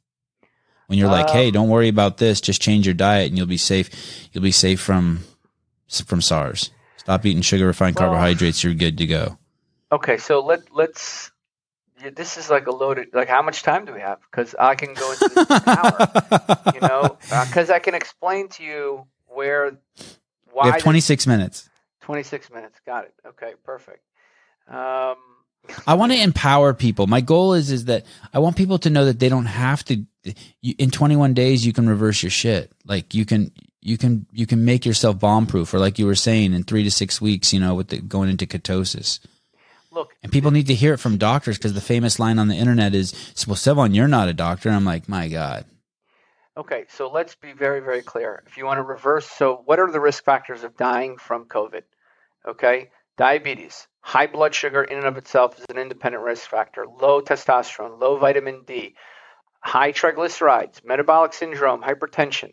when 0.93 0.99
you're 0.99 1.09
like, 1.09 1.31
"Hey, 1.31 1.47
Um, 1.47 1.53
don't 1.53 1.69
worry 1.71 1.89
about 1.89 2.19
this. 2.19 2.39
Just 2.43 2.61
change 2.61 2.87
your 2.87 2.93
diet, 2.95 3.29
and 3.31 3.39
you'll 3.39 3.47
be 3.47 3.57
safe. 3.57 3.89
You'll 4.31 4.45
be 4.45 4.53
safe 4.53 4.79
from 4.79 5.21
from 6.07 6.21
SARS. 6.21 6.71
Stop 6.99 7.25
eating 7.25 7.41
sugar 7.41 7.67
refined 7.67 7.97
Well- 7.99 8.11
carbohydrates. 8.11 8.63
You're 8.63 8.75
good 8.75 8.99
to 8.99 9.07
go." 9.07 9.39
Okay, 9.91 10.19
so 10.19 10.41
let 10.45 10.61
let's. 10.75 11.31
This 12.15 12.37
is 12.37 12.51
like 12.51 12.67
a 12.67 12.73
loaded. 12.73 13.09
Like, 13.15 13.29
how 13.29 13.41
much 13.41 13.63
time 13.63 13.87
do 13.87 13.95
we 13.95 14.01
have? 14.01 14.19
Because 14.31 14.55
I 14.59 14.75
can 14.75 14.93
go 14.93 15.13
into 15.13 15.29
this 15.35 15.47
an 15.49 15.63
hour. 15.67 16.73
You 16.75 16.81
know, 16.81 17.17
because 17.47 17.71
I 17.71 17.79
can 17.79 17.95
explain 17.95 18.49
to 18.51 18.63
you 18.63 19.07
where. 19.29 19.79
Why 20.53 20.65
we 20.65 20.69
have 20.69 20.75
this- 20.75 20.83
26 20.83 21.27
minutes. 21.27 21.71
26 22.03 22.51
minutes. 22.51 22.79
Got 22.85 23.05
it. 23.05 23.15
Okay, 23.29 23.53
perfect. 23.65 24.05
Um, 24.69 25.17
I 25.87 25.95
want 25.95 26.13
to 26.13 26.21
empower 26.21 26.75
people. 26.75 27.07
My 27.07 27.21
goal 27.21 27.55
is 27.55 27.71
is 27.71 27.87
that 27.87 28.05
I 28.33 28.39
want 28.39 28.57
people 28.57 28.79
to 28.79 28.91
know 28.91 29.05
that 29.05 29.19
they 29.19 29.29
don't 29.29 29.47
have 29.47 29.85
to. 29.85 30.05
You, 30.61 30.75
in 30.79 30.91
21 30.91 31.35
days, 31.35 31.67
you 31.67 31.73
can 31.73 31.89
reverse 31.89 32.23
your 32.23 32.31
shit. 32.31 32.73
Like 32.85 33.15
you 33.15 33.25
can, 33.25 33.53
you 33.81 33.99
can, 33.99 34.27
you 34.33 34.47
can 34.47 34.65
make 34.65 34.87
yourself 34.87 35.19
bomb 35.19 35.47
proof, 35.47 35.75
or 35.75 35.79
like 35.79 35.99
you 35.99 36.07
were 36.07 36.15
saying, 36.15 36.53
in 36.53 36.63
three 36.63 36.85
to 36.85 36.91
six 36.91 37.21
weeks, 37.21 37.53
you 37.53 37.61
know, 37.61 37.75
with 37.75 37.89
the, 37.89 38.01
going 38.01 38.29
into 38.29 38.47
ketosis. 38.47 39.19
look, 39.91 40.15
And 40.23 40.31
people 40.31 40.51
need 40.51 40.69
to 40.69 40.75
hear 40.75 40.95
it 40.95 40.99
from 40.99 41.17
doctors 41.17 41.59
because 41.59 41.75
the 41.75 41.81
famous 41.81 42.19
line 42.19 42.39
on 42.39 42.49
the 42.49 42.55
internet 42.55 42.95
is, 42.95 43.13
"Well, 43.47 43.57
Sevan, 43.57 43.95
you're 43.95 44.09
not 44.09 44.29
a 44.29 44.35
doctor." 44.35 44.71
I'm 44.71 44.85
like, 44.85 45.09
my 45.09 45.29
god. 45.29 45.65
Okay, 46.57 46.85
so 46.89 47.11
let's 47.11 47.35
be 47.35 47.53
very, 47.53 47.81
very 47.81 48.03
clear. 48.03 48.43
If 48.47 48.59
you 48.59 48.67
want 48.67 48.79
to 48.79 48.83
reverse, 48.83 49.27
so 49.27 49.63
what 49.65 49.79
are 49.79 49.91
the 49.91 50.01
risk 50.01 50.23
factors 50.23 50.65
of 50.65 50.77
dying 50.77 51.17
from 51.17 51.47
COVID? 51.47 51.83
Okay, 52.47 52.91
Diabetes, 53.17 53.87
high 54.03 54.27
blood 54.27 54.55
sugar 54.55 54.83
in 54.83 54.99
and 54.99 55.07
of 55.07 55.17
itself 55.17 55.59
is 55.59 55.65
an 55.71 55.79
independent 55.79 56.23
risk 56.23 56.51
factor. 56.51 56.87
Low 56.87 57.23
testosterone, 57.23 57.99
low 58.01 58.19
vitamin 58.19 58.65
D, 58.67 58.95
high 59.61 59.93
triglycerides, 59.93 60.85
metabolic 60.85 61.33
syndrome, 61.33 61.83
hypertension. 61.83 62.53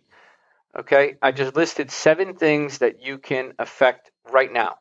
Okay, 0.77 1.15
I 1.21 1.31
just 1.31 1.55
listed 1.55 1.91
seven 1.91 2.35
things 2.35 2.77
that 2.77 3.01
you 3.01 3.17
can 3.17 3.53
affect 3.57 4.11
right 4.31 4.53
now. 4.53 4.75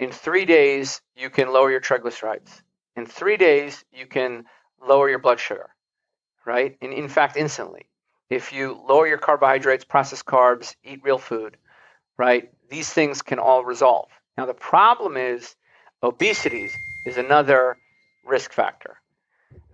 In 0.00 0.10
three 0.10 0.46
days, 0.46 1.02
you 1.14 1.28
can 1.28 1.52
lower 1.52 1.70
your 1.70 1.80
triglycerides. 1.80 2.62
In 2.96 3.06
three 3.06 3.36
days, 3.36 3.84
you 3.92 4.06
can 4.06 4.44
lower 4.84 5.08
your 5.08 5.18
blood 5.18 5.38
sugar, 5.38 5.68
right? 6.46 6.76
And 6.80 6.92
in 6.92 7.08
fact, 7.08 7.36
instantly. 7.36 7.88
If 8.30 8.54
you 8.54 8.80
lower 8.88 9.06
your 9.06 9.18
carbohydrates, 9.18 9.84
processed 9.84 10.24
carbs, 10.24 10.74
eat 10.82 11.00
real 11.04 11.18
food, 11.18 11.58
right? 12.16 12.50
These 12.70 12.90
things 12.90 13.20
can 13.20 13.38
all 13.38 13.62
resolve. 13.62 14.08
Now, 14.38 14.46
the 14.46 14.54
problem 14.54 15.18
is 15.18 15.54
obesity 16.02 16.70
is 17.04 17.16
another 17.16 17.76
risk 18.24 18.52
factor. 18.52 18.98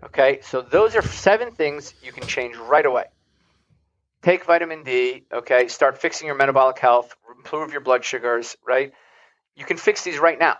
Okay, 0.04 0.40
so 0.42 0.62
those 0.62 0.94
are 0.94 1.02
seven 1.02 1.52
things 1.52 1.94
you 2.02 2.12
can 2.12 2.26
change 2.26 2.56
right 2.56 2.86
away. 2.86 3.04
Take 4.22 4.44
vitamin 4.44 4.82
D, 4.84 5.24
okay, 5.32 5.68
start 5.68 5.98
fixing 5.98 6.26
your 6.26 6.36
metabolic 6.36 6.78
health, 6.78 7.14
improve 7.36 7.72
your 7.72 7.80
blood 7.80 8.04
sugars, 8.04 8.56
right? 8.66 8.92
You 9.56 9.64
can 9.64 9.76
fix 9.76 10.04
these 10.04 10.18
right 10.18 10.38
now. 10.38 10.56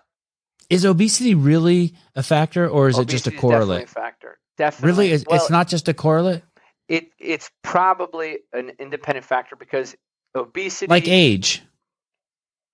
Is 0.71 0.85
obesity 0.85 1.35
really 1.35 1.95
a 2.14 2.23
factor 2.23 2.69
or 2.69 2.89
is 2.89 2.99
obesity 2.99 3.12
it 3.12 3.16
just 3.16 3.27
a 3.27 3.41
correlate? 3.41 3.85
Is 3.85 3.89
definitely 3.89 4.01
a 4.01 4.05
factor. 4.05 4.39
Definitely. 4.57 4.91
Really? 4.91 5.12
It's, 5.12 5.25
well, 5.27 5.41
it's 5.41 5.51
not 5.51 5.69
just 5.69 5.89
a 5.89 5.95
correlate? 5.95 6.43
It 6.89 7.11
it's 7.19 7.51
probably 7.62 8.39
an 8.53 8.73
independent 8.79 9.25
factor 9.25 9.57
because 9.57 9.97
obesity 10.35 10.89
Like 10.89 11.09
age. 11.09 11.62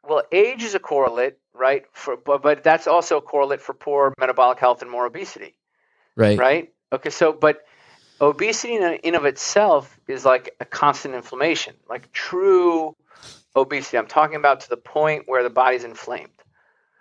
Well, 0.08 0.22
age 0.32 0.62
is 0.62 0.74
a 0.74 0.78
correlate, 0.78 1.38
right? 1.52 1.84
For 1.92 2.16
but, 2.16 2.42
but 2.42 2.62
that's 2.62 2.86
also 2.86 3.18
a 3.18 3.22
correlate 3.22 3.60
for 3.60 3.74
poor 3.74 4.12
metabolic 4.18 4.58
health 4.58 4.82
and 4.82 4.90
more 4.90 5.06
obesity. 5.06 5.54
Right. 6.16 6.38
Right? 6.38 6.72
Okay, 6.92 7.10
so 7.10 7.32
but 7.32 7.64
obesity 8.20 8.74
in 8.74 8.82
and 8.82 9.16
of 9.16 9.24
itself 9.24 9.98
is 10.08 10.24
like 10.24 10.54
a 10.60 10.64
constant 10.64 11.14
inflammation, 11.14 11.74
like 11.88 12.12
true 12.12 12.94
obesity. 13.56 13.98
I'm 13.98 14.06
talking 14.06 14.36
about 14.36 14.60
to 14.60 14.68
the 14.68 14.76
point 14.76 15.24
where 15.26 15.42
the 15.42 15.50
body's 15.50 15.84
inflamed. 15.84 16.30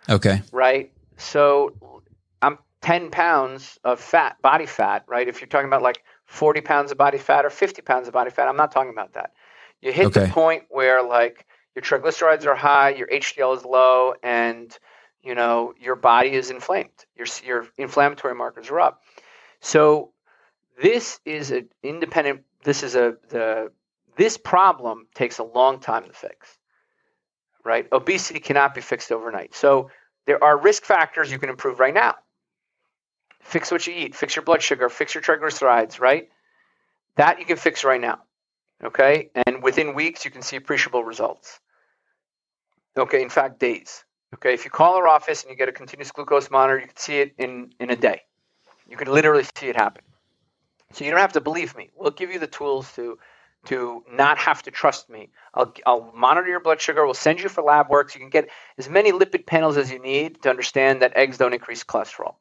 Okay. 0.08 0.42
Right? 0.52 0.92
So 1.16 2.00
I'm 2.42 2.58
10 2.82 3.10
pounds 3.10 3.78
of 3.84 4.00
fat, 4.00 4.40
body 4.42 4.66
fat, 4.66 5.04
right? 5.06 5.26
If 5.28 5.40
you're 5.40 5.48
talking 5.48 5.68
about 5.68 5.82
like 5.82 6.04
40 6.26 6.60
pounds 6.60 6.90
of 6.90 6.98
body 6.98 7.18
fat 7.18 7.44
or 7.44 7.50
50 7.50 7.82
pounds 7.82 8.08
of 8.08 8.14
body 8.14 8.30
fat, 8.30 8.48
I'm 8.48 8.56
not 8.56 8.72
talking 8.72 8.90
about 8.90 9.14
that. 9.14 9.32
You 9.80 9.92
hit 9.92 10.06
okay. 10.06 10.26
the 10.26 10.28
point 10.28 10.64
where 10.70 11.02
like 11.02 11.46
your 11.74 11.82
triglycerides 11.82 12.46
are 12.46 12.54
high, 12.54 12.90
your 12.90 13.08
HDL 13.08 13.56
is 13.56 13.64
low, 13.64 14.14
and 14.22 14.76
you 15.22 15.34
know 15.34 15.74
your 15.80 15.96
body 15.96 16.32
is 16.32 16.50
inflamed. 16.50 17.04
Your 17.16 17.26
your 17.44 17.66
inflammatory 17.76 18.34
markers 18.34 18.70
are 18.70 18.80
up. 18.80 19.02
So 19.60 20.12
this 20.80 21.20
is 21.24 21.50
an 21.50 21.68
independent. 21.82 22.42
This 22.62 22.82
is 22.82 22.94
a 22.94 23.16
the 23.28 23.72
this 24.16 24.36
problem 24.36 25.06
takes 25.14 25.38
a 25.38 25.44
long 25.44 25.80
time 25.80 26.04
to 26.04 26.12
fix. 26.12 26.56
Right? 27.64 27.86
Obesity 27.90 28.40
cannot 28.40 28.74
be 28.74 28.82
fixed 28.82 29.10
overnight. 29.10 29.54
So 29.54 29.90
there 30.26 30.42
are 30.42 30.58
risk 30.58 30.84
factors 30.84 31.32
you 31.32 31.38
can 31.38 31.48
improve 31.48 31.80
right 31.80 31.94
now. 31.94 32.14
Fix 33.40 33.70
what 33.70 33.86
you 33.86 33.94
eat, 33.94 34.14
fix 34.14 34.36
your 34.36 34.42
blood 34.42 34.62
sugar, 34.62 34.88
fix 34.88 35.14
your 35.14 35.22
triglycerides, 35.22 36.00
right? 36.00 36.28
That 37.16 37.38
you 37.38 37.44
can 37.44 37.56
fix 37.56 37.84
right 37.84 38.00
now. 38.00 38.20
Okay? 38.82 39.30
And 39.34 39.62
within 39.62 39.94
weeks 39.94 40.24
you 40.24 40.30
can 40.30 40.42
see 40.42 40.56
appreciable 40.56 41.04
results. 41.04 41.60
Okay, 42.96 43.22
in 43.22 43.28
fact, 43.28 43.58
days. 43.58 44.04
Okay, 44.34 44.54
if 44.54 44.64
you 44.64 44.70
call 44.70 44.94
our 44.96 45.08
office 45.08 45.42
and 45.42 45.50
you 45.50 45.56
get 45.56 45.68
a 45.68 45.72
continuous 45.72 46.10
glucose 46.12 46.50
monitor, 46.50 46.78
you 46.78 46.86
can 46.86 46.96
see 46.96 47.18
it 47.18 47.34
in, 47.38 47.72
in 47.80 47.90
a 47.90 47.96
day. 47.96 48.22
You 48.88 48.96
can 48.96 49.12
literally 49.12 49.44
see 49.56 49.66
it 49.68 49.76
happen. 49.76 50.02
So 50.92 51.04
you 51.04 51.10
don't 51.10 51.20
have 51.20 51.32
to 51.32 51.40
believe 51.40 51.76
me. 51.76 51.90
We'll 51.96 52.10
give 52.10 52.30
you 52.30 52.38
the 52.38 52.46
tools 52.46 52.92
to 52.94 53.18
to 53.66 54.04
not 54.12 54.36
have 54.36 54.62
to 54.62 54.70
trust 54.70 55.08
me. 55.08 55.30
I'll, 55.54 55.72
I'll 55.86 56.12
monitor 56.14 56.48
your 56.48 56.60
blood 56.60 56.82
sugar. 56.82 57.02
We'll 57.04 57.14
send 57.14 57.40
you 57.40 57.48
for 57.48 57.64
lab 57.64 57.88
work 57.88 58.10
so 58.10 58.18
you 58.18 58.20
can 58.20 58.28
get 58.28 58.50
as 58.76 58.90
many 58.90 59.10
lipid 59.10 59.46
panels 59.46 59.78
as 59.78 59.90
you 59.90 59.98
need 59.98 60.42
to 60.42 60.50
understand 60.50 61.00
that 61.00 61.16
eggs 61.16 61.38
don't 61.38 61.54
increase 61.54 61.82
cholesterol. 61.82 62.34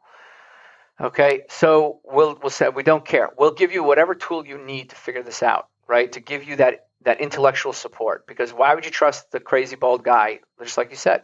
Okay, 1.00 1.44
so 1.50 2.02
we'll 2.04 2.38
we'll 2.42 2.50
say 2.50 2.70
we 2.70 2.84
don't 2.84 3.06
care. 3.06 3.30
We'll 3.38 3.54
give 3.54 3.72
you 3.72 3.84
whatever 3.84 4.14
tool 4.14 4.46
you 4.46 4.58
need 4.58 4.90
to 4.90 4.96
figure 4.96 5.24
this 5.24 5.42
out, 5.42 5.70
right? 5.88 6.12
To 6.12 6.20
give 6.20 6.44
you 6.44 6.58
that 6.58 6.88
that 7.06 7.22
intellectual 7.22 7.74
support. 7.74 8.28
Because 8.28 8.52
why 8.52 8.74
would 8.76 8.86
you 8.86 8.92
trust 8.92 9.32
the 9.32 9.40
crazy 9.40 9.76
bald 9.76 10.04
guy? 10.04 10.40
Just 10.62 10.78
like 10.78 10.90
you 10.90 10.96
said, 10.96 11.24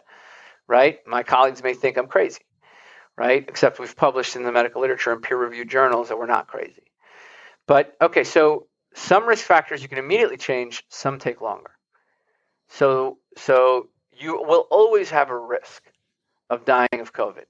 right? 0.68 1.00
My 1.08 1.24
colleagues 1.24 1.64
may 1.64 1.74
think 1.74 1.98
I'm 1.98 2.08
crazy, 2.08 2.42
right? 3.18 3.46
Except 3.48 3.80
we've 3.80 3.96
published 3.96 4.36
in 4.36 4.44
the 4.44 4.52
medical 4.52 4.82
literature 4.82 5.12
and 5.12 5.22
peer-reviewed 5.22 5.70
journals 5.70 6.10
that 6.10 6.18
we're 6.18 6.26
not 6.26 6.48
crazy. 6.48 6.84
But 7.68 7.96
okay, 8.02 8.24
so 8.24 8.68
some 8.96 9.28
risk 9.28 9.46
factors 9.46 9.82
you 9.82 9.90
can 9.90 10.00
immediately 10.00 10.38
change, 10.38 10.84
some 10.90 11.20
take 11.20 11.42
longer. 11.42 11.72
So 12.70 13.18
so 13.38 13.90
you 14.12 14.42
will 14.42 14.68
always 14.70 15.10
have 15.12 15.30
a 15.30 15.38
risk 15.38 15.84
of 16.50 16.66
dying 16.66 17.00
of 17.00 17.14
COVID, 17.14 17.46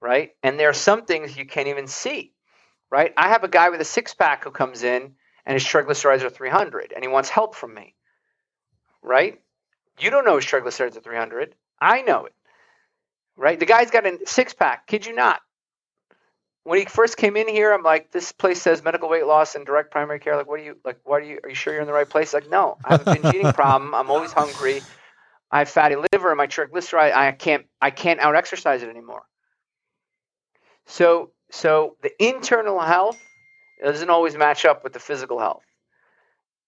right? 0.00 0.30
And 0.42 0.58
there 0.58 0.68
are 0.68 0.74
some 0.74 1.04
things 1.04 1.36
you 1.36 1.46
can't 1.46 1.68
even 1.68 1.86
see, 1.86 2.32
right? 2.90 3.12
I 3.16 3.28
have 3.28 3.44
a 3.44 3.48
guy 3.48 3.70
with 3.70 3.80
a 3.80 3.84
six 3.84 4.14
pack 4.14 4.44
who 4.44 4.50
comes 4.50 4.82
in 4.82 5.14
and 5.46 5.54
his 5.54 5.64
triglycerides 5.64 6.22
are 6.22 6.30
300 6.30 6.92
and 6.94 7.04
he 7.04 7.08
wants 7.08 7.28
help 7.28 7.54
from 7.54 7.74
me, 7.74 7.94
right? 9.02 9.40
You 9.98 10.10
don't 10.10 10.24
know 10.24 10.36
his 10.36 10.46
triglycerides 10.46 10.96
are 10.96 11.00
300. 11.00 11.54
I 11.80 12.02
know 12.02 12.26
it, 12.26 12.34
right? 13.36 13.58
The 13.58 13.66
guy's 13.66 13.90
got 13.90 14.06
a 14.06 14.18
six 14.26 14.54
pack, 14.54 14.86
kid 14.86 15.06
you 15.06 15.14
not 15.14 15.40
when 16.64 16.78
he 16.78 16.86
first 16.86 17.16
came 17.16 17.36
in 17.36 17.46
here, 17.46 17.72
I'm 17.72 17.82
like, 17.82 18.10
this 18.10 18.32
place 18.32 18.60
says 18.60 18.82
medical 18.82 19.08
weight 19.08 19.26
loss 19.26 19.54
and 19.54 19.64
direct 19.64 19.90
primary 19.90 20.18
care. 20.18 20.36
Like, 20.36 20.48
what 20.48 20.60
are 20.60 20.64
you 20.64 20.76
like? 20.84 20.98
What 21.04 21.22
are 21.22 21.24
you? 21.24 21.38
Are 21.44 21.50
you 21.50 21.54
sure 21.54 21.72
you're 21.72 21.82
in 21.82 21.86
the 21.86 21.92
right 21.92 22.08
place? 22.08 22.32
Like, 22.32 22.50
no, 22.50 22.78
I 22.82 22.90
have 22.92 23.00
a 23.00 23.04
binge 23.04 23.28
eating 23.28 23.52
problem. 23.54 23.94
I'm 23.94 24.10
always 24.10 24.32
hungry. 24.32 24.82
I 25.50 25.60
have 25.60 25.68
fatty 25.68 25.96
liver 25.96 26.30
and 26.30 26.38
my 26.38 26.46
triglyceride. 26.46 27.14
I 27.14 27.32
can't. 27.32 27.66
I 27.80 27.90
can't 27.90 28.18
out 28.18 28.34
exercise 28.34 28.82
it 28.82 28.88
anymore. 28.88 29.22
So, 30.86 31.32
so 31.50 31.96
the 32.02 32.10
internal 32.22 32.80
health 32.80 33.22
doesn't 33.82 34.10
always 34.10 34.36
match 34.36 34.64
up 34.64 34.84
with 34.84 34.92
the 34.92 35.00
physical 35.00 35.38
health, 35.38 35.64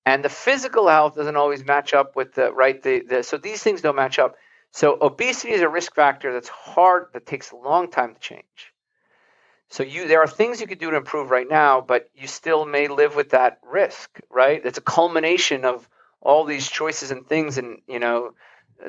and 0.04 0.24
the 0.24 0.28
physical 0.28 0.88
health 0.88 1.16
doesn't 1.16 1.36
always 1.36 1.64
match 1.64 1.94
up 1.94 2.16
with 2.16 2.34
the 2.34 2.52
right. 2.52 2.82
The, 2.82 3.00
the 3.00 3.22
so 3.22 3.36
these 3.36 3.62
things 3.62 3.80
don't 3.82 3.96
match 3.96 4.18
up. 4.18 4.36
So 4.72 4.98
obesity 5.00 5.52
is 5.52 5.62
a 5.62 5.68
risk 5.68 5.94
factor 5.94 6.32
that's 6.32 6.48
hard. 6.48 7.08
That 7.12 7.26
takes 7.26 7.50
a 7.50 7.56
long 7.56 7.90
time 7.90 8.14
to 8.14 8.20
change. 8.20 8.72
So 9.68 9.82
you 9.82 10.06
there 10.06 10.20
are 10.20 10.28
things 10.28 10.60
you 10.60 10.66
could 10.66 10.78
do 10.78 10.90
to 10.90 10.96
improve 10.96 11.30
right 11.30 11.48
now, 11.48 11.80
but 11.80 12.08
you 12.14 12.26
still 12.28 12.64
may 12.64 12.88
live 12.88 13.16
with 13.16 13.30
that 13.30 13.58
risk, 13.62 14.20
right? 14.30 14.64
It's 14.64 14.78
a 14.78 14.82
culmination 14.82 15.64
of 15.64 15.88
all 16.20 16.44
these 16.44 16.68
choices 16.68 17.10
and 17.10 17.26
things 17.26 17.58
and 17.58 17.80
you 17.88 17.98
know 17.98 18.32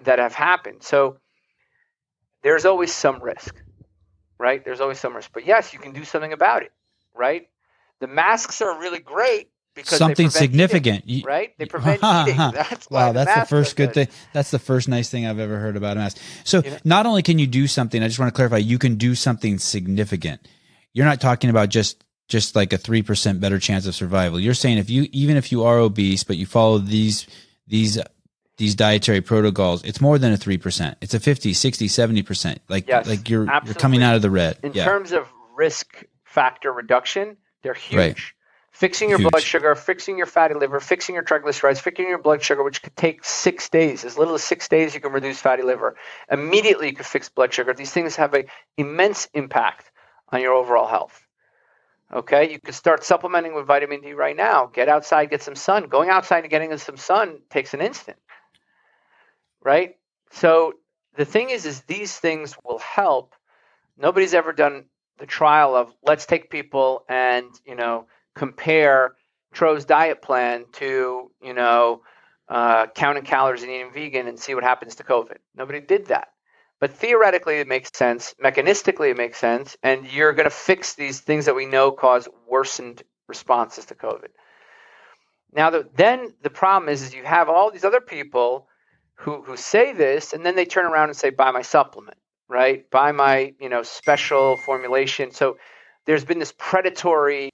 that 0.03 0.19
have 0.19 0.33
happened. 0.33 0.83
So 0.83 1.17
there's 2.43 2.65
always 2.65 2.93
some 2.93 3.21
risk, 3.21 3.55
right? 4.37 4.63
There's 4.63 4.81
always 4.81 4.99
some 4.99 5.15
risk. 5.15 5.31
But 5.33 5.45
yes, 5.45 5.73
you 5.73 5.79
can 5.79 5.93
do 5.93 6.03
something 6.03 6.33
about 6.33 6.63
it, 6.63 6.71
right? 7.15 7.47
The 7.99 8.07
masks 8.07 8.61
are 8.61 8.79
really 8.79 8.99
great 8.99 9.49
because 9.75 9.97
something 9.97 10.29
significant, 10.29 11.03
eating, 11.07 11.25
right? 11.25 11.53
They 11.57 11.65
prevent 11.77 12.03
eating. 12.03 12.37
That's 12.53 12.89
wow, 12.89 13.11
that's 13.11 13.33
the 13.33 13.45
first 13.45 13.75
good, 13.75 13.93
good, 13.93 14.07
thing. 14.09 14.15
That's 14.33 14.51
the 14.51 14.59
first 14.59 14.87
nice 14.87 15.09
thing 15.09 15.25
I've 15.25 15.39
ever 15.39 15.59
heard 15.59 15.77
about 15.77 15.97
a 15.97 15.99
mask. 15.99 16.17
So 16.43 16.63
you 16.63 16.71
know, 16.71 16.77
not 16.83 17.05
only 17.05 17.21
can 17.21 17.39
you 17.39 17.47
do 17.47 17.67
something, 17.67 18.01
I 18.03 18.07
just 18.07 18.19
want 18.19 18.33
to 18.33 18.35
clarify, 18.35 18.57
you 18.57 18.77
can 18.77 18.95
do 18.95 19.15
something 19.15 19.59
significant 19.59 20.41
you're 20.97 21.05
not 21.05 21.21
talking 21.21 21.51
about 21.51 21.69
just 21.69 22.03
just 22.27 22.55
like 22.55 22.73
a 22.73 22.77
3% 22.77 23.39
better 23.39 23.57
chance 23.57 23.85
of 23.85 23.95
survival. 23.95 24.39
You're 24.39 24.55
saying 24.55 24.79
if 24.79 24.89
you 24.89 25.07
even 25.11 25.37
if 25.37 25.51
you 25.51 25.63
are 25.63 25.77
obese 25.77 26.23
but 26.23 26.37
you 26.37 26.47
follow 26.47 26.79
these 26.79 27.27
these 27.67 27.99
these 28.57 28.73
dietary 28.73 29.21
protocols, 29.21 29.83
it's 29.83 30.01
more 30.01 30.17
than 30.17 30.33
a 30.33 30.37
3%. 30.37 30.95
It's 30.99 31.13
a 31.13 31.19
50, 31.19 31.53
60, 31.53 31.87
70%. 31.87 32.57
Like 32.67 32.87
yes, 32.87 33.07
like 33.07 33.29
you're 33.29 33.43
absolutely. 33.43 33.67
you're 33.67 33.79
coming 33.79 34.01
out 34.01 34.15
of 34.15 34.23
the 34.23 34.31
red. 34.31 34.57
In 34.63 34.73
yeah. 34.73 34.85
terms 34.85 35.11
of 35.11 35.31
risk 35.55 36.03
factor 36.23 36.73
reduction, 36.73 37.37
they're 37.63 37.73
huge. 37.73 37.97
Right. 37.97 38.17
Fixing 38.71 39.09
your 39.09 39.17
huge. 39.17 39.31
blood 39.31 39.41
sugar, 39.41 39.73
fixing 39.73 40.17
your 40.17 40.27
fatty 40.27 40.53
liver, 40.53 40.79
fixing 40.79 41.15
your 41.15 41.23
triglycerides, 41.23 41.79
fixing 41.79 42.07
your 42.07 42.19
blood 42.19 42.43
sugar, 42.43 42.63
which 42.63 42.83
could 42.83 42.95
take 42.95 43.25
six 43.25 43.69
days. 43.69 44.05
As 44.05 44.19
little 44.19 44.35
as 44.35 44.43
six 44.43 44.67
days, 44.67 44.93
you 44.93 45.01
can 45.01 45.11
reduce 45.11 45.41
fatty 45.41 45.63
liver. 45.63 45.95
Immediately, 46.29 46.89
you 46.89 46.93
can 46.93 47.03
fix 47.03 47.27
blood 47.27 47.51
sugar. 47.51 47.73
These 47.73 47.91
things 47.91 48.15
have 48.17 48.35
an 48.35 48.45
immense 48.77 49.27
impact 49.33 49.91
on 50.29 50.41
your 50.41 50.53
overall 50.53 50.87
health. 50.87 51.19
Okay, 52.13 52.51
you 52.51 52.59
can 52.59 52.73
start 52.73 53.03
supplementing 53.03 53.53
with 53.53 53.65
vitamin 53.65 54.01
D 54.01 54.13
right 54.13 54.35
now. 54.35 54.67
Get 54.67 54.87
outside, 54.87 55.29
get 55.29 55.41
some 55.41 55.55
sun. 55.55 55.87
Going 55.87 56.09
outside 56.09 56.43
and 56.43 56.49
getting 56.49 56.77
some 56.77 56.97
sun 56.97 57.39
takes 57.49 57.73
an 57.73 57.81
instant. 57.81 58.17
Right? 59.61 59.97
So 60.31 60.73
the 61.15 61.25
thing 61.25 61.49
is 61.49 61.65
is 61.65 61.81
these 61.81 62.15
things 62.15 62.55
will 62.63 62.79
help. 62.79 63.33
Nobody's 63.97 64.33
ever 64.33 64.53
done 64.53 64.85
the 65.19 65.25
trial 65.25 65.75
of 65.75 65.93
let's 66.03 66.25
take 66.25 66.49
people 66.49 67.03
and, 67.09 67.45
you 67.65 67.75
know, 67.75 68.07
compare 68.35 69.15
Tro's 69.53 69.85
diet 69.85 70.21
plan 70.21 70.65
to, 70.73 71.31
you 71.41 71.53
know, 71.53 72.01
uh, 72.49 72.87
counting 72.87 73.23
calories 73.23 73.63
and 73.63 73.71
eating 73.71 73.91
vegan 73.93 74.27
and 74.27 74.39
see 74.39 74.55
what 74.55 74.63
happens 74.63 74.95
to 74.95 75.03
COVID. 75.03 75.37
Nobody 75.55 75.81
did 75.81 76.07
that. 76.07 76.29
But 76.79 76.93
theoretically, 76.93 77.55
it 77.55 77.67
makes 77.67 77.89
sense. 77.93 78.35
Mechanistically, 78.43 79.09
it 79.09 79.17
makes 79.17 79.39
sense. 79.39 79.75
And 79.81 80.05
you're 80.11 80.33
going 80.33 80.45
to 80.45 80.51
fix 80.51 80.93
these 80.93 81.19
things 81.19 81.45
that 81.45 81.55
we 81.55 81.65
know 81.65 81.91
cause 81.91 82.27
worsened 82.47 83.01
responses 83.27 83.85
to 83.85 83.95
COVID. 83.95 84.29
Now, 85.53 85.71
the, 85.71 85.89
then 85.95 86.33
the 86.43 86.49
problem 86.49 86.89
is, 86.89 87.01
is 87.01 87.15
you 87.15 87.23
have 87.23 87.49
all 87.49 87.71
these 87.71 87.83
other 87.85 88.01
people 88.01 88.67
who, 89.15 89.41
who 89.41 89.57
say 89.57 89.93
this, 89.93 90.33
and 90.33 90.45
then 90.45 90.55
they 90.55 90.65
turn 90.65 90.85
around 90.85 91.09
and 91.09 91.17
say, 91.17 91.31
buy 91.31 91.49
my 91.49 91.63
supplement, 91.63 92.17
right? 92.47 92.89
Buy 92.89 93.11
my, 93.11 93.53
you 93.59 93.69
know, 93.69 93.83
special 93.83 94.57
formulation. 94.57 95.31
So 95.31 95.57
there's 96.05 96.25
been 96.25 96.39
this 96.39 96.53
predatory 96.57 97.49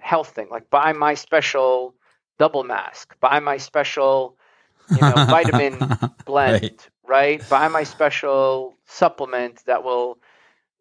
health 0.00 0.30
thing, 0.30 0.48
like 0.50 0.70
buy 0.70 0.92
my 0.92 1.14
special 1.14 1.94
double 2.38 2.64
mask, 2.64 3.18
buy 3.20 3.40
my 3.40 3.56
special, 3.56 4.36
you 4.90 5.00
know, 5.00 5.12
vitamin 5.14 5.78
blend, 6.26 6.62
right. 6.62 6.88
right? 7.06 7.48
Buy 7.48 7.68
my 7.68 7.82
special 7.82 8.74
supplement 8.86 9.64
that 9.66 9.82
will 9.82 10.18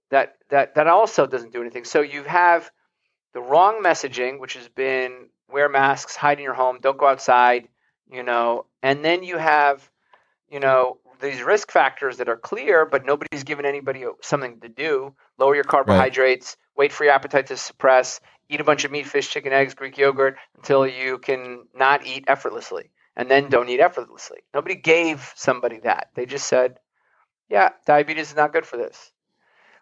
that 0.09 0.35
that 0.49 0.75
that 0.75 0.87
also 0.87 1.25
doesn't 1.25 1.53
do 1.53 1.61
anything. 1.61 1.83
So 1.83 2.01
you 2.01 2.23
have 2.23 2.69
the 3.33 3.41
wrong 3.41 3.81
messaging, 3.83 4.39
which 4.39 4.53
has 4.53 4.67
been 4.69 5.29
wear 5.49 5.69
masks, 5.69 6.15
hide 6.15 6.37
in 6.37 6.43
your 6.43 6.53
home, 6.53 6.79
don't 6.81 6.97
go 6.97 7.07
outside, 7.07 7.67
you 8.11 8.23
know, 8.23 8.65
and 8.83 9.03
then 9.03 9.23
you 9.23 9.37
have, 9.37 9.89
you 10.49 10.59
know, 10.59 10.97
these 11.19 11.41
risk 11.41 11.71
factors 11.71 12.17
that 12.17 12.29
are 12.29 12.37
clear, 12.37 12.85
but 12.85 13.05
nobody's 13.05 13.43
given 13.43 13.65
anybody 13.65 14.05
something 14.21 14.59
to 14.61 14.69
do. 14.69 15.13
Lower 15.37 15.55
your 15.55 15.63
carbohydrates, 15.63 16.57
right. 16.57 16.83
wait 16.83 16.91
for 16.91 17.03
your 17.03 17.13
appetite 17.13 17.47
to 17.47 17.57
suppress, 17.57 18.19
eat 18.49 18.61
a 18.61 18.63
bunch 18.63 18.85
of 18.85 18.91
meat, 18.91 19.07
fish, 19.07 19.29
chicken, 19.29 19.53
eggs, 19.53 19.73
Greek 19.73 19.97
yogurt 19.97 20.37
until 20.55 20.87
you 20.87 21.17
can 21.17 21.65
not 21.75 22.05
eat 22.05 22.25
effortlessly, 22.27 22.91
and 23.15 23.29
then 23.29 23.49
don't 23.49 23.69
eat 23.69 23.79
effortlessly. 23.79 24.39
Nobody 24.53 24.75
gave 24.75 25.33
somebody 25.35 25.79
that. 25.79 26.09
They 26.15 26.25
just 26.25 26.47
said, 26.47 26.79
yeah, 27.49 27.69
diabetes 27.85 28.29
is 28.29 28.35
not 28.35 28.53
good 28.53 28.65
for 28.65 28.77
this. 28.77 29.11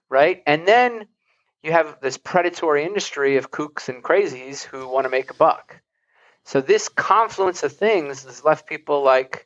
Right? 0.10 0.44
And 0.46 0.68
then 0.68 1.08
you 1.64 1.72
have 1.72 2.00
this 2.00 2.18
predatory 2.18 2.86
industry 2.86 3.38
of 3.38 3.52
kooks 3.52 3.90
and 3.90 4.04
crazies 4.04 4.64
who 4.64 4.88
want 4.88 5.06
to 5.06 5.10
make 5.10 5.32
a 5.32 5.36
buck. 5.36 5.82
So 6.44 6.62
this 6.62 6.90
confluence 6.90 7.64
of 7.64 7.74
things 7.74 8.24
has 8.24 8.46
left 8.46 8.70
people 8.70 9.04
like, 9.04 9.45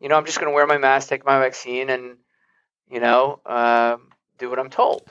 you 0.00 0.08
know, 0.08 0.16
I'm 0.16 0.24
just 0.24 0.38
going 0.38 0.50
to 0.50 0.54
wear 0.54 0.66
my 0.66 0.78
mask, 0.78 1.08
take 1.08 1.24
my 1.24 1.38
vaccine, 1.38 1.90
and 1.90 2.16
you 2.90 3.00
know, 3.00 3.40
uh, 3.46 3.98
do 4.38 4.50
what 4.50 4.58
I'm 4.58 4.70
told. 4.70 5.08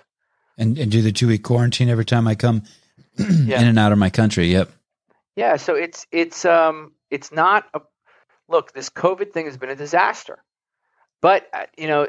And 0.57 0.77
and 0.77 0.91
do 0.91 1.01
the 1.01 1.11
two 1.11 1.27
week 1.27 1.43
quarantine 1.43 1.89
every 1.89 2.05
time 2.05 2.27
I 2.27 2.35
come 2.35 2.63
yeah. 3.17 3.61
in 3.61 3.67
and 3.67 3.79
out 3.79 3.91
of 3.91 3.97
my 3.97 4.09
country. 4.09 4.47
Yep. 4.47 4.71
Yeah. 5.35 5.55
So 5.55 5.75
it's 5.75 6.05
it's 6.11 6.43
um 6.43 6.91
it's 7.09 7.31
not 7.31 7.65
a 7.73 7.81
look. 8.49 8.73
This 8.73 8.89
COVID 8.89 9.31
thing 9.31 9.45
has 9.45 9.57
been 9.57 9.69
a 9.69 9.75
disaster, 9.75 10.43
but 11.21 11.47
uh, 11.53 11.65
you 11.77 11.87
know 11.87 12.07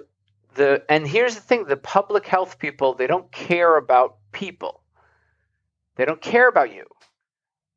the 0.54 0.82
and 0.88 1.06
here's 1.06 1.36
the 1.36 1.40
thing: 1.40 1.66
the 1.66 1.76
public 1.76 2.26
health 2.26 2.58
people 2.58 2.94
they 2.94 3.06
don't 3.06 3.30
care 3.30 3.76
about 3.76 4.16
people. 4.32 4.82
They 5.96 6.04
don't 6.04 6.20
care 6.20 6.48
about 6.48 6.74
you. 6.74 6.86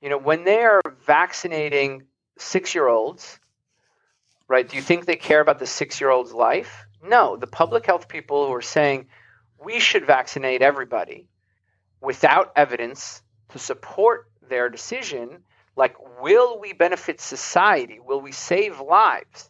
You 0.01 0.09
know, 0.09 0.17
when 0.17 0.43
they 0.43 0.63
are 0.63 0.81
vaccinating 1.05 2.03
six 2.37 2.73
year 2.73 2.87
olds, 2.87 3.39
right, 4.47 4.67
do 4.67 4.75
you 4.75 4.81
think 4.81 5.05
they 5.05 5.15
care 5.15 5.41
about 5.41 5.59
the 5.59 5.67
six 5.67 5.99
year 5.99 6.09
old's 6.09 6.33
life? 6.33 6.85
No. 7.03 7.35
The 7.35 7.47
public 7.47 7.85
health 7.85 8.07
people 8.07 8.47
who 8.47 8.53
are 8.53 8.61
saying 8.61 9.07
we 9.63 9.79
should 9.79 10.05
vaccinate 10.05 10.61
everybody 10.61 11.27
without 12.01 12.51
evidence 12.55 13.21
to 13.49 13.59
support 13.59 14.29
their 14.49 14.69
decision, 14.69 15.43
like, 15.75 15.95
will 16.21 16.59
we 16.59 16.73
benefit 16.73 17.21
society? 17.21 17.99
Will 17.99 18.21
we 18.21 18.31
save 18.31 18.79
lives? 18.79 19.49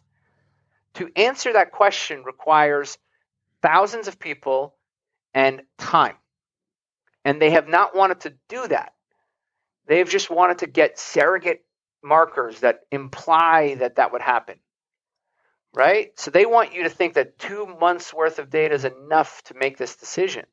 To 0.94 1.10
answer 1.16 1.52
that 1.52 1.72
question 1.72 2.22
requires 2.22 2.98
thousands 3.62 4.08
of 4.08 4.18
people 4.18 4.74
and 5.34 5.62
time. 5.78 6.16
And 7.24 7.40
they 7.40 7.50
have 7.50 7.68
not 7.68 7.96
wanted 7.96 8.20
to 8.20 8.34
do 8.48 8.68
that. 8.68 8.92
They've 9.86 10.08
just 10.08 10.30
wanted 10.30 10.58
to 10.58 10.66
get 10.66 10.98
surrogate 10.98 11.64
markers 12.02 12.60
that 12.60 12.80
imply 12.90 13.74
that 13.76 13.96
that 13.96 14.12
would 14.12 14.22
happen. 14.22 14.56
Right? 15.74 16.10
So 16.18 16.30
they 16.30 16.46
want 16.46 16.72
you 16.72 16.84
to 16.84 16.88
think 16.88 17.14
that 17.14 17.38
two 17.38 17.66
months 17.66 18.14
worth 18.14 18.38
of 18.38 18.48
data 18.50 18.74
is 18.74 18.84
enough 18.84 19.42
to 19.44 19.54
make 19.54 19.76
this 19.76 19.96
decision. 19.96 20.44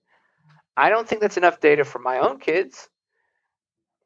I 0.76 0.90
don't 0.90 1.08
think 1.08 1.22
that's 1.22 1.38
enough 1.38 1.60
data 1.60 1.86
for 1.86 2.00
my 2.00 2.20
own 2.20 2.40
kids, 2.40 2.90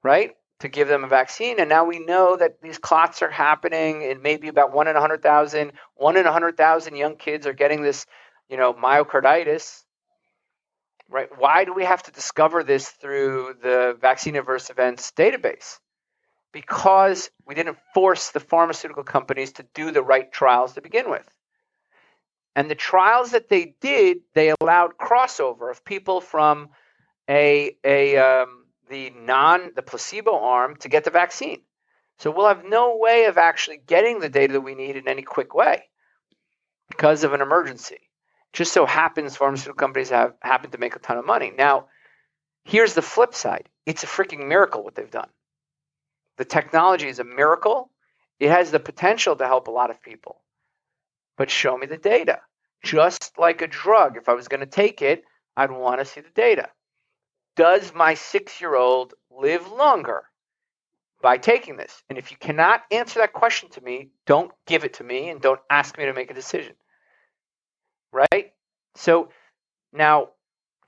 right? 0.03 0.31
To 0.59 0.67
give 0.67 0.89
them 0.89 1.05
a 1.05 1.07
vaccine. 1.07 1.59
And 1.59 1.69
now 1.69 1.85
we 1.85 1.99
know 1.99 2.35
that 2.35 2.61
these 2.61 2.77
clots 2.77 3.21
are 3.21 3.29
happening 3.29 4.01
in 4.01 4.21
maybe 4.21 4.49
about 4.49 4.73
one 4.73 4.87
in 4.87 4.95
100,000. 4.95 5.71
One 5.95 6.17
in 6.17 6.25
100,000 6.25 6.95
young 6.95 7.15
kids 7.15 7.47
are 7.47 7.53
getting 7.53 7.81
this, 7.81 8.05
you 8.49 8.57
know, 8.57 8.73
myocarditis 8.73 9.85
right? 11.09 11.29
Why 11.37 11.65
do 11.65 11.73
we 11.73 11.85
have 11.85 12.03
to 12.03 12.11
discover 12.11 12.63
this 12.63 12.89
through 12.89 13.55
the 13.61 13.97
vaccine 13.99 14.35
adverse 14.35 14.69
events 14.69 15.11
database? 15.17 15.79
Because 16.55 17.29
we 17.45 17.53
didn't 17.53 17.77
force 17.93 18.31
the 18.31 18.39
pharmaceutical 18.39 19.03
companies 19.03 19.51
to 19.53 19.65
do 19.73 19.91
the 19.91 20.01
right 20.01 20.31
trials 20.31 20.73
to 20.73 20.81
begin 20.81 21.09
with. 21.09 21.27
And 22.55 22.71
the 22.71 22.75
trials 22.75 23.31
that 23.31 23.49
they 23.49 23.75
did, 23.81 24.19
they 24.33 24.53
allowed 24.61 24.97
crossover 24.97 25.69
of 25.69 25.83
people 25.83 26.21
from 26.21 26.69
a, 27.29 27.75
a 27.83 28.17
um, 28.17 28.65
the 28.89 29.09
non 29.09 29.71
the 29.75 29.81
placebo 29.81 30.39
arm 30.39 30.77
to 30.77 30.87
get 30.87 31.03
the 31.03 31.11
vaccine. 31.11 31.61
So 32.19 32.31
we'll 32.31 32.47
have 32.47 32.63
no 32.63 32.95
way 32.97 33.25
of 33.25 33.37
actually 33.37 33.81
getting 33.85 34.19
the 34.19 34.29
data 34.29 34.53
that 34.53 34.61
we 34.61 34.75
need 34.75 34.95
in 34.95 35.09
any 35.09 35.23
quick 35.23 35.53
way 35.53 35.89
because 36.89 37.25
of 37.25 37.33
an 37.33 37.41
emergency 37.41 38.05
just 38.55 38.71
so 38.71 38.85
happens 38.85 39.35
pharmaceutical 39.35 39.75
companies 39.75 40.09
have 40.09 40.33
happen 40.41 40.71
to 40.71 40.77
make 40.77 40.95
a 40.95 40.99
ton 40.99 41.17
of 41.17 41.25
money. 41.25 41.51
Now, 41.55 41.87
here's 42.63 42.93
the 42.93 43.01
flip 43.01 43.35
side. 43.35 43.67
It's 43.85 44.03
a 44.03 44.07
freaking 44.07 44.47
miracle 44.47 44.83
what 44.83 44.95
they've 44.95 45.11
done. 45.11 45.29
The 46.37 46.45
technology 46.45 47.07
is 47.07 47.19
a 47.19 47.23
miracle. 47.23 47.89
It 48.39 48.49
has 48.49 48.71
the 48.71 48.79
potential 48.79 49.35
to 49.35 49.45
help 49.45 49.67
a 49.67 49.71
lot 49.71 49.89
of 49.89 50.01
people. 50.01 50.41
But 51.37 51.49
show 51.49 51.77
me 51.77 51.87
the 51.87 51.97
data. 51.97 52.39
Just 52.83 53.37
like 53.37 53.61
a 53.61 53.67
drug, 53.67 54.17
if 54.17 54.29
I 54.29 54.33
was 54.33 54.47
going 54.47 54.59
to 54.59 54.65
take 54.65 55.01
it, 55.01 55.23
I'd 55.57 55.71
want 55.71 55.99
to 55.99 56.05
see 56.05 56.21
the 56.21 56.29
data. 56.29 56.69
Does 57.55 57.93
my 57.93 58.13
six 58.13 58.59
year 58.59 58.75
old 58.75 59.13
live 59.31 59.71
longer 59.71 60.23
by 61.21 61.37
taking 61.37 61.77
this? 61.77 62.03
And 62.09 62.17
if 62.17 62.31
you 62.31 62.37
cannot 62.37 62.83
answer 62.91 63.19
that 63.19 63.33
question 63.33 63.69
to 63.71 63.81
me, 63.81 64.09
don't 64.25 64.51
give 64.67 64.83
it 64.83 64.95
to 64.95 65.03
me 65.03 65.29
and 65.29 65.41
don't 65.41 65.61
ask 65.69 65.97
me 65.97 66.05
to 66.05 66.13
make 66.13 66.29
a 66.29 66.35
decision 66.35 66.75
right? 68.15 68.53
So 68.95 69.29
now 69.91 70.29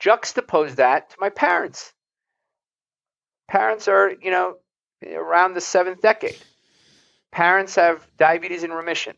juxtapose 0.01 0.75
that 0.75 1.11
to 1.11 1.17
my 1.19 1.29
parents. 1.29 1.93
Parents 3.49 3.87
are, 3.87 4.11
you 4.21 4.31
know, 4.31 4.55
around 5.05 5.53
the 5.53 5.61
seventh 5.61 6.01
decade. 6.01 6.37
Parents 7.31 7.75
have 7.75 8.05
diabetes 8.17 8.63
in 8.63 8.71
remission. 8.71 9.15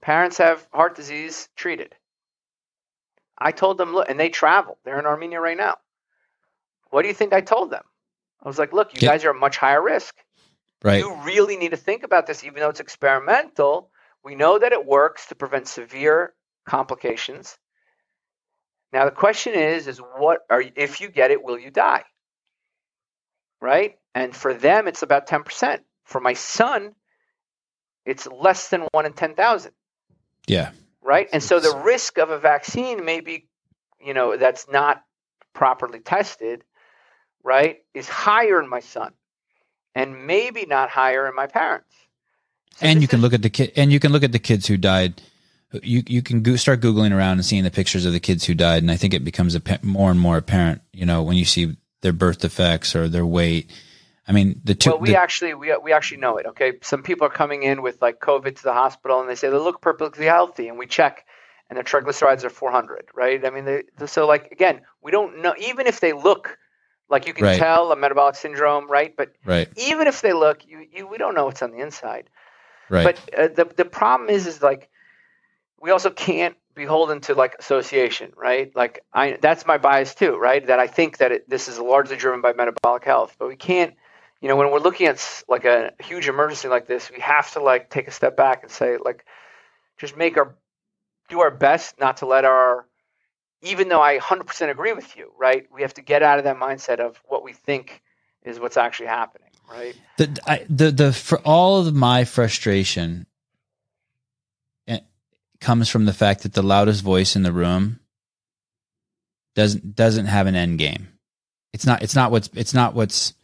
Parents 0.00 0.38
have 0.38 0.66
heart 0.72 0.96
disease 0.96 1.48
treated. 1.56 1.94
I 3.38 3.52
told 3.52 3.78
them, 3.78 3.94
look, 3.94 4.08
and 4.10 4.20
they 4.20 4.28
travel. 4.28 4.78
They're 4.84 4.98
in 4.98 5.06
Armenia 5.06 5.40
right 5.40 5.56
now. 5.56 5.76
What 6.90 7.02
do 7.02 7.08
you 7.08 7.14
think 7.14 7.32
I 7.32 7.40
told 7.40 7.70
them? 7.70 7.84
I 8.42 8.48
was 8.48 8.58
like, 8.58 8.72
look, 8.72 8.94
you 8.94 9.00
guys 9.06 9.24
are 9.24 9.30
at 9.30 9.36
much 9.36 9.56
higher 9.56 9.82
risk. 9.82 10.14
Right. 10.82 10.98
You 10.98 11.14
really 11.22 11.56
need 11.56 11.70
to 11.70 11.76
think 11.76 12.02
about 12.02 12.26
this, 12.26 12.42
even 12.42 12.60
though 12.60 12.70
it's 12.70 12.80
experimental. 12.80 13.90
We 14.24 14.34
know 14.34 14.58
that 14.58 14.72
it 14.72 14.84
works 14.84 15.26
to 15.26 15.34
prevent 15.34 15.68
severe 15.68 16.34
complications. 16.66 17.58
Now 18.92 19.04
the 19.04 19.10
question 19.10 19.54
is 19.54 19.86
is 19.86 19.98
what 19.98 20.40
are 20.50 20.62
if 20.74 21.00
you 21.00 21.08
get 21.08 21.30
it 21.30 21.42
will 21.42 21.58
you 21.58 21.70
die? 21.70 22.04
Right? 23.60 23.98
And 24.14 24.34
for 24.34 24.54
them 24.54 24.88
it's 24.88 25.02
about 25.02 25.28
10%. 25.28 25.80
For 26.04 26.20
my 26.20 26.34
son 26.34 26.94
it's 28.06 28.26
less 28.26 28.68
than 28.68 28.88
1 28.92 29.06
in 29.06 29.12
10,000. 29.12 29.72
Yeah. 30.46 30.70
Right? 31.02 31.28
And 31.32 31.42
so 31.42 31.60
the 31.60 31.76
risk 31.84 32.18
of 32.18 32.30
a 32.30 32.38
vaccine 32.38 33.04
may 33.04 33.20
be 33.20 33.46
you 34.02 34.14
know 34.14 34.36
that's 34.36 34.66
not 34.70 35.02
properly 35.52 36.00
tested, 36.00 36.64
right? 37.42 37.78
Is 37.94 38.08
higher 38.08 38.60
in 38.62 38.68
my 38.68 38.80
son 38.80 39.12
and 39.94 40.26
maybe 40.26 40.64
not 40.66 40.88
higher 40.88 41.28
in 41.28 41.34
my 41.34 41.46
parents. 41.46 41.92
So 42.76 42.86
and 42.86 43.02
you 43.02 43.08
can 43.08 43.18
is, 43.18 43.22
look 43.22 43.34
at 43.34 43.42
the 43.42 43.50
kid 43.50 43.72
and 43.76 43.92
you 43.92 44.00
can 44.00 44.12
look 44.12 44.22
at 44.22 44.32
the 44.32 44.38
kids 44.38 44.66
who 44.66 44.76
died 44.76 45.20
you 45.82 46.02
you 46.06 46.22
can 46.22 46.42
go, 46.42 46.56
start 46.56 46.80
googling 46.80 47.16
around 47.16 47.32
and 47.32 47.44
seeing 47.44 47.64
the 47.64 47.70
pictures 47.70 48.04
of 48.04 48.12
the 48.12 48.20
kids 48.20 48.44
who 48.44 48.54
died, 48.54 48.82
and 48.82 48.90
I 48.90 48.96
think 48.96 49.14
it 49.14 49.24
becomes 49.24 49.54
a, 49.54 49.62
more 49.82 50.10
and 50.10 50.18
more 50.18 50.36
apparent. 50.36 50.82
You 50.92 51.06
know, 51.06 51.22
when 51.22 51.36
you 51.36 51.44
see 51.44 51.76
their 52.00 52.12
birth 52.12 52.40
defects 52.40 52.94
or 52.94 53.08
their 53.08 53.26
weight. 53.26 53.70
I 54.26 54.32
mean, 54.32 54.60
the 54.64 54.74
two. 54.74 54.90
Well, 54.90 55.00
we 55.00 55.10
the, 55.10 55.20
actually 55.20 55.54
we 55.54 55.76
we 55.82 55.92
actually 55.92 56.18
know 56.18 56.36
it. 56.36 56.46
Okay, 56.46 56.74
some 56.82 57.02
people 57.02 57.26
are 57.26 57.30
coming 57.30 57.62
in 57.62 57.82
with 57.82 58.00
like 58.00 58.20
COVID 58.20 58.56
to 58.56 58.62
the 58.62 58.72
hospital, 58.72 59.20
and 59.20 59.28
they 59.28 59.34
say 59.34 59.48
they 59.48 59.56
look 59.56 59.80
perfectly 59.80 60.26
healthy, 60.26 60.68
and 60.68 60.78
we 60.78 60.86
check, 60.86 61.26
and 61.68 61.76
their 61.76 61.84
triglycerides 61.84 62.44
are 62.44 62.50
400. 62.50 63.08
Right? 63.14 63.44
I 63.44 63.50
mean, 63.50 63.64
they, 63.64 63.82
so 64.06 64.26
like 64.26 64.52
again, 64.52 64.82
we 65.02 65.10
don't 65.10 65.42
know 65.42 65.54
even 65.58 65.86
if 65.86 66.00
they 66.00 66.12
look 66.12 66.58
like 67.08 67.26
you 67.26 67.34
can 67.34 67.44
right. 67.44 67.58
tell 67.58 67.90
a 67.90 67.96
metabolic 67.96 68.36
syndrome, 68.36 68.88
right? 68.88 69.14
But 69.16 69.32
right. 69.44 69.68
even 69.76 70.06
if 70.06 70.20
they 70.20 70.32
look, 70.32 70.64
you, 70.64 70.86
you 70.92 71.08
we 71.08 71.18
don't 71.18 71.34
know 71.34 71.46
what's 71.46 71.60
on 71.60 71.72
the 71.72 71.80
inside. 71.80 72.30
Right. 72.88 73.04
But 73.04 73.34
uh, 73.36 73.48
the 73.48 73.64
the 73.76 73.84
problem 73.84 74.30
is 74.30 74.46
is 74.46 74.62
like 74.62 74.90
we 75.80 75.90
also 75.90 76.10
can't 76.10 76.56
beholden 76.80 77.20
to 77.20 77.34
like 77.34 77.56
association, 77.58 78.32
right? 78.36 78.74
Like 78.74 79.04
I 79.12 79.38
that's 79.40 79.66
my 79.66 79.78
bias 79.78 80.14
too, 80.14 80.36
right? 80.36 80.66
That 80.66 80.78
I 80.78 80.86
think 80.86 81.18
that 81.18 81.30
it, 81.32 81.48
this 81.48 81.68
is 81.68 81.78
largely 81.78 82.16
driven 82.16 82.40
by 82.40 82.52
metabolic 82.52 83.04
health, 83.04 83.36
but 83.38 83.48
we 83.48 83.56
can't. 83.56 83.94
You 84.40 84.48
know, 84.48 84.56
when 84.56 84.70
we're 84.70 84.78
looking 84.78 85.06
at 85.06 85.44
like 85.48 85.66
a 85.66 85.92
huge 86.00 86.26
emergency 86.26 86.68
like 86.68 86.86
this, 86.86 87.10
we 87.10 87.20
have 87.20 87.52
to 87.52 87.62
like 87.62 87.90
take 87.90 88.08
a 88.08 88.10
step 88.10 88.38
back 88.38 88.62
and 88.62 88.72
say 88.72 88.96
like, 88.96 89.26
just 89.98 90.16
make 90.16 90.38
our 90.38 90.56
do 91.28 91.40
our 91.40 91.50
best 91.50 92.00
not 92.00 92.16
to 92.18 92.26
let 92.26 92.44
our 92.46 92.86
even 93.62 93.88
though 93.90 94.00
I 94.00 94.18
100% 94.18 94.70
agree 94.70 94.94
with 94.94 95.14
you, 95.18 95.32
right? 95.38 95.66
We 95.70 95.82
have 95.82 95.92
to 95.94 96.02
get 96.02 96.22
out 96.22 96.38
of 96.38 96.44
that 96.44 96.56
mindset 96.56 96.98
of 96.98 97.20
what 97.28 97.44
we 97.44 97.52
think 97.52 98.02
is 98.42 98.58
what's 98.58 98.78
actually 98.78 99.08
happening, 99.08 99.50
right? 99.70 99.94
The 100.16 100.38
I, 100.46 100.66
the 100.70 100.90
the 100.90 101.12
for 101.12 101.38
all 101.40 101.86
of 101.86 101.94
my 101.94 102.24
frustration 102.24 103.26
comes 105.60 105.88
from 105.88 106.04
the 106.04 106.12
fact 106.12 106.42
that 106.42 106.54
the 106.54 106.62
loudest 106.62 107.02
voice 107.02 107.36
in 107.36 107.42
the 107.42 107.52
room 107.52 108.00
doesn't 109.54 109.94
doesn't 109.94 110.26
have 110.26 110.46
an 110.46 110.54
end 110.54 110.78
game. 110.78 111.08
It's 111.72 111.86
not 111.86 112.02
it's 112.02 112.14
not 112.14 112.30
what's 112.30 112.50
it's 112.54 112.74
not 112.74 112.94
what's 112.94 113.34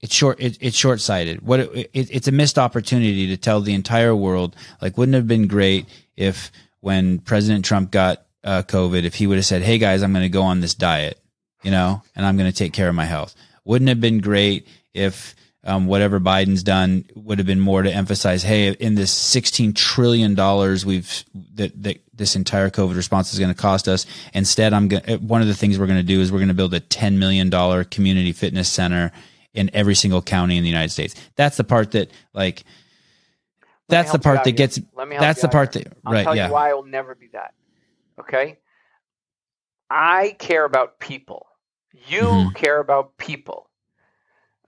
it's 0.00 0.14
short 0.14 0.40
it, 0.40 0.58
it's 0.60 0.76
short 0.76 1.00
sighted. 1.00 1.42
What 1.42 1.60
it, 1.60 1.90
it, 1.92 2.08
it's 2.10 2.28
a 2.28 2.32
missed 2.32 2.58
opportunity 2.58 3.26
to 3.28 3.36
tell 3.36 3.60
the 3.60 3.74
entire 3.74 4.14
world 4.14 4.54
like 4.80 4.96
wouldn't 4.96 5.14
it 5.14 5.18
have 5.18 5.28
been 5.28 5.48
great 5.48 5.86
if 6.16 6.50
when 6.80 7.18
President 7.18 7.64
Trump 7.64 7.90
got 7.90 8.24
uh, 8.44 8.62
COVID, 8.62 9.04
if 9.04 9.14
he 9.14 9.26
would 9.26 9.36
have 9.36 9.46
said, 9.46 9.62
"Hey 9.62 9.78
guys, 9.78 10.02
I'm 10.02 10.12
going 10.12 10.24
to 10.24 10.28
go 10.28 10.42
on 10.42 10.60
this 10.60 10.74
diet," 10.74 11.18
you 11.62 11.70
know, 11.70 12.02
and 12.14 12.26
I'm 12.26 12.36
going 12.36 12.50
to 12.50 12.56
take 12.56 12.72
care 12.72 12.88
of 12.88 12.94
my 12.94 13.06
health. 13.06 13.34
Wouldn't 13.64 13.88
it 13.88 13.92
have 13.92 14.00
been 14.00 14.20
great 14.20 14.68
if 14.92 15.34
um, 15.64 15.86
whatever 15.86 16.20
Biden's 16.20 16.62
done 16.62 17.04
would 17.14 17.38
have 17.38 17.46
been 17.46 17.60
more 17.60 17.82
to 17.82 17.90
emphasize, 17.90 18.42
hey, 18.42 18.72
in 18.72 18.94
this 18.94 19.10
16 19.10 19.72
trillion 19.74 20.34
dollars 20.34 20.84
we've 20.84 21.24
that, 21.54 21.82
that 21.82 22.00
this 22.12 22.36
entire 22.36 22.70
COVID 22.70 22.94
response 22.96 23.32
is 23.32 23.38
going 23.38 23.52
to 23.52 23.60
cost 23.60 23.88
us. 23.88 24.06
Instead, 24.34 24.72
I'm 24.72 24.88
going 24.88 25.02
one 25.26 25.40
of 25.42 25.48
the 25.48 25.54
things 25.54 25.78
we're 25.78 25.86
going 25.86 25.98
to 25.98 26.02
do 26.02 26.20
is 26.20 26.30
we're 26.30 26.38
going 26.38 26.48
to 26.48 26.54
build 26.54 26.74
a 26.74 26.80
10 26.80 27.18
million 27.18 27.50
dollar 27.50 27.84
community 27.84 28.32
fitness 28.32 28.68
center 28.68 29.10
in 29.54 29.70
every 29.72 29.94
single 29.94 30.20
county 30.22 30.56
in 30.56 30.62
the 30.62 30.68
United 30.68 30.90
States. 30.90 31.14
That's 31.36 31.56
the 31.56 31.64
part 31.64 31.92
that 31.92 32.10
like. 32.34 32.64
That's 33.88 34.12
the 34.12 34.18
part 34.18 34.38
that 34.44 34.46
here. 34.46 34.54
gets. 34.54 34.78
That's 34.96 35.42
the 35.42 35.48
part 35.48 35.74
here. 35.74 35.84
that 35.84 35.92
I'll 36.04 36.12
right. 36.12 36.24
tell 36.24 36.36
Yeah. 36.36 36.46
you 36.48 36.52
why 36.52 36.70
I 36.70 36.74
will 36.74 36.84
never 36.84 37.14
be 37.14 37.28
that. 37.32 37.54
Okay. 38.20 38.58
I 39.90 40.34
care 40.38 40.64
about 40.64 40.98
people. 40.98 41.46
You 42.08 42.22
Mhm. 42.22 42.54
care 42.54 42.80
about 42.80 43.16
people. 43.18 43.68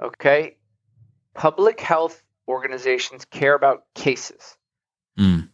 Okay. 0.02 0.56
Public 1.36 1.80
health 1.80 2.22
organizations 2.48 3.24
care 3.26 3.54
about 3.54 3.84
cases, 3.94 4.56
Mm. 5.18 5.50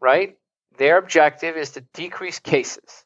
right? 0.00 0.36
Their 0.76 0.98
objective 0.98 1.56
is 1.56 1.70
to 1.72 1.80
decrease 1.94 2.38
cases, 2.38 3.04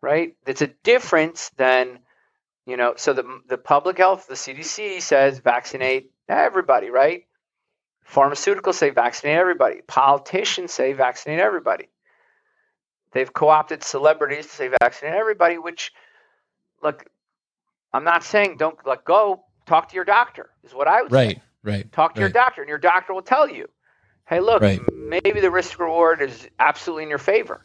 right? 0.00 0.36
It's 0.46 0.62
a 0.62 0.68
difference 0.68 1.50
than, 1.56 1.98
you 2.66 2.76
know, 2.76 2.94
so 2.96 3.12
the, 3.12 3.40
the 3.48 3.58
public 3.58 3.98
health, 3.98 4.26
the 4.28 4.34
CDC 4.34 5.00
says 5.02 5.40
vaccinate 5.40 6.10
everybody, 6.28 6.90
right? 6.90 7.26
Pharmaceuticals 8.08 8.74
say 8.74 8.90
vaccinate 8.90 9.36
everybody. 9.38 9.80
Politicians 9.86 10.72
say 10.72 10.92
vaccinate 10.92 11.40
everybody. 11.40 11.88
They've 13.12 13.32
co 13.32 13.48
opted 13.48 13.82
celebrities 13.82 14.46
to 14.46 14.52
say 14.52 14.70
vaccinate 14.80 15.14
everybody, 15.14 15.58
which, 15.58 15.92
look, 16.82 17.04
I'm 17.92 18.04
not 18.04 18.24
saying 18.24 18.56
don't 18.58 18.78
let 18.86 19.04
go. 19.04 19.44
Talk 19.66 19.88
to 19.90 19.94
your 19.94 20.04
doctor, 20.04 20.50
is 20.64 20.74
what 20.74 20.88
I 20.88 21.02
would 21.02 21.12
say. 21.12 21.16
Right. 21.16 21.42
Right. 21.64 21.92
Talk 21.92 22.14
to 22.14 22.20
your 22.20 22.28
doctor, 22.28 22.62
and 22.62 22.68
your 22.68 22.78
doctor 22.78 23.14
will 23.14 23.22
tell 23.22 23.48
you, 23.48 23.68
hey, 24.26 24.40
look, 24.40 24.62
Right. 24.62 24.80
maybe 24.92 25.40
the 25.40 25.50
risk 25.50 25.78
reward 25.78 26.20
is 26.20 26.48
absolutely 26.58 27.04
in 27.04 27.08
your 27.08 27.18
favor. 27.18 27.64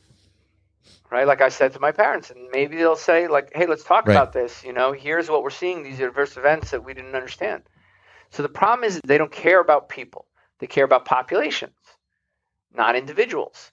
Right? 1.09 1.25
Like 1.25 1.41
I 1.41 1.49
said 1.49 1.73
to 1.73 1.79
my 1.79 1.91
parents, 1.91 2.29
and 2.29 2.49
maybe 2.51 2.75
they'll 2.75 2.95
say, 2.95 3.27
like, 3.27 3.51
hey, 3.55 3.65
let's 3.65 3.83
talk 3.83 4.05
Right. 4.05 4.13
about 4.13 4.33
this. 4.33 4.63
You 4.63 4.73
know, 4.73 4.91
here's 4.91 5.29
what 5.29 5.41
we're 5.41 5.49
seeing, 5.49 5.81
these 5.81 5.99
adverse 5.99 6.37
events 6.37 6.71
that 6.71 6.83
we 6.83 6.93
didn't 6.93 7.15
understand. 7.15 7.63
So 8.31 8.43
the 8.43 8.49
problem 8.49 8.83
is 8.83 8.99
they 9.03 9.17
don't 9.17 9.31
care 9.31 9.59
about 9.59 9.89
people. 9.89 10.27
They 10.59 10.67
care 10.67 10.85
about 10.85 11.05
populations, 11.05 11.77
not 12.73 12.95
individuals. 12.95 13.71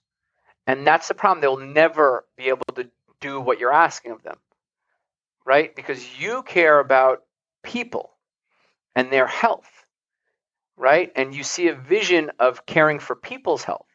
And 0.67 0.87
that's 0.87 1.09
the 1.09 1.15
problem. 1.15 1.41
They'll 1.41 1.57
never 1.59 2.25
be 2.37 2.49
able 2.49 2.65
to 2.77 2.89
do 3.21 3.41
what 3.41 3.59
you're 3.59 3.73
asking 3.73 4.13
of 4.13 4.23
them. 4.23 4.39
Right? 5.45 5.75
Because 5.75 6.19
you 6.19 6.43
care 6.45 6.79
about 6.79 7.25
people 7.63 8.14
and 8.97 9.13
their 9.13 9.27
health 9.27 9.75
right? 10.77 11.13
And 11.17 11.35
you 11.35 11.43
see 11.45 11.69
a 11.69 11.75
vision 11.75 12.31
of 12.39 12.67
caring 12.67 12.99
for 12.99 13.15
people's 13.15 13.65
health. 13.65 13.87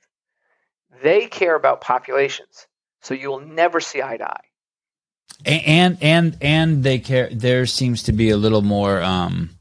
They 1.01 1.27
care 1.27 1.55
about 1.55 1.81
populations. 1.81 2.67
So 3.01 3.13
you'll 3.13 3.41
never 3.41 3.79
see 3.79 4.01
eye 4.01 4.17
to 4.17 4.29
eye. 4.29 4.45
And 5.45 5.97
and 6.01 6.37
and 6.41 6.83
they 6.83 6.99
care 6.99 7.29
there 7.31 7.65
seems 7.65 8.03
to 8.03 8.11
be 8.11 8.29
a 8.29 8.35
little 8.35 8.61
more 8.61 9.01
um 9.01 9.51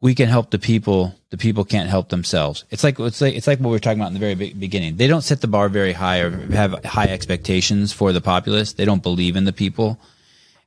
we 0.00 0.14
can 0.14 0.28
help 0.28 0.50
the 0.50 0.60
people 0.60 1.12
the 1.30 1.36
people 1.36 1.64
can't 1.64 1.88
help 1.88 2.10
themselves 2.10 2.64
it's 2.70 2.84
like 2.84 3.00
it's 3.00 3.20
like 3.20 3.34
it's 3.34 3.48
like 3.48 3.58
what 3.58 3.70
we 3.70 3.74
were 3.74 3.80
talking 3.80 3.98
about 3.98 4.08
in 4.08 4.14
the 4.14 4.20
very 4.20 4.36
beginning 4.36 4.94
they 4.96 5.08
don't 5.08 5.22
set 5.22 5.40
the 5.40 5.48
bar 5.48 5.68
very 5.68 5.92
high 5.92 6.20
or 6.20 6.30
have 6.52 6.84
high 6.84 7.08
expectations 7.08 7.92
for 7.92 8.12
the 8.12 8.20
populace 8.20 8.74
they 8.74 8.84
don't 8.84 9.02
believe 9.02 9.34
in 9.34 9.44
the 9.44 9.52
people 9.52 9.98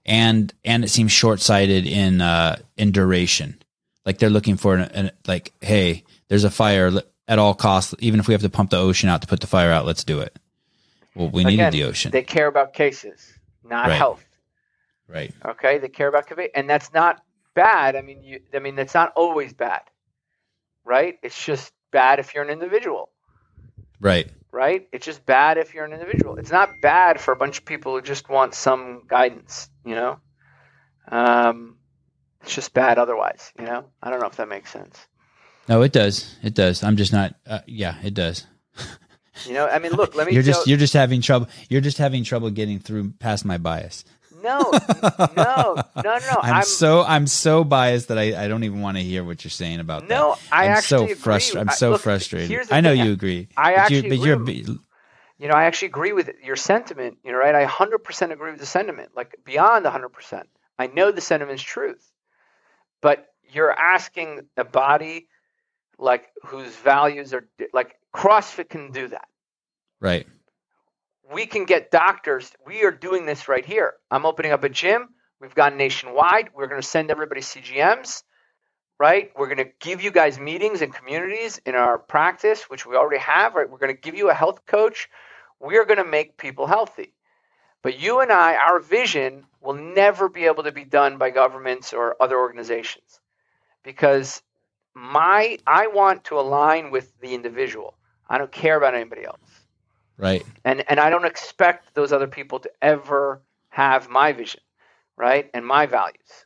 and 0.05 0.53
and 0.63 0.83
it 0.83 0.89
seems 0.89 1.11
short-sighted 1.11 1.85
in 1.87 2.21
uh 2.21 2.55
in 2.77 2.91
duration 2.91 3.61
like 4.05 4.19
they're 4.19 4.29
looking 4.29 4.57
for 4.57 4.75
an, 4.75 4.81
an 4.91 5.11
like 5.27 5.51
hey 5.61 6.03
there's 6.27 6.43
a 6.43 6.51
fire 6.51 6.91
at 7.27 7.39
all 7.39 7.53
costs 7.55 7.93
even 7.99 8.19
if 8.19 8.27
we 8.27 8.33
have 8.33 8.41
to 8.41 8.49
pump 8.49 8.69
the 8.69 8.77
ocean 8.77 9.09
out 9.09 9.21
to 9.21 9.27
put 9.27 9.39
the 9.41 9.47
fire 9.47 9.71
out 9.71 9.85
let's 9.85 10.03
do 10.03 10.19
it 10.19 10.37
well 11.15 11.29
we 11.29 11.43
needed 11.43 11.55
Again, 11.55 11.71
the 11.71 11.83
ocean 11.83 12.11
They 12.11 12.23
care 12.23 12.47
about 12.47 12.73
cases, 12.73 13.33
not 13.63 13.87
Right. 13.87 13.97
health. 13.97 14.23
right 15.07 15.33
Okay? 15.43 15.77
They 15.79 15.89
care 15.89 16.07
about 16.07 16.27
convey 16.27 16.49
and 16.53 16.69
that's 16.69 16.93
not 16.93 17.23
bad. 17.55 17.95
I 17.95 18.01
mean 18.01 18.21
you 18.23 18.41
I 18.53 18.59
mean 18.59 18.75
that's 18.75 18.93
not 18.93 19.11
always 19.15 19.53
bad. 19.53 19.81
Right? 20.83 21.17
It's 21.23 21.43
just 21.43 21.73
bad 21.91 22.19
if 22.19 22.33
you're 22.35 22.43
an 22.43 22.49
individual. 22.51 23.09
right 23.99 24.29
Right? 24.51 24.87
It's 24.93 25.05
just 25.05 25.25
bad 25.25 25.57
if 25.57 25.73
you're 25.73 25.83
an 25.85 25.93
individual. 25.93 26.35
It's 26.37 26.51
not 26.51 26.69
bad 26.81 27.19
for 27.19 27.31
a 27.31 27.35
bunch 27.35 27.57
of 27.57 27.65
people 27.65 27.93
who 27.93 28.01
just 28.01 28.29
want 28.29 28.53
some 28.53 29.01
guidance, 29.07 29.69
you 29.85 29.95
know? 29.95 30.19
Um 31.09 31.77
it's 32.41 32.53
just 32.55 32.73
bad 32.73 32.97
otherwise, 32.99 33.51
you 33.57 33.65
know? 33.65 33.85
I 34.03 34.09
don't 34.09 34.19
know 34.19 34.27
if 34.27 34.37
that 34.37 34.47
makes 34.47 34.71
sense. 34.71 35.07
No, 35.67 35.81
it 35.81 35.91
does. 35.91 36.35
It 36.43 36.53
does. 36.53 36.83
I'm 36.83 36.95
just 36.95 37.11
not. 37.11 37.35
Uh, 37.45 37.59
yeah, 37.65 37.95
it 38.03 38.13
does. 38.13 38.45
You 39.45 39.53
know, 39.53 39.67
I 39.67 39.79
mean, 39.79 39.91
look, 39.93 40.15
let 40.15 40.27
me. 40.27 40.33
You're 40.33 40.43
tell, 40.43 40.53
just 40.53 40.67
you're 40.67 40.77
just 40.77 40.93
having 40.93 41.21
trouble. 41.21 41.47
You're 41.69 41.81
just 41.81 41.97
having 41.97 42.23
trouble 42.23 42.49
getting 42.51 42.79
through 42.79 43.11
past 43.19 43.45
my 43.45 43.57
bias. 43.57 44.05
no, 44.43 44.71
no, 45.03 45.29
no, 45.35 45.83
no, 45.95 46.03
no. 46.03 46.39
I'm, 46.41 46.63
so 46.63 47.03
I'm 47.03 47.25
so 47.25 47.63
biased 47.63 48.09
that 48.09 48.19
I, 48.19 48.45
I 48.45 48.47
don't 48.47 48.63
even 48.63 48.81
want 48.81 48.97
to 48.97 49.03
hear 49.03 49.23
what 49.23 49.43
you're 49.43 49.49
saying 49.49 49.79
about 49.79 50.07
no. 50.07 50.35
that. 50.35 50.55
I 50.55 50.65
I'm 50.65 50.71
actually 50.71 51.09
so 51.09 51.15
frustrated. 51.15 51.67
I'm 51.67 51.75
so 51.75 51.91
look, 51.91 52.01
frustrated. 52.01 52.71
I 52.71 52.81
know 52.81 52.93
thing. 52.93 53.05
you 53.05 53.11
agree. 53.11 53.47
I 53.57 53.71
but 53.71 53.79
actually 53.79 54.03
you, 54.03 54.09
but 54.09 54.19
you're 54.19 54.77
You 55.37 55.47
know, 55.49 55.53
I 55.53 55.65
actually 55.65 55.89
agree 55.89 56.13
with 56.13 56.29
your 56.43 56.55
sentiment. 56.55 57.17
You 57.23 57.31
know, 57.31 57.37
right? 57.37 57.55
I 57.55 57.65
100% 57.65 58.31
agree 58.31 58.51
with 58.51 58.59
the 58.59 58.65
sentiment. 58.65 59.11
Like 59.15 59.35
beyond 59.43 59.85
100%. 59.85 60.43
I 60.79 60.87
know 60.87 61.11
the 61.11 61.21
sentiment's 61.21 61.63
truth, 61.63 62.11
but 63.01 63.27
you're 63.51 63.71
asking 63.71 64.41
a 64.57 64.63
body 64.63 65.27
like 65.97 66.27
whose 66.45 66.75
values 66.75 67.33
are 67.33 67.47
like 67.73 67.95
CrossFit 68.13 68.69
can 68.69 68.91
do 68.91 69.07
that. 69.09 69.27
right. 70.01 70.27
we 71.33 71.45
can 71.45 71.65
get 71.65 71.91
doctors. 71.91 72.51
We 72.65 72.83
are 72.83 72.91
doing 72.91 73.25
this 73.25 73.47
right 73.47 73.65
here. 73.65 73.93
I'm 74.11 74.25
opening 74.25 74.51
up 74.51 74.63
a 74.63 74.69
gym. 74.69 75.09
We've 75.39 75.55
gone 75.55 75.77
nationwide. 75.77 76.49
We're 76.53 76.67
going 76.67 76.81
to 76.81 76.87
send 76.87 77.11
everybody 77.11 77.41
CGMs, 77.41 78.23
right? 78.99 79.31
We're 79.37 79.47
going 79.47 79.65
to 79.67 79.71
give 79.79 80.01
you 80.01 80.11
guys 80.11 80.39
meetings 80.39 80.81
and 80.81 80.93
communities 80.93 81.61
in 81.65 81.75
our 81.75 81.97
practice, 81.99 82.63
which 82.69 82.85
we 82.85 82.95
already 82.95 83.21
have, 83.21 83.55
right? 83.55 83.69
We're 83.69 83.79
going 83.79 83.95
to 83.95 84.01
give 84.01 84.15
you 84.15 84.29
a 84.29 84.33
health 84.35 84.65
coach. 84.65 85.09
We're 85.59 85.85
going 85.85 85.97
to 86.03 86.05
make 86.09 86.37
people 86.37 86.67
healthy. 86.67 87.13
But 87.83 87.99
you 87.99 88.21
and 88.21 88.31
I, 88.31 88.55
our 88.55 88.79
vision 88.79 89.45
will 89.61 89.75
never 89.75 90.29
be 90.29 90.45
able 90.45 90.63
to 90.63 90.71
be 90.71 90.85
done 90.85 91.17
by 91.17 91.31
governments 91.31 91.93
or 91.93 92.15
other 92.21 92.39
organizations 92.39 93.21
because 93.83 94.41
my 94.95 95.59
I 95.67 95.87
want 95.87 96.25
to 96.25 96.39
align 96.39 96.91
with 96.91 97.19
the 97.21 97.35
individual. 97.35 97.97
I 98.29 98.37
don't 98.39 98.51
care 98.51 98.77
about 98.77 98.95
anybody 98.95 99.25
else 99.25 99.39
Right. 100.17 100.45
and 100.65 100.83
and 100.89 100.99
I 100.99 101.09
don't 101.09 101.25
expect 101.25 101.93
those 101.95 102.13
other 102.13 102.27
people 102.27 102.59
to 102.61 102.71
ever 102.81 103.41
have 103.69 104.09
my 104.09 104.33
vision, 104.33 104.61
right, 105.17 105.49
and 105.53 105.65
my 105.65 105.85
values. 105.87 106.44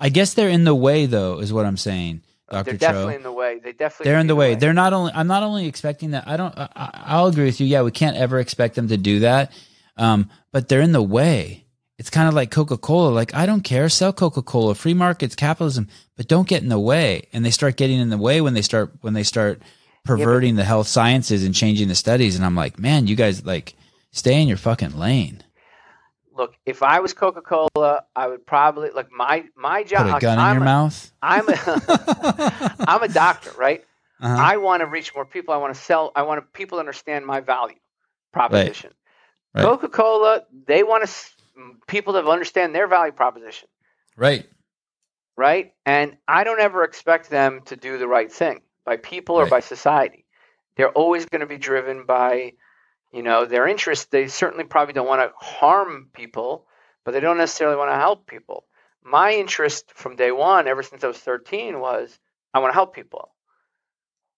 I 0.00 0.08
guess 0.08 0.34
they're 0.34 0.48
in 0.48 0.64
the 0.64 0.74
way, 0.74 1.06
though, 1.06 1.38
is 1.40 1.52
what 1.52 1.64
I'm 1.66 1.76
saying, 1.76 2.22
Doctor 2.50 2.72
They're 2.72 2.78
Tro. 2.78 2.88
definitely 2.88 3.14
in 3.16 3.22
the 3.22 3.32
way. 3.32 3.58
They 3.62 3.72
definitely 3.72 4.10
They're 4.10 4.20
in 4.20 4.26
the 4.26 4.34
way. 4.36 4.54
They're 4.54 4.72
not 4.72 4.92
only. 4.92 5.12
I'm 5.14 5.26
not 5.28 5.42
only 5.42 5.66
expecting 5.66 6.10
that. 6.12 6.26
I 6.28 6.36
don't. 6.36 6.56
I, 6.58 6.68
I- 6.74 7.02
I'll 7.06 7.26
agree 7.28 7.44
with 7.44 7.60
you. 7.60 7.66
Yeah, 7.66 7.82
we 7.82 7.90
can't 7.90 8.16
ever 8.16 8.38
expect 8.38 8.74
them 8.74 8.88
to 8.88 8.96
do 8.96 9.20
that. 9.20 9.52
Um, 9.96 10.30
but 10.52 10.68
they're 10.68 10.80
in 10.80 10.92
the 10.92 11.02
way. 11.02 11.64
It's 11.96 12.10
kind 12.10 12.26
of 12.28 12.34
like 12.34 12.50
Coca 12.50 12.76
Cola. 12.76 13.10
Like 13.10 13.34
I 13.34 13.46
don't 13.46 13.62
care. 13.62 13.88
Sell 13.88 14.12
Coca 14.12 14.42
Cola. 14.42 14.74
Free 14.74 14.94
markets, 14.94 15.36
capitalism, 15.36 15.88
but 16.16 16.26
don't 16.26 16.48
get 16.48 16.62
in 16.62 16.68
the 16.68 16.78
way. 16.78 17.28
And 17.32 17.44
they 17.44 17.50
start 17.52 17.76
getting 17.76 18.00
in 18.00 18.10
the 18.10 18.18
way 18.18 18.40
when 18.40 18.52
they 18.54 18.62
start 18.62 18.90
when 19.00 19.14
they 19.14 19.22
start 19.22 19.62
perverting 20.04 20.56
the 20.56 20.64
health 20.64 20.88
sciences 20.88 21.44
and 21.44 21.54
changing 21.54 21.86
the 21.88 21.94
studies. 21.94 22.34
And 22.36 22.44
I'm 22.44 22.56
like, 22.56 22.78
man, 22.80 23.06
you 23.06 23.14
guys 23.16 23.46
like 23.46 23.74
stay 24.10 24.42
in 24.42 24.48
your 24.48 24.56
fucking 24.56 24.98
lane. 24.98 25.42
Look, 26.36 26.54
if 26.66 26.82
I 26.82 27.00
was 27.00 27.12
Coca 27.12 27.40
Cola, 27.40 28.04
I 28.16 28.26
would 28.26 28.46
probably 28.46 28.90
like 28.90 29.10
my 29.12 29.44
my 29.56 29.84
job. 29.84 30.08
Put 30.08 30.16
a 30.16 30.20
gun 30.20 30.38
I'm 30.38 30.50
in 30.50 30.54
your 30.54 30.62
a, 30.62 30.64
mouth. 30.64 31.12
I'm 31.22 31.48
a 31.48 32.74
I'm 32.88 33.02
a 33.02 33.08
doctor, 33.08 33.52
right? 33.56 33.84
Uh-huh. 34.20 34.36
I 34.42 34.56
want 34.56 34.80
to 34.80 34.86
reach 34.86 35.14
more 35.14 35.24
people. 35.24 35.54
I 35.54 35.58
want 35.58 35.74
to 35.74 35.80
sell. 35.80 36.12
I 36.16 36.22
want 36.22 36.52
people 36.52 36.76
to 36.76 36.80
understand 36.80 37.26
my 37.26 37.40
value 37.40 37.76
proposition. 38.32 38.90
Right. 39.54 39.62
Coca 39.62 39.88
Cola, 39.88 40.42
they 40.66 40.82
want 40.82 41.06
to 41.06 41.14
people 41.86 42.14
to 42.14 42.26
understand 42.28 42.74
their 42.74 42.88
value 42.88 43.12
proposition, 43.12 43.68
right. 44.16 44.46
right? 45.36 45.72
And 45.86 46.16
I 46.26 46.44
don't 46.44 46.60
ever 46.60 46.82
expect 46.84 47.30
them 47.30 47.60
to 47.66 47.76
do 47.76 47.98
the 47.98 48.08
right 48.08 48.32
thing 48.32 48.62
by 48.84 48.96
people 48.96 49.36
or 49.36 49.42
Right. 49.42 49.50
by 49.50 49.60
society. 49.60 50.24
They're 50.76 50.90
always 50.90 51.26
going 51.26 51.40
to 51.40 51.46
be 51.46 51.58
driven 51.58 52.04
by, 52.04 52.54
you 53.14 53.22
know, 53.22 53.44
their 53.46 53.68
interests. 53.68 54.06
They 54.06 54.26
certainly 54.26 54.64
probably 54.64 54.92
don't 54.92 55.06
want 55.06 55.22
to 55.22 55.32
harm 55.36 56.08
people, 56.12 56.66
but 57.04 57.12
they 57.12 57.20
don't 57.20 57.38
necessarily 57.38 57.76
want 57.76 57.92
to 57.92 57.96
help 57.96 58.26
people. 58.26 58.64
My 59.04 59.32
interest 59.32 59.92
from 59.94 60.16
day 60.16 60.32
one, 60.32 60.66
ever 60.66 60.82
since 60.82 61.04
I 61.04 61.06
was 61.06 61.18
13, 61.18 61.78
was 61.78 62.18
I 62.52 62.58
want 62.58 62.72
to 62.72 62.74
help 62.74 62.94
people, 62.94 63.30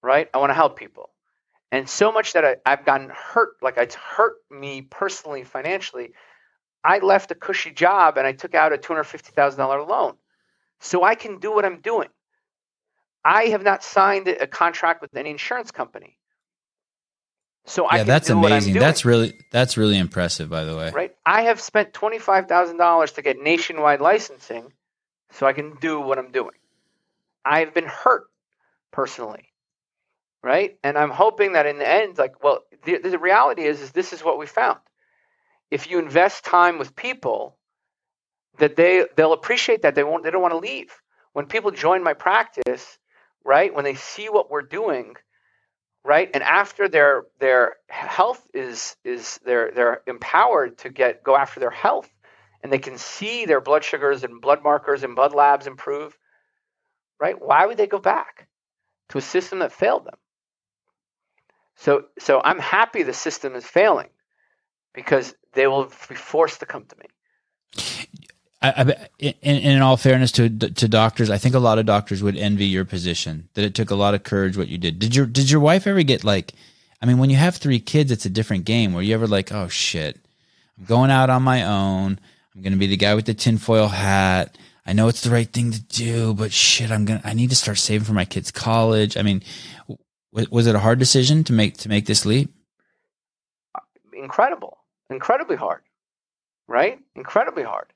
right? 0.02 0.28
I 0.34 0.38
want 0.38 0.50
to 0.50 0.54
help 0.54 0.78
people. 0.78 1.08
And 1.72 1.88
so 1.88 2.12
much 2.12 2.34
that 2.34 2.44
I, 2.44 2.56
I've 2.66 2.84
gotten 2.84 3.10
hurt, 3.10 3.56
like 3.62 3.78
it's 3.78 3.94
hurt 3.94 4.34
me 4.50 4.82
personally, 4.82 5.42
financially. 5.42 6.10
I 6.84 6.98
left 6.98 7.30
a 7.30 7.34
cushy 7.34 7.70
job 7.70 8.18
and 8.18 8.26
I 8.26 8.32
took 8.32 8.54
out 8.54 8.74
a 8.74 8.78
$250,000 8.78 9.88
loan 9.88 10.14
so 10.80 11.02
I 11.02 11.14
can 11.14 11.38
do 11.38 11.50
what 11.50 11.64
I'm 11.64 11.80
doing. 11.80 12.08
I 13.24 13.44
have 13.46 13.62
not 13.62 13.82
signed 13.82 14.28
a 14.28 14.46
contract 14.46 15.00
with 15.00 15.16
any 15.16 15.30
insurance 15.30 15.70
company. 15.70 16.18
So 17.66 17.88
I 17.88 17.98
Yeah, 17.98 18.00
can 18.00 18.18
that's 18.18 18.28
do 18.28 18.38
what 18.38 18.52
I'm 18.52 18.68
amazing. 18.68 18.72
doing, 18.72 18.96
That's 18.96 19.04
really 19.04 19.34
that's 19.52 19.76
really 19.78 19.98
impressive, 19.98 20.50
by 20.50 20.64
the 20.64 20.76
way. 20.76 20.94
right. 20.94 21.12
I 21.26 21.42
have 21.44 21.60
spent 21.60 21.92
$25,000 21.94 23.14
to 23.14 23.22
get 23.22 23.38
nationwide 23.40 24.00
licensing 24.00 24.72
so 25.32 25.46
I 25.46 25.54
can 25.54 25.76
do 25.76 26.00
what 26.00 26.18
I'm 26.18 26.32
doing. 26.32 26.56
I've 27.44 27.74
been 27.74 27.86
hurt 27.86 28.24
personally, 28.92 29.46
right? 30.42 30.78
And 30.84 30.98
I'm 30.98 31.10
hoping 31.10 31.54
that 31.54 31.66
in 31.66 31.78
the 31.78 31.88
end, 31.88 32.18
like, 32.18 32.42
well, 32.44 32.60
the, 32.84 32.98
the 32.98 33.18
reality 33.18 33.62
is, 33.64 33.80
is 33.82 33.92
this 33.92 34.12
is 34.12 34.24
what 34.24 34.38
we 34.38 34.46
found. 34.46 34.80
If 35.70 35.90
you 35.90 35.98
invest 36.00 36.44
time 36.44 36.78
with 36.78 36.96
people, 36.96 37.56
that 38.58 38.76
they 38.76 39.06
they'll 39.16 39.32
appreciate 39.34 39.82
that 39.82 39.94
they 39.94 40.04
won't 40.04 40.24
they 40.24 40.30
don't 40.32 40.42
want 40.42 40.52
to 40.54 40.58
leave. 40.58 40.92
When 41.34 41.46
people 41.46 41.70
join 41.70 42.02
my 42.04 42.14
practice, 42.14 42.98
right? 43.44 43.74
When 43.74 43.84
they 43.84 43.94
see 43.94 44.28
what 44.28 44.50
we're 44.50 44.62
doing, 44.62 45.16
right? 46.06 46.30
And 46.32 46.42
after 46.42 46.88
their 46.88 47.24
their 47.40 47.74
health 47.88 48.46
is 48.54 48.96
is 49.04 49.40
they're 49.44 49.72
they're 49.72 50.02
empowered 50.06 50.78
to 50.78 50.88
get 50.88 51.24
go 51.24 51.36
after 51.36 51.58
their 51.60 51.70
health 51.70 52.08
and 52.62 52.72
they 52.72 52.78
can 52.78 52.96
see 52.96 53.44
their 53.44 53.60
blood 53.60 53.84
sugars 53.84 54.22
and 54.24 54.40
blood 54.40 54.62
markers 54.62 55.02
and 55.02 55.16
blood 55.16 55.34
labs 55.34 55.66
improve, 55.66 56.16
right? 57.20 57.36
Why 57.40 57.66
would 57.66 57.76
they 57.76 57.88
go 57.88 57.98
back 57.98 58.46
to 59.10 59.18
a 59.18 59.20
system 59.20 59.58
that 59.58 59.72
failed 59.72 60.06
them? 60.06 60.18
So 61.74 62.04
so 62.20 62.40
I'm 62.42 62.60
happy 62.60 63.02
the 63.02 63.12
system 63.12 63.56
is 63.56 63.66
failing 63.66 64.08
because 64.94 65.34
they 65.54 65.66
will 65.66 65.92
be 66.08 66.14
forced 66.14 66.60
to 66.60 66.66
come 66.66 66.84
to 66.84 66.96
me. 66.96 67.06
I, 68.66 68.82
I, 68.82 69.08
in, 69.18 69.56
in 69.58 69.82
all 69.82 69.96
fairness 69.96 70.32
to 70.32 70.48
to 70.48 70.88
doctors, 70.88 71.30
I 71.30 71.38
think 71.38 71.54
a 71.54 71.60
lot 71.60 71.78
of 71.78 71.86
doctors 71.86 72.22
would 72.22 72.36
envy 72.36 72.66
your 72.66 72.84
position. 72.84 73.48
That 73.54 73.64
it 73.64 73.74
took 73.74 73.90
a 73.90 73.94
lot 73.96 74.14
of 74.14 74.22
courage 74.22 74.56
what 74.56 74.68
you 74.68 74.78
did. 74.78 74.98
Did 74.98 75.14
your 75.14 75.26
did 75.26 75.50
your 75.50 75.60
wife 75.60 75.86
ever 75.86 76.02
get 76.02 76.24
like? 76.24 76.52
I 77.00 77.06
mean, 77.06 77.18
when 77.18 77.30
you 77.30 77.36
have 77.36 77.56
three 77.56 77.78
kids, 77.78 78.10
it's 78.10 78.24
a 78.24 78.30
different 78.30 78.64
game. 78.64 78.92
Were 78.92 79.02
you 79.02 79.14
ever 79.14 79.26
like, 79.26 79.52
oh 79.52 79.68
shit, 79.68 80.18
I'm 80.78 80.84
going 80.84 81.10
out 81.10 81.30
on 81.30 81.42
my 81.42 81.64
own. 81.64 82.18
I'm 82.54 82.62
going 82.62 82.72
to 82.72 82.78
be 82.78 82.86
the 82.86 82.96
guy 82.96 83.14
with 83.14 83.26
the 83.26 83.34
tinfoil 83.34 83.88
hat. 83.88 84.56
I 84.86 84.94
know 84.94 85.08
it's 85.08 85.20
the 85.20 85.30
right 85.30 85.52
thing 85.52 85.72
to 85.72 85.80
do, 85.80 86.32
but 86.32 86.52
shit, 86.52 86.90
I'm 86.90 87.04
gonna. 87.04 87.20
I 87.24 87.34
need 87.34 87.50
to 87.50 87.56
start 87.56 87.78
saving 87.78 88.06
for 88.06 88.14
my 88.14 88.24
kids' 88.24 88.50
college. 88.50 89.16
I 89.16 89.22
mean, 89.22 89.42
was, 90.32 90.50
was 90.50 90.66
it 90.66 90.74
a 90.74 90.78
hard 90.78 90.98
decision 90.98 91.44
to 91.44 91.52
make 91.52 91.76
to 91.78 91.88
make 91.88 92.06
this 92.06 92.24
leap? 92.24 92.52
incredible, 94.26 94.78
incredibly 95.10 95.56
hard, 95.56 95.82
right? 96.66 96.98
Incredibly 97.14 97.62
hard. 97.62 97.92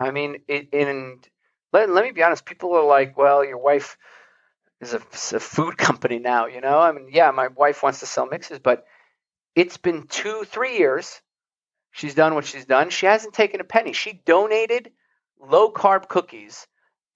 I 0.00 0.10
mean, 0.10 0.38
it, 0.48 0.68
and 0.72 1.26
let, 1.72 1.88
let 1.90 2.04
me 2.04 2.12
be 2.12 2.22
honest, 2.22 2.44
people 2.44 2.74
are 2.74 2.84
like, 2.84 3.16
well, 3.16 3.44
your 3.44 3.58
wife 3.58 3.96
is 4.80 4.94
a, 4.94 4.98
a 5.36 5.40
food 5.40 5.78
company 5.78 6.18
now, 6.18 6.46
you 6.46 6.60
know? 6.60 6.78
I 6.78 6.92
mean, 6.92 7.08
yeah, 7.12 7.30
my 7.30 7.48
wife 7.48 7.82
wants 7.82 8.00
to 8.00 8.06
sell 8.06 8.26
mixes, 8.26 8.58
but 8.58 8.84
it's 9.54 9.76
been 9.76 10.06
two, 10.06 10.44
three 10.44 10.78
years. 10.78 11.20
She's 11.92 12.14
done 12.14 12.34
what 12.34 12.44
she's 12.44 12.66
done. 12.66 12.90
She 12.90 13.06
hasn't 13.06 13.34
taken 13.34 13.60
a 13.60 13.64
penny. 13.64 13.92
She 13.92 14.20
donated 14.24 14.90
low 15.40 15.70
carb 15.70 16.08
cookies 16.08 16.66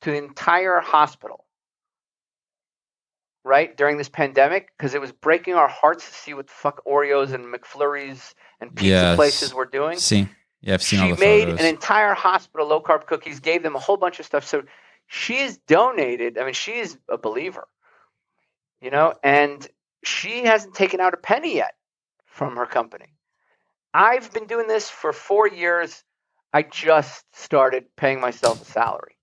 to 0.03 0.13
the 0.13 0.17
entire 0.17 0.79
hospital, 0.79 1.45
right, 3.45 3.77
during 3.77 3.99
this 3.99 4.09
pandemic, 4.09 4.69
because 4.77 4.95
it 4.95 5.01
was 5.01 5.11
breaking 5.11 5.55
our 5.55 5.67
hearts 5.67 6.09
to 6.09 6.15
see 6.15 6.35
what 6.35 6.47
the 6.47 6.53
fuck 6.53 6.85
Oreos 6.85 7.33
and 7.33 7.53
McFlurries 7.53 8.35
and 8.61 8.75
pizza 8.75 8.89
Yes. 8.89 9.17
places 9.17 9.53
were 9.53 9.67
doing 9.67 9.99
See, 9.99 10.29
yeah, 10.60 10.74
I've 10.74 10.82
seen 10.82 11.01
she 11.01 11.10
all 11.10 11.14
the 11.14 11.20
made 11.20 11.44
photos. 11.44 11.60
an 11.60 11.66
entire 11.66 12.14
hospital 12.14 12.66
low 12.66 12.80
carb 12.80 13.06
cookies, 13.06 13.40
gave 13.40 13.62
them 13.62 13.76
a 13.76 13.78
whole 13.78 13.97
bunch 13.97 14.18
of 14.18 14.26
stuff. 14.26 14.44
So 14.44 14.64
she's 15.06 15.59
donated. 15.59 16.39
I 16.39 16.44
mean, 16.44 16.55
she 16.55 16.72
is 16.72 16.98
a 17.09 17.16
believer, 17.16 17.68
you 18.80 18.90
know, 18.90 19.14
and 19.22 19.66
she 20.05 20.44
hasn't 20.44 20.74
taken 20.74 21.01
out 21.01 21.14
a 21.14 21.18
penny 21.18 21.56
yet 21.56 21.74
from 22.26 22.56
her 22.56 22.66
company. 22.66 23.14
I've 23.94 24.32
been 24.32 24.47
doing 24.47 24.66
this 24.66 24.90
for 24.90 25.12
four 25.12 25.48
years. 25.48 26.02
I 26.52 26.62
just 26.62 27.24
started 27.36 27.85
paying 27.97 28.20
myself 28.20 28.62
a 28.62 28.64
salary. 28.64 29.16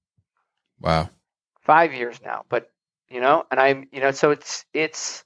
wow. 0.79 1.09
Five 1.61 1.93
years 1.93 2.21
now, 2.23 2.45
but 2.47 2.71
you 3.09 3.19
know, 3.19 3.43
and 3.51 3.59
I'm, 3.59 3.87
you 3.91 3.99
know, 3.99 4.11
so 4.11 4.31
it's 4.31 4.65
it's. 4.73 5.24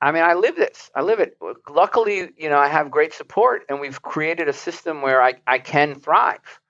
I 0.00 0.12
mean, 0.12 0.22
I 0.22 0.34
live 0.34 0.56
this. 0.56 0.90
I 0.94 1.02
live 1.02 1.20
it. 1.20 1.36
Luckily, 1.68 2.30
you 2.36 2.48
know, 2.48 2.58
I 2.58 2.68
have 2.68 2.90
great 2.90 3.12
support, 3.12 3.64
and 3.68 3.80
we've 3.80 4.00
created 4.00 4.48
a 4.48 4.52
system 4.52 5.02
where 5.02 5.22
I, 5.22 5.34
I 5.46 5.58
can 5.58 5.94
thrive. 5.94 6.60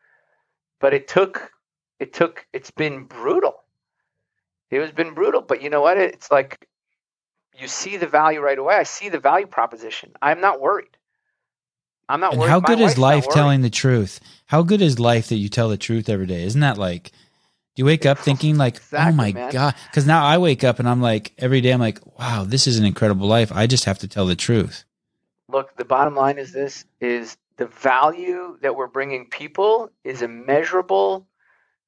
But 0.81 0.94
it 0.94 1.07
took, 1.07 1.52
it 2.01 2.12
took, 2.12 2.47
it's 2.52 2.70
been 2.73 3.05
brutal. 3.05 3.62
It 4.70 4.81
has 4.81 4.90
been 4.90 5.15
brutal. 5.15 5.43
But 5.43 5.62
you 5.62 5.70
know 5.70 5.81
what? 5.81 5.97
It's 5.97 6.31
like 6.31 6.66
you 7.57 7.69
see 7.69 7.97
the 7.97 8.07
value 8.07 8.40
right 8.40 8.59
away. 8.59 8.74
I 8.74 8.85
see 8.85 9.09
the 9.09 9.20
value 9.20 9.47
proposition. 9.47 10.12
I'm 10.20 10.40
not 10.40 10.61
worried. 10.61 10.97
I'm 12.09 12.20
not 12.20 12.32
worried. 12.32 12.32
And 12.32 12.40
worried. 12.40 12.51
how 12.51 12.61
good 12.61 12.81
wife's 12.81 12.93
is 12.93 12.98
life 12.98 13.28
telling 13.28 13.62
the 13.62 13.70
truth? 13.70 14.19
How 14.47 14.62
good 14.62 14.82
is 14.82 14.98
life 14.98 15.28
that 15.28 15.36
you 15.36 15.48
tell 15.48 15.69
the 15.69 15.77
truth 15.77 16.09
every 16.09 16.27
day? 16.27 16.43
Isn't 16.43 16.62
that 16.62 16.78
like, 16.78 17.12
you 17.81 17.86
wake 17.86 18.05
up 18.05 18.19
thinking 18.19 18.59
like, 18.59 18.78
oh 18.93 19.11
my 19.12 19.32
man. 19.32 19.51
God? 19.51 19.74
Because 19.86 20.07
now 20.07 20.23
I 20.23 20.36
wake 20.36 20.65
up 20.65 20.81
and 20.81 20.86
I'm 20.86 21.01
like, 21.01 21.32
every 21.39 21.62
day 21.62 21.70
I'm 21.70 21.81
like, 21.81 21.98
wow, 22.19 22.44
this 22.47 22.66
is 22.66 22.78
an 22.78 22.85
incredible 22.85 23.27
life. 23.27 23.51
I 23.52 23.66
just 23.66 23.86
have 23.86 23.98
to 24.01 24.09
tell 24.09 24.27
the 24.27 24.36
truth. 24.36 24.85
look 25.48 25.74
the 25.78 25.86
bottom 25.86 26.15
line 26.15 26.36
is 26.36 26.52
this 26.52 26.85
is 27.01 27.39
the 27.57 27.66
value 27.66 28.59
that 28.61 28.77
we're 28.77 28.86
bringing 28.86 29.31
people 29.31 29.90
is 30.05 30.20
immeasurable 30.20 31.27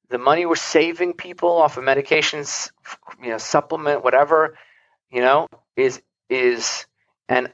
the 0.09 0.17
money 0.17 0.45
we're 0.47 0.55
saving 0.55 1.13
people 1.13 1.51
off 1.51 1.77
of 1.77 1.83
medications 1.83 2.71
you 3.21 3.29
know 3.29 3.37
supplement 3.37 4.03
whatever 4.03 4.57
you 5.11 5.21
know 5.21 5.47
is 5.75 6.01
is 6.29 6.85
and 7.29 7.51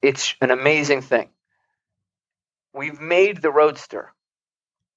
it's 0.00 0.34
an 0.40 0.50
amazing 0.50 1.02
thing 1.02 1.28
we've 2.72 3.00
made 3.00 3.42
the 3.42 3.50
roadster 3.50 4.12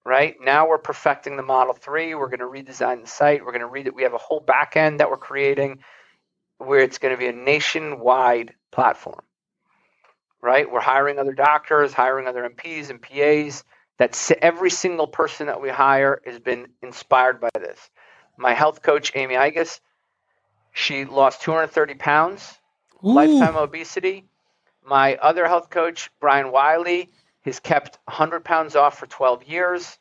right 0.05 0.35
now 0.41 0.67
we're 0.67 0.77
perfecting 0.77 1.35
the 1.35 1.43
model 1.43 1.73
3 1.73 2.15
we're 2.15 2.29
going 2.29 2.39
to 2.39 2.45
redesign 2.45 3.01
the 3.01 3.07
site 3.07 3.43
we're 3.43 3.51
going 3.51 3.61
to 3.61 3.67
read 3.67 3.87
it 3.87 3.95
we 3.95 4.03
have 4.03 4.13
a 4.13 4.19
whole 4.19 4.39
back 4.39 4.75
end 4.75 4.99
that 4.99 5.09
we're 5.09 5.17
creating 5.17 5.79
where 6.57 6.79
it's 6.79 6.99
going 6.99 7.13
to 7.13 7.19
be 7.19 7.27
a 7.27 7.33
nationwide 7.33 8.53
platform 8.71 9.21
right? 10.45 10.71
We're 10.71 10.79
hiring 10.79 11.17
other 11.17 11.33
doctors, 11.33 11.91
hiring 11.91 12.27
other 12.27 12.47
NPs 12.47 12.91
and 12.91 13.01
PAs. 13.01 13.63
That 13.97 14.31
every 14.41 14.69
single 14.69 15.07
person 15.07 15.47
that 15.47 15.59
we 15.59 15.69
hire 15.69 16.21
has 16.25 16.37
been 16.37 16.67
inspired 16.83 17.41
by 17.41 17.49
this. 17.55 17.79
My 18.37 18.53
health 18.53 18.83
coach, 18.83 19.11
Amy 19.15 19.35
Igus, 19.35 19.79
she 20.71 21.05
lost 21.05 21.41
230 21.41 21.95
pounds, 21.95 22.59
Ooh. 23.03 23.13
lifetime 23.13 23.55
obesity. 23.55 24.25
My 24.85 25.15
other 25.15 25.47
health 25.47 25.69
coach, 25.71 26.11
Brian 26.19 26.51
Wiley, 26.51 27.09
has 27.45 27.59
kept 27.59 27.97
100 28.05 28.43
pounds 28.43 28.75
off 28.75 28.97
for 28.99 29.07
12 29.07 29.43
years, 29.43 29.97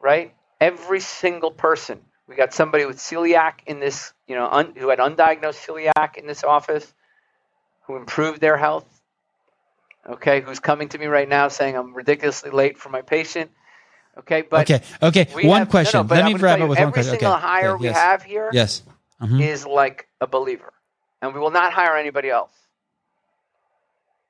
right? 0.00 0.34
Every 0.60 1.00
single 1.00 1.50
person. 1.50 2.00
We 2.28 2.34
got 2.34 2.52
somebody 2.54 2.86
with 2.86 2.96
celiac 2.98 3.54
in 3.66 3.78
this, 3.80 4.12
you 4.26 4.34
know, 4.34 4.48
un, 4.50 4.74
who 4.76 4.88
had 4.88 4.98
undiagnosed 4.98 5.64
celiac 5.66 6.16
in 6.16 6.26
this 6.26 6.42
office, 6.44 6.92
who 7.86 7.96
improved 7.96 8.40
their 8.40 8.56
health 8.56 8.84
okay, 10.08 10.40
who's 10.40 10.60
coming 10.60 10.88
to 10.90 10.98
me 10.98 11.06
right 11.06 11.28
now 11.28 11.48
saying 11.48 11.76
I'm 11.76 11.94
ridiculously 11.94 12.50
late 12.50 12.78
for 12.78 12.88
my 12.90 13.02
patient. 13.02 13.50
Okay, 14.18 14.42
but 14.42 14.70
okay, 14.70 14.82
okay. 15.02 15.46
One 15.48 15.60
have- 15.60 15.68
question. 15.68 15.98
no, 15.98 16.04
but 16.04 16.16
Let 16.16 16.24
I'm 16.26 16.32
me 16.34 16.38
wrap 16.38 16.60
up 16.60 16.68
with 16.68 16.78
one 16.78 16.88
every 16.88 16.92
question. 16.92 17.18
single 17.18 17.32
okay. 17.32 17.40
hire 17.42 17.70
okay, 17.72 17.80
we 17.80 17.86
yes. 17.86 17.96
have 17.96 18.22
here 18.22 18.48
is 18.48 18.54
Yes. 18.54 18.82
Mhm. 19.20 19.66
like 19.66 20.06
a 20.20 20.26
believer. 20.26 20.72
and 21.22 21.34
we 21.34 21.40
will 21.40 21.50
not 21.50 21.72
hire 21.72 21.96
anybody 21.96 22.30
else. 22.30 22.52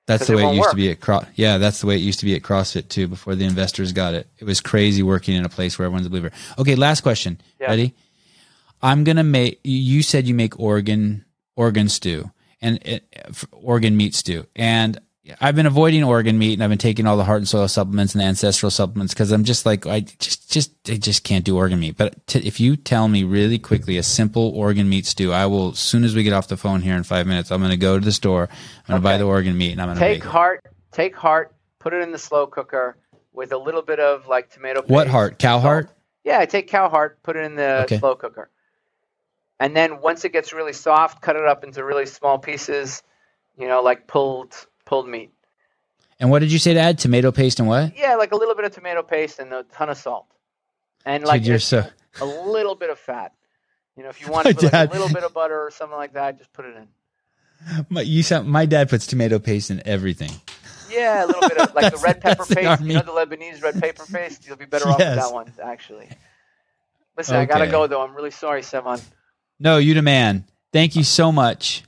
That's 0.06 0.26
the 0.28 0.36
way 0.36 0.42
it 0.42 0.44
won't 0.44 0.56
used 0.56 0.66
work. 0.66 0.70
to 0.72 0.76
be 0.76 0.90
at 0.90 1.00
Cro- 1.00 1.26
yeah, 1.34 1.58
that's 1.58 1.80
the 1.80 1.86
way 1.86 1.96
it 1.96 2.00
used 2.02 2.20
to 2.20 2.24
be 2.24 2.34
at 2.36 2.42
CrossFit 2.42 2.88
too 2.88 3.08
before 3.08 3.34
the 3.34 3.44
investors 3.44 3.92
got 3.92 4.14
it. 4.14 4.28
It 4.38 4.44
was 4.44 4.60
crazy 4.60 5.02
working 5.02 5.34
in 5.36 5.44
a 5.44 5.48
place 5.48 5.78
where 5.78 5.86
everyone's 5.86 6.06
a 6.06 6.10
believer. 6.10 6.30
Okay, 6.58 6.74
last 6.76 7.00
question. 7.02 7.40
Yeah. 7.60 7.66
Ready? 7.68 7.94
I'm 8.82 9.04
going 9.04 9.16
to 9.16 9.24
make 9.24 9.60
you- 9.64 9.78
you 9.96 10.02
said 10.02 10.26
you 10.28 10.34
make 10.34 10.58
organ 10.60 11.24
organ 11.56 11.88
stew 11.88 12.30
and 12.60 12.78
it, 12.84 13.04
organ 13.50 13.96
meat 13.96 14.14
stew. 14.14 14.46
And 14.54 15.00
I've 15.40 15.56
been 15.56 15.66
avoiding 15.66 16.04
organ 16.04 16.38
meat 16.38 16.54
and 16.54 16.62
I've 16.62 16.70
been 16.70 16.78
taking 16.78 17.06
all 17.06 17.16
the 17.16 17.24
heart 17.24 17.38
and 17.38 17.48
soil 17.48 17.68
supplements 17.68 18.14
and 18.14 18.22
the 18.22 18.26
ancestral 18.26 18.70
supplements 18.70 19.14
cuz 19.14 19.30
I'm 19.32 19.44
just 19.44 19.66
like 19.66 19.86
I 19.86 20.00
just 20.00 20.50
just 20.50 20.72
I 20.88 20.96
just 20.96 21.24
can't 21.24 21.44
do 21.44 21.56
organ 21.56 21.80
meat. 21.80 21.96
But 21.96 22.26
t- 22.26 22.46
if 22.46 22.60
you 22.60 22.76
tell 22.76 23.08
me 23.08 23.24
really 23.24 23.58
quickly 23.58 23.96
a 23.98 24.02
simple 24.02 24.52
organ 24.54 24.88
meat 24.88 25.06
stew, 25.06 25.32
I 25.32 25.46
will 25.46 25.70
as 25.70 25.78
soon 25.78 26.04
as 26.04 26.14
we 26.14 26.22
get 26.22 26.32
off 26.32 26.48
the 26.48 26.56
phone 26.56 26.80
here 26.82 26.94
in 26.96 27.02
5 27.02 27.26
minutes, 27.26 27.50
I'm 27.50 27.60
going 27.60 27.70
to 27.70 27.76
go 27.76 27.98
to 27.98 28.04
the 28.04 28.12
store, 28.12 28.48
I'm 28.50 28.92
going 28.92 29.00
to 29.00 29.04
buy 29.04 29.18
the 29.18 29.24
organ 29.24 29.56
meat 29.56 29.72
and 29.72 29.80
I'm 29.80 29.88
going 29.88 29.98
to 29.98 30.04
Take 30.04 30.24
heart, 30.24 30.64
take 30.92 31.16
heart, 31.16 31.54
put 31.78 31.92
it 31.92 32.02
in 32.02 32.12
the 32.12 32.18
slow 32.18 32.46
cooker 32.46 32.96
with 33.32 33.52
a 33.52 33.58
little 33.58 33.82
bit 33.82 34.00
of 34.00 34.28
like 34.28 34.50
tomato. 34.50 34.82
What 34.86 35.08
heart? 35.08 35.38
Cow 35.38 35.56
salt. 35.56 35.62
heart? 35.62 35.90
Yeah, 36.24 36.38
I 36.40 36.46
take 36.46 36.68
cow 36.68 36.88
heart, 36.88 37.22
put 37.22 37.36
it 37.36 37.44
in 37.44 37.54
the 37.56 37.82
Okay. 37.82 37.98
slow 37.98 38.14
cooker, 38.16 38.50
and 39.60 39.76
then 39.76 40.00
once 40.00 40.24
it 40.24 40.32
gets 40.32 40.52
really 40.52 40.72
soft, 40.72 41.20
cut 41.22 41.36
it 41.36 41.44
up 41.46 41.64
into 41.64 41.84
really 41.84 42.06
small 42.06 42.38
pieces. 42.38 43.02
You 43.58 43.68
know, 43.68 43.82
like 43.82 44.06
pulled 44.06 44.66
pulled 44.86 45.06
meat. 45.06 45.30
And 46.18 46.30
what 46.30 46.38
did 46.38 46.50
you 46.50 46.58
say 46.58 46.72
to 46.72 46.80
add? 46.80 46.98
Tomato 46.98 47.30
paste 47.30 47.60
and 47.60 47.68
what? 47.68 47.96
Yeah, 47.96 48.14
like 48.14 48.32
a 48.32 48.36
little 48.36 48.54
bit 48.54 48.64
of 48.64 48.72
tomato 48.72 49.02
paste 49.02 49.38
and 49.38 49.52
a 49.52 49.64
ton 49.64 49.90
of 49.90 49.98
salt, 49.98 50.26
and 51.04 51.24
like 51.24 51.42
Dude, 51.42 51.60
so 51.60 51.84
a 52.20 52.24
little 52.24 52.74
bit 52.74 52.88
of 52.88 52.98
fat. 52.98 53.32
You 53.96 54.02
know, 54.02 54.08
if 54.08 54.20
you 54.22 54.28
want 54.32 54.46
to 54.46 54.54
put 54.54 54.72
like 54.72 54.88
a 54.88 54.92
little 54.92 55.08
bit 55.08 55.24
of 55.24 55.34
butter 55.34 55.60
or 55.60 55.70
something 55.70 55.96
like 55.96 56.14
that, 56.14 56.38
just 56.38 56.52
put 56.54 56.64
it 56.64 56.76
in. 56.76 56.88
my, 57.90 58.00
you 58.00 58.22
sound, 58.22 58.48
my 58.48 58.64
dad 58.64 58.88
puts 58.88 59.06
tomato 59.06 59.38
paste 59.38 59.70
in 59.70 59.82
everything. 59.86 60.30
Yeah, 60.90 61.24
a 61.24 61.26
little 61.26 61.48
bit 61.48 61.58
of 61.58 61.74
like 61.74 61.92
the 61.94 61.98
red 61.98 62.22
pepper 62.22 62.46
paste. 62.46 62.80
You 62.80 62.94
know 62.94 63.00
the 63.00 63.12
Lebanese 63.12 63.62
red 63.62 63.78
pepper 63.80 64.06
paste. 64.12 64.46
You'll 64.46 64.56
be 64.56 64.64
better 64.64 64.88
off 64.88 64.98
with 64.98 65.16
that 65.16 65.32
one, 65.32 65.52
actually. 65.62 66.08
Listen, 67.16 67.36
I 67.36 67.44
gotta 67.44 67.66
go 67.66 67.86
though. 67.86 68.02
I'm 68.02 68.14
really 68.14 68.30
sorry, 68.30 68.62
Sevan. 68.62 69.02
No, 69.58 69.78
you 69.78 69.94
the 69.94 70.02
man. 70.02 70.44
Thank 70.72 70.96
you 70.96 71.04
so 71.04 71.32
much. 71.32 71.82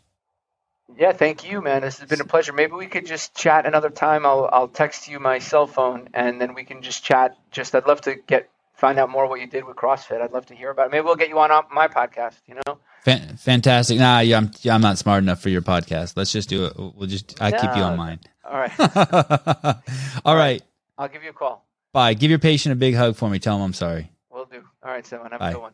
Yeah, 0.99 1.13
thank 1.13 1.49
you, 1.49 1.61
man. 1.61 1.83
This 1.83 2.01
has 2.01 2.09
been 2.09 2.21
a 2.21 2.25
pleasure. 2.25 2.53
Maybe 2.53 2.73
we 2.73 2.89
could 2.89 3.07
just 3.07 3.37
chat 3.37 3.67
another 3.67 3.89
time. 3.89 4.27
I'll 4.27 4.49
I'll 4.53 4.67
text 4.67 5.07
you 5.07 5.21
my 5.21 5.39
cell 5.39 5.69
phone, 5.69 6.09
and 6.13 6.41
then 6.41 6.55
we 6.55 6.65
can 6.65 6.83
just 6.83 7.05
chat. 7.05 7.37
Just 7.53 7.75
I'd 7.77 7.87
love 7.87 8.01
to 8.03 8.17
get 8.27 8.51
find 8.75 8.99
out 8.99 9.09
more 9.09 9.29
what 9.29 9.41
you 9.41 9.47
did 9.47 9.65
with 9.65 9.77
CrossFit. 9.77 10.21
I'd 10.21 10.33
love 10.33 10.47
to 10.47 10.57
hear 10.57 10.71
about 10.71 10.87
it. 10.87 10.93
Maybe 10.93 11.05
we'll 11.05 11.15
get 11.17 11.29
you 11.29 11.39
on 11.39 11.51
my 11.73 11.87
podcast. 11.87 12.35
You 12.47 12.57
know? 12.67 12.79
Fan- 13.03 13.37
fantastic. 13.37 13.99
Nah, 13.99 14.21
yeah, 14.21 14.39
I'm, 14.39 14.51
yeah, 14.63 14.75
I'm 14.75 14.81
not 14.81 14.99
smart 14.99 15.23
enough 15.23 15.41
for 15.41 15.49
your 15.49 15.63
podcast. 15.63 16.17
Let's 16.17 16.33
just 16.33 16.49
do 16.49 16.67
it. 16.67 16.73
We'll 16.77 17.09
just, 17.09 17.41
I 17.41 17.51
keep 17.51 17.77
you 17.77 17.83
on 17.83 17.97
mine. 17.97 18.21
All 18.45 18.59
right, 18.59 18.73
All 20.25 20.37
right. 20.37 20.63
I'll 20.97 21.09
give 21.09 21.23
you 21.23 21.31
a 21.31 21.35
call. 21.35 21.67
Bye. 21.93 22.15
Give 22.15 22.31
your 22.31 22.39
patient 22.39 22.73
a 22.73 22.77
big 22.77 22.95
hug 22.95 23.17
for 23.17 23.29
me. 23.29 23.39
Tell 23.39 23.57
him 23.57 23.63
I'm 23.63 23.73
sorry. 23.73 24.11
We'll 24.31 24.47
do. 24.47 24.63
All 24.83 24.91
right, 24.91 25.05
Sevan. 25.05 25.33
Have 25.33 25.41
Bye. 25.41 25.51
a 25.51 25.55
good 25.55 25.63
one. 25.63 25.73